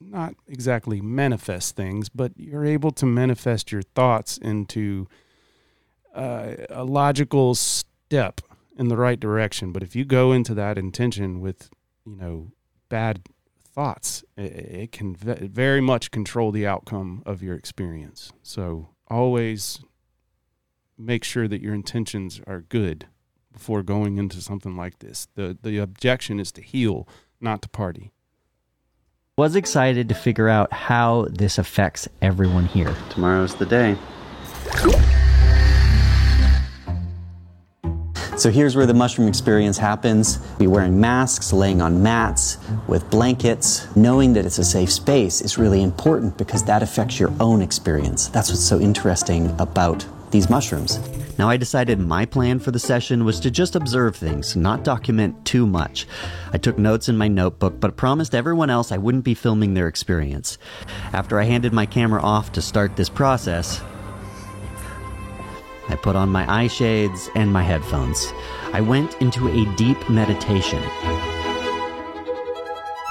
not 0.00 0.34
exactly 0.48 1.00
manifest 1.00 1.76
things, 1.76 2.08
but 2.08 2.32
you're 2.34 2.66
able 2.66 2.90
to 2.90 3.06
manifest 3.06 3.70
your 3.70 3.82
thoughts 3.82 4.36
into 4.36 5.06
uh, 6.12 6.54
a 6.70 6.82
logical 6.82 7.54
step 7.54 8.40
in 8.76 8.88
the 8.88 8.96
right 8.96 9.20
direction. 9.20 9.70
But 9.70 9.84
if 9.84 9.94
you 9.94 10.04
go 10.04 10.32
into 10.32 10.54
that 10.54 10.76
intention 10.76 11.40
with, 11.40 11.70
you 12.04 12.16
know, 12.16 12.50
bad 12.88 13.22
thoughts, 13.72 14.24
it, 14.36 14.42
it 14.42 14.92
can 14.92 15.14
ve- 15.16 15.46
very 15.48 15.80
much 15.80 16.10
control 16.10 16.52
the 16.52 16.66
outcome 16.66 17.22
of 17.26 17.42
your 17.42 17.54
experience. 17.54 18.32
So 18.42 18.90
always 19.08 19.80
make 20.98 21.24
sure 21.24 21.48
that 21.48 21.60
your 21.60 21.74
intentions 21.74 22.40
are 22.46 22.60
good 22.60 23.06
before 23.52 23.82
going 23.82 24.18
into 24.18 24.40
something 24.40 24.76
like 24.76 24.98
this. 25.00 25.28
The 25.34 25.56
the 25.60 25.78
objection 25.78 26.40
is 26.40 26.52
to 26.52 26.62
heal, 26.62 27.08
not 27.40 27.62
to 27.62 27.68
party. 27.68 28.12
was 29.36 29.56
excited 29.56 30.08
to 30.08 30.14
figure 30.14 30.48
out 30.48 30.72
how 30.72 31.26
this 31.30 31.58
affects 31.58 32.08
everyone 32.20 32.66
here. 32.66 32.94
Tomorrow's 33.10 33.54
the 33.54 33.66
day. 33.66 33.96
So 38.42 38.50
here's 38.50 38.74
where 38.74 38.86
the 38.86 38.92
mushroom 38.92 39.28
experience 39.28 39.78
happens. 39.78 40.38
Be 40.58 40.66
wearing 40.66 41.00
masks, 41.00 41.52
laying 41.52 41.80
on 41.80 42.02
mats, 42.02 42.58
with 42.88 43.08
blankets. 43.08 43.86
Knowing 43.94 44.32
that 44.32 44.44
it's 44.44 44.58
a 44.58 44.64
safe 44.64 44.90
space 44.90 45.40
is 45.40 45.58
really 45.58 45.80
important 45.80 46.36
because 46.36 46.64
that 46.64 46.82
affects 46.82 47.20
your 47.20 47.32
own 47.38 47.62
experience. 47.62 48.26
That's 48.26 48.50
what's 48.50 48.64
so 48.64 48.80
interesting 48.80 49.48
about 49.60 50.04
these 50.32 50.50
mushrooms. 50.50 50.98
Now, 51.38 51.48
I 51.48 51.56
decided 51.56 52.00
my 52.00 52.24
plan 52.24 52.58
for 52.58 52.72
the 52.72 52.80
session 52.80 53.24
was 53.24 53.38
to 53.38 53.50
just 53.50 53.76
observe 53.76 54.16
things, 54.16 54.56
not 54.56 54.82
document 54.82 55.44
too 55.44 55.64
much. 55.64 56.08
I 56.52 56.58
took 56.58 56.78
notes 56.78 57.08
in 57.08 57.16
my 57.16 57.28
notebook, 57.28 57.78
but 57.78 57.96
promised 57.96 58.34
everyone 58.34 58.70
else 58.70 58.90
I 58.90 58.98
wouldn't 58.98 59.22
be 59.22 59.34
filming 59.34 59.74
their 59.74 59.86
experience. 59.86 60.58
After 61.12 61.38
I 61.38 61.44
handed 61.44 61.72
my 61.72 61.86
camera 61.86 62.20
off 62.20 62.50
to 62.52 62.60
start 62.60 62.96
this 62.96 63.08
process, 63.08 63.80
I 65.88 65.96
put 65.96 66.16
on 66.16 66.28
my 66.30 66.50
eye 66.52 66.68
shades 66.68 67.28
and 67.34 67.52
my 67.52 67.62
headphones. 67.62 68.32
I 68.72 68.80
went 68.80 69.20
into 69.20 69.48
a 69.48 69.76
deep 69.76 70.08
meditation. 70.08 70.82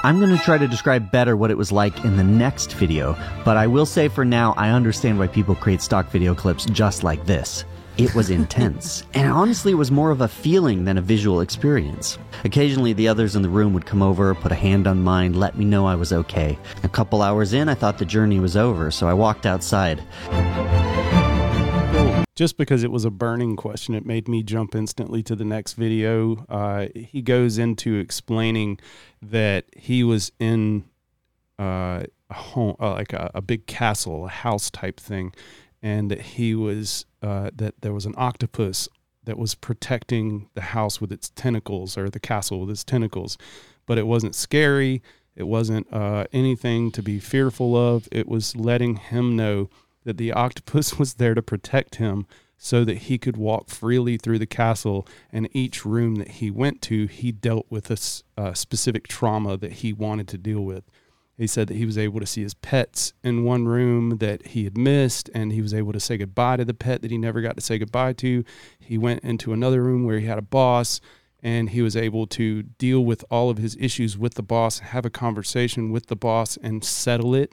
I'm 0.04 0.18
going 0.18 0.36
to 0.36 0.42
try 0.42 0.58
to 0.58 0.66
describe 0.66 1.12
better 1.12 1.36
what 1.36 1.52
it 1.52 1.56
was 1.56 1.70
like 1.70 2.04
in 2.04 2.16
the 2.16 2.24
next 2.24 2.72
video, 2.72 3.16
but 3.44 3.56
I 3.56 3.68
will 3.68 3.86
say 3.86 4.08
for 4.08 4.24
now, 4.24 4.52
I 4.56 4.70
understand 4.70 5.16
why 5.16 5.28
people 5.28 5.54
create 5.54 5.80
stock 5.80 6.10
video 6.10 6.34
clips 6.34 6.64
just 6.64 7.04
like 7.04 7.24
this. 7.24 7.64
It 7.98 8.12
was 8.12 8.28
intense, 8.40 9.04
and 9.14 9.30
honestly, 9.30 9.70
it 9.70 9.76
was 9.76 9.92
more 9.92 10.10
of 10.10 10.20
a 10.20 10.26
feeling 10.26 10.84
than 10.84 10.98
a 10.98 11.02
visual 11.02 11.40
experience. 11.40 12.18
Occasionally, 12.42 12.94
the 12.94 13.06
others 13.06 13.36
in 13.36 13.42
the 13.42 13.48
room 13.48 13.74
would 13.74 13.86
come 13.86 14.02
over, 14.02 14.34
put 14.34 14.50
a 14.50 14.56
hand 14.56 14.88
on 14.88 15.04
mine, 15.04 15.34
let 15.34 15.56
me 15.56 15.64
know 15.64 15.86
I 15.86 15.94
was 15.94 16.12
okay. 16.12 16.58
A 16.82 16.88
couple 16.88 17.22
hours 17.22 17.52
in, 17.52 17.68
I 17.68 17.74
thought 17.74 17.98
the 17.98 18.04
journey 18.04 18.40
was 18.40 18.56
over, 18.56 18.90
so 18.90 19.06
I 19.06 19.14
walked 19.14 19.46
outside. 19.46 20.02
Just 22.42 22.56
because 22.56 22.82
it 22.82 22.90
was 22.90 23.04
a 23.04 23.10
burning 23.12 23.54
question, 23.54 23.94
it 23.94 24.04
made 24.04 24.26
me 24.26 24.42
jump 24.42 24.74
instantly 24.74 25.22
to 25.22 25.36
the 25.36 25.44
next 25.44 25.74
video. 25.74 26.44
Uh, 26.48 26.88
he 26.92 27.22
goes 27.22 27.56
into 27.56 27.94
explaining 27.94 28.80
that 29.22 29.66
he 29.76 30.02
was 30.02 30.32
in 30.40 30.82
uh, 31.60 32.02
a 32.30 32.34
home, 32.34 32.74
uh, 32.80 32.94
like 32.94 33.12
a, 33.12 33.30
a 33.32 33.40
big 33.40 33.68
castle, 33.68 34.26
a 34.26 34.28
house 34.28 34.72
type 34.72 34.98
thing, 34.98 35.32
and 35.82 36.10
that 36.10 36.20
he 36.20 36.56
was 36.56 37.06
uh, 37.22 37.50
that 37.54 37.80
there 37.80 37.92
was 37.92 38.06
an 38.06 38.14
octopus 38.16 38.88
that 39.22 39.38
was 39.38 39.54
protecting 39.54 40.48
the 40.54 40.62
house 40.62 41.00
with 41.00 41.12
its 41.12 41.30
tentacles 41.36 41.96
or 41.96 42.10
the 42.10 42.18
castle 42.18 42.58
with 42.58 42.70
its 42.70 42.82
tentacles, 42.82 43.38
but 43.86 43.98
it 43.98 44.06
wasn't 44.08 44.34
scary. 44.34 45.00
It 45.36 45.44
wasn't 45.44 45.86
uh, 45.92 46.24
anything 46.32 46.90
to 46.90 47.04
be 47.04 47.20
fearful 47.20 47.76
of. 47.76 48.08
It 48.10 48.26
was 48.26 48.56
letting 48.56 48.96
him 48.96 49.36
know 49.36 49.70
that 50.04 50.16
the 50.16 50.32
octopus 50.32 50.98
was 50.98 51.14
there 51.14 51.34
to 51.34 51.42
protect 51.42 51.96
him 51.96 52.26
so 52.56 52.84
that 52.84 52.98
he 52.98 53.18
could 53.18 53.36
walk 53.36 53.68
freely 53.68 54.16
through 54.16 54.38
the 54.38 54.46
castle. 54.46 55.06
And 55.32 55.48
each 55.52 55.84
room 55.84 56.14
that 56.16 56.28
he 56.28 56.48
went 56.50 56.80
to, 56.82 57.06
he 57.06 57.32
dealt 57.32 57.66
with 57.70 57.90
a 57.90 58.54
specific 58.54 59.08
trauma 59.08 59.56
that 59.56 59.72
he 59.72 59.92
wanted 59.92 60.28
to 60.28 60.38
deal 60.38 60.60
with. 60.60 60.84
He 61.36 61.48
said 61.48 61.66
that 61.68 61.76
he 61.76 61.86
was 61.86 61.98
able 61.98 62.20
to 62.20 62.26
see 62.26 62.42
his 62.42 62.54
pets 62.54 63.14
in 63.24 63.42
one 63.42 63.66
room 63.66 64.18
that 64.18 64.48
he 64.48 64.62
had 64.62 64.78
missed, 64.78 65.28
and 65.34 65.50
he 65.52 65.60
was 65.60 65.74
able 65.74 65.92
to 65.92 65.98
say 65.98 66.16
goodbye 66.16 66.58
to 66.58 66.64
the 66.64 66.72
pet 66.72 67.02
that 67.02 67.10
he 67.10 67.18
never 67.18 67.40
got 67.40 67.56
to 67.56 67.60
say 67.60 67.78
goodbye 67.78 68.12
to. 68.12 68.44
He 68.78 68.96
went 68.96 69.24
into 69.24 69.52
another 69.52 69.82
room 69.82 70.04
where 70.04 70.20
he 70.20 70.26
had 70.26 70.38
a 70.38 70.42
boss, 70.42 71.00
and 71.42 71.70
he 71.70 71.82
was 71.82 71.96
able 71.96 72.28
to 72.28 72.62
deal 72.62 73.04
with 73.04 73.24
all 73.28 73.50
of 73.50 73.58
his 73.58 73.76
issues 73.80 74.16
with 74.16 74.34
the 74.34 74.42
boss, 74.42 74.78
have 74.78 75.04
a 75.04 75.10
conversation 75.10 75.90
with 75.90 76.06
the 76.06 76.14
boss, 76.14 76.56
and 76.58 76.84
settle 76.84 77.34
it. 77.34 77.52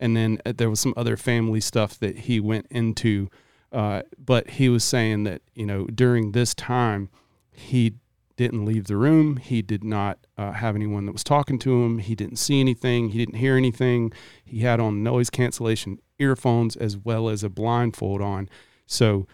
And 0.00 0.16
then 0.16 0.40
uh, 0.44 0.52
there 0.56 0.70
was 0.70 0.80
some 0.80 0.94
other 0.96 1.16
family 1.16 1.60
stuff 1.60 1.98
that 2.00 2.20
he 2.20 2.40
went 2.40 2.66
into. 2.70 3.28
Uh, 3.70 4.02
but 4.18 4.50
he 4.50 4.68
was 4.68 4.82
saying 4.82 5.22
that, 5.24 5.42
you 5.54 5.66
know, 5.66 5.86
during 5.86 6.32
this 6.32 6.54
time, 6.54 7.08
he 7.52 7.94
didn't 8.36 8.64
leave 8.64 8.86
the 8.86 8.96
room. 8.96 9.36
He 9.36 9.60
did 9.60 9.84
not 9.84 10.18
uh, 10.38 10.52
have 10.52 10.74
anyone 10.74 11.04
that 11.06 11.12
was 11.12 11.22
talking 11.22 11.58
to 11.60 11.84
him. 11.84 11.98
He 11.98 12.14
didn't 12.14 12.36
see 12.36 12.58
anything. 12.58 13.10
He 13.10 13.18
didn't 13.18 13.34
hear 13.38 13.56
anything. 13.56 14.12
He 14.42 14.60
had 14.60 14.80
on 14.80 15.02
noise 15.02 15.28
cancellation 15.28 15.98
earphones 16.18 16.74
as 16.74 16.96
well 16.96 17.28
as 17.28 17.44
a 17.44 17.50
blindfold 17.50 18.22
on. 18.22 18.48
So 18.86 19.26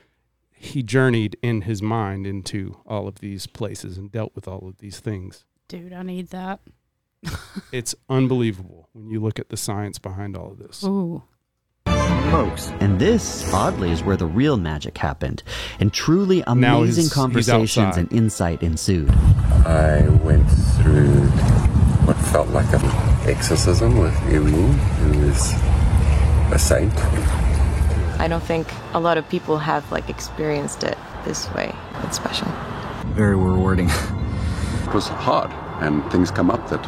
he 0.52 0.82
journeyed 0.82 1.36
in 1.40 1.62
his 1.62 1.80
mind 1.80 2.26
into 2.26 2.78
all 2.84 3.06
of 3.06 3.20
these 3.20 3.46
places 3.46 3.96
and 3.96 4.10
dealt 4.10 4.34
with 4.34 4.48
all 4.48 4.66
of 4.66 4.78
these 4.78 4.98
things. 4.98 5.44
Dude, 5.68 5.92
I 5.92 6.02
need 6.02 6.28
that. 6.30 6.60
It's 7.72 7.94
unbelievable 8.08 8.88
when 8.92 9.10
you 9.10 9.20
look 9.20 9.38
at 9.38 9.48
the 9.48 9.56
science 9.56 9.98
behind 9.98 10.36
all 10.36 10.52
of 10.52 10.58
this. 10.58 10.82
Ooh. 10.84 11.22
Folks. 12.30 12.68
And 12.80 12.98
this, 12.98 13.52
oddly, 13.52 13.90
is 13.92 14.02
where 14.02 14.16
the 14.16 14.26
real 14.26 14.56
magic 14.56 14.98
happened, 14.98 15.42
and 15.78 15.92
truly 15.92 16.42
amazing 16.46 16.84
he's- 16.86 16.96
he's 16.96 17.12
conversations 17.12 17.86
outside. 17.86 17.98
and 18.00 18.12
insight 18.12 18.62
ensued. 18.62 19.10
I 19.64 20.06
went 20.22 20.48
through 20.50 21.26
what 22.06 22.16
felt 22.16 22.48
like 22.48 22.72
an 22.72 22.84
exorcism 23.28 23.98
with 23.98 24.14
Irene, 24.24 24.72
who 24.72 25.22
is 25.28 25.52
a 26.52 26.58
saint. 26.58 26.92
I 28.18 28.26
don't 28.28 28.42
think 28.42 28.66
a 28.94 29.00
lot 29.00 29.18
of 29.18 29.28
people 29.28 29.58
have 29.58 29.90
like 29.92 30.08
experienced 30.08 30.82
it 30.84 30.96
this 31.24 31.52
way. 31.54 31.74
It's 32.04 32.16
special. 32.16 32.48
Very 33.14 33.36
rewarding. 33.36 33.88
It 33.88 34.94
was 34.94 35.08
hard, 35.08 35.50
and 35.80 36.04
things 36.10 36.30
come 36.30 36.50
up 36.50 36.68
that 36.70 36.84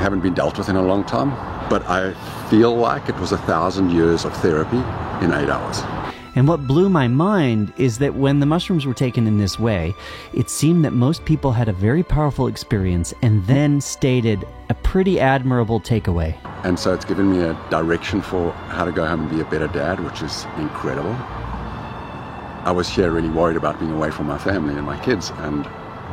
haven't 0.00 0.20
been 0.20 0.34
dealt 0.34 0.58
with 0.58 0.68
in 0.68 0.76
a 0.76 0.82
long 0.82 1.04
time. 1.04 1.30
But 1.68 1.82
I 1.88 2.14
feel 2.48 2.76
like 2.76 3.08
it 3.08 3.16
was 3.16 3.32
a 3.32 3.38
thousand 3.38 3.90
years 3.90 4.24
of 4.24 4.32
therapy 4.36 4.78
in 5.24 5.32
eight 5.32 5.48
hours. 5.48 5.82
And 6.36 6.46
what 6.46 6.66
blew 6.66 6.90
my 6.90 7.08
mind 7.08 7.72
is 7.78 7.96
that 7.98 8.14
when 8.14 8.40
the 8.40 8.46
mushrooms 8.46 8.84
were 8.84 8.92
taken 8.92 9.26
in 9.26 9.38
this 9.38 9.58
way, 9.58 9.94
it 10.34 10.50
seemed 10.50 10.84
that 10.84 10.92
most 10.92 11.24
people 11.24 11.50
had 11.50 11.66
a 11.66 11.72
very 11.72 12.02
powerful 12.02 12.46
experience 12.46 13.14
and 13.22 13.44
then 13.46 13.80
stated 13.80 14.46
a 14.68 14.74
pretty 14.74 15.18
admirable 15.18 15.80
takeaway. 15.80 16.36
And 16.62 16.78
so 16.78 16.92
it's 16.92 17.06
given 17.06 17.32
me 17.32 17.40
a 17.40 17.54
direction 17.70 18.20
for 18.20 18.52
how 18.68 18.84
to 18.84 18.92
go 18.92 19.06
home 19.06 19.22
and 19.22 19.30
be 19.30 19.40
a 19.40 19.46
better 19.46 19.68
dad, 19.68 19.98
which 20.00 20.20
is 20.20 20.44
incredible. 20.58 21.16
I 22.66 22.70
was 22.70 22.86
here 22.86 23.10
really 23.10 23.30
worried 23.30 23.56
about 23.56 23.78
being 23.80 23.92
away 23.92 24.10
from 24.10 24.26
my 24.26 24.36
family 24.36 24.74
and 24.74 24.84
my 24.84 25.02
kids, 25.02 25.30
and 25.36 25.66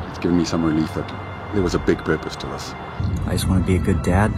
it's 0.08 0.20
given 0.20 0.38
me 0.38 0.46
some 0.46 0.64
relief 0.64 0.94
that 0.94 1.33
there 1.54 1.62
was 1.62 1.76
a 1.76 1.80
big 1.80 2.00
purpose 2.00 2.36
to 2.38 2.48
this. 2.48 2.72
I 3.26 3.32
just 3.32 3.48
want 3.48 3.66
to 3.66 3.68
be 3.68 3.76
a 3.78 3.80
good 3.80 4.02
dad. 4.02 4.32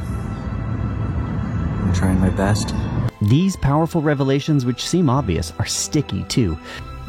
I'm 1.81 1.93
trying 1.93 2.19
my 2.19 2.29
best. 2.29 2.75
These 3.21 3.55
powerful 3.55 4.01
revelations, 4.01 4.65
which 4.65 4.85
seem 4.85 5.09
obvious, 5.09 5.53
are 5.57 5.65
sticky 5.65 6.23
too. 6.25 6.57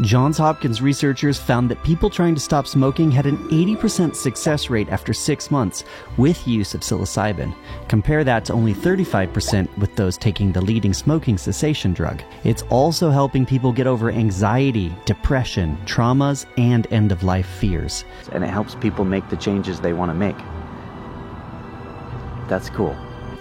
Johns 0.03 0.37
Hopkins 0.37 0.83
researchers 0.83 1.39
found 1.39 1.71
that 1.71 1.83
people 1.83 2.11
trying 2.11 2.35
to 2.35 2.41
stop 2.41 2.67
smoking 2.67 3.11
had 3.11 3.25
an 3.25 3.39
80% 3.49 4.15
success 4.15 4.69
rate 4.69 4.91
after 4.91 5.15
six 5.15 5.51
months 5.51 5.85
with 6.19 6.47
use 6.47 6.75
of 6.75 6.83
psilocybin. 6.83 7.55
Compare 7.89 8.23
that 8.25 8.45
to 8.45 8.53
only 8.53 8.75
35% 8.75 9.75
with 9.79 9.97
those 9.97 10.19
taking 10.19 10.53
the 10.53 10.61
leading 10.61 10.93
smoking 10.93 11.39
cessation 11.39 11.95
drug. 11.95 12.23
It's 12.45 12.63
also 12.65 13.09
helping 13.09 13.47
people 13.47 13.73
get 13.73 13.87
over 13.87 14.11
anxiety, 14.11 14.95
depression, 15.07 15.79
traumas, 15.87 16.45
and 16.59 16.87
end 16.93 17.11
of 17.11 17.23
life 17.23 17.47
fears. 17.47 18.05
And 18.33 18.45
it 18.45 18.51
helps 18.51 18.75
people 18.75 19.07
make 19.07 19.27
the 19.31 19.37
changes 19.37 19.81
they 19.81 19.95
want 19.95 20.11
to 20.11 20.15
make. 20.15 20.37
That's 22.51 22.69
cool. 22.69 22.95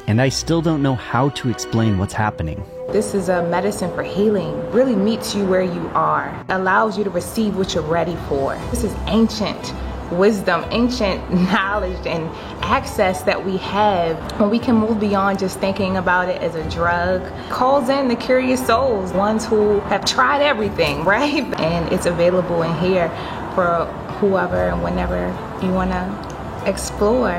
And 0.07 0.22
I 0.22 0.30
still 0.30 0.61
don't 0.61 0.82
know 0.82 0.95
how 0.95 1.30
to 1.30 1.49
explain 1.49 1.98
what's 1.98 2.14
happening. 2.14 2.64
This 2.90 3.16
is 3.16 3.30
a 3.30 3.44
medicine 3.44 3.94
for 3.94 4.03
healing. 4.03 4.72
Really 4.72 4.95
meets 4.95 5.34
you 5.34 5.45
where 5.45 5.64
you 5.64 5.90
are, 5.94 6.45
allows 6.49 6.98
you 6.98 7.03
to 7.03 7.10
receive 7.10 7.57
what 7.57 7.74
you're 7.74 7.84
ready 7.84 8.16
for. 8.30 8.56
This 8.70 8.84
is 8.84 8.95
ancient 9.07 9.74
wisdom, 10.12 10.64
ancient 10.70 11.34
knowledge, 11.52 12.06
and 12.06 12.30
access 12.64 13.24
that 13.24 13.44
we 13.44 13.57
have 13.57 14.18
when 14.40 14.52
we 14.52 14.60
can 14.60 14.76
move 14.76 14.99
beyond 14.99 15.40
just 15.40 15.60
thinking 15.60 15.98
about 15.98 16.30
it 16.30 16.41
as 16.44 16.53
a 16.56 16.70
drug. 16.70 17.22
Calls 17.49 17.90
in 17.90 18.07
the 18.07 18.16
curious 18.16 18.66
souls, 18.66 19.12
ones 19.14 19.45
who 19.45 19.80
have 19.82 20.06
tried 20.06 20.41
everything, 20.41 21.03
right? 21.06 21.44
And 21.60 21.91
it's 21.91 22.06
available 22.06 22.62
in 22.62 22.74
here 22.78 23.10
for 23.56 23.86
whoever 24.20 24.70
and 24.70 24.84
whenever 24.84 25.28
you 25.62 25.74
want 25.74 25.91
to 25.91 26.70
explore. 26.70 27.32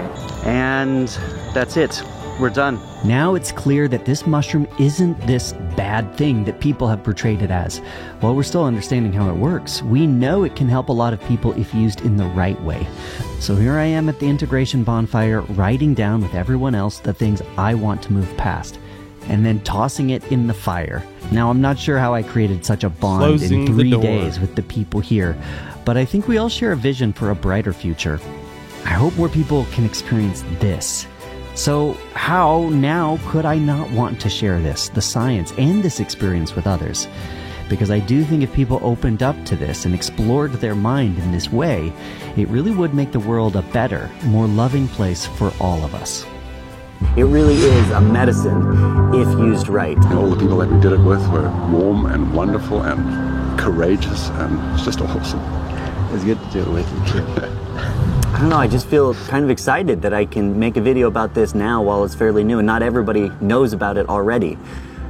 And 0.44 1.09
that's 1.55 1.77
it. 1.77 2.02
We're 2.39 2.51
done. 2.51 2.79
Now 3.03 3.35
it's 3.35 3.51
clear 3.51 3.89
that 3.89 4.05
this 4.05 4.27
mushroom 4.27 4.69
isn't 4.79 5.19
this 5.27 5.55
bad 5.75 6.15
thing 6.17 6.45
that 6.45 6.61
people 6.61 6.87
have 6.87 7.03
portrayed 7.03 7.41
it 7.41 7.51
as. 7.51 7.79
While 8.21 8.35
we're 8.35 8.43
still 8.43 8.65
understanding 8.65 9.13
how 9.13 9.31
it 9.31 9.37
works, 9.37 9.83
we 9.83 10.07
know 10.07 10.45
it 10.45 10.55
can 10.55 10.69
help 10.69 10.91
a 10.91 10.93
lot 10.93 11.15
of 11.15 11.25
people 11.25 11.53
if 11.59 11.73
used 11.75 12.03
in 12.03 12.19
the 12.19 12.27
right 12.27 12.61
way. 12.61 12.87
So 13.41 13.57
here 13.57 13.79
I 13.79 13.85
am 13.85 14.11
at 14.11 14.21
the 14.21 14.29
integration 14.29 14.85
bonfire, 14.85 15.41
writing 15.41 15.95
down 15.95 16.21
with 16.21 16.35
everyone 16.35 16.75
else 16.75 16.99
the 16.99 17.15
things 17.15 17.41
I 17.57 17.73
want 17.73 18.03
to 18.03 18.13
move 18.13 18.37
past, 18.37 18.79
and 19.29 19.45
then 19.45 19.61
tossing 19.61 20.11
it 20.11 20.31
in 20.31 20.47
the 20.47 20.55
fire. 20.55 21.03
Now, 21.33 21.49
I'm 21.49 21.63
not 21.63 21.79
sure 21.79 21.99
how 21.99 22.13
I 22.13 22.23
created 22.23 22.67
such 22.67 22.85
a 22.85 22.91
bond 22.91 23.21
Closing 23.21 23.67
in 23.67 23.75
three 23.75 23.91
days 23.99 24.39
with 24.39 24.55
the 24.55 24.63
people 24.63 25.01
here, 25.01 25.39
but 25.87 25.97
I 25.97 26.05
think 26.05 26.29
we 26.29 26.37
all 26.37 26.51
share 26.51 26.73
a 26.73 26.77
vision 26.77 27.15
for 27.15 27.31
a 27.31 27.35
brighter 27.35 27.73
future. 27.73 28.21
I 28.85 28.91
hope 28.91 29.17
more 29.17 29.31
people 29.31 29.65
can 29.73 29.87
experience 29.87 30.45
this. 30.61 31.07
So, 31.57 31.95
how 32.12 32.69
now 32.69 33.19
could 33.28 33.47
I 33.47 33.57
not 33.57 33.91
want 33.91 34.20
to 34.20 34.28
share 34.28 34.61
this, 34.61 34.91
the 34.91 35.01
science, 35.01 35.55
and 35.57 35.83
this 35.83 36.01
experience 36.01 36.55
with 36.55 36.66
others? 36.66 37.09
Because 37.70 37.91
I 37.91 37.99
do 37.99 38.24
think 38.24 38.43
if 38.43 38.53
people 38.53 38.78
opened 38.83 39.23
up 39.23 39.43
to 39.47 39.57
this 39.57 39.87
and 39.87 39.95
explored 39.95 40.53
their 40.53 40.74
mind 40.74 41.19
in 41.19 41.33
this 41.33 41.51
way, 41.51 41.95
it 42.37 42.47
really 42.49 42.73
would 42.73 42.93
make 42.93 43.11
the 43.11 43.20
world 43.20 43.57
a 43.57 43.62
better, 43.62 44.11
more 44.24 44.47
loving 44.47 44.87
place 44.87 45.24
for 45.24 45.51
all 45.59 45.83
of 45.83 45.95
us. 45.95 46.27
It 47.16 47.24
really 47.24 47.55
is 47.55 47.91
a 47.91 48.03
medicine 48.03 49.15
if 49.15 49.27
used 49.39 49.69
right. 49.69 49.97
And 49.97 50.19
all 50.19 50.28
the 50.28 50.37
people 50.37 50.59
that 50.59 50.70
we 50.70 50.78
did 50.83 50.93
it 50.93 51.01
with 51.01 51.27
were 51.31 51.49
warm 51.70 52.05
and 52.05 52.35
wonderful 52.35 52.83
and 52.83 53.59
courageous, 53.59 54.28
and 54.28 54.74
it's 54.74 54.85
just 54.85 55.01
awesome. 55.01 55.41
It's 56.15 56.23
good 56.23 56.39
to 56.39 56.51
do 56.51 56.61
it 56.61 56.69
with 56.69 56.93
you 56.93 57.20
too. 57.20 58.12
I 58.37 58.41
don't 58.41 58.51
know, 58.51 58.59
I 58.59 58.69
just 58.69 58.87
feel 58.89 59.15
kind 59.15 59.45
of 59.45 59.51
excited 59.51 60.03
that 60.03 60.13
I 60.13 60.27
can 60.27 60.59
make 60.59 60.77
a 60.77 60.81
video 60.83 61.09
about 61.09 61.33
this 61.33 61.55
now 61.55 61.81
while 61.81 62.05
it's 62.05 62.15
fairly 62.15 62.45
new 62.45 62.59
and 62.59 62.67
not 62.67 62.83
everybody 62.83 63.31
knows 63.41 63.73
about 63.73 63.97
it 63.97 64.11
already. 64.11 64.59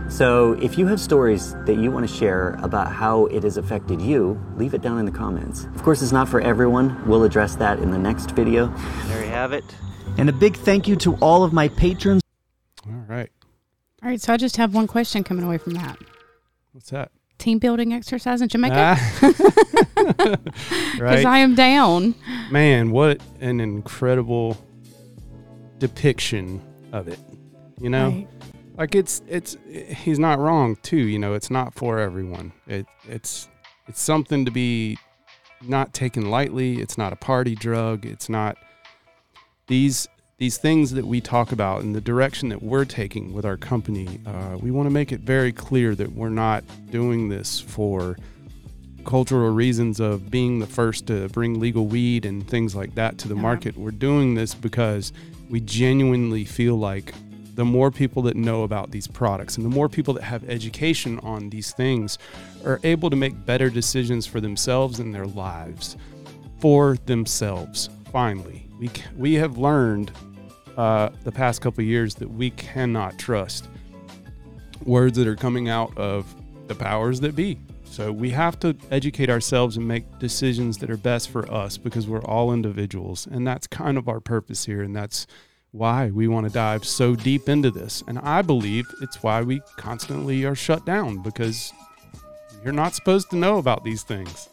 So 0.09 0.53
if 0.63 0.79
you 0.79 0.87
have 0.87 1.01
stories 1.01 1.55
that 1.65 1.75
you 1.75 1.91
want 1.91 2.09
to 2.09 2.15
share 2.15 2.51
about 2.63 2.93
how 2.93 3.27
it 3.27 3.43
has 3.43 3.57
affected 3.57 4.01
you, 4.01 4.41
leave 4.55 4.75
it 4.75 4.81
down 4.81 5.01
in 5.01 5.07
the 5.07 5.11
comments. 5.11 5.65
Of 5.75 5.83
course, 5.83 6.03
it's 6.03 6.13
not 6.13 6.29
for 6.29 6.41
everyone. 6.41 7.05
We'll 7.05 7.25
address 7.25 7.57
that 7.57 7.81
in 7.81 7.91
the 7.91 7.99
next 7.99 8.31
video. 8.31 8.69
There 9.07 9.25
you 9.25 9.31
have 9.31 9.53
it. 9.53 9.65
And 10.19 10.29
a 10.29 10.33
big 10.33 10.57
thank 10.57 10.87
you 10.87 10.95
to 10.95 11.17
all 11.17 11.43
of 11.43 11.53
my 11.53 11.67
patrons. 11.67 12.23
All 12.87 12.93
right. 13.09 13.33
All 14.05 14.09
right, 14.09 14.21
so 14.21 14.35
I 14.35 14.37
just 14.37 14.57
have 14.57 14.73
one 14.73 14.87
question 14.87 15.25
coming 15.25 15.43
away 15.43 15.59
from 15.59 15.73
that. 15.73 15.99
What's 16.71 16.91
that? 16.91 17.11
Team 17.39 17.59
building 17.59 17.93
exercise 17.93 18.41
in 18.43 18.49
Jamaica? 18.49 18.97
Ah. 18.99 19.33
Because 20.93 21.01
right. 21.01 21.27
I 21.27 21.39
am 21.39 21.55
down. 21.55 22.15
Man, 22.51 22.91
what 22.91 23.21
an 23.41 23.61
incredible 23.61 24.57
depiction 25.79 26.61
of 26.93 27.09
it. 27.09 27.19
You 27.81 27.91
know, 27.91 28.09
Right. 28.09 28.29
like 28.79 28.95
it's 28.95 29.21
it's 29.29 29.57
he's 29.69 30.19
not 30.19 30.39
wrong 30.39 30.77
too. 30.83 30.97
You 30.97 31.19
know, 31.19 31.35
it's 31.35 31.51
not 31.51 31.75
for 31.75 31.99
everyone. 31.99 32.53
It 32.67 32.87
it's 33.09 33.49
it's 33.87 34.01
something 34.01 34.45
to 34.47 34.51
be 34.51 34.97
not 35.63 35.93
taken 35.93 36.31
lightly. 36.31 36.81
It's 36.81 36.97
not 36.97 37.13
a 37.13 37.17
party 37.17 37.55
drug. 37.55 38.07
It's 38.07 38.29
not 38.29 38.57
these 39.67 40.09
these 40.39 40.59
things 40.59 40.91
that 40.91 41.07
we 41.07 41.19
talk 41.19 41.51
about 41.51 41.83
and 41.83 41.95
the 41.95 42.01
direction 42.01 42.51
that 42.51 42.63
we're 42.63 42.85
taking 42.85 43.33
with 43.33 43.47
our 43.47 43.57
company. 43.57 44.21
Uh, 44.27 44.59
we 44.61 44.71
want 44.71 44.87
to 44.87 44.91
make 44.91 45.11
it 45.11 45.21
very 45.21 45.51
clear 45.51 45.95
that 45.95 46.13
we're 46.13 46.29
not 46.29 46.63
doing 46.91 47.31
this 47.31 47.59
for 47.59 48.19
cultural 49.07 49.51
reasons 49.51 49.99
of 49.99 50.31
being 50.31 50.59
the 50.59 50.67
first 50.67 51.07
to 51.07 51.29
bring 51.31 51.59
legal 51.59 51.87
weed 51.87 52.27
and 52.27 52.47
things 52.47 52.77
like 52.77 52.95
that 52.97 53.17
to 53.17 53.29
the 53.29 53.35
market. 53.35 53.79
We're 53.79 53.93
doing 53.93 54.35
this 54.35 54.55
because 54.55 55.11
we 55.49 55.61
genuinely 55.61 56.45
feel 56.45 56.77
like 56.77 57.15
the 57.55 57.65
more 57.65 57.91
people 57.91 58.21
that 58.23 58.37
know 58.37 58.65
about 58.65 58.91
these 58.91 59.07
products 59.07 59.57
and 59.57 59.65
the 59.65 59.75
more 59.75 59.89
people 59.89 60.13
that 60.15 60.23
have 60.23 60.47
education 60.51 61.19
on 61.21 61.49
these 61.49 61.73
things 61.73 62.19
are 62.63 62.79
able 62.85 63.09
to 63.09 63.17
make 63.17 63.47
better 63.47 63.71
decisions 63.71 64.27
for 64.27 64.43
themselves 64.43 65.01
and 65.01 65.15
their 65.15 65.27
lives 65.27 65.97
for 66.61 66.99
themselves. 67.07 67.89
Finally, 68.13 68.69
we 68.79 68.91
we 69.17 69.35
have 69.35 69.57
learned 69.57 70.13
uh, 70.77 71.11
the 71.25 71.33
past 71.33 71.61
couple 71.61 71.83
years 71.83 72.15
that 72.17 72.31
we 72.31 72.51
cannot 72.51 73.19
trust 73.19 73.69
words 74.85 75.17
that 75.19 75.27
are 75.27 75.37
coming 75.37 75.69
out 75.69 75.97
of 75.97 76.35
the 76.69 76.75
powers 76.75 77.21
that 77.21 77.35
be. 77.35 77.59
So 77.85 78.13
we 78.13 78.31
have 78.31 78.61
to 78.61 78.77
educate 78.91 79.31
ourselves 79.31 79.77
and 79.77 79.89
make 79.89 80.19
decisions 80.19 80.79
that 80.79 80.91
are 80.91 80.97
best 80.97 81.31
for 81.31 81.51
us 81.51 81.79
because 81.79 82.07
we're 82.07 82.23
all 82.25 82.53
individuals. 82.53 83.27
And 83.31 83.47
that's 83.47 83.67
kind 83.67 83.97
of 83.97 84.09
our 84.09 84.21
purpose 84.21 84.67
here. 84.67 84.83
And 84.83 84.95
that's 84.95 85.27
why 85.73 86.11
we 86.11 86.29
want 86.29 86.47
to 86.47 86.53
dive 86.53 86.85
so 86.85 87.15
deep 87.15 87.49
into 87.49 87.71
this. 87.71 88.03
And 88.07 88.19
I 88.19 88.43
believe 88.43 88.87
it's 89.01 89.23
why 89.23 89.43
we 89.43 89.61
constantly 89.77 90.45
are 90.45 90.55
shut 90.55 90.85
down 90.85 91.23
because 91.23 91.73
you're 92.65 92.73
not 92.73 92.95
supposed 92.95 93.31
to 93.31 93.37
know 93.37 93.59
about 93.59 93.85
these 93.85 94.03
things. 94.03 94.49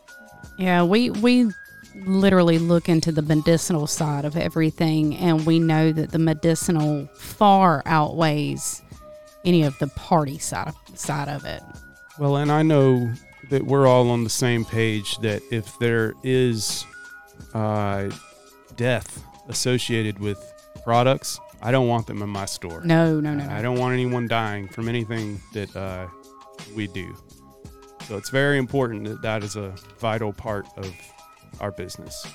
Yeah, 0.57 0.83
we 0.83 1.09
we 1.09 1.51
literally 1.95 2.59
look 2.59 2.89
into 2.89 3.11
the 3.11 3.21
medicinal 3.21 3.87
side 3.87 4.25
of 4.25 4.35
everything, 4.35 5.15
and 5.15 5.45
we 5.45 5.59
know 5.59 5.91
that 5.91 6.11
the 6.11 6.19
medicinal 6.19 7.07
far 7.15 7.83
outweighs 7.85 8.81
any 9.45 9.63
of 9.63 9.77
the 9.79 9.87
party 9.87 10.37
side 10.37 10.73
side 10.95 11.27
of 11.27 11.45
it. 11.45 11.61
Well, 12.19 12.37
and 12.37 12.51
I 12.51 12.61
know 12.63 13.11
that 13.49 13.65
we're 13.65 13.87
all 13.87 14.09
on 14.09 14.23
the 14.23 14.29
same 14.29 14.65
page 14.65 15.17
that 15.19 15.41
if 15.51 15.77
there 15.79 16.13
is 16.23 16.85
uh, 17.53 18.09
death 18.75 19.23
associated 19.47 20.19
with 20.19 20.39
products, 20.83 21.39
I 21.61 21.71
don't 21.71 21.87
want 21.87 22.07
them 22.07 22.21
in 22.21 22.29
my 22.29 22.45
store. 22.45 22.81
No, 22.83 23.19
no, 23.19 23.33
no, 23.33 23.45
no. 23.45 23.53
I 23.53 23.61
don't 23.61 23.79
want 23.79 23.93
anyone 23.93 24.27
dying 24.27 24.67
from 24.67 24.87
anything 24.87 25.41
that 25.53 25.75
uh, 25.75 26.07
we 26.75 26.87
do. 26.87 27.15
So 28.07 28.17
it's 28.17 28.29
very 28.29 28.57
important 28.57 29.05
that 29.05 29.21
that 29.21 29.43
is 29.43 29.55
a 29.55 29.73
vital 29.99 30.33
part 30.33 30.67
of 30.77 30.93
our 31.59 31.71
business. 31.71 32.25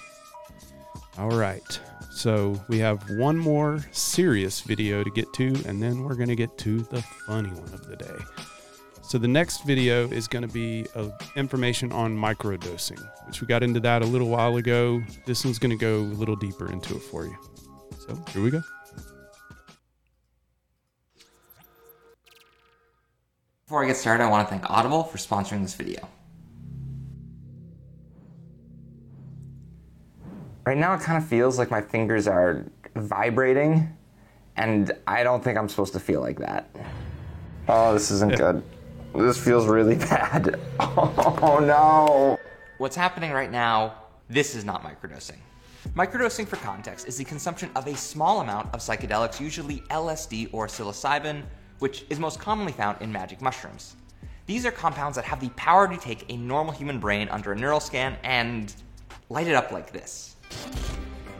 All 1.18 1.30
right. 1.30 1.80
So 2.10 2.60
we 2.68 2.78
have 2.78 3.02
one 3.10 3.36
more 3.36 3.84
serious 3.92 4.60
video 4.60 5.02
to 5.04 5.10
get 5.10 5.32
to, 5.34 5.54
and 5.66 5.82
then 5.82 6.04
we're 6.04 6.14
going 6.14 6.28
to 6.28 6.36
get 6.36 6.56
to 6.58 6.80
the 6.80 7.02
funny 7.26 7.50
one 7.50 7.72
of 7.72 7.86
the 7.86 7.96
day. 7.96 8.16
So 9.02 9.18
the 9.18 9.28
next 9.28 9.64
video 9.64 10.06
is 10.08 10.28
going 10.28 10.46
to 10.46 10.52
be 10.52 10.86
uh, 10.94 11.08
information 11.34 11.92
on 11.92 12.16
microdosing, 12.16 13.00
which 13.26 13.40
we 13.40 13.46
got 13.46 13.62
into 13.62 13.80
that 13.80 14.02
a 14.02 14.04
little 14.04 14.28
while 14.28 14.56
ago. 14.56 15.02
This 15.26 15.44
one's 15.44 15.58
going 15.58 15.70
to 15.70 15.80
go 15.80 16.00
a 16.00 16.14
little 16.18 16.36
deeper 16.36 16.70
into 16.70 16.96
it 16.96 17.02
for 17.02 17.24
you. 17.24 17.36
So 18.06 18.14
here 18.32 18.42
we 18.42 18.50
go. 18.50 18.60
Before 23.66 23.84
I 23.84 23.86
get 23.86 23.96
started, 23.96 24.24
I 24.24 24.28
want 24.28 24.46
to 24.46 24.50
thank 24.50 24.68
Audible 24.70 25.04
for 25.04 25.18
sponsoring 25.18 25.62
this 25.62 25.74
video. 25.74 26.08
Right 30.68 30.76
now, 30.76 30.92
it 30.92 31.00
kind 31.00 31.16
of 31.16 31.26
feels 31.26 31.58
like 31.58 31.70
my 31.70 31.80
fingers 31.80 32.28
are 32.28 32.66
vibrating, 32.94 33.88
and 34.54 34.92
I 35.06 35.22
don't 35.22 35.42
think 35.42 35.56
I'm 35.56 35.66
supposed 35.66 35.94
to 35.94 35.98
feel 35.98 36.20
like 36.20 36.38
that. 36.40 36.68
Oh, 37.68 37.94
this 37.94 38.10
isn't 38.10 38.36
good. 38.36 38.62
This 39.14 39.42
feels 39.42 39.66
really 39.66 39.94
bad. 40.12 40.60
Oh 40.78 41.58
no. 41.62 42.38
What's 42.76 42.96
happening 42.96 43.32
right 43.32 43.50
now, 43.50 43.94
this 44.28 44.54
is 44.54 44.66
not 44.66 44.82
microdosing. 44.82 45.38
Microdosing, 45.96 46.46
for 46.46 46.56
context, 46.56 47.08
is 47.08 47.16
the 47.16 47.24
consumption 47.24 47.70
of 47.74 47.86
a 47.86 47.96
small 47.96 48.42
amount 48.42 48.66
of 48.74 48.80
psychedelics, 48.80 49.40
usually 49.40 49.78
LSD 49.88 50.50
or 50.52 50.66
psilocybin, 50.66 51.44
which 51.78 52.04
is 52.10 52.18
most 52.18 52.40
commonly 52.40 52.72
found 52.72 53.00
in 53.00 53.10
magic 53.10 53.40
mushrooms. 53.40 53.96
These 54.44 54.66
are 54.66 54.70
compounds 54.70 55.16
that 55.16 55.24
have 55.24 55.40
the 55.40 55.48
power 55.56 55.88
to 55.88 55.96
take 55.96 56.30
a 56.30 56.36
normal 56.36 56.74
human 56.74 57.00
brain 57.00 57.26
under 57.30 57.52
a 57.52 57.56
neural 57.56 57.80
scan 57.80 58.18
and 58.22 58.74
light 59.30 59.46
it 59.46 59.54
up 59.54 59.72
like 59.72 59.92
this. 59.92 60.27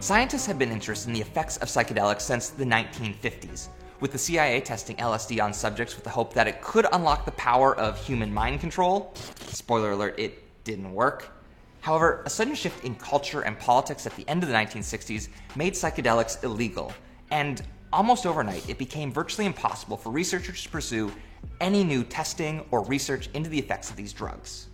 Scientists 0.00 0.46
have 0.46 0.58
been 0.58 0.70
interested 0.70 1.08
in 1.08 1.14
the 1.14 1.20
effects 1.20 1.56
of 1.56 1.68
psychedelics 1.68 2.20
since 2.20 2.50
the 2.50 2.64
1950s, 2.64 3.68
with 4.00 4.12
the 4.12 4.18
CIA 4.18 4.60
testing 4.60 4.96
LSD 4.96 5.42
on 5.42 5.52
subjects 5.52 5.96
with 5.96 6.04
the 6.04 6.10
hope 6.10 6.32
that 6.34 6.46
it 6.46 6.62
could 6.62 6.86
unlock 6.92 7.24
the 7.24 7.32
power 7.32 7.76
of 7.76 7.98
human 8.04 8.32
mind 8.32 8.60
control. 8.60 9.12
Spoiler 9.48 9.90
alert, 9.90 10.18
it 10.18 10.44
didn't 10.64 10.92
work. 10.92 11.32
However, 11.80 12.22
a 12.24 12.30
sudden 12.30 12.54
shift 12.54 12.84
in 12.84 12.94
culture 12.94 13.40
and 13.40 13.58
politics 13.58 14.06
at 14.06 14.14
the 14.14 14.28
end 14.28 14.42
of 14.42 14.48
the 14.48 14.54
1960s 14.54 15.28
made 15.56 15.74
psychedelics 15.74 16.42
illegal, 16.44 16.92
and 17.30 17.62
almost 17.92 18.26
overnight, 18.26 18.68
it 18.68 18.78
became 18.78 19.12
virtually 19.12 19.46
impossible 19.46 19.96
for 19.96 20.10
researchers 20.10 20.62
to 20.62 20.68
pursue 20.68 21.12
any 21.60 21.82
new 21.82 22.04
testing 22.04 22.64
or 22.70 22.84
research 22.84 23.28
into 23.34 23.48
the 23.50 23.58
effects 23.58 23.90
of 23.90 23.96
these 23.96 24.12
drugs. 24.12 24.68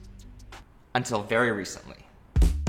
Until 0.95 1.23
very 1.23 1.53
recently. 1.53 2.04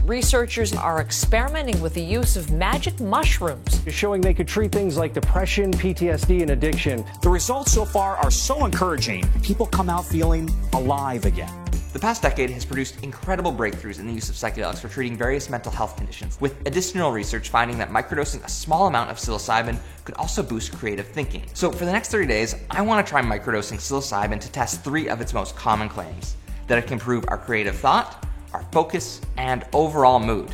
Researchers 0.06 0.72
are 0.76 1.02
experimenting 1.02 1.82
with 1.82 1.96
the 1.96 2.02
use 2.04 2.36
of 2.36 2.52
magic 2.52 3.00
mushrooms. 3.00 3.82
Showing 3.88 4.22
they 4.22 4.36
could 4.36 4.48
treat 4.48 4.72
things 4.72 4.98
like 4.98 5.14
depression, 5.14 5.72
PTSD, 5.72 6.44
and 6.44 6.52
addiction. 6.52 7.04
The 7.24 7.30
results 7.30 7.72
so 7.72 7.86
far 7.86 8.16
are 8.18 8.30
so 8.30 8.66
encouraging, 8.66 9.28
people 9.42 9.66
come 9.66 9.90
out 9.90 10.06
feeling 10.06 10.48
alive 10.74 11.26
again. 11.26 11.52
The 11.92 11.98
past 11.98 12.22
decade 12.22 12.52
has 12.52 12.64
produced 12.64 13.04
incredible 13.04 13.52
breakthroughs 13.52 13.98
in 13.98 14.06
the 14.06 14.14
use 14.14 14.30
of 14.30 14.36
psychedelics 14.36 14.78
for 14.78 14.90
treating 14.90 15.18
various 15.18 15.50
mental 15.50 15.72
health 15.72 15.98
conditions, 15.98 16.40
with 16.40 16.56
additional 16.68 17.12
research 17.12 17.50
finding 17.50 17.80
that 17.80 17.90
microdosing 17.90 18.46
a 18.46 18.50
small 18.50 18.86
amount 18.86 19.10
of 19.10 19.18
psilocybin 19.18 19.80
could 20.04 20.14
also 20.18 20.44
boost 20.44 20.72
creative 20.72 21.08
thinking. 21.08 21.46
So, 21.56 21.72
for 21.72 21.86
the 21.86 21.92
next 21.92 22.12
30 22.12 22.28
days, 22.28 22.56
I 22.70 22.84
want 22.84 23.04
to 23.04 23.10
try 23.10 23.24
microdosing 23.24 23.78
psilocybin 23.78 24.40
to 24.40 24.52
test 24.52 24.84
three 24.84 25.10
of 25.10 25.20
its 25.20 25.34
most 25.34 25.56
common 25.56 25.90
claims 25.90 26.36
that 26.68 26.78
it 26.78 26.84
can 26.84 26.94
improve 26.94 27.26
our 27.28 27.38
creative 27.40 27.76
thought, 27.76 28.25
our 28.56 28.64
focus, 28.72 29.22
and 29.38 29.66
overall 29.74 30.20
mood. 30.20 30.50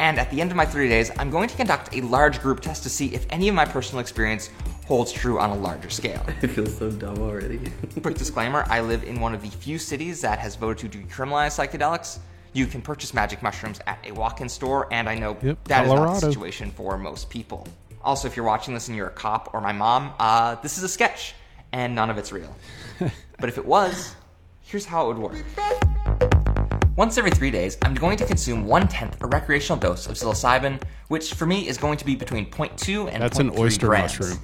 And 0.00 0.18
at 0.18 0.30
the 0.30 0.40
end 0.40 0.50
of 0.50 0.56
my 0.56 0.66
30 0.66 0.88
days, 0.88 1.10
I'm 1.18 1.30
going 1.30 1.48
to 1.48 1.56
conduct 1.56 1.94
a 1.94 2.02
large 2.02 2.40
group 2.40 2.60
test 2.60 2.82
to 2.84 2.90
see 2.90 3.14
if 3.14 3.26
any 3.30 3.48
of 3.48 3.54
my 3.54 3.64
personal 3.64 4.00
experience 4.00 4.50
holds 4.86 5.10
true 5.12 5.40
on 5.40 5.50
a 5.50 5.54
larger 5.56 5.90
scale. 5.90 6.24
I 6.42 6.46
feel 6.46 6.66
so 6.66 6.90
dumb 6.90 7.18
already. 7.18 7.58
Quick 8.02 8.16
disclaimer 8.16 8.64
I 8.68 8.80
live 8.80 9.02
in 9.02 9.20
one 9.20 9.34
of 9.34 9.42
the 9.42 9.48
few 9.48 9.78
cities 9.78 10.20
that 10.20 10.38
has 10.38 10.54
voted 10.56 10.92
to 10.92 10.98
decriminalize 10.98 11.58
psychedelics. 11.58 12.18
You 12.52 12.66
can 12.66 12.80
purchase 12.80 13.12
magic 13.12 13.42
mushrooms 13.42 13.80
at 13.86 13.98
a 14.06 14.12
walk 14.12 14.40
in 14.40 14.48
store, 14.48 14.88
and 14.92 15.08
I 15.08 15.16
know 15.16 15.36
Yep, 15.42 15.64
that 15.64 15.84
is 15.84 15.88
not 15.88 15.96
Colorado. 15.96 16.14
the 16.20 16.32
situation 16.32 16.70
for 16.70 16.96
most 16.96 17.28
people. 17.28 17.66
Also, 18.02 18.28
if 18.28 18.36
you're 18.36 18.46
watching 18.46 18.74
this 18.74 18.88
and 18.88 18.96
you're 18.96 19.08
a 19.08 19.10
cop 19.10 19.50
or 19.52 19.60
my 19.60 19.72
mom, 19.72 20.12
uh, 20.18 20.54
this 20.56 20.78
is 20.78 20.84
a 20.84 20.88
sketch, 20.88 21.34
and 21.72 21.94
none 21.94 22.08
of 22.08 22.16
it's 22.18 22.30
real. 22.30 22.54
but 23.40 23.48
if 23.48 23.58
it 23.58 23.66
was, 23.66 24.14
here's 24.62 24.84
how 24.86 25.10
it 25.10 25.18
would 25.18 25.18
work. 25.18 26.57
Once 26.98 27.16
every 27.16 27.30
three 27.30 27.52
days, 27.52 27.78
I'm 27.82 27.94
going 27.94 28.16
to 28.16 28.26
consume 28.26 28.66
one 28.66 28.88
tenth 28.88 29.22
a 29.22 29.26
recreational 29.28 29.78
dose 29.78 30.08
of 30.08 30.16
psilocybin, 30.16 30.82
which 31.06 31.34
for 31.34 31.46
me 31.46 31.68
is 31.68 31.78
going 31.78 31.96
to 31.96 32.04
be 32.04 32.16
between 32.16 32.50
0.2 32.50 33.08
and 33.12 33.22
That's 33.22 33.38
an 33.38 33.56
oyster 33.56 33.86
grams. 33.86 34.18
mushroom. 34.18 34.40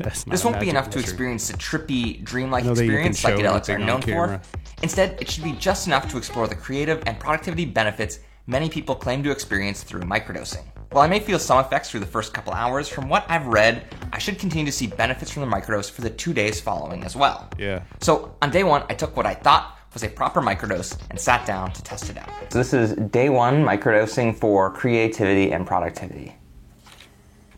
This 0.26 0.44
won't 0.44 0.58
be 0.58 0.68
enough 0.68 0.90
to 0.90 0.98
experience 0.98 1.46
the 1.46 1.56
trippy, 1.58 2.24
dreamlike 2.24 2.64
I 2.64 2.66
know 2.66 2.74
that 2.74 2.84
you 2.84 2.90
can 2.90 3.06
experience 3.06 3.22
psychedelics 3.22 3.72
are 3.72 3.78
known 3.78 4.02
camera. 4.02 4.40
for. 4.42 4.58
Instead, 4.82 5.16
it 5.20 5.30
should 5.30 5.44
be 5.44 5.52
just 5.52 5.86
enough 5.86 6.10
to 6.10 6.16
explore 6.16 6.48
the 6.48 6.56
creative 6.56 7.04
and 7.06 7.20
productivity 7.20 7.66
benefits 7.66 8.18
many 8.48 8.68
people 8.68 8.96
claim 8.96 9.22
to 9.22 9.30
experience 9.30 9.84
through 9.84 10.00
microdosing. 10.00 10.64
While 10.90 11.04
I 11.04 11.06
may 11.06 11.20
feel 11.20 11.38
some 11.38 11.64
effects 11.64 11.90
through 11.90 12.00
the 12.00 12.06
first 12.06 12.34
couple 12.34 12.52
hours, 12.52 12.88
from 12.88 13.08
what 13.08 13.24
I've 13.28 13.46
read, 13.46 13.94
I 14.12 14.18
should 14.18 14.40
continue 14.40 14.66
to 14.66 14.72
see 14.72 14.88
benefits 14.88 15.30
from 15.30 15.48
the 15.48 15.56
microdose 15.56 15.88
for 15.88 16.00
the 16.00 16.10
two 16.10 16.32
days 16.32 16.60
following 16.60 17.04
as 17.04 17.14
well. 17.14 17.48
Yeah. 17.58 17.84
So 18.00 18.34
on 18.42 18.50
day 18.50 18.64
one, 18.64 18.82
I 18.88 18.94
took 18.94 19.16
what 19.16 19.26
I 19.26 19.34
thought 19.34 19.76
was 19.92 20.02
a 20.04 20.08
proper 20.08 20.40
microdose 20.40 20.96
and 21.10 21.18
sat 21.18 21.46
down 21.46 21.72
to 21.72 21.82
test 21.82 22.10
it 22.10 22.18
out. 22.18 22.28
So 22.50 22.58
this 22.58 22.72
is 22.72 22.94
day 22.94 23.28
one 23.28 23.64
microdosing 23.64 24.36
for 24.36 24.70
creativity 24.70 25.52
and 25.52 25.66
productivity. 25.66 26.36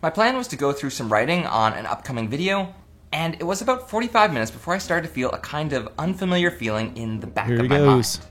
My 0.02 0.10
plan 0.10 0.36
was 0.36 0.48
to 0.48 0.56
go 0.56 0.72
through 0.72 0.90
some 0.90 1.12
writing 1.12 1.46
on 1.46 1.74
an 1.74 1.86
upcoming 1.86 2.28
video, 2.28 2.74
And 3.14 3.34
it 3.34 3.44
was 3.44 3.60
about 3.60 3.90
45 3.90 4.32
minutes 4.32 4.50
before 4.50 4.74
I 4.74 4.78
started 4.78 5.06
to 5.06 5.12
feel 5.12 5.30
a 5.32 5.38
kind 5.38 5.74
of 5.74 5.88
unfamiliar 5.98 6.50
feeling 6.50 6.96
in 6.96 7.20
the 7.20 7.26
back 7.26 7.46
Here 7.46 7.60
of 7.60 7.68
my 7.68 7.76
goes. 7.76 8.18
mind. 8.18 8.30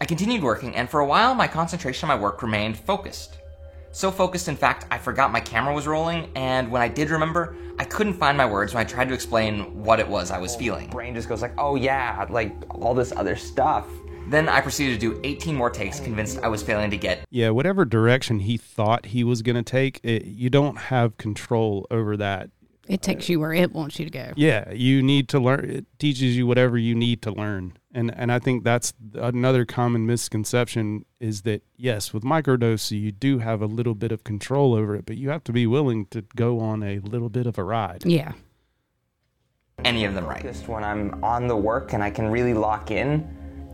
I 0.00 0.04
continued 0.06 0.42
working, 0.42 0.74
and 0.74 0.88
for 0.88 1.00
a 1.00 1.06
while, 1.06 1.34
my 1.34 1.46
concentration 1.48 2.08
on 2.08 2.16
my 2.16 2.22
work 2.22 2.42
remained 2.42 2.78
focused. 2.78 3.37
So 3.98 4.12
focused, 4.12 4.46
in 4.46 4.54
fact, 4.54 4.86
I 4.92 4.98
forgot 4.98 5.32
my 5.32 5.40
camera 5.40 5.74
was 5.74 5.88
rolling, 5.88 6.30
and 6.36 6.70
when 6.70 6.80
I 6.80 6.86
did 6.86 7.10
remember, 7.10 7.56
I 7.80 7.84
couldn't 7.84 8.14
find 8.14 8.38
my 8.38 8.46
words 8.46 8.72
when 8.72 8.80
I 8.80 8.84
tried 8.84 9.08
to 9.08 9.14
explain 9.14 9.82
what 9.82 9.98
it 9.98 10.06
was 10.06 10.30
I 10.30 10.38
was 10.38 10.54
feeling. 10.54 10.88
Brain 10.88 11.16
just 11.16 11.28
goes 11.28 11.42
like, 11.42 11.52
oh 11.58 11.74
yeah, 11.74 12.24
like 12.30 12.54
all 12.70 12.94
this 12.94 13.10
other 13.10 13.34
stuff. 13.34 13.88
Then 14.28 14.48
I 14.48 14.60
proceeded 14.60 15.00
to 15.00 15.14
do 15.14 15.20
18 15.24 15.56
more 15.56 15.68
takes, 15.68 15.98
convinced 15.98 16.38
I 16.44 16.46
was 16.46 16.62
failing 16.62 16.92
to 16.92 16.96
get 16.96 17.24
Yeah, 17.30 17.50
whatever 17.50 17.84
direction 17.84 18.38
he 18.38 18.56
thought 18.56 19.06
he 19.06 19.24
was 19.24 19.42
going 19.42 19.56
to 19.56 19.64
take, 19.64 19.98
it, 20.04 20.26
you 20.26 20.48
don't 20.48 20.76
have 20.76 21.16
control 21.16 21.84
over 21.90 22.16
that. 22.18 22.50
It 22.86 23.02
takes 23.02 23.28
you 23.28 23.40
where 23.40 23.52
it 23.52 23.72
wants 23.72 23.98
you 23.98 24.04
to 24.04 24.12
go. 24.12 24.32
Yeah, 24.36 24.72
you 24.72 25.02
need 25.02 25.28
to 25.30 25.40
learn. 25.40 25.68
It 25.68 25.86
teaches 25.98 26.36
you 26.36 26.46
whatever 26.46 26.78
you 26.78 26.94
need 26.94 27.20
to 27.22 27.32
learn, 27.32 27.76
and 27.98 28.14
and 28.16 28.30
I 28.30 28.38
think 28.38 28.62
that's 28.62 28.92
another 29.14 29.64
common 29.64 30.06
misconception 30.06 31.04
is 31.18 31.42
that 31.42 31.62
yes, 31.76 32.12
with 32.12 32.22
microdose 32.22 32.90
you 32.92 33.10
do 33.10 33.40
have 33.40 33.60
a 33.60 33.66
little 33.66 33.94
bit 33.94 34.12
of 34.12 34.22
control 34.22 34.74
over 34.74 34.94
it, 34.94 35.04
but 35.04 35.16
you 35.16 35.30
have 35.30 35.42
to 35.44 35.52
be 35.52 35.66
willing 35.66 36.06
to 36.06 36.22
go 36.36 36.60
on 36.60 36.82
a 36.82 37.00
little 37.00 37.28
bit 37.28 37.46
of 37.46 37.58
a 37.58 37.64
ride. 37.64 38.06
Yeah. 38.06 38.32
any 39.84 40.04
of 40.04 40.14
them 40.14 40.26
right. 40.26 40.42
Just 40.42 40.68
when 40.68 40.84
I'm 40.84 41.22
on 41.24 41.48
the 41.48 41.56
work 41.56 41.92
and 41.92 42.02
I 42.02 42.10
can 42.10 42.28
really 42.28 42.54
lock 42.54 42.90
in. 42.90 43.28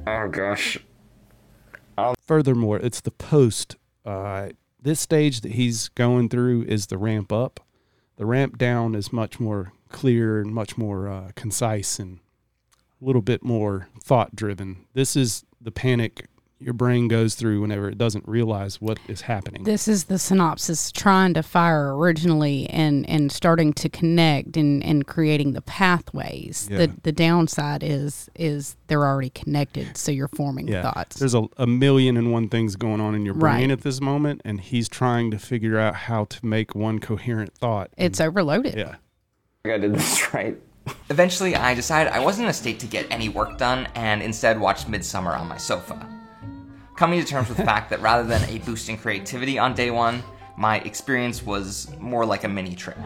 Oh 0.07 0.29
gosh. 0.29 0.79
Furthermore, 2.27 2.79
it's 2.79 3.03
the 3.03 3.11
post. 3.11 3.77
Uh, 4.05 4.49
this 4.81 5.01
stage 5.01 5.43
that 5.43 5.53
he's 5.53 5.89
going 5.91 6.31
through 6.31 6.63
is 6.63 6.87
the 6.87 6.97
ramp 6.99 7.31
up. 7.31 7.61
The 8.17 8.25
ramp 8.25 8.57
down 8.57 8.95
is 8.95 9.13
much 9.13 9.39
more 9.39 9.73
clear 9.91 10.41
and 10.41 10.55
much 10.55 10.79
more 10.79 11.09
uh, 11.09 11.31
concise 11.35 11.99
and 11.99 12.21
a 13.05 13.07
little 13.07 13.23
bit 13.23 13.43
more 13.45 13.89
thought 14.03 14.35
driven. 14.35 14.87
This 14.95 15.15
is 15.15 15.45
the 15.61 15.71
panic 15.71 16.27
your 16.61 16.73
brain 16.73 17.09
goes 17.09 17.35
through 17.35 17.61
whenever 17.61 17.91
it 17.91 17.99
doesn't 17.99 18.27
realize 18.27 18.81
what 18.81 18.99
is 19.07 19.21
happening. 19.23 19.65
This 19.65 19.87
is 19.87 20.05
the 20.05 20.15
synapses 20.15 20.91
trying 20.93 21.35
to 21.35 21.43
fire 21.43 21.95
originally 21.95 22.71
and, 22.71 23.07
and 23.11 23.31
starting 23.31 23.75
to 23.75 23.91
connect 23.91 24.57
and, 24.57 24.83
and 24.83 25.07
creating 25.07 25.53
the 25.53 25.61
pathways. 25.61 26.69
Yeah. 26.71 26.79
The 26.79 26.93
the 27.03 27.13
downside 27.13 27.83
is 27.83 28.31
is 28.35 28.77
they're 28.87 29.05
already 29.05 29.31
connected, 29.31 29.97
so 29.97 30.11
you're 30.11 30.29
forming 30.29 30.69
yeah, 30.69 30.91
thoughts. 30.91 31.17
there's 31.19 31.35
a, 31.35 31.45
a 31.59 31.67
million 31.67 32.17
and 32.17 32.33
one 32.33 32.49
things 32.49 32.77
going 32.77 33.01
on 33.01 33.15
in 33.15 33.27
your 33.27 33.35
brain 33.35 33.55
Right. 33.69 33.71
at 33.71 33.83
this 33.83 34.01
moment, 34.01 34.41
and 34.45 34.59
he's 34.61 34.89
trying 34.89 35.31
to 35.33 35.39
figure 35.39 35.79
out 35.79 35.95
how 35.95 36.25
to 36.27 36.47
make 36.47 36.75
one 36.75 36.99
coherent 36.99 37.53
thought. 37.53 37.91
It's 37.99 38.21
overloaded. 38.21 38.75
Yeah. 38.77 38.95
I 39.67 39.77
did 39.77 39.95
this 39.95 40.33
right. 40.35 40.57
Eventually, 41.11 41.55
I 41.55 41.75
decided 41.75 42.13
I 42.13 42.21
wasn't 42.21 42.45
in 42.45 42.51
a 42.51 42.55
state 42.55 42.79
to 42.81 42.87
get 42.87 43.07
any 43.11 43.29
work 43.29 43.59
done 43.59 43.89
and 43.95 44.23
instead 44.23 44.59
watched 44.59 44.91
Midsommar 44.91 45.39
on 45.39 45.49
my 45.49 45.57
sofa. 45.57 46.09
Coming 46.97 47.21
to 47.21 47.27
terms 47.27 47.49
with 47.49 47.59
the 47.59 47.65
fact 47.73 47.91
that 47.91 48.01
rather 48.01 48.25
than 48.25 48.43
a 48.49 48.59
boost 48.59 48.89
in 48.89 48.97
creativity 48.97 49.59
on 49.59 49.75
day 49.75 49.91
one, 49.91 50.23
my 50.57 50.79
experience 50.81 51.43
was 51.43 51.95
more 51.99 52.25
like 52.25 52.45
a 52.45 52.49
mini 52.49 52.75
trip. 52.75 52.99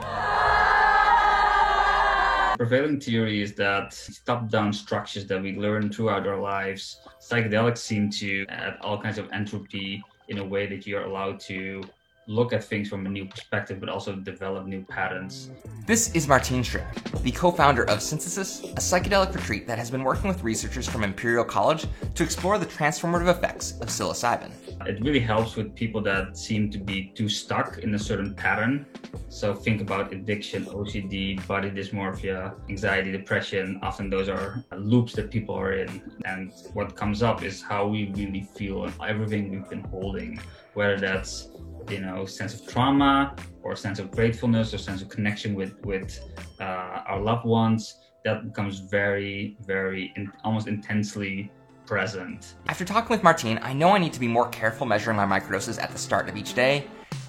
Prevailing 2.59 3.00
theory 3.00 3.40
is 3.40 3.55
that 3.55 3.96
top-down 4.26 4.72
structures 4.72 5.26
that 5.26 5.40
we 5.40 5.56
learn 5.56 5.92
throughout 5.92 6.26
our 6.26 6.40
lives, 6.40 7.00
psychedelics 7.20 7.78
seem 7.78 8.10
to 8.10 8.44
add 8.48 8.76
all 8.80 9.00
kinds 9.00 9.16
of 9.16 9.30
entropy 9.32 10.02
in 10.28 10.38
a 10.38 10.44
way 10.44 10.66
that 10.66 10.86
you're 10.86 11.05
allowed 11.05 11.40
to 11.40 11.82
look 12.28 12.52
at 12.52 12.62
things 12.62 12.88
from 12.88 13.06
a 13.06 13.09
new 13.09 13.24
perspective, 13.24 13.80
but 13.80 13.88
also 13.88 14.14
develop 14.14 14.66
new 14.66 14.84
patterns. 14.84 15.50
This 15.86 16.14
is 16.14 16.28
Martin 16.28 16.62
Strick, 16.62 16.84
the 17.22 17.32
co 17.32 17.50
founder 17.50 17.84
of 17.84 18.02
Synthesis, 18.02 18.62
a 18.64 18.80
psychedelic 18.80 19.34
retreat 19.34 19.66
that 19.66 19.78
has 19.78 19.90
been 19.90 20.05
working 20.05 20.28
with 20.28 20.44
researchers 20.44 20.86
from 20.86 21.02
Imperial 21.02 21.44
College 21.44 21.86
to 22.14 22.22
explore 22.22 22.59
the 22.59 22.66
transformative 22.66 23.28
effects 23.28 23.72
of 23.80 23.88
psilocybin. 23.88 24.52
It 24.86 25.02
really 25.02 25.20
helps 25.20 25.56
with 25.56 25.74
people 25.74 26.02
that 26.02 26.36
seem 26.36 26.70
to 26.70 26.78
be 26.78 27.06
too 27.14 27.30
stuck 27.30 27.78
in 27.78 27.94
a 27.94 27.98
certain 27.98 28.34
pattern. 28.34 28.84
So 29.30 29.55
think 29.55 29.80
about 29.80 30.12
addiction, 30.12 30.66
OCD, 30.66 31.44
body 31.46 31.70
dysmorphia, 31.70 32.55
anxiety, 32.68 33.10
depression. 33.10 33.80
Often 33.82 34.10
those 34.10 34.28
are 34.28 34.62
loops 34.76 35.14
that 35.14 35.30
people 35.30 35.55
are 35.55 35.72
in. 35.72 36.02
And 36.26 36.52
what 36.74 36.94
comes 36.94 37.22
up 37.22 37.42
is 37.42 37.62
how 37.62 37.86
we 37.86 38.12
really 38.14 38.42
feel 38.42 38.84
and 38.84 38.92
everything 39.06 39.50
we've 39.50 39.68
been 39.68 39.84
holding, 39.84 40.38
whether 40.74 40.98
that's 40.98 41.48
you 41.90 42.01
know 42.01 42.27
sense 42.27 42.55
of 42.55 42.66
trauma 42.66 43.35
or 43.62 43.74
sense 43.77 43.98
of 43.98 44.10
gratefulness 44.10 44.73
or 44.74 44.78
sense 44.78 45.02
of 45.02 45.09
connection 45.09 45.55
with 45.55 45.74
with 45.85 46.20
uh, 46.60 47.02
our 47.06 47.20
loved 47.20 47.44
ones 47.44 47.97
that 48.24 48.44
becomes 48.44 48.81
very 48.81 49.56
very 49.60 50.12
in, 50.16 50.31
almost 50.44 50.69
intensely 50.69 51.51
present 51.86 52.55
After 52.66 52.85
talking 52.85 53.09
with 53.09 53.23
Martine, 53.23 53.59
I 53.62 53.73
know 53.73 53.90
I 53.90 53.98
need 53.98 54.12
to 54.12 54.20
be 54.20 54.28
more 54.28 54.48
careful 54.51 54.86
measuring 54.86 55.16
my 55.16 55.24
microdoses 55.24 55.82
at 55.82 55.90
the 55.90 55.98
start 55.98 56.28
of 56.28 56.36
each 56.36 56.52
day, 56.52 56.86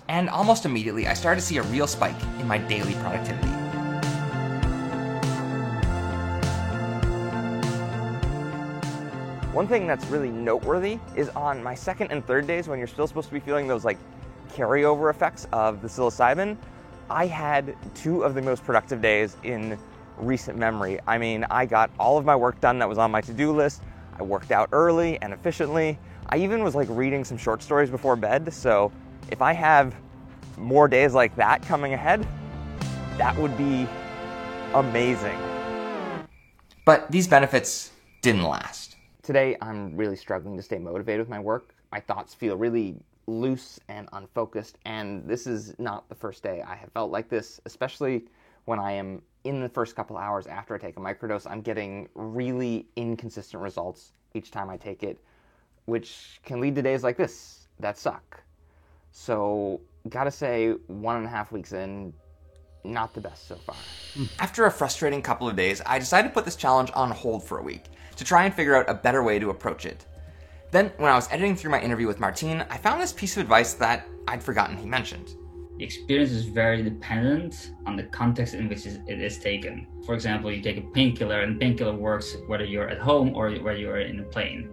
and 0.10 0.30
almost 0.30 0.66
immediately 0.66 1.08
I 1.08 1.14
started 1.14 1.40
to 1.40 1.46
see 1.46 1.58
a 1.58 1.64
real 1.64 1.88
spike 1.88 2.22
in 2.40 2.48
my 2.48 2.58
daily 2.58 2.94
productivity. 2.96 3.48
One 9.54 9.68
thing 9.68 9.88
that's 9.88 10.06
really 10.08 10.30
noteworthy 10.30 11.00
is 11.16 11.30
on 11.30 11.64
my 11.64 11.74
second 11.74 12.12
and 12.12 12.26
third 12.26 12.46
days 12.46 12.68
when 12.68 12.80
you're 12.80 12.88
still 12.88 13.08
supposed 13.08 13.30
to 13.30 13.34
be 13.34 13.40
feeling 13.40 13.68
those 13.68 13.84
like 13.84 13.98
carryover 14.50 15.10
effects 15.10 15.48
of 15.54 15.82
the 15.82 15.88
psilocybin, 15.88 16.58
I 17.10 17.26
had 17.26 17.76
two 17.96 18.24
of 18.24 18.36
the 18.36 18.42
most 18.42 18.64
productive 18.64 19.02
days 19.02 19.38
in 19.44 19.78
recent 20.18 20.58
memory. 20.58 21.00
I 21.08 21.18
mean, 21.18 21.46
I 21.50 21.66
got 21.66 21.90
all 22.00 22.18
of 22.18 22.26
my 22.26 22.36
work 22.36 22.60
done 22.60 22.80
that 22.80 22.90
was 22.90 22.98
on 22.98 23.10
my 23.12 23.22
to-do 23.22 23.52
list. 23.52 23.82
I 24.20 24.24
worked 24.24 24.52
out 24.52 24.70
early 24.72 25.20
and 25.22 25.34
efficiently. 25.34 25.98
I 26.28 26.38
even 26.38 26.64
was 26.64 26.76
like 26.76 26.88
reading 26.92 27.24
some 27.24 27.38
short 27.38 27.64
stories 27.64 27.90
before 27.90 28.16
bed. 28.16 28.54
So 28.54 28.92
if 29.32 29.42
I 29.42 29.54
have 29.54 29.96
more 30.58 30.88
days 30.88 31.14
like 31.14 31.36
that 31.38 31.62
coming 31.64 31.94
ahead, 31.94 32.28
that 33.18 33.38
would 33.38 33.58
be 33.58 33.88
amazing. 34.74 35.38
But 36.86 37.10
these 37.12 37.28
benefits 37.28 37.92
didn't 38.22 38.44
last. 38.44 38.98
Today, 39.24 39.56
I'm 39.62 39.96
really 39.96 40.16
struggling 40.16 40.58
to 40.58 40.64
stay 40.64 40.80
motivated 40.80 41.20
with 41.20 41.30
my 41.30 41.40
work. 41.40 41.74
My 41.92 42.00
thoughts 42.00 42.34
feel 42.34 42.58
really 42.58 42.96
loose 43.30 43.80
and 43.88 44.10
unfocused, 44.14 44.78
and 44.86 45.28
this 45.28 45.48
is 45.48 45.76
not 45.80 46.10
the 46.10 46.16
first 46.16 46.44
day 46.44 46.64
I 46.66 46.76
have 46.76 46.92
felt 46.92 47.12
like 47.12 47.30
this, 47.30 47.62
especially 47.66 48.26
when 48.66 48.80
I 48.80 48.94
am 48.94 49.22
in 49.44 49.62
the 49.62 49.70
first 49.70 49.96
couple 49.96 50.18
hours 50.18 50.48
after 50.48 50.76
I 50.76 50.78
take 50.78 50.98
a 50.98 51.00
microdose. 51.00 51.50
I'm 51.50 51.62
getting 51.62 52.10
really 52.16 52.88
inconsistent 52.96 53.62
results 53.62 54.14
each 54.34 54.52
time 54.52 54.70
I 54.70 54.78
take 54.78 55.04
it, 55.04 55.20
which 55.86 56.40
can 56.44 56.60
lead 56.60 56.76
to 56.76 56.82
days 56.82 57.04
like 57.04 57.18
this 57.18 57.68
that 57.80 57.98
suck. 57.98 58.42
So, 59.12 59.80
gotta 60.10 60.32
say, 60.32 60.72
one 60.88 61.16
and 61.16 61.26
a 61.26 61.30
half 61.30 61.52
weeks 61.52 61.72
in, 61.74 62.14
not 62.84 63.14
the 63.14 63.22
best 63.22 63.48
so 63.48 63.56
far. 63.56 63.76
After 64.40 64.66
a 64.66 64.72
frustrating 64.72 65.22
couple 65.22 65.48
of 65.48 65.56
days, 65.56 65.82
I 65.86 66.00
decided 66.00 66.30
to 66.30 66.34
put 66.34 66.46
this 66.46 66.56
challenge 66.56 66.92
on 66.94 67.12
hold 67.12 67.44
for 67.44 67.60
a 67.60 67.64
week 67.64 67.86
to 68.16 68.24
try 68.24 68.46
and 68.46 68.54
figure 68.54 68.76
out 68.76 68.90
a 68.90 68.94
better 68.94 69.24
way 69.24 69.40
to 69.40 69.50
approach 69.50 69.86
it. 69.86 70.06
Then, 70.72 70.92
when 70.98 71.12
I 71.12 71.16
was 71.16 71.28
editing 71.32 71.56
through 71.56 71.72
my 71.72 71.82
interview 71.82 72.06
with 72.06 72.20
Martine, 72.20 72.64
I 72.70 72.78
found 72.78 73.02
this 73.02 73.12
piece 73.12 73.36
of 73.38 73.42
advice 73.42 73.74
that 73.76 74.08
I'd 74.28 74.44
forgotten 74.44 74.78
he 74.78 74.86
mentioned. 74.86 75.36
the 75.80 75.84
experience 75.84 76.30
is 76.30 76.46
very 76.46 76.84
dependent 76.84 77.72
on 77.88 77.96
the 77.96 78.04
context 78.04 78.54
in 78.54 78.70
which 78.70 78.86
it 78.86 79.20
is 79.22 79.40
taken. 79.40 79.88
For 80.06 80.14
example, 80.14 80.52
you 80.52 80.62
take 80.62 80.78
a 80.78 80.82
painkiller, 80.82 81.40
and 81.42 81.60
painkiller 81.60 81.96
works 81.96 82.38
whether 82.46 82.66
you're 82.66 82.90
at 82.90 83.00
home 83.00 83.34
or 83.34 83.50
whether 83.50 83.80
you're 83.80 84.02
in 84.02 84.20
a 84.20 84.24
plane. 84.24 84.70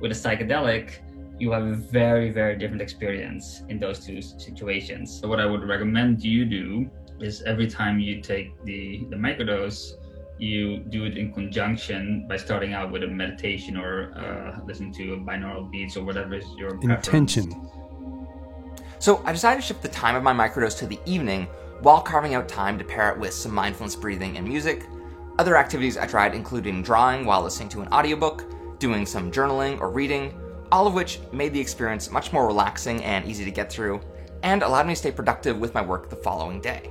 With 0.00 0.10
a 0.12 0.14
psychedelic, 0.14 0.98
you 1.38 1.52
have 1.52 1.64
a 1.64 1.74
very, 1.74 2.30
very 2.30 2.58
different 2.58 2.82
experience 2.82 3.62
in 3.70 3.78
those 3.78 4.00
two 4.00 4.20
situations. 4.20 5.18
So, 5.18 5.28
what 5.28 5.40
I 5.40 5.46
would 5.46 5.64
recommend 5.66 6.22
you 6.22 6.44
do 6.44 6.90
is 7.20 7.42
every 7.42 7.68
time 7.68 7.98
you 8.00 8.20
take 8.20 8.48
the, 8.64 9.06
the 9.08 9.16
microdose, 9.16 9.92
you 10.38 10.78
do 10.78 11.04
it 11.04 11.16
in 11.16 11.32
conjunction 11.32 12.26
by 12.28 12.36
starting 12.36 12.72
out 12.72 12.90
with 12.90 13.02
a 13.02 13.06
meditation 13.06 13.76
or 13.76 14.12
uh, 14.16 14.60
listening 14.64 14.92
to 14.94 15.16
binaural 15.26 15.70
beats 15.70 15.96
or 15.96 16.04
whatever 16.04 16.34
is 16.34 16.44
your 16.56 16.70
preference. 16.78 17.08
Intention. 17.08 17.70
So 18.98 19.22
I 19.24 19.32
decided 19.32 19.60
to 19.60 19.66
shift 19.66 19.82
the 19.82 19.88
time 19.88 20.16
of 20.16 20.22
my 20.22 20.32
microdose 20.32 20.78
to 20.78 20.86
the 20.86 20.98
evening 21.06 21.46
while 21.80 22.00
carving 22.00 22.34
out 22.34 22.48
time 22.48 22.78
to 22.78 22.84
pair 22.84 23.10
it 23.10 23.18
with 23.18 23.32
some 23.32 23.54
mindfulness 23.54 23.94
breathing 23.94 24.36
and 24.36 24.46
music. 24.46 24.84
Other 25.38 25.56
activities 25.56 25.96
I 25.96 26.06
tried 26.06 26.34
including 26.34 26.82
drawing 26.82 27.24
while 27.24 27.42
listening 27.42 27.68
to 27.70 27.80
an 27.80 27.88
audiobook, 27.88 28.78
doing 28.80 29.06
some 29.06 29.30
journaling 29.30 29.80
or 29.80 29.90
reading, 29.90 30.38
all 30.72 30.86
of 30.86 30.94
which 30.94 31.20
made 31.32 31.52
the 31.52 31.60
experience 31.60 32.10
much 32.10 32.32
more 32.32 32.46
relaxing 32.46 33.02
and 33.04 33.24
easy 33.24 33.44
to 33.44 33.50
get 33.50 33.70
through, 33.70 34.00
and 34.42 34.62
allowed 34.62 34.86
me 34.86 34.92
to 34.92 34.98
stay 34.98 35.12
productive 35.12 35.58
with 35.58 35.74
my 35.74 35.82
work 35.82 36.10
the 36.10 36.16
following 36.16 36.60
day. 36.60 36.90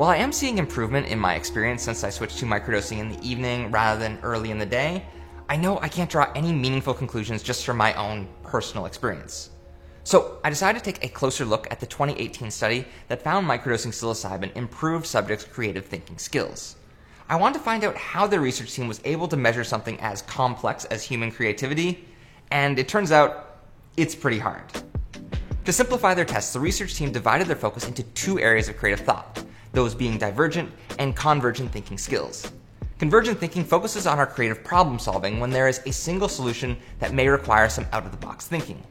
While 0.00 0.08
I 0.08 0.16
am 0.16 0.32
seeing 0.32 0.56
improvement 0.56 1.08
in 1.08 1.18
my 1.18 1.34
experience 1.34 1.82
since 1.82 2.04
I 2.04 2.08
switched 2.08 2.38
to 2.38 2.46
microdosing 2.46 3.00
in 3.00 3.10
the 3.10 3.20
evening 3.20 3.70
rather 3.70 4.00
than 4.00 4.18
early 4.22 4.50
in 4.50 4.56
the 4.56 4.64
day, 4.64 5.04
I 5.46 5.56
know 5.56 5.78
I 5.78 5.90
can't 5.90 6.08
draw 6.08 6.32
any 6.34 6.54
meaningful 6.54 6.94
conclusions 6.94 7.42
just 7.42 7.66
from 7.66 7.76
my 7.76 7.92
own 7.92 8.26
personal 8.42 8.86
experience. 8.86 9.50
So 10.04 10.38
I 10.42 10.48
decided 10.48 10.82
to 10.82 10.90
take 10.90 11.04
a 11.04 11.08
closer 11.10 11.44
look 11.44 11.70
at 11.70 11.80
the 11.80 11.86
2018 11.86 12.50
study 12.50 12.86
that 13.08 13.20
found 13.20 13.46
microdosing 13.46 13.92
psilocybin 13.92 14.56
improved 14.56 15.04
subjects' 15.04 15.44
creative 15.44 15.84
thinking 15.84 16.16
skills. 16.16 16.76
I 17.28 17.36
wanted 17.36 17.58
to 17.58 17.64
find 17.64 17.84
out 17.84 17.94
how 17.94 18.26
the 18.26 18.40
research 18.40 18.72
team 18.72 18.88
was 18.88 19.02
able 19.04 19.28
to 19.28 19.36
measure 19.36 19.64
something 19.64 20.00
as 20.00 20.22
complex 20.22 20.86
as 20.86 21.04
human 21.04 21.30
creativity, 21.30 22.08
and 22.50 22.78
it 22.78 22.88
turns 22.88 23.12
out 23.12 23.58
it's 23.98 24.14
pretty 24.14 24.38
hard. 24.38 24.64
To 25.66 25.74
simplify 25.74 26.14
their 26.14 26.24
tests, 26.24 26.54
the 26.54 26.60
research 26.60 26.94
team 26.94 27.12
divided 27.12 27.48
their 27.48 27.54
focus 27.54 27.86
into 27.86 28.02
two 28.14 28.40
areas 28.40 28.70
of 28.70 28.78
creative 28.78 29.04
thought, 29.04 29.44
those 29.72 29.94
being 29.94 30.18
divergent 30.18 30.70
and 30.98 31.16
convergent 31.16 31.72
thinking 31.72 31.98
skills. 31.98 32.50
Convergent 32.98 33.38
thinking 33.38 33.64
focuses 33.64 34.06
on 34.06 34.18
our 34.18 34.26
creative 34.26 34.62
problem 34.62 34.98
solving 34.98 35.40
when 35.40 35.50
there 35.50 35.68
is 35.68 35.80
a 35.86 35.92
single 35.92 36.28
solution 36.28 36.76
that 36.98 37.14
may 37.14 37.28
require 37.28 37.68
some 37.68 37.86
out 37.92 38.04
of 38.04 38.10
the 38.10 38.18
box 38.18 38.46
thinking. 38.46 38.82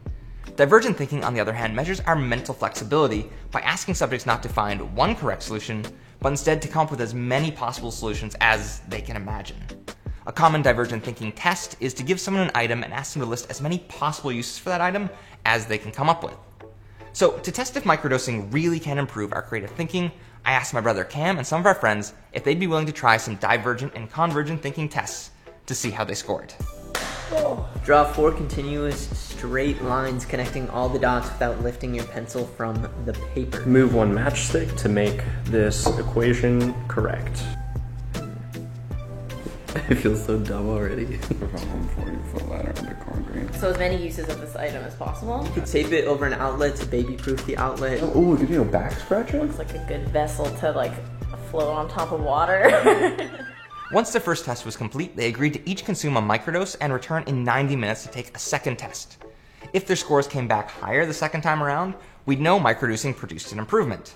Divergent 0.56 0.97
thinking, 0.97 1.23
on 1.23 1.34
the 1.34 1.39
other 1.39 1.53
hand, 1.53 1.76
measures 1.76 2.01
our 2.01 2.15
mental 2.15 2.53
flexibility 2.53 3.30
by 3.51 3.61
asking 3.61 3.93
subjects 3.93 4.26
not 4.26 4.41
to 4.43 4.49
find 4.49 4.95
one 4.95 5.15
correct 5.15 5.43
solution, 5.43 5.85
but 6.19 6.30
instead 6.30 6.61
to 6.61 6.68
come 6.68 6.81
up 6.81 6.91
with 6.91 7.01
as 7.01 7.14
many 7.14 7.51
possible 7.51 7.91
solutions 7.91 8.35
as 8.41 8.80
they 8.89 8.99
can 8.99 9.15
imagine. 9.15 9.57
A 10.26 10.31
common 10.31 10.61
divergent 10.61 11.03
thinking 11.03 11.31
test 11.31 11.77
is 11.80 11.93
to 11.93 12.03
give 12.03 12.19
someone 12.19 12.43
an 12.43 12.51
item 12.53 12.84
and 12.84 12.93
ask 12.93 13.14
them 13.14 13.22
to 13.22 13.30
list 13.30 13.49
as 13.49 13.61
many 13.61 13.80
possible 13.80 14.31
uses 14.31 14.60
for 14.60 14.69
that 14.69 14.81
item 14.81 15.10
as 15.45 15.65
they 15.65 15.77
can 15.77 15.91
come 15.91 16.10
up 16.10 16.23
with. 16.23 16.35
So, 17.14 17.38
to 17.39 17.51
test 17.51 17.76
if 17.77 17.85
microdosing 17.85 18.53
really 18.53 18.80
can 18.80 18.97
improve 18.97 19.34
our 19.34 19.41
creative 19.41 19.72
thinking, 19.72 20.11
I 20.45 20.53
asked 20.53 20.73
my 20.73 20.81
brother 20.81 21.03
Cam 21.03 21.37
and 21.37 21.45
some 21.45 21.59
of 21.59 21.65
our 21.65 21.75
friends 21.75 22.13
if 22.33 22.43
they'd 22.43 22.59
be 22.59 22.67
willing 22.67 22.85
to 22.85 22.91
try 22.91 23.17
some 23.17 23.35
divergent 23.35 23.93
and 23.95 24.09
convergent 24.11 24.61
thinking 24.61 24.89
tests 24.89 25.31
to 25.65 25.75
see 25.75 25.91
how 25.91 26.03
they 26.03 26.15
scored. 26.15 26.53
Draw 27.85 28.11
four 28.13 28.31
continuous 28.31 29.09
straight 29.17 29.81
lines 29.83 30.25
connecting 30.25 30.69
all 30.69 30.89
the 30.89 30.99
dots 30.99 31.29
without 31.31 31.61
lifting 31.61 31.93
your 31.93 32.05
pencil 32.05 32.45
from 32.45 32.87
the 33.05 33.13
paper. 33.33 33.65
Move 33.65 33.93
one 33.93 34.11
matchstick 34.11 34.75
to 34.77 34.89
make 34.89 35.23
this 35.45 35.87
equation 35.97 36.73
correct. 36.87 37.43
I 39.89 39.93
feel 39.93 40.15
so 40.15 40.39
dumb 40.39 40.69
already. 40.69 41.19
So 43.59 43.71
as 43.71 43.77
many 43.77 44.01
uses 44.01 44.29
of 44.29 44.39
this 44.39 44.55
item 44.55 44.85
as 44.85 44.95
possible. 44.95 45.43
You 45.43 45.51
could 45.51 45.65
tape 45.65 45.91
it 45.91 46.05
over 46.05 46.25
an 46.25 46.33
outlet 46.33 46.77
to 46.77 46.85
baby-proof 46.85 47.45
the 47.45 47.57
outlet. 47.57 47.99
Oh, 48.01 48.17
Ooh, 48.17 48.37
give 48.37 48.49
you 48.49 48.61
a 48.61 48.65
back 48.65 48.93
scratcher? 48.93 49.41
Looks 49.41 49.57
like 49.57 49.73
a 49.73 49.85
good 49.85 50.07
vessel 50.09 50.45
to 50.45 50.71
like 50.71 50.93
float 51.49 51.67
on 51.67 51.89
top 51.89 52.13
of 52.13 52.21
water. 52.21 52.71
Once 53.91 54.13
the 54.13 54.19
first 54.19 54.45
test 54.45 54.65
was 54.65 54.77
complete, 54.77 55.15
they 55.17 55.27
agreed 55.27 55.53
to 55.53 55.69
each 55.69 55.83
consume 55.83 56.15
a 56.15 56.21
microdose 56.21 56.77
and 56.79 56.93
return 56.93 57.23
in 57.27 57.43
90 57.43 57.75
minutes 57.75 58.03
to 58.03 58.09
take 58.09 58.33
a 58.35 58.39
second 58.39 58.77
test. 58.77 59.17
If 59.73 59.85
their 59.85 59.95
scores 59.95 60.27
came 60.27 60.47
back 60.47 60.69
higher 60.69 61.05
the 61.05 61.13
second 61.13 61.41
time 61.41 61.61
around, 61.61 61.95
we'd 62.25 62.39
know 62.39 62.59
microdosing 62.59 63.15
produced 63.15 63.51
an 63.51 63.59
improvement. 63.59 64.15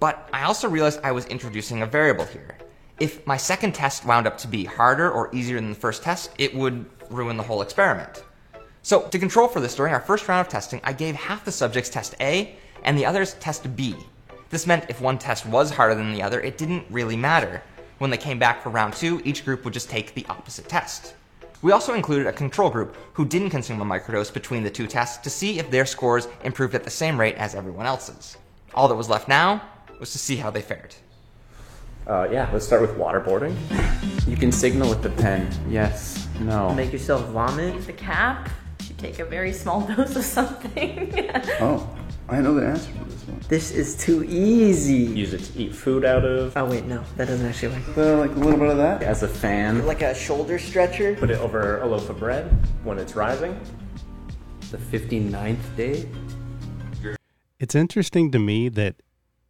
But 0.00 0.28
I 0.32 0.44
also 0.44 0.68
realized 0.68 1.00
I 1.02 1.12
was 1.12 1.26
introducing 1.26 1.82
a 1.82 1.86
variable 1.86 2.24
here. 2.24 2.57
If 3.00 3.24
my 3.28 3.36
second 3.36 3.76
test 3.76 4.04
wound 4.04 4.26
up 4.26 4.36
to 4.38 4.48
be 4.48 4.64
harder 4.64 5.08
or 5.08 5.32
easier 5.32 5.60
than 5.60 5.70
the 5.70 5.76
first 5.76 6.02
test, 6.02 6.30
it 6.36 6.52
would 6.52 6.84
ruin 7.10 7.36
the 7.36 7.44
whole 7.44 7.62
experiment. 7.62 8.24
So, 8.82 9.02
to 9.02 9.18
control 9.20 9.46
for 9.46 9.60
this, 9.60 9.76
during 9.76 9.94
our 9.94 10.00
first 10.00 10.26
round 10.26 10.44
of 10.44 10.50
testing, 10.50 10.80
I 10.82 10.92
gave 10.92 11.14
half 11.14 11.44
the 11.44 11.52
subjects 11.52 11.90
test 11.90 12.16
A 12.20 12.56
and 12.82 12.98
the 12.98 13.06
others 13.06 13.34
test 13.34 13.76
B. 13.76 13.94
This 14.50 14.66
meant 14.66 14.86
if 14.88 15.00
one 15.00 15.16
test 15.16 15.46
was 15.46 15.70
harder 15.70 15.94
than 15.94 16.12
the 16.12 16.22
other, 16.22 16.40
it 16.40 16.58
didn't 16.58 16.86
really 16.90 17.16
matter. 17.16 17.62
When 17.98 18.10
they 18.10 18.16
came 18.16 18.38
back 18.38 18.62
for 18.62 18.70
round 18.70 18.94
two, 18.94 19.22
each 19.24 19.44
group 19.44 19.64
would 19.64 19.74
just 19.74 19.90
take 19.90 20.14
the 20.14 20.26
opposite 20.28 20.68
test. 20.68 21.14
We 21.62 21.70
also 21.70 21.94
included 21.94 22.26
a 22.26 22.32
control 22.32 22.70
group 22.70 22.96
who 23.12 23.24
didn't 23.24 23.50
consume 23.50 23.80
a 23.80 23.84
microdose 23.84 24.32
between 24.32 24.64
the 24.64 24.70
two 24.70 24.88
tests 24.88 25.18
to 25.18 25.30
see 25.30 25.60
if 25.60 25.70
their 25.70 25.86
scores 25.86 26.26
improved 26.42 26.74
at 26.74 26.82
the 26.82 26.90
same 26.90 27.18
rate 27.18 27.36
as 27.36 27.54
everyone 27.54 27.86
else's. 27.86 28.36
All 28.74 28.88
that 28.88 28.94
was 28.96 29.08
left 29.08 29.28
now 29.28 29.62
was 30.00 30.10
to 30.12 30.18
see 30.18 30.36
how 30.36 30.50
they 30.50 30.62
fared. 30.62 30.96
Uh, 32.08 32.26
yeah, 32.32 32.48
let's 32.54 32.64
start 32.64 32.80
with 32.80 32.96
waterboarding. 32.96 33.54
You 34.26 34.34
can 34.34 34.50
signal 34.50 34.88
with 34.88 35.02
the 35.02 35.10
pen. 35.10 35.46
Yes, 35.68 36.26
no. 36.40 36.72
Make 36.72 36.90
yourself 36.90 37.26
vomit. 37.28 37.74
Use 37.74 37.86
the 37.86 37.92
cap. 37.92 38.48
You 38.80 38.86
should 38.86 38.98
take 38.98 39.18
a 39.18 39.26
very 39.26 39.52
small 39.52 39.80
dose 39.86 40.16
of 40.16 40.24
something. 40.24 41.14
Oh, 41.60 41.88
I 42.28 42.40
know 42.40 42.54
the 42.54 42.66
answer 42.66 42.90
to 42.92 43.04
this 43.04 43.26
one. 43.26 43.40
This 43.48 43.72
is 43.72 43.96
too 43.96 44.24
easy. 44.24 44.94
Use 44.94 45.34
it 45.34 45.40
to 45.44 45.58
eat 45.58 45.74
food 45.74 46.04
out 46.04 46.24
of. 46.24 46.56
Oh 46.56 46.64
wait, 46.64 46.86
no, 46.86 47.04
that 47.16 47.28
doesn't 47.28 47.46
actually 47.46 47.76
work. 47.76 47.98
Uh, 47.98 48.16
like 48.16 48.30
a 48.30 48.34
little 48.34 48.58
bit 48.58 48.68
of 48.70 48.78
that. 48.78 49.02
As 49.02 49.22
a 49.22 49.28
fan. 49.28 49.84
Like 49.86 50.00
a 50.00 50.14
shoulder 50.14 50.58
stretcher. 50.58 51.14
Put 51.14 51.30
it 51.30 51.40
over 51.40 51.80
a 51.80 51.86
loaf 51.86 52.08
of 52.08 52.18
bread 52.18 52.46
when 52.84 52.98
it's 52.98 53.16
rising. 53.16 53.58
The 54.70 54.78
59th 54.78 55.76
day. 55.76 56.08
It's 57.58 57.74
interesting 57.74 58.30
to 58.30 58.38
me 58.38 58.68
that 58.70 58.96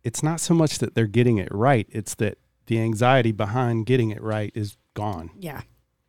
it's 0.03 0.23
not 0.23 0.41
so 0.41 0.55
much 0.55 0.79
that 0.79 0.95
they're 0.95 1.07
getting 1.07 1.39
it 1.39 1.49
right, 1.53 1.87
it's 1.91 2.15
that 2.17 2.39
the 2.69 2.79
anxiety 2.81 3.33
behind 3.33 3.85
getting 3.87 4.11
it 4.11 4.23
right 4.23 4.53
is 4.55 4.77
gone. 4.95 5.31
Yeah. 5.39 5.61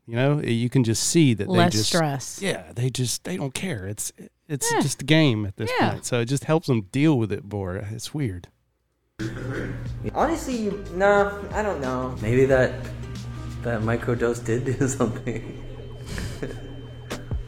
You 0.05 0.15
know, 0.15 0.39
you 0.41 0.69
can 0.69 0.83
just 0.83 1.03
see 1.03 1.33
that 1.35 1.47
Less 1.49 1.71
they 1.73 1.77
just 1.79 1.89
stress. 1.89 2.41
Yeah, 2.41 2.71
they 2.73 2.89
just 2.89 3.23
they 3.25 3.37
don't 3.37 3.53
care. 3.53 3.85
It's 3.87 4.11
it's 4.47 4.71
Yeah. 4.73 4.81
just 4.81 5.01
a 5.01 5.05
game 5.05 5.45
at 5.45 5.57
this 5.57 5.69
Yeah. 5.79 5.91
point. 5.91 6.05
So 6.05 6.19
it 6.21 6.25
just 6.25 6.45
helps 6.45 6.67
them 6.67 6.81
deal 6.91 7.17
with 7.17 7.31
it 7.31 7.43
more. 7.51 7.75
It's 7.75 8.13
weird. 8.13 8.47
Honestly, 10.15 10.55
you, 10.55 10.83
no, 10.95 11.43
I 11.51 11.61
don't 11.61 11.81
know. 11.81 12.15
Maybe 12.21 12.45
that 12.45 12.71
that 13.63 13.81
microdose 13.81 14.43
did 14.43 14.65
do 14.65 14.87
something. 14.99 15.63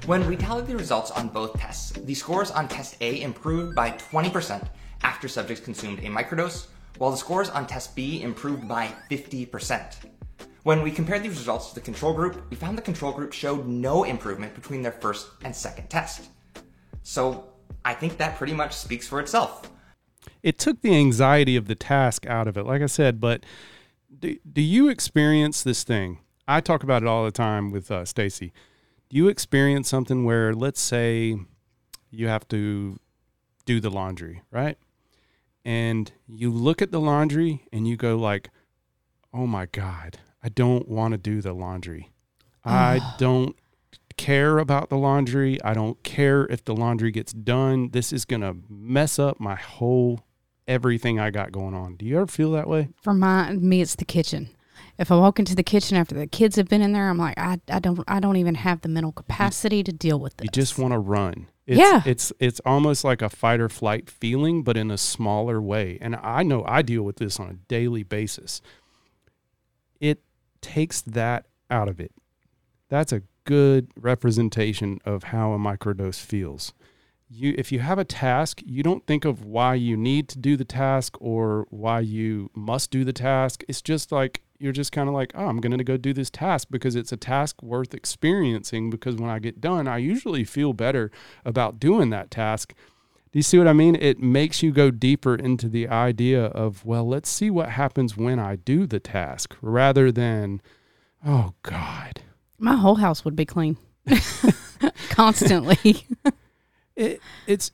When 0.05 0.27
we 0.27 0.35
tallied 0.35 0.67
the 0.67 0.75
results 0.75 1.11
on 1.11 1.29
both 1.29 1.53
tests, 1.59 1.91
the 1.91 2.13
scores 2.13 2.51
on 2.51 2.67
test 2.67 2.97
A 3.01 3.21
improved 3.21 3.75
by 3.75 3.91
20% 3.91 4.67
after 5.03 5.27
subjects 5.27 5.63
consumed 5.63 5.99
a 5.99 6.07
microdose, 6.07 6.67
while 6.97 7.11
the 7.11 7.17
scores 7.17 7.49
on 7.49 7.67
test 7.67 7.95
B 7.95 8.21
improved 8.21 8.67
by 8.67 8.93
50%. 9.09 9.95
When 10.63 10.83
we 10.83 10.91
compared 10.91 11.23
these 11.23 11.37
results 11.37 11.69
to 11.69 11.75
the 11.75 11.81
control 11.81 12.13
group, 12.13 12.49
we 12.49 12.55
found 12.55 12.77
the 12.77 12.83
control 12.83 13.11
group 13.11 13.33
showed 13.33 13.67
no 13.67 14.03
improvement 14.03 14.53
between 14.53 14.83
their 14.83 14.91
first 14.91 15.29
and 15.43 15.55
second 15.55 15.89
test. 15.89 16.29
So 17.03 17.45
I 17.83 17.95
think 17.95 18.17
that 18.17 18.37
pretty 18.37 18.53
much 18.53 18.73
speaks 18.73 19.07
for 19.07 19.19
itself. 19.19 19.71
It 20.43 20.59
took 20.59 20.81
the 20.81 20.95
anxiety 20.95 21.55
of 21.55 21.67
the 21.67 21.75
task 21.75 22.27
out 22.27 22.47
of 22.47 22.57
it, 22.57 22.63
like 22.63 22.81
I 22.81 22.87
said. 22.87 23.19
But 23.19 23.43
do, 24.19 24.37
do 24.51 24.61
you 24.61 24.87
experience 24.87 25.63
this 25.63 25.83
thing? 25.83 26.19
I 26.47 26.61
talk 26.61 26.83
about 26.83 27.01
it 27.01 27.07
all 27.07 27.25
the 27.25 27.31
time 27.31 27.71
with 27.71 27.89
uh, 27.89 28.05
Stacy. 28.05 28.53
Do 29.09 29.17
you 29.17 29.27
experience 29.29 29.89
something 29.89 30.25
where, 30.25 30.53
let's 30.53 30.81
say, 30.81 31.37
you 32.11 32.27
have 32.27 32.47
to 32.49 32.99
do 33.65 33.79
the 33.79 33.89
laundry, 33.89 34.41
right? 34.51 34.77
And 35.63 36.11
you 36.27 36.51
look 36.51 36.81
at 36.81 36.91
the 36.91 36.99
laundry 36.99 37.67
and 37.71 37.87
you 37.87 37.95
go 37.95 38.17
like, 38.17 38.49
"Oh 39.33 39.45
my 39.45 39.67
god, 39.67 40.19
I 40.43 40.49
don't 40.49 40.87
want 40.87 41.11
to 41.11 41.17
do 41.17 41.41
the 41.41 41.53
laundry. 41.53 42.11
I 42.63 43.15
don't 43.17 43.55
care 44.17 44.57
about 44.59 44.89
the 44.89 44.97
laundry. 44.97 45.61
I 45.63 45.73
don't 45.73 46.01
care 46.03 46.45
if 46.47 46.63
the 46.65 46.75
laundry 46.75 47.11
gets 47.11 47.33
done. 47.33 47.89
This 47.91 48.11
is 48.11 48.25
going 48.25 48.41
to 48.41 48.57
mess 48.69 49.19
up 49.19 49.39
my 49.39 49.55
whole 49.55 50.21
everything 50.67 51.19
I 51.19 51.31
got 51.31 51.51
going 51.51 51.73
on." 51.73 51.95
Do 51.95 52.05
you 52.05 52.17
ever 52.17 52.27
feel 52.27 52.51
that 52.51 52.67
way? 52.67 52.89
For 53.01 53.13
my 53.13 53.53
me, 53.53 53.81
it's 53.81 53.95
the 53.95 54.05
kitchen. 54.05 54.49
If 54.97 55.11
I 55.11 55.15
walk 55.15 55.39
into 55.39 55.55
the 55.55 55.63
kitchen 55.63 55.97
after 55.97 56.15
the 56.15 56.27
kids 56.27 56.55
have 56.57 56.67
been 56.67 56.81
in 56.81 56.91
there, 56.91 57.09
I'm 57.09 57.17
like, 57.17 57.37
I, 57.37 57.59
I 57.69 57.79
don't 57.79 58.03
I 58.07 58.19
don't 58.19 58.37
even 58.37 58.55
have 58.55 58.81
the 58.81 58.89
mental 58.89 59.11
capacity 59.11 59.83
to 59.83 59.91
deal 59.91 60.19
with 60.19 60.37
this. 60.37 60.45
You 60.45 60.51
just 60.51 60.77
want 60.77 60.93
to 60.93 60.99
run. 60.99 61.47
It's, 61.65 61.79
Yeah. 61.79 62.01
It's 62.05 62.31
it's 62.39 62.59
almost 62.65 63.03
like 63.03 63.21
a 63.21 63.29
fight 63.29 63.59
or 63.59 63.69
flight 63.69 64.09
feeling, 64.09 64.63
but 64.63 64.77
in 64.77 64.91
a 64.91 64.97
smaller 64.97 65.61
way. 65.61 65.97
And 66.01 66.15
I 66.15 66.43
know 66.43 66.63
I 66.67 66.81
deal 66.81 67.03
with 67.03 67.17
this 67.17 67.39
on 67.39 67.49
a 67.49 67.53
daily 67.53 68.03
basis. 68.03 68.61
It 69.99 70.21
takes 70.61 71.01
that 71.01 71.45
out 71.69 71.87
of 71.87 71.99
it. 71.99 72.11
That's 72.89 73.11
a 73.13 73.23
good 73.45 73.91
representation 73.95 74.99
of 75.05 75.23
how 75.25 75.53
a 75.53 75.57
microdose 75.57 76.19
feels. 76.19 76.73
You 77.29 77.55
if 77.57 77.71
you 77.71 77.79
have 77.79 77.97
a 77.97 78.03
task, 78.03 78.61
you 78.65 78.83
don't 78.83 79.07
think 79.07 79.23
of 79.23 79.45
why 79.45 79.75
you 79.75 79.95
need 79.95 80.27
to 80.29 80.37
do 80.37 80.57
the 80.57 80.65
task 80.65 81.15
or 81.21 81.65
why 81.69 82.01
you 82.01 82.49
must 82.53 82.91
do 82.91 83.05
the 83.05 83.13
task. 83.13 83.63
It's 83.69 83.81
just 83.81 84.11
like 84.11 84.41
you're 84.61 84.71
just 84.71 84.91
kind 84.91 85.09
of 85.09 85.15
like, 85.15 85.31
oh, 85.35 85.47
I'm 85.47 85.59
going 85.59 85.77
to 85.77 85.83
go 85.83 85.97
do 85.97 86.13
this 86.13 86.29
task 86.29 86.67
because 86.69 86.95
it's 86.95 87.11
a 87.11 87.17
task 87.17 87.61
worth 87.63 87.93
experiencing. 87.93 88.89
Because 88.89 89.15
when 89.15 89.29
I 89.29 89.39
get 89.39 89.59
done, 89.59 89.87
I 89.87 89.97
usually 89.97 90.43
feel 90.43 90.73
better 90.73 91.11
about 91.43 91.79
doing 91.79 92.09
that 92.11 92.29
task. 92.29 92.73
Do 93.31 93.39
you 93.39 93.43
see 93.43 93.57
what 93.57 93.67
I 93.67 93.73
mean? 93.73 93.95
It 93.95 94.19
makes 94.19 94.61
you 94.61 94.71
go 94.71 94.91
deeper 94.91 95.35
into 95.35 95.69
the 95.69 95.87
idea 95.87 96.45
of, 96.45 96.85
well, 96.85 97.07
let's 97.07 97.29
see 97.29 97.49
what 97.49 97.69
happens 97.69 98.17
when 98.17 98.39
I 98.39 98.57
do 98.57 98.85
the 98.85 98.99
task 98.99 99.55
rather 99.61 100.11
than, 100.11 100.61
oh, 101.25 101.53
God. 101.63 102.21
My 102.59 102.75
whole 102.75 102.95
house 102.95 103.25
would 103.25 103.35
be 103.35 103.45
clean 103.45 103.77
constantly. 105.09 106.05
it, 106.95 107.21
it's 107.47 107.71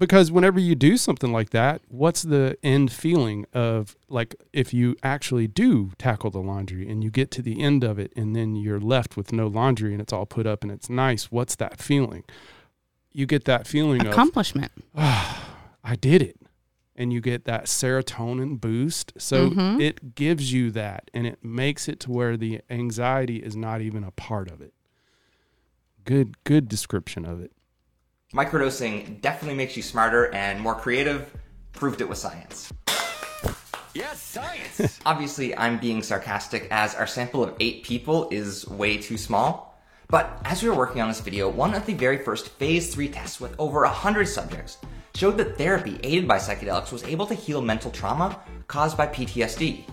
because 0.00 0.32
whenever 0.32 0.58
you 0.58 0.74
do 0.74 0.96
something 0.96 1.30
like 1.32 1.50
that, 1.50 1.82
what's 1.88 2.22
the 2.22 2.56
end 2.64 2.90
feeling 2.90 3.46
of 3.54 3.94
like 4.08 4.34
if 4.52 4.74
you 4.74 4.96
actually 5.04 5.46
do 5.46 5.92
tackle 5.98 6.30
the 6.30 6.40
laundry 6.40 6.88
and 6.90 7.04
you 7.04 7.10
get 7.10 7.30
to 7.32 7.42
the 7.42 7.60
end 7.62 7.84
of 7.84 7.98
it 8.00 8.12
and 8.16 8.34
then 8.34 8.56
you're 8.56 8.80
left 8.80 9.16
with 9.16 9.32
no 9.32 9.46
laundry 9.46 9.92
and 9.92 10.02
it's 10.02 10.12
all 10.12 10.26
put 10.26 10.46
up 10.46 10.62
and 10.64 10.72
it's 10.72 10.90
nice, 10.90 11.30
what's 11.30 11.54
that 11.56 11.78
feeling? 11.80 12.24
you 13.12 13.26
get 13.26 13.44
that 13.44 13.66
feeling 13.66 14.06
Accomplishment. 14.06 14.70
of 14.76 14.82
"Ah, 14.96 15.56
I 15.82 15.96
did 15.96 16.22
it. 16.22 16.36
And 16.94 17.12
you 17.12 17.20
get 17.20 17.44
that 17.44 17.64
serotonin 17.64 18.60
boost. 18.60 19.12
So 19.18 19.50
Mhm. 19.50 19.80
it 19.80 20.14
gives 20.14 20.52
you 20.52 20.70
that 20.72 21.10
and 21.12 21.26
it 21.26 21.44
makes 21.44 21.88
it 21.88 21.98
to 22.00 22.10
where 22.12 22.36
the 22.36 22.60
anxiety 22.70 23.36
is 23.38 23.56
not 23.56 23.80
even 23.80 24.04
a 24.04 24.10
part 24.12 24.48
of 24.50 24.60
it. 24.60 24.72
Good 26.04 26.42
good 26.44 26.68
description 26.68 27.24
of 27.24 27.40
it. 27.40 27.52
Microdosing 28.34 29.20
definitely 29.20 29.56
makes 29.56 29.76
you 29.76 29.82
smarter 29.82 30.32
and 30.32 30.60
more 30.60 30.76
creative. 30.76 31.36
Proved 31.72 32.00
it 32.00 32.08
with 32.08 32.18
science. 32.18 32.72
Yes, 33.92 34.22
science. 34.22 35.00
Obviously, 35.06 35.56
I'm 35.56 35.80
being 35.80 36.00
sarcastic 36.00 36.68
as 36.70 36.94
our 36.94 37.08
sample 37.08 37.42
of 37.42 37.56
eight 37.58 37.82
people 37.82 38.28
is 38.30 38.68
way 38.68 38.98
too 38.98 39.18
small. 39.18 39.76
But 40.06 40.40
as 40.44 40.62
we 40.62 40.68
were 40.68 40.76
working 40.76 41.02
on 41.02 41.08
this 41.08 41.18
video, 41.18 41.48
one 41.48 41.74
of 41.74 41.86
the 41.86 41.94
very 41.94 42.18
first 42.18 42.50
phase 42.50 42.94
3 42.94 43.08
tests 43.08 43.40
with 43.40 43.52
over 43.58 43.80
100 43.80 44.26
subjects 44.26 44.78
showed 45.16 45.36
that 45.38 45.58
therapy 45.58 45.98
aided 46.04 46.28
by 46.28 46.38
psychedelics 46.38 46.92
was 46.92 47.02
able 47.04 47.26
to 47.26 47.34
heal 47.34 47.60
mental 47.60 47.90
trauma 47.90 48.38
caused 48.68 48.96
by 48.96 49.08
PTSD. 49.08 49.84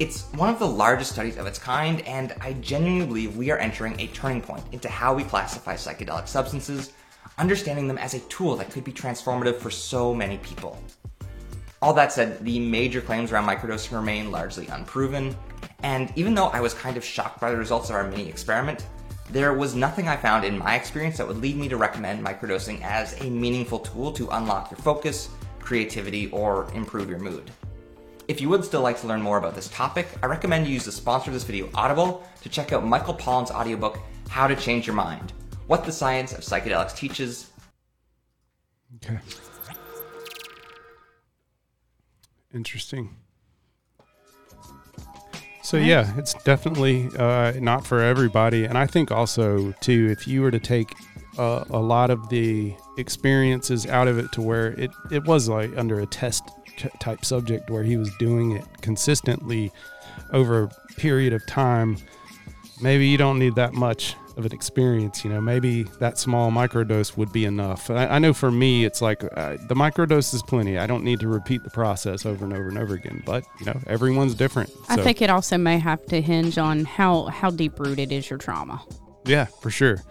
It's 0.00 0.24
one 0.32 0.48
of 0.48 0.58
the 0.58 0.66
largest 0.66 1.12
studies 1.12 1.36
of 1.36 1.46
its 1.46 1.60
kind, 1.60 2.00
and 2.00 2.34
I 2.40 2.54
genuinely 2.54 3.06
believe 3.06 3.36
we 3.36 3.52
are 3.52 3.58
entering 3.58 3.98
a 4.00 4.08
turning 4.08 4.42
point 4.42 4.64
into 4.72 4.88
how 4.88 5.14
we 5.14 5.22
classify 5.22 5.74
psychedelic 5.74 6.26
substances, 6.26 6.92
understanding 7.38 7.88
them 7.88 7.98
as 7.98 8.14
a 8.14 8.20
tool 8.20 8.56
that 8.56 8.70
could 8.70 8.84
be 8.84 8.92
transformative 8.92 9.56
for 9.56 9.70
so 9.70 10.14
many 10.14 10.38
people. 10.38 10.78
All 11.82 11.92
that 11.94 12.12
said, 12.12 12.42
the 12.44 12.58
major 12.58 13.00
claims 13.00 13.30
around 13.30 13.46
microdosing 13.46 13.92
remain 13.92 14.30
largely 14.30 14.66
unproven, 14.68 15.36
and 15.82 16.12
even 16.16 16.34
though 16.34 16.46
I 16.46 16.60
was 16.60 16.72
kind 16.72 16.96
of 16.96 17.04
shocked 17.04 17.40
by 17.40 17.50
the 17.50 17.56
results 17.56 17.90
of 17.90 17.96
our 17.96 18.08
mini 18.08 18.28
experiment, 18.28 18.86
there 19.30 19.52
was 19.52 19.74
nothing 19.74 20.08
I 20.08 20.16
found 20.16 20.44
in 20.44 20.58
my 20.58 20.76
experience 20.76 21.18
that 21.18 21.26
would 21.26 21.38
lead 21.38 21.56
me 21.56 21.68
to 21.68 21.76
recommend 21.76 22.24
microdosing 22.24 22.80
as 22.82 23.20
a 23.20 23.28
meaningful 23.28 23.80
tool 23.80 24.12
to 24.12 24.28
unlock 24.30 24.70
your 24.70 24.78
focus, 24.78 25.28
creativity, 25.58 26.30
or 26.30 26.70
improve 26.74 27.10
your 27.10 27.18
mood. 27.18 27.50
If 28.28 28.40
you 28.40 28.48
would 28.48 28.64
still 28.64 28.80
like 28.80 28.98
to 29.00 29.06
learn 29.06 29.20
more 29.20 29.36
about 29.36 29.54
this 29.54 29.68
topic, 29.68 30.08
I 30.22 30.26
recommend 30.26 30.66
you 30.66 30.72
use 30.72 30.86
the 30.86 30.92
sponsor 30.92 31.30
of 31.30 31.34
this 31.34 31.44
video, 31.44 31.68
Audible, 31.74 32.26
to 32.42 32.48
check 32.48 32.72
out 32.72 32.86
Michael 32.86 33.14
Pollan's 33.14 33.50
audiobook, 33.50 33.98
How 34.30 34.46
to 34.46 34.56
Change 34.56 34.86
Your 34.86 34.96
Mind 34.96 35.34
What 35.66 35.84
the 35.84 35.92
Science 35.92 36.32
of 36.32 36.40
Psychedelics 36.40 36.94
Teaches. 36.94 37.50
Okay. 38.96 39.18
Interesting. 42.52 43.16
So 45.62 45.78
yeah, 45.78 46.12
it's 46.18 46.34
definitely 46.44 47.08
uh, 47.18 47.52
not 47.58 47.86
for 47.86 48.02
everybody, 48.02 48.64
and 48.64 48.76
I 48.76 48.86
think 48.86 49.10
also 49.10 49.72
too, 49.80 50.08
if 50.10 50.28
you 50.28 50.42
were 50.42 50.50
to 50.50 50.60
take 50.60 50.92
uh, 51.38 51.64
a 51.70 51.78
lot 51.78 52.10
of 52.10 52.28
the 52.28 52.74
experiences 52.98 53.86
out 53.86 54.06
of 54.06 54.18
it 54.18 54.30
to 54.32 54.42
where 54.42 54.72
it 54.72 54.90
it 55.10 55.24
was 55.24 55.48
like 55.48 55.76
under 55.76 56.00
a 56.00 56.06
test 56.06 56.44
t- 56.76 56.90
type 57.00 57.24
subject 57.24 57.70
where 57.70 57.82
he 57.82 57.96
was 57.96 58.14
doing 58.18 58.52
it 58.52 58.64
consistently 58.82 59.72
over 60.32 60.64
a 60.64 60.68
period 60.96 61.32
of 61.32 61.44
time, 61.46 61.96
maybe 62.82 63.06
you 63.08 63.16
don't 63.16 63.38
need 63.38 63.54
that 63.54 63.72
much 63.72 64.16
of 64.36 64.46
an 64.46 64.52
experience. 64.52 65.24
You 65.24 65.30
know, 65.30 65.40
maybe 65.40 65.84
that 66.00 66.18
small 66.18 66.50
microdose 66.50 67.16
would 67.16 67.32
be 67.32 67.44
enough. 67.44 67.90
I, 67.90 68.06
I 68.06 68.18
know 68.18 68.32
for 68.32 68.50
me, 68.50 68.84
it's 68.84 69.00
like 69.02 69.24
uh, 69.24 69.56
the 69.68 69.74
microdose 69.74 70.34
is 70.34 70.42
plenty. 70.42 70.78
I 70.78 70.86
don't 70.86 71.04
need 71.04 71.20
to 71.20 71.28
repeat 71.28 71.62
the 71.64 71.70
process 71.70 72.26
over 72.26 72.44
and 72.44 72.52
over 72.52 72.68
and 72.68 72.78
over 72.78 72.94
again. 72.94 73.22
But 73.24 73.44
you 73.60 73.66
know, 73.66 73.80
everyone's 73.86 74.34
different. 74.34 74.70
I 74.88 74.96
think 74.96 75.22
it 75.22 75.30
also 75.30 75.58
may 75.58 75.78
have 75.78 76.04
to 76.06 76.20
hinge 76.20 76.58
on 76.58 76.84
how 76.84 77.24
how 77.24 77.50
deep 77.50 77.78
rooted 77.78 78.12
is 78.12 78.28
your 78.28 78.38
trauma. 78.38 78.82
Yeah, 79.24 79.46
for 79.46 79.70
sure. 79.70 80.02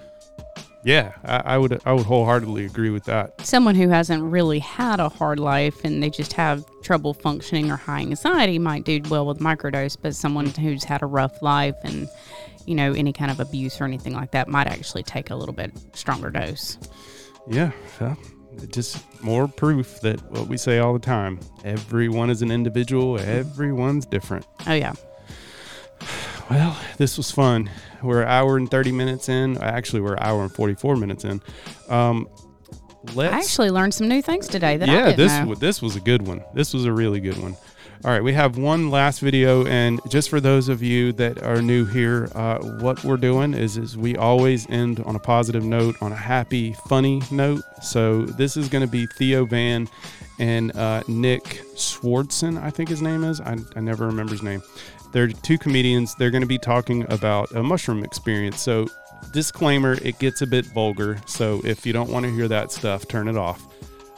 Yeah, 0.86 1.14
I, 1.24 1.38
I 1.38 1.58
would 1.58 1.82
I 1.86 1.94
would 1.94 2.06
wholeheartedly 2.06 2.66
agree 2.66 2.90
with 2.90 3.06
that. 3.06 3.46
Someone 3.46 3.76
who 3.76 3.90
hasn't 3.90 4.24
really 4.24 4.60
had 4.60 5.00
a 5.00 5.08
hard 5.08 5.40
life 5.40 5.86
and 5.86 6.04
they 6.04 6.10
just 6.10 6.34
have 6.34 6.66
trouble 6.82 7.14
functioning 7.14 7.72
or 7.72 7.78
high 7.78 8.02
anxiety 8.02 8.60
might 8.60 8.84
do 8.84 9.02
well 9.10 9.26
with 9.26 9.40
microdose, 9.40 9.98
but 10.00 10.14
someone 10.14 10.48
who's 10.48 10.84
had 10.84 11.02
a 11.02 11.06
rough 11.06 11.42
life 11.42 11.76
and 11.84 12.10
you 12.66 12.76
know 12.76 12.94
any 12.94 13.14
kind 13.14 13.32
of 13.32 13.40
abuse 13.40 13.80
or 13.80 13.86
anything 13.86 14.14
like 14.14 14.32
that 14.32 14.48
might 14.48 14.68
actually 14.68 15.04
take 15.04 15.30
a 15.30 15.36
little 15.36 15.54
bit 15.54 15.72
stronger 15.94 16.30
dose. 16.30 16.78
Yeah, 17.48 17.72
well, 18.00 18.18
just 18.68 19.04
more 19.22 19.48
proof 19.48 20.00
that 20.02 20.22
what 20.32 20.48
we 20.48 20.58
say 20.58 20.80
all 20.80 20.94
the 20.94 21.00
time: 21.00 21.40
everyone 21.64 22.30
is 22.30 22.42
an 22.42 22.52
individual. 22.52 23.20
Everyone's 23.20 24.06
different. 24.06 24.46
Oh 24.68 24.74
yeah. 24.74 24.94
Well, 26.50 26.78
this 26.98 27.18
was 27.18 27.32
fun. 27.32 27.70
We're 28.02 28.22
an 28.22 28.28
hour 28.28 28.58
and 28.58 28.70
thirty 28.70 28.92
minutes 28.92 29.30
in. 29.30 29.58
Actually, 29.58 30.02
we're 30.02 30.14
an 30.14 30.24
hour 30.24 30.42
and 30.42 30.52
forty-four 30.52 30.98
minutes 30.98 31.24
in. 31.24 31.42
Um, 31.90 32.28
let's 33.14 33.34
I 33.34 33.38
actually 33.38 33.72
learned 33.72 33.94
some 33.94 34.08
new 34.08 34.22
things 34.22 34.48
today 34.48 34.78
that 34.78 34.90
I 34.90 34.94
yeah, 34.94 35.12
this 35.14 35.32
know. 35.32 35.56
this 35.56 35.82
was 35.82 35.96
a 35.96 36.00
good 36.00 36.22
one. 36.22 36.44
This 36.54 36.74
was 36.74 36.86
a 36.86 36.94
really 36.94 37.20
good 37.20 37.38
one. 37.42 37.56
All 38.06 38.12
right, 38.12 38.22
we 38.22 38.34
have 38.34 38.58
one 38.58 38.90
last 38.90 39.22
video, 39.22 39.66
and 39.66 40.02
just 40.10 40.30
for 40.30 40.42
those 40.42 40.68
of 40.68 40.84
you 40.84 41.14
that 41.14 41.42
are 41.42 41.62
new 41.62 41.86
here, 41.86 42.28
uh, 42.36 42.58
what 42.58 43.02
we're 43.06 43.16
doing 43.16 43.54
is 43.54 43.78
is 43.78 43.96
we 43.96 44.18
always 44.18 44.70
end 44.70 45.00
on 45.06 45.16
a 45.16 45.20
positive 45.20 45.64
note, 45.64 45.96
on 46.02 46.12
a 46.12 46.16
happy, 46.16 46.74
funny 46.90 47.22
note. 47.32 47.64
So 47.82 48.24
this 48.24 48.58
is 48.58 48.68
going 48.68 48.86
to 48.86 48.92
be 48.92 49.06
Theo 49.06 49.46
Von 49.46 49.88
and 50.38 50.76
uh, 50.76 51.04
Nick 51.08 51.44
Swardson, 51.76 52.62
I 52.62 52.72
think 52.72 52.90
his 52.90 53.02
name 53.02 53.24
is. 53.24 53.40
I, 53.40 53.56
I 53.78 53.80
never 53.80 54.06
remember 54.06 54.34
his 54.34 54.44
name. 54.44 54.62
They're 55.14 55.30
two 55.30 55.58
comedians. 55.58 56.14
They're 56.16 56.32
going 56.32 56.42
to 56.42 56.48
be 56.48 56.60
talking 56.60 57.10
about 57.10 57.54
a 57.54 57.64
mushroom 57.64 58.04
experience. 58.04 58.60
So 58.60 58.86
disclaimer, 59.32 59.94
it 60.02 60.20
gets 60.20 60.42
a 60.42 60.48
bit 60.48 60.66
vulgar. 60.66 61.22
So 61.26 61.62
if 61.64 61.86
you 61.86 61.94
don't 61.94 62.10
want 62.10 62.26
to 62.26 62.32
hear 62.34 62.50
that 62.50 62.70
stuff, 62.70 63.08
turn 63.08 63.30
it 63.30 63.38
off. 63.38 63.66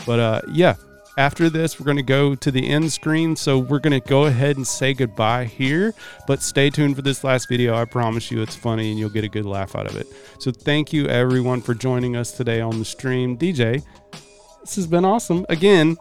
But 0.08 0.20
uh, 0.20 0.42
yeah, 0.50 0.74
after 1.18 1.50
this, 1.50 1.80
we're 1.80 1.86
going 1.86 1.98
to 1.98 2.04
go 2.04 2.36
to 2.36 2.52
the 2.52 2.68
end 2.70 2.92
screen. 2.92 3.36
So 3.36 3.60
we're 3.60 3.80
going 3.80 4.00
to 4.00 4.08
go 4.08 4.26
ahead 4.26 4.58
and 4.58 4.68
say 4.68 4.94
goodbye 4.94 5.46
here. 5.46 5.94
But 6.28 6.42
stay 6.42 6.70
tuned 6.70 6.96
for 6.96 7.02
this 7.02 7.24
last 7.24 7.48
video. 7.48 7.76
I 7.76 7.86
promise 7.86 8.32
you 8.32 8.42
it's 8.42 8.56
funny 8.56 8.92
and 8.92 9.00
you'll 9.00 9.10
get 9.10 9.24
a 9.24 9.30
good 9.30 9.46
laugh 9.46 9.76
out 9.76 9.88
of 9.88 9.96
it. 9.96 10.08
So 10.40 10.52
thank 10.52 10.92
you 10.92 11.08
everyone 11.08 11.62
for 11.62 11.74
joining 11.74 12.16
us 12.16 12.32
today 12.32 12.62
on 12.62 12.80
the 12.80 12.86
stream. 12.86 13.38
DJ, 13.38 13.84
this 14.62 14.76
has 14.76 14.88
been 14.88 15.06
awesome. 15.06 15.46
Again, 15.50 15.98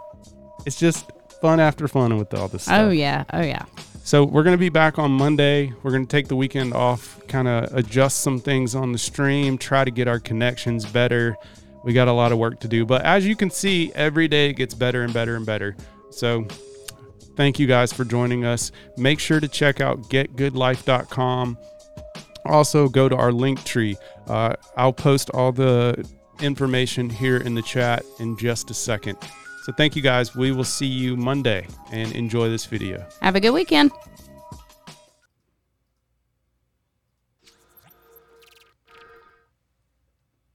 it's 0.67 0.79
just 0.79 1.11
fun 1.41 1.61
after 1.61 1.87
fun 1.87 2.17
with 2.17 2.33
all 2.35 2.49
this 2.49 2.63
oh, 2.63 2.73
stuff. 2.73 2.81
Oh 2.81 2.91
yeah. 2.91 3.25
Oh 3.33 3.43
yeah. 3.43 3.65
So 4.03 4.25
we're 4.25 4.43
going 4.43 4.55
to 4.55 4.59
be 4.59 4.69
back 4.69 4.99
on 4.99 5.13
Monday. 5.13 5.73
We're 5.83 5.91
going 5.91 6.07
to 6.07 6.11
take 6.11 6.29
the 6.29 6.37
weekend 6.37 6.75
off, 6.75 7.27
kind 7.27 7.49
of 7.49 7.73
adjust 7.73 8.21
some 8.21 8.39
things 8.39 8.75
on 8.75 8.93
the 8.93 8.99
stream, 8.99 9.57
try 9.57 9.83
to 9.83 9.91
get 9.91 10.09
our 10.09 10.21
connections 10.21 10.85
better. 10.85 11.39
We 11.85 11.93
got 11.93 12.09
a 12.09 12.13
lot 12.13 12.33
of 12.33 12.39
work 12.39 12.61
to 12.61 12.69
do, 12.69 12.87
but 12.87 13.03
as 13.03 13.27
you 13.27 13.37
can 13.37 13.51
see, 13.51 13.93
every 13.95 14.27
day 14.27 14.51
it 14.51 14.55
gets 14.55 14.75
better 14.75 15.03
and 15.03 15.13
better 15.13 15.37
and 15.37 15.45
better. 15.45 15.77
So 16.11 16.47
thank 17.37 17.59
you 17.59 17.67
guys 17.67 17.93
for 17.93 18.05
joining 18.05 18.45
us. 18.45 18.73
Make 18.97 19.21
sure 19.21 19.39
to 19.39 19.49
check 19.49 19.81
out 19.81 20.03
getgoodlife.com. 20.09 21.59
Also, 22.47 22.89
go 22.89 23.09
to 23.09 23.17
our 23.17 23.33
link 23.33 23.63
tree. 23.65 23.97
Uh, 24.27 24.55
I'll 24.77 24.93
post 24.93 25.31
all 25.31 25.53
the 25.53 26.09
information 26.41 27.09
here 27.09 27.37
in 27.37 27.55
the 27.55 27.63
chat 27.63 28.05
in 28.19 28.37
just 28.37 28.71
a 28.71 28.75
second. 28.75 29.19
So 29.65 29.73
thank 29.73 29.97
you 29.97 30.03
guys. 30.03 30.37
We 30.37 30.53
will 30.53 30.65
see 30.65 30.87
you 30.87 31.17
Monday 31.17 31.67
and 31.91 32.13
enjoy 32.13 32.51
this 32.51 32.67
video. 32.67 33.07
Have 33.23 33.35
a 33.35 33.41
good 33.41 33.53
weekend. 33.53 33.93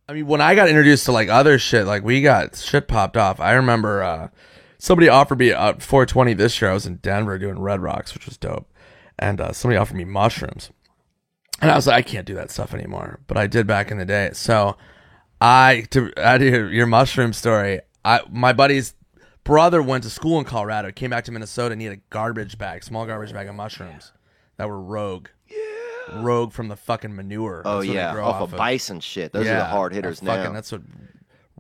I 0.10 0.14
mean, 0.14 0.26
when 0.26 0.42
I 0.42 0.56
got 0.56 0.70
introduced 0.70 1.06
to 1.06 1.12
like 1.12 1.30
other 1.30 1.60
shit, 1.60 1.86
like 1.86 2.04
we 2.04 2.24
got 2.24 2.56
shit 2.56 2.88
popped 2.88 3.16
off. 3.16 3.40
I 3.40 3.52
remember 3.52 4.02
uh, 4.02 4.30
somebody 4.80 5.08
offered 5.08 5.38
me 5.38 5.52
uh, 5.52 5.74
420 5.74 6.34
this 6.34 6.60
year. 6.60 6.72
I 6.72 6.74
was 6.74 6.88
in 6.88 6.96
Denver 6.96 7.38
doing 7.38 7.60
Red 7.60 7.80
Rocks, 7.80 8.16
which 8.16 8.26
was 8.26 8.36
dope, 8.36 8.68
and 9.20 9.40
uh, 9.40 9.52
somebody 9.54 9.78
offered 9.78 9.98
me 9.98 10.06
mushrooms, 10.06 10.72
and 11.62 11.70
I 11.70 11.76
was 11.76 11.86
like, 11.86 11.98
I 11.98 12.02
can't 12.02 12.26
do 12.26 12.34
that 12.34 12.50
stuff 12.50 12.74
anymore, 12.74 13.20
but 13.28 13.38
I 13.38 13.46
did 13.46 13.68
back 13.68 13.92
in 13.92 14.00
the 14.00 14.06
day. 14.06 14.32
So 14.34 14.78
I 15.40 15.86
to 15.92 16.12
add 16.18 16.42
your, 16.42 16.72
your 16.72 16.88
mushroom 16.88 17.32
story, 17.32 17.82
I 18.04 18.22
my 18.32 18.52
buddy's 18.52 18.96
brother 19.44 19.84
went 19.84 20.06
to 20.06 20.10
school 20.10 20.40
in 20.40 20.46
Colorado, 20.46 20.92
came 20.92 21.12
back 21.12 21.26
to 21.26 21.32
Minnesota, 21.32 21.74
and 21.74 21.82
he 21.82 21.86
had 21.88 21.98
a 21.98 22.02
garbage 22.10 22.58
bag, 22.58 22.84
small 22.84 23.06
garbage 23.06 23.32
bag 23.32 23.48
of 23.48 23.54
mushrooms 23.54 24.12
that 24.58 24.68
were 24.68 24.82
rogue. 24.82 25.28
Rogue 26.16 26.52
from 26.54 26.68
the 26.68 26.76
fucking 26.76 27.16
manure. 27.16 27.62
Oh, 27.66 27.82
That's 27.82 27.92
yeah, 27.94 28.14
grow 28.14 28.26
off 28.26 28.42
of 28.42 28.58
bison 28.58 29.00
shit. 29.00 29.32
Those 29.32 29.48
are 29.48 29.56
the 29.56 29.66
hard 29.66 29.94
hitters 29.94 30.20
fucking, 30.20 30.44
now. 30.44 30.52
That's 30.54 30.72
what 30.72 30.82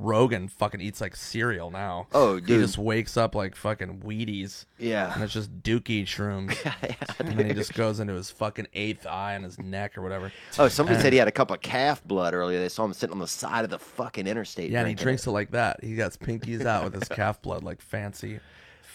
Rogan 0.01 0.47
fucking 0.47 0.79
eats 0.79 1.01
like 1.01 1.13
cereal 1.15 1.71
now. 1.71 2.07
Oh, 2.13 2.39
dude. 2.39 2.49
He 2.49 2.57
just 2.57 2.77
wakes 2.77 3.17
up 3.17 3.35
like 3.35 3.53
fucking 3.53 3.99
Wheaties. 3.99 4.65
Yeah. 4.77 5.13
And 5.13 5.21
it's 5.21 5.33
just 5.33 5.61
dookie 5.61 6.03
shrooms. 6.05 6.55
yeah, 6.83 6.95
and 7.19 7.37
then 7.37 7.47
he 7.47 7.53
just 7.53 7.73
goes 7.73 7.99
into 7.99 8.13
his 8.13 8.31
fucking 8.31 8.67
eighth 8.73 9.05
eye 9.05 9.35
on 9.35 9.43
his 9.43 9.59
neck 9.59 9.97
or 9.97 10.01
whatever. 10.01 10.31
Oh, 10.57 10.69
somebody 10.69 10.95
And- 10.95 11.03
said 11.03 11.11
he 11.11 11.19
had 11.19 11.27
a 11.27 11.33
cup 11.33 11.51
of 11.51 11.59
calf 11.59 12.01
blood 12.05 12.33
earlier. 12.33 12.59
They 12.59 12.69
saw 12.69 12.85
him 12.85 12.93
sitting 12.93 13.13
on 13.13 13.19
the 13.19 13.27
side 13.27 13.65
of 13.65 13.71
the 13.71 13.79
fucking 13.79 14.25
interstate. 14.25 14.71
Yeah, 14.71 14.79
and 14.79 14.87
he 14.87 14.95
drinks 14.95 15.27
it 15.27 15.31
like 15.31 15.51
that. 15.51 15.83
He 15.83 15.95
got 15.95 16.05
his 16.13 16.17
pinkies 16.17 16.65
out 16.65 16.85
with 16.85 16.93
his 16.93 17.09
calf 17.09 17.41
blood 17.41 17.63
like 17.63 17.81
fancy 17.81 18.39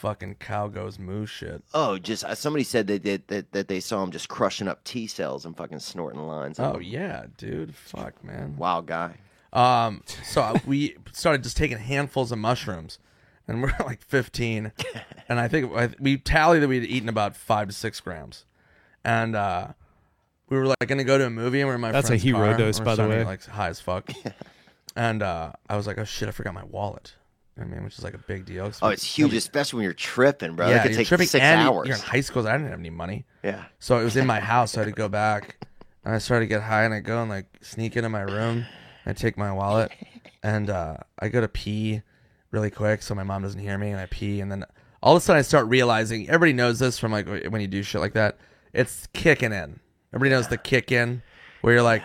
fucking 0.05 0.35
cow 0.35 0.69
goes 0.69 0.99
moo 0.99 1.25
shit. 1.25 1.63
Oh, 1.73 1.97
just 1.99 2.25
uh, 2.25 2.35
somebody 2.35 2.63
said 2.63 2.87
that, 2.89 3.03
that 3.05 3.29
that 3.29 3.53
that 3.53 3.69
they 3.69 3.81
saw 3.81 4.03
him 4.03 4.11
just 4.11 4.29
crushing 4.29 4.69
up 4.69 4.85
T 4.85 5.07
cells 5.07 5.47
and 5.47 5.57
fucking 5.57 5.79
snorting 5.79 6.27
lines. 6.27 6.61
Oh 6.61 6.79
yeah, 6.79 7.25
dude. 7.39 7.75
Fuck 7.75 8.23
man. 8.23 8.57
Wild 8.59 8.87
guy. 8.87 9.15
Um, 9.55 10.03
so 10.25 10.57
we 10.67 10.97
started 11.13 11.43
just 11.43 11.57
taking 11.57 11.79
handfuls 11.79 12.33
of 12.33 12.39
mushrooms, 12.39 12.99
and 13.49 13.63
we're 13.63 13.73
like 13.85 14.03
15, 14.03 14.73
and 15.29 15.41
I 15.41 15.49
think 15.49 15.73
I- 15.75 15.91
we 16.01 16.17
tallied 16.19 16.61
that 16.63 16.69
we'd 16.69 16.85
eaten 16.85 17.09
about 17.09 17.35
five 17.37 17.69
to 17.69 17.73
six 17.75 18.01
grams, 18.01 18.45
and 19.05 19.35
uh, 19.37 19.69
we 20.51 20.59
were 20.59 20.67
like 20.67 20.87
going 20.87 20.99
to 20.99 21.05
go 21.05 21.17
to 21.19 21.27
a 21.27 21.31
movie, 21.31 21.61
and 21.61 21.69
we 21.69 21.71
we're 21.71 21.77
in 21.77 21.81
my 21.81 21.93
That's 21.93 22.07
a 22.07 22.09
friend's 22.09 22.25
hero 22.25 22.39
car, 22.41 22.57
dose, 22.59 22.77
and 22.79 22.85
by 22.85 22.91
we're 22.93 22.97
the 22.97 23.03
starting 23.05 23.11
to 23.13 23.17
way. 23.17 23.23
get, 23.23 23.27
like 23.29 23.45
high 23.47 23.69
as 23.69 23.81
fuck, 23.81 24.11
and 24.97 25.23
uh, 25.23 25.53
I 25.71 25.77
was 25.77 25.87
like, 25.87 25.99
oh 25.99 26.05
shit, 26.05 26.29
I 26.29 26.33
forgot 26.33 26.53
my 26.53 26.65
wallet. 26.65 27.15
I 27.61 27.65
mean, 27.65 27.85
which 27.85 27.99
is 27.99 28.05
like 28.05 28.15
a 28.15 28.19
big 28.19 28.45
deal. 28.47 28.71
Oh, 28.83 28.89
it's 28.89 29.05
huge, 29.05 29.27
nobody- 29.27 29.39
especially 29.39 29.77
when 29.79 29.85
you're 29.85 29.93
tripping, 29.93 30.57
bro. 30.57 30.69
yeah, 30.69 30.77
it 30.77 30.83
could 30.83 30.91
you're 30.91 30.99
take 30.99 31.07
tripping 31.09 31.27
six 31.29 31.45
hours. 31.45 31.87
You're 31.87 31.97
in 31.97 32.03
high 32.03 32.21
school. 32.21 32.43
so 32.43 32.49
I 32.49 32.53
didn't 32.53 32.71
have 32.71 32.81
any 32.81 32.91
money. 32.91 33.27
Yeah. 33.45 33.65
So 33.79 33.99
it 33.99 34.05
was 34.05 34.17
in 34.17 34.27
my 34.27 34.41
house. 34.53 34.73
So 34.73 34.81
I 34.81 34.85
had 34.85 34.91
to 34.95 34.97
go 34.97 35.09
back, 35.09 35.65
and 36.05 36.15
I 36.15 36.19
started 36.19 36.45
to 36.45 36.49
get 36.49 36.63
high, 36.63 36.85
and 36.85 36.93
I 36.93 37.01
go 37.01 37.21
and 37.21 37.31
like 37.31 37.47
sneak 37.61 37.97
into 37.97 38.09
my 38.09 38.23
room. 38.23 38.67
And 39.05 39.11
I 39.11 39.13
take 39.13 39.37
my 39.39 39.53
wallet, 39.53 39.93
and 40.43 40.69
uh, 40.71 40.97
I 41.19 41.29
go 41.29 41.41
to 41.41 41.49
pee 41.49 42.03
really 42.51 42.71
quick 42.71 43.03
so 43.03 43.15
my 43.15 43.23
mom 43.25 43.43
doesn't 43.43 43.61
hear 43.61 43.77
me, 43.79 43.91
and 43.91 44.01
I 44.01 44.07
pee, 44.07 44.41
and 44.41 44.51
then 44.51 44.65
all 45.03 45.15
of 45.17 45.23
a 45.23 45.25
sudden 45.25 45.39
I 45.39 45.43
start 45.43 45.67
realizing. 45.69 46.27
Everybody 46.29 46.55
knows 46.55 46.79
this 46.81 46.99
from 46.99 47.13
like 47.13 47.29
when 47.29 47.61
you 47.61 47.69
do 47.69 47.83
shit 47.85 48.01
like 48.01 48.15
that. 48.15 48.39
It's 48.73 49.07
kicking 49.13 49.53
in. 49.53 49.79
Everybody 50.13 50.31
knows 50.31 50.49
the 50.49 50.59
kick 50.59 50.91
in, 50.91 51.23
where 51.61 51.75
you're 51.75 51.83
like, 51.83 52.03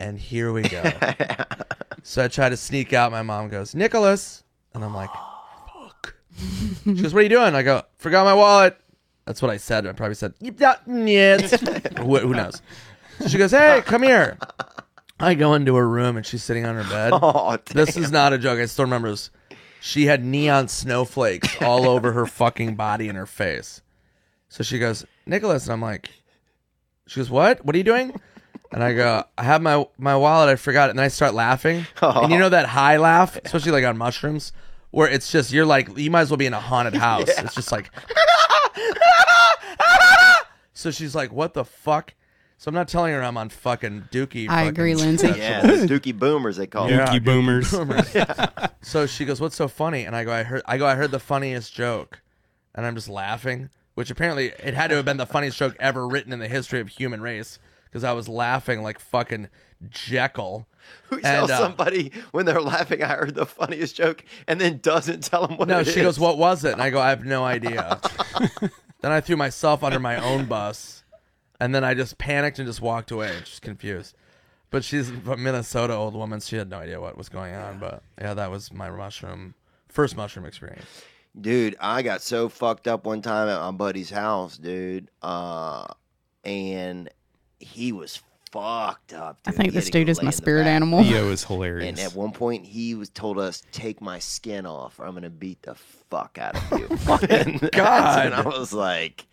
and 0.00 0.18
here 0.18 0.52
we 0.52 0.62
go. 0.62 0.82
so 2.02 2.24
I 2.24 2.28
try 2.28 2.48
to 2.50 2.56
sneak 2.56 2.92
out. 2.92 3.10
My 3.12 3.22
mom 3.22 3.48
goes, 3.48 3.74
Nicholas, 3.74 4.42
and 4.76 4.84
I'm 4.84 4.94
like, 4.94 5.10
oh, 5.14 5.88
fuck. 5.88 6.14
she 6.84 6.94
goes, 7.02 7.12
"What 7.12 7.20
are 7.20 7.22
you 7.22 7.28
doing?" 7.28 7.54
I 7.54 7.62
go, 7.62 7.82
"Forgot 7.98 8.24
my 8.24 8.34
wallet." 8.34 8.78
That's 9.24 9.42
what 9.42 9.50
I 9.50 9.56
said. 9.56 9.86
I 9.86 9.92
probably 9.92 10.14
said, 10.14 10.34
"You 10.40 10.52
got 10.52 10.82
it." 10.86 11.98
who, 11.98 12.18
who 12.18 12.34
knows? 12.34 12.62
So 13.20 13.28
she 13.28 13.38
goes, 13.38 13.50
"Hey, 13.50 13.82
come 13.84 14.02
here." 14.02 14.38
I 15.18 15.34
go 15.34 15.54
into 15.54 15.74
her 15.76 15.88
room 15.88 16.16
and 16.18 16.26
she's 16.26 16.44
sitting 16.44 16.66
on 16.66 16.74
her 16.76 16.84
bed. 16.84 17.12
Oh, 17.22 17.56
this 17.72 17.96
is 17.96 18.12
not 18.12 18.32
a 18.34 18.38
joke. 18.38 18.58
I 18.58 18.66
still 18.66 18.84
remember 18.84 19.10
this. 19.10 19.30
She 19.80 20.06
had 20.06 20.22
neon 20.24 20.68
snowflakes 20.68 21.60
all 21.62 21.88
over 21.94 22.12
her 22.12 22.26
fucking 22.26 22.76
body 22.76 23.08
and 23.08 23.16
her 23.16 23.26
face. 23.26 23.80
So 24.48 24.62
she 24.62 24.78
goes, 24.78 25.04
"Nicholas," 25.26 25.64
and 25.64 25.72
I'm 25.72 25.80
like, 25.82 26.10
"She 27.06 27.20
goes, 27.20 27.30
what? 27.30 27.64
What 27.64 27.74
are 27.74 27.78
you 27.78 27.84
doing?" 27.84 28.20
And 28.72 28.82
I 28.82 28.92
go, 28.94 29.24
"I 29.38 29.44
have 29.44 29.62
my 29.62 29.86
my 29.96 30.16
wallet. 30.16 30.50
I 30.50 30.56
forgot 30.56 30.88
it." 30.88 30.90
And 30.90 31.00
I 31.00 31.08
start 31.08 31.34
laughing, 31.34 31.86
and 32.02 32.30
you 32.32 32.38
know 32.38 32.48
that 32.48 32.66
high 32.66 32.96
laugh, 32.98 33.38
especially 33.44 33.72
like 33.72 33.84
on 33.84 33.96
mushrooms, 33.96 34.52
where 34.96 35.10
it's 35.10 35.30
just 35.30 35.52
you're 35.52 35.66
like 35.66 35.98
you 35.98 36.10
might 36.10 36.22
as 36.22 36.30
well 36.30 36.38
be 36.38 36.46
in 36.46 36.54
a 36.54 36.60
haunted 36.60 36.94
house. 37.08 37.28
It's 37.28 37.54
just 37.54 37.70
like 37.70 37.90
so 40.72 40.90
she's 40.90 41.14
like, 41.14 41.30
"What 41.32 41.52
the 41.52 41.66
fuck?" 41.66 42.14
So 42.56 42.70
I'm 42.70 42.74
not 42.74 42.88
telling 42.88 43.12
her 43.12 43.22
I'm 43.22 43.36
on 43.36 43.50
fucking 43.50 44.08
Dookie. 44.10 44.46
I 44.48 44.64
fucking 44.64 44.68
agree, 44.68 44.94
Lindsay. 44.94 45.26
Yeah, 45.36 45.60
the 45.66 45.86
Dookie 46.00 46.18
Boomers 46.18 46.56
they 46.56 46.66
call 46.66 46.88
Dookie 46.88 47.22
them. 47.22 47.68
boomers. 47.70 47.74
So 48.80 49.06
she 49.06 49.26
goes, 49.26 49.38
"What's 49.38 49.56
so 49.56 49.68
funny?" 49.68 50.04
And 50.04 50.16
I 50.16 50.24
go, 50.24 50.32
"I 50.32 50.44
heard." 50.44 50.62
I 50.64 50.78
go, 50.78 50.86
"I 50.86 50.94
heard 50.94 51.10
the 51.10 51.18
funniest 51.18 51.74
joke," 51.74 52.22
and 52.74 52.86
I'm 52.86 52.94
just 52.94 53.08
laughing, 53.10 53.68
which 53.96 54.10
apparently 54.10 54.52
it 54.64 54.72
had 54.72 54.88
to 54.88 54.96
have 54.96 55.04
been 55.04 55.18
the 55.18 55.26
funniest 55.26 55.58
joke 55.58 55.76
ever 55.78 56.08
written 56.08 56.32
in 56.32 56.38
the 56.38 56.48
history 56.48 56.80
of 56.80 56.88
human 56.88 57.20
race 57.20 57.58
because 57.84 58.02
I 58.02 58.12
was 58.12 58.28
laughing 58.30 58.82
like 58.82 58.98
fucking 58.98 59.48
Jekyll. 59.90 60.66
Who 61.10 61.16
And, 61.16 61.24
tells 61.24 61.50
uh, 61.50 61.58
somebody 61.58 62.12
when 62.32 62.46
they're 62.46 62.60
laughing, 62.60 63.02
I 63.02 63.14
heard 63.14 63.34
the 63.34 63.46
funniest 63.46 63.94
joke, 63.96 64.24
and 64.48 64.60
then 64.60 64.78
doesn't 64.82 65.22
tell 65.24 65.46
them 65.46 65.56
what 65.56 65.68
No, 65.68 65.82
she 65.82 65.90
is? 65.90 65.96
goes, 66.02 66.18
"What 66.18 66.36
was 66.38 66.64
it?" 66.64 66.72
And 66.72 66.82
I 66.82 66.90
go, 66.90 67.00
"I 67.00 67.10
have 67.10 67.24
no 67.24 67.44
idea." 67.56 68.00
then 69.02 69.12
I 69.12 69.20
threw 69.20 69.36
myself 69.36 69.84
under 69.84 70.00
my 70.00 70.16
own 70.22 70.46
bus, 70.46 71.04
and 71.60 71.74
then 71.74 71.84
I 71.84 71.94
just 71.94 72.18
panicked 72.18 72.58
and 72.58 72.66
just 72.66 72.80
walked 72.80 73.10
away, 73.10 73.32
just 73.44 73.62
confused. 73.62 74.16
But 74.70 74.82
she's 74.84 75.10
a 75.10 75.36
Minnesota 75.36 75.94
old 75.94 76.14
woman; 76.14 76.40
she 76.40 76.56
had 76.56 76.68
no 76.68 76.78
idea 76.78 77.00
what 77.00 77.16
was 77.16 77.28
going 77.28 77.54
on. 77.54 77.78
But 77.78 78.02
yeah, 78.20 78.34
that 78.34 78.50
was 78.50 78.72
my 78.72 78.90
mushroom 78.90 79.54
first 79.88 80.16
mushroom 80.16 80.44
experience. 80.44 80.86
Dude, 81.40 81.76
I 81.80 82.02
got 82.02 82.20
so 82.22 82.48
fucked 82.48 82.88
up 82.88 83.04
one 83.06 83.22
time 83.22 83.48
at 83.48 83.60
my 83.60 83.70
buddy's 83.70 84.10
house, 84.10 84.56
dude. 84.58 85.10
Uh, 85.22 85.86
and 86.44 87.10
he 87.60 87.92
was 87.92 88.20
fucked 88.60 89.12
up. 89.12 89.42
Dude, 89.42 89.54
I 89.54 89.56
think 89.56 89.72
this 89.72 89.90
dude 89.90 90.08
is 90.08 90.22
my 90.22 90.30
spirit 90.30 90.64
back. 90.64 90.72
animal. 90.74 91.02
Theo 91.02 91.30
is 91.30 91.44
hilarious. 91.44 91.88
And 91.88 91.98
at 91.98 92.14
one 92.14 92.32
point, 92.32 92.64
he 92.66 92.94
was 92.94 93.08
told 93.10 93.38
us, 93.38 93.62
"Take 93.72 94.00
my 94.00 94.18
skin 94.18 94.66
off, 94.66 94.98
or 94.98 95.06
I'm 95.06 95.14
gonna 95.14 95.30
beat 95.30 95.62
the 95.62 95.74
fuck 95.74 96.38
out 96.40 96.56
of 96.56 96.78
you." 96.80 96.88
And 97.28 97.70
God. 97.72 98.30
when 98.30 98.32
I 98.32 98.42
was 98.48 98.72
like, 98.72 99.26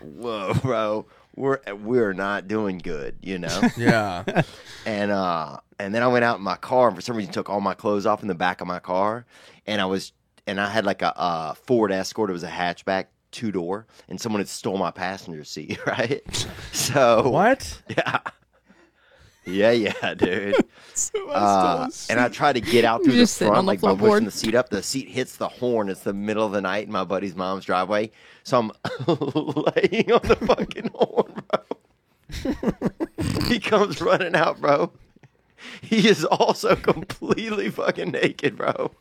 "Whoa, 0.00 0.54
bro, 0.54 1.06
we're 1.36 1.58
we're 1.82 2.12
not 2.12 2.48
doing 2.48 2.78
good," 2.78 3.16
you 3.20 3.38
know? 3.38 3.60
Yeah. 3.76 4.42
and 4.86 5.10
uh, 5.10 5.58
and 5.78 5.94
then 5.94 6.02
I 6.02 6.08
went 6.08 6.24
out 6.24 6.38
in 6.38 6.42
my 6.44 6.56
car, 6.56 6.88
and 6.88 6.96
for 6.96 7.02
some 7.02 7.16
reason 7.16 7.32
took 7.32 7.50
all 7.50 7.60
my 7.60 7.74
clothes 7.74 8.06
off 8.06 8.22
in 8.22 8.28
the 8.28 8.34
back 8.34 8.60
of 8.60 8.66
my 8.66 8.78
car, 8.78 9.26
and 9.66 9.80
I 9.80 9.86
was, 9.86 10.12
and 10.46 10.60
I 10.60 10.68
had 10.70 10.84
like 10.84 11.02
a, 11.02 11.16
uh 11.18 11.54
Ford 11.54 11.92
Escort. 11.92 12.30
It 12.30 12.34
was 12.34 12.44
a 12.44 12.48
hatchback. 12.50 13.06
Two 13.30 13.50
door, 13.50 13.88
and 14.08 14.20
someone 14.20 14.38
had 14.38 14.46
stole 14.46 14.78
my 14.78 14.92
passenger 14.92 15.42
seat, 15.42 15.76
right? 15.88 16.22
So 16.70 17.28
what? 17.28 17.82
Yeah, 17.88 18.20
yeah, 19.46 19.70
yeah, 19.70 20.14
dude. 20.14 20.56
Uh, 21.28 21.88
and 22.08 22.20
I 22.20 22.28
tried 22.28 22.52
to 22.52 22.60
get 22.60 22.84
out 22.84 23.02
through 23.02 23.16
the 23.16 23.26
front, 23.26 23.54
the 23.56 23.62
like 23.62 23.80
by 23.80 23.96
pushing 23.96 24.26
the 24.26 24.30
seat 24.30 24.54
up. 24.54 24.68
The 24.70 24.80
seat 24.80 25.08
hits 25.08 25.34
the 25.34 25.48
horn. 25.48 25.88
It's 25.88 26.02
the 26.02 26.12
middle 26.12 26.46
of 26.46 26.52
the 26.52 26.60
night 26.60 26.86
in 26.86 26.92
my 26.92 27.02
buddy's 27.02 27.34
mom's 27.34 27.64
driveway. 27.64 28.12
So 28.44 28.60
I'm 28.60 28.68
laying 29.08 30.12
on 30.12 30.20
the 30.22 30.38
fucking 30.46 30.90
horn, 30.94 31.42
bro. 31.50 33.46
he 33.48 33.58
comes 33.58 34.00
running 34.00 34.36
out, 34.36 34.60
bro. 34.60 34.92
He 35.82 36.08
is 36.08 36.24
also 36.24 36.76
completely 36.76 37.70
fucking 37.70 38.12
naked, 38.12 38.56
bro. 38.56 38.92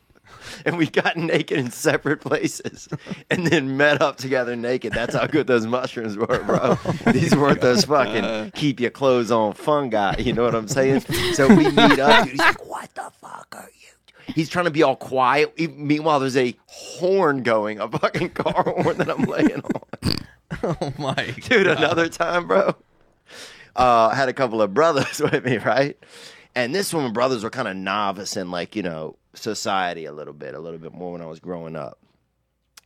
And 0.65 0.77
we 0.77 0.87
got 0.87 1.17
naked 1.17 1.57
in 1.57 1.71
separate 1.71 2.21
places 2.21 2.87
and 3.29 3.47
then 3.47 3.75
met 3.77 4.01
up 4.01 4.17
together 4.17 4.55
naked. 4.55 4.93
That's 4.93 5.13
how 5.15 5.27
good 5.27 5.47
those 5.47 5.65
mushrooms 5.65 6.15
were, 6.17 6.43
bro. 6.43 6.77
These 7.11 7.35
weren't 7.35 7.61
those 7.61 7.85
fucking 7.85 8.51
keep 8.51 8.79
your 8.79 8.91
clothes 8.91 9.31
on 9.31 9.53
fungi. 9.53 10.15
You 10.19 10.33
know 10.33 10.43
what 10.43 10.55
I'm 10.55 10.67
saying? 10.67 11.01
So 11.33 11.47
we 11.47 11.69
meet 11.69 11.99
up. 11.99 12.23
Dude, 12.23 12.31
he's 12.31 12.39
like, 12.39 12.65
what 12.65 12.93
the 12.95 13.11
fuck 13.21 13.47
are 13.57 13.69
you? 13.79 14.33
He's 14.33 14.49
trying 14.49 14.65
to 14.65 14.71
be 14.71 14.83
all 14.83 14.95
quiet. 14.95 15.57
Meanwhile, 15.75 16.19
there's 16.21 16.37
a 16.37 16.55
horn 16.67 17.43
going, 17.43 17.79
a 17.79 17.89
fucking 17.89 18.29
car 18.29 18.63
horn 18.81 18.97
that 18.97 19.09
I'm 19.09 19.23
laying 19.23 19.61
on. 19.61 20.15
Oh 20.63 20.93
my 20.97 21.15
Dude, 21.41 21.65
God. 21.65 21.77
another 21.77 22.07
time, 22.09 22.47
bro. 22.47 22.75
Uh, 23.75 24.09
I 24.11 24.15
had 24.15 24.29
a 24.29 24.33
couple 24.33 24.61
of 24.61 24.73
brothers 24.73 25.19
with 25.19 25.43
me, 25.43 25.57
right? 25.57 25.97
And 26.55 26.73
this 26.73 26.93
one, 26.93 27.03
my 27.05 27.11
brothers 27.11 27.43
were 27.43 27.49
kind 27.49 27.67
of 27.67 27.75
novice 27.75 28.37
in 28.37 28.51
like, 28.51 28.75
you 28.75 28.83
know, 28.83 29.17
society 29.33 30.05
a 30.05 30.11
little 30.11 30.33
bit, 30.33 30.55
a 30.55 30.59
little 30.59 30.79
bit 30.79 30.93
more 30.93 31.13
when 31.13 31.21
I 31.21 31.25
was 31.25 31.39
growing 31.39 31.75
up. 31.75 31.99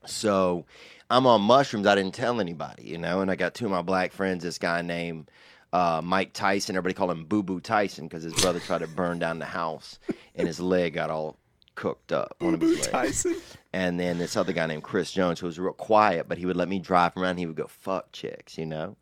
So 0.06 0.66
I'm 1.10 1.26
on 1.26 1.42
mushrooms. 1.42 1.88
I 1.88 1.96
didn't 1.96 2.14
tell 2.14 2.40
anybody, 2.40 2.84
you 2.84 2.98
know, 2.98 3.22
and 3.22 3.30
I 3.32 3.36
got 3.36 3.54
two 3.54 3.66
of 3.66 3.72
my 3.72 3.82
black 3.82 4.12
friends, 4.12 4.44
this 4.44 4.58
guy 4.58 4.82
named 4.82 5.30
uh, 5.74 6.02
Mike 6.04 6.34
Tyson. 6.34 6.76
Everybody 6.76 6.94
called 6.94 7.12
him 7.12 7.26
Boo 7.26 7.44
Boo 7.44 7.60
Tyson 7.60 8.08
because 8.08 8.24
his 8.24 8.34
brother 8.34 8.60
tried 8.60 8.80
to 8.80 8.88
burn 8.88 9.20
down 9.20 9.40
the 9.40 9.46
house 9.46 10.00
and 10.36 10.48
his 10.48 10.60
leg 10.60 10.94
got 10.94 11.10
all 11.10 11.38
cooked 11.76 12.12
up. 12.12 12.36
His 12.40 12.52
legs. 12.52 12.88
Tyson. 12.88 13.36
And 13.74 14.00
then 14.00 14.18
this 14.18 14.36
other 14.36 14.54
guy 14.54 14.66
named 14.66 14.84
Chris 14.84 15.12
Jones, 15.12 15.40
who 15.40 15.46
was 15.46 15.60
real 15.60 15.74
quiet, 15.74 16.28
but 16.28 16.38
he 16.38 16.46
would 16.46 16.58
let 16.58 16.68
me 16.68 16.80
drive 16.80 17.16
around. 17.16 17.38
He 17.38 17.46
would 17.46 17.56
go, 17.56 17.68
fuck 17.68 18.12
chicks, 18.12 18.58
you 18.58 18.66
know? 18.66 18.96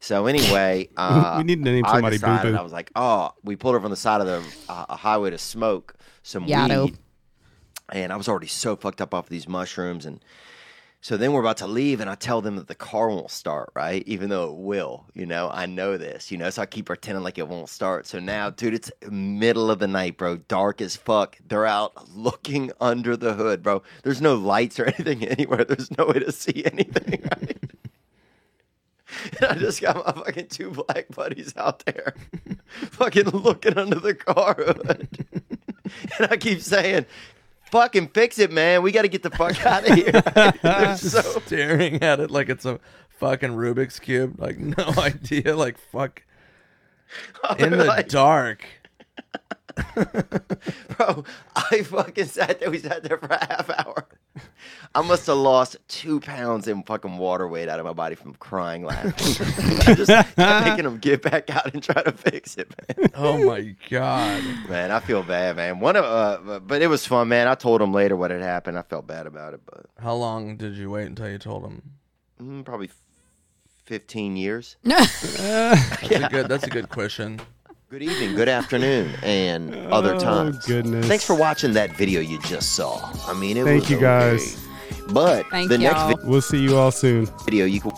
So 0.00 0.26
anyway, 0.26 0.88
uh, 0.96 1.34
We 1.38 1.44
need 1.44 1.64
to 1.64 1.70
name 1.70 1.84
I 1.84 1.92
somebody 1.92 2.16
decided, 2.16 2.42
Boo-Boo. 2.50 2.58
I 2.58 2.62
was 2.62 2.72
like, 2.72 2.90
oh, 2.94 3.32
we 3.44 3.56
pulled 3.56 3.74
over 3.74 3.84
on 3.84 3.90
the 3.90 3.96
side 3.96 4.20
of 4.20 4.26
the 4.26 4.72
uh, 4.72 4.96
highway 4.96 5.30
to 5.30 5.38
smoke 5.38 5.94
some 6.22 6.46
Yaddo. 6.46 6.86
weed. 6.86 6.98
And 7.90 8.12
I 8.12 8.16
was 8.16 8.28
already 8.28 8.48
so 8.48 8.76
fucked 8.76 9.00
up 9.00 9.14
off 9.14 9.28
these 9.28 9.48
mushrooms. 9.48 10.04
And 10.04 10.20
so 11.00 11.16
then 11.16 11.32
we're 11.32 11.40
about 11.40 11.58
to 11.58 11.66
leave, 11.68 12.00
and 12.00 12.10
I 12.10 12.16
tell 12.16 12.40
them 12.40 12.56
that 12.56 12.66
the 12.66 12.74
car 12.74 13.08
won't 13.08 13.30
start, 13.30 13.70
right? 13.74 14.02
Even 14.06 14.30
though 14.30 14.50
it 14.50 14.56
will, 14.56 15.06
you 15.14 15.26
know, 15.26 15.48
I 15.52 15.66
know 15.66 15.96
this, 15.96 16.32
you 16.32 16.38
know, 16.38 16.50
so 16.50 16.62
I 16.62 16.66
keep 16.66 16.86
pretending 16.86 17.22
like 17.22 17.38
it 17.38 17.46
won't 17.46 17.68
start. 17.68 18.06
So 18.06 18.18
now, 18.18 18.50
dude, 18.50 18.74
it's 18.74 18.90
middle 19.08 19.70
of 19.70 19.78
the 19.78 19.86
night, 19.86 20.16
bro, 20.16 20.38
dark 20.38 20.80
as 20.80 20.96
fuck. 20.96 21.38
They're 21.46 21.66
out 21.66 22.10
looking 22.16 22.72
under 22.80 23.16
the 23.16 23.34
hood, 23.34 23.62
bro. 23.62 23.82
There's 24.02 24.20
no 24.20 24.34
lights 24.34 24.80
or 24.80 24.86
anything 24.98 25.24
anywhere. 25.24 25.64
There's 25.64 25.96
no 25.96 26.06
way 26.06 26.18
to 26.18 26.32
see 26.32 26.64
anything, 26.64 27.22
right? 27.30 27.58
And 29.40 29.50
I 29.50 29.54
just 29.54 29.80
got 29.80 30.04
my 30.04 30.24
fucking 30.24 30.48
two 30.48 30.70
black 30.70 31.06
buddies 31.14 31.56
out 31.56 31.84
there, 31.86 32.14
fucking 32.90 33.30
looking 33.30 33.78
under 33.78 34.00
the 34.00 34.14
car 34.14 34.54
hood. 34.54 35.08
and 36.18 36.28
I 36.30 36.36
keep 36.36 36.60
saying, 36.60 37.06
fucking 37.70 38.08
fix 38.08 38.38
it, 38.38 38.50
man. 38.52 38.82
We 38.82 38.92
got 38.92 39.02
to 39.02 39.08
get 39.08 39.22
the 39.22 39.30
fuck 39.30 39.64
out 39.66 39.88
of 39.88 39.94
here. 39.94 40.12
They're 40.62 40.96
so 40.96 41.20
staring 41.46 42.02
at 42.02 42.20
it 42.20 42.30
like 42.30 42.48
it's 42.48 42.64
a 42.64 42.80
fucking 43.18 43.50
Rubik's 43.50 43.98
cube. 44.00 44.40
Like 44.40 44.58
no 44.58 44.92
idea. 44.98 45.56
Like 45.56 45.78
fuck. 45.78 46.22
In 47.58 47.70
the 47.70 47.84
Like- 47.84 48.08
dark. 48.08 48.64
Bro, 50.96 51.24
I 51.54 51.82
fucking 51.82 52.26
sat 52.26 52.58
there. 52.60 52.70
We 52.70 52.78
sat 52.78 53.02
there 53.04 53.16
for 53.18 53.26
a 53.28 53.44
half 53.44 53.70
hour. 53.70 54.06
I 54.94 55.02
must 55.02 55.26
have 55.26 55.36
lost 55.36 55.76
two 55.88 56.20
pounds 56.20 56.66
in 56.68 56.82
fucking 56.82 57.18
water 57.18 57.46
weight 57.46 57.68
out 57.68 57.78
of 57.78 57.86
my 57.86 57.92
body 57.92 58.14
from 58.14 58.34
crying 58.34 58.84
laughing. 58.84 59.12
I 59.86 59.94
just 59.94 60.10
kept 60.10 60.36
making 60.64 60.84
him 60.86 60.98
get 60.98 61.22
back 61.22 61.50
out 61.50 61.72
and 61.72 61.82
try 61.82 62.02
to 62.02 62.12
fix 62.12 62.56
it, 62.56 62.72
man. 62.96 63.10
Oh 63.14 63.44
my 63.44 63.74
god. 63.90 64.42
Man, 64.68 64.90
I 64.90 65.00
feel 65.00 65.22
bad, 65.22 65.56
man. 65.56 65.80
One 65.80 65.96
of, 65.96 66.04
uh, 66.04 66.60
but 66.60 66.82
it 66.82 66.86
was 66.88 67.06
fun, 67.06 67.28
man. 67.28 67.48
I 67.48 67.54
told 67.54 67.80
him 67.82 67.92
later 67.92 68.16
what 68.16 68.30
had 68.30 68.40
happened. 68.42 68.78
I 68.78 68.82
felt 68.82 69.06
bad 69.06 69.26
about 69.26 69.54
it, 69.54 69.60
but 69.66 69.86
How 70.00 70.14
long 70.14 70.56
did 70.56 70.76
you 70.76 70.90
wait 70.90 71.06
until 71.06 71.28
you 71.30 71.38
told 71.38 71.64
him? 71.64 71.82
mm, 72.40 72.64
probably 72.64 72.90
fifteen 73.84 74.36
years. 74.36 74.76
That's 74.84 75.32
a 76.10 76.28
good. 76.30 76.48
That's 76.48 76.64
a 76.64 76.70
good 76.70 76.88
question. 76.88 77.40
Good 77.90 78.02
evening, 78.02 78.34
good 78.34 78.48
afternoon, 78.50 79.14
and 79.22 79.74
other 79.92 80.14
Oh, 80.16 80.18
times. 80.18 80.64
goodness. 80.66 81.06
Thanks 81.06 81.24
for 81.24 81.34
watching 81.34 81.72
that 81.72 81.96
video 81.96 82.20
you 82.20 82.38
just 82.42 82.74
saw. 82.74 83.10
I 83.26 83.32
mean, 83.32 83.56
it 83.56 83.64
Thank 83.64 83.82
was 83.82 83.90
you, 83.90 83.96
okay. 83.96 84.04
guys. 84.04 84.66
But 85.10 85.46
Thank 85.50 85.70
the 85.70 85.78
next 85.78 85.96
y'all. 86.00 86.16
vi- 86.16 86.28
We'll 86.28 86.42
see 86.42 86.58
you 86.58 86.76
all 86.76 86.90
soon. 86.90 87.26
video 87.46 87.64
you 87.64 87.80
can 87.80 87.92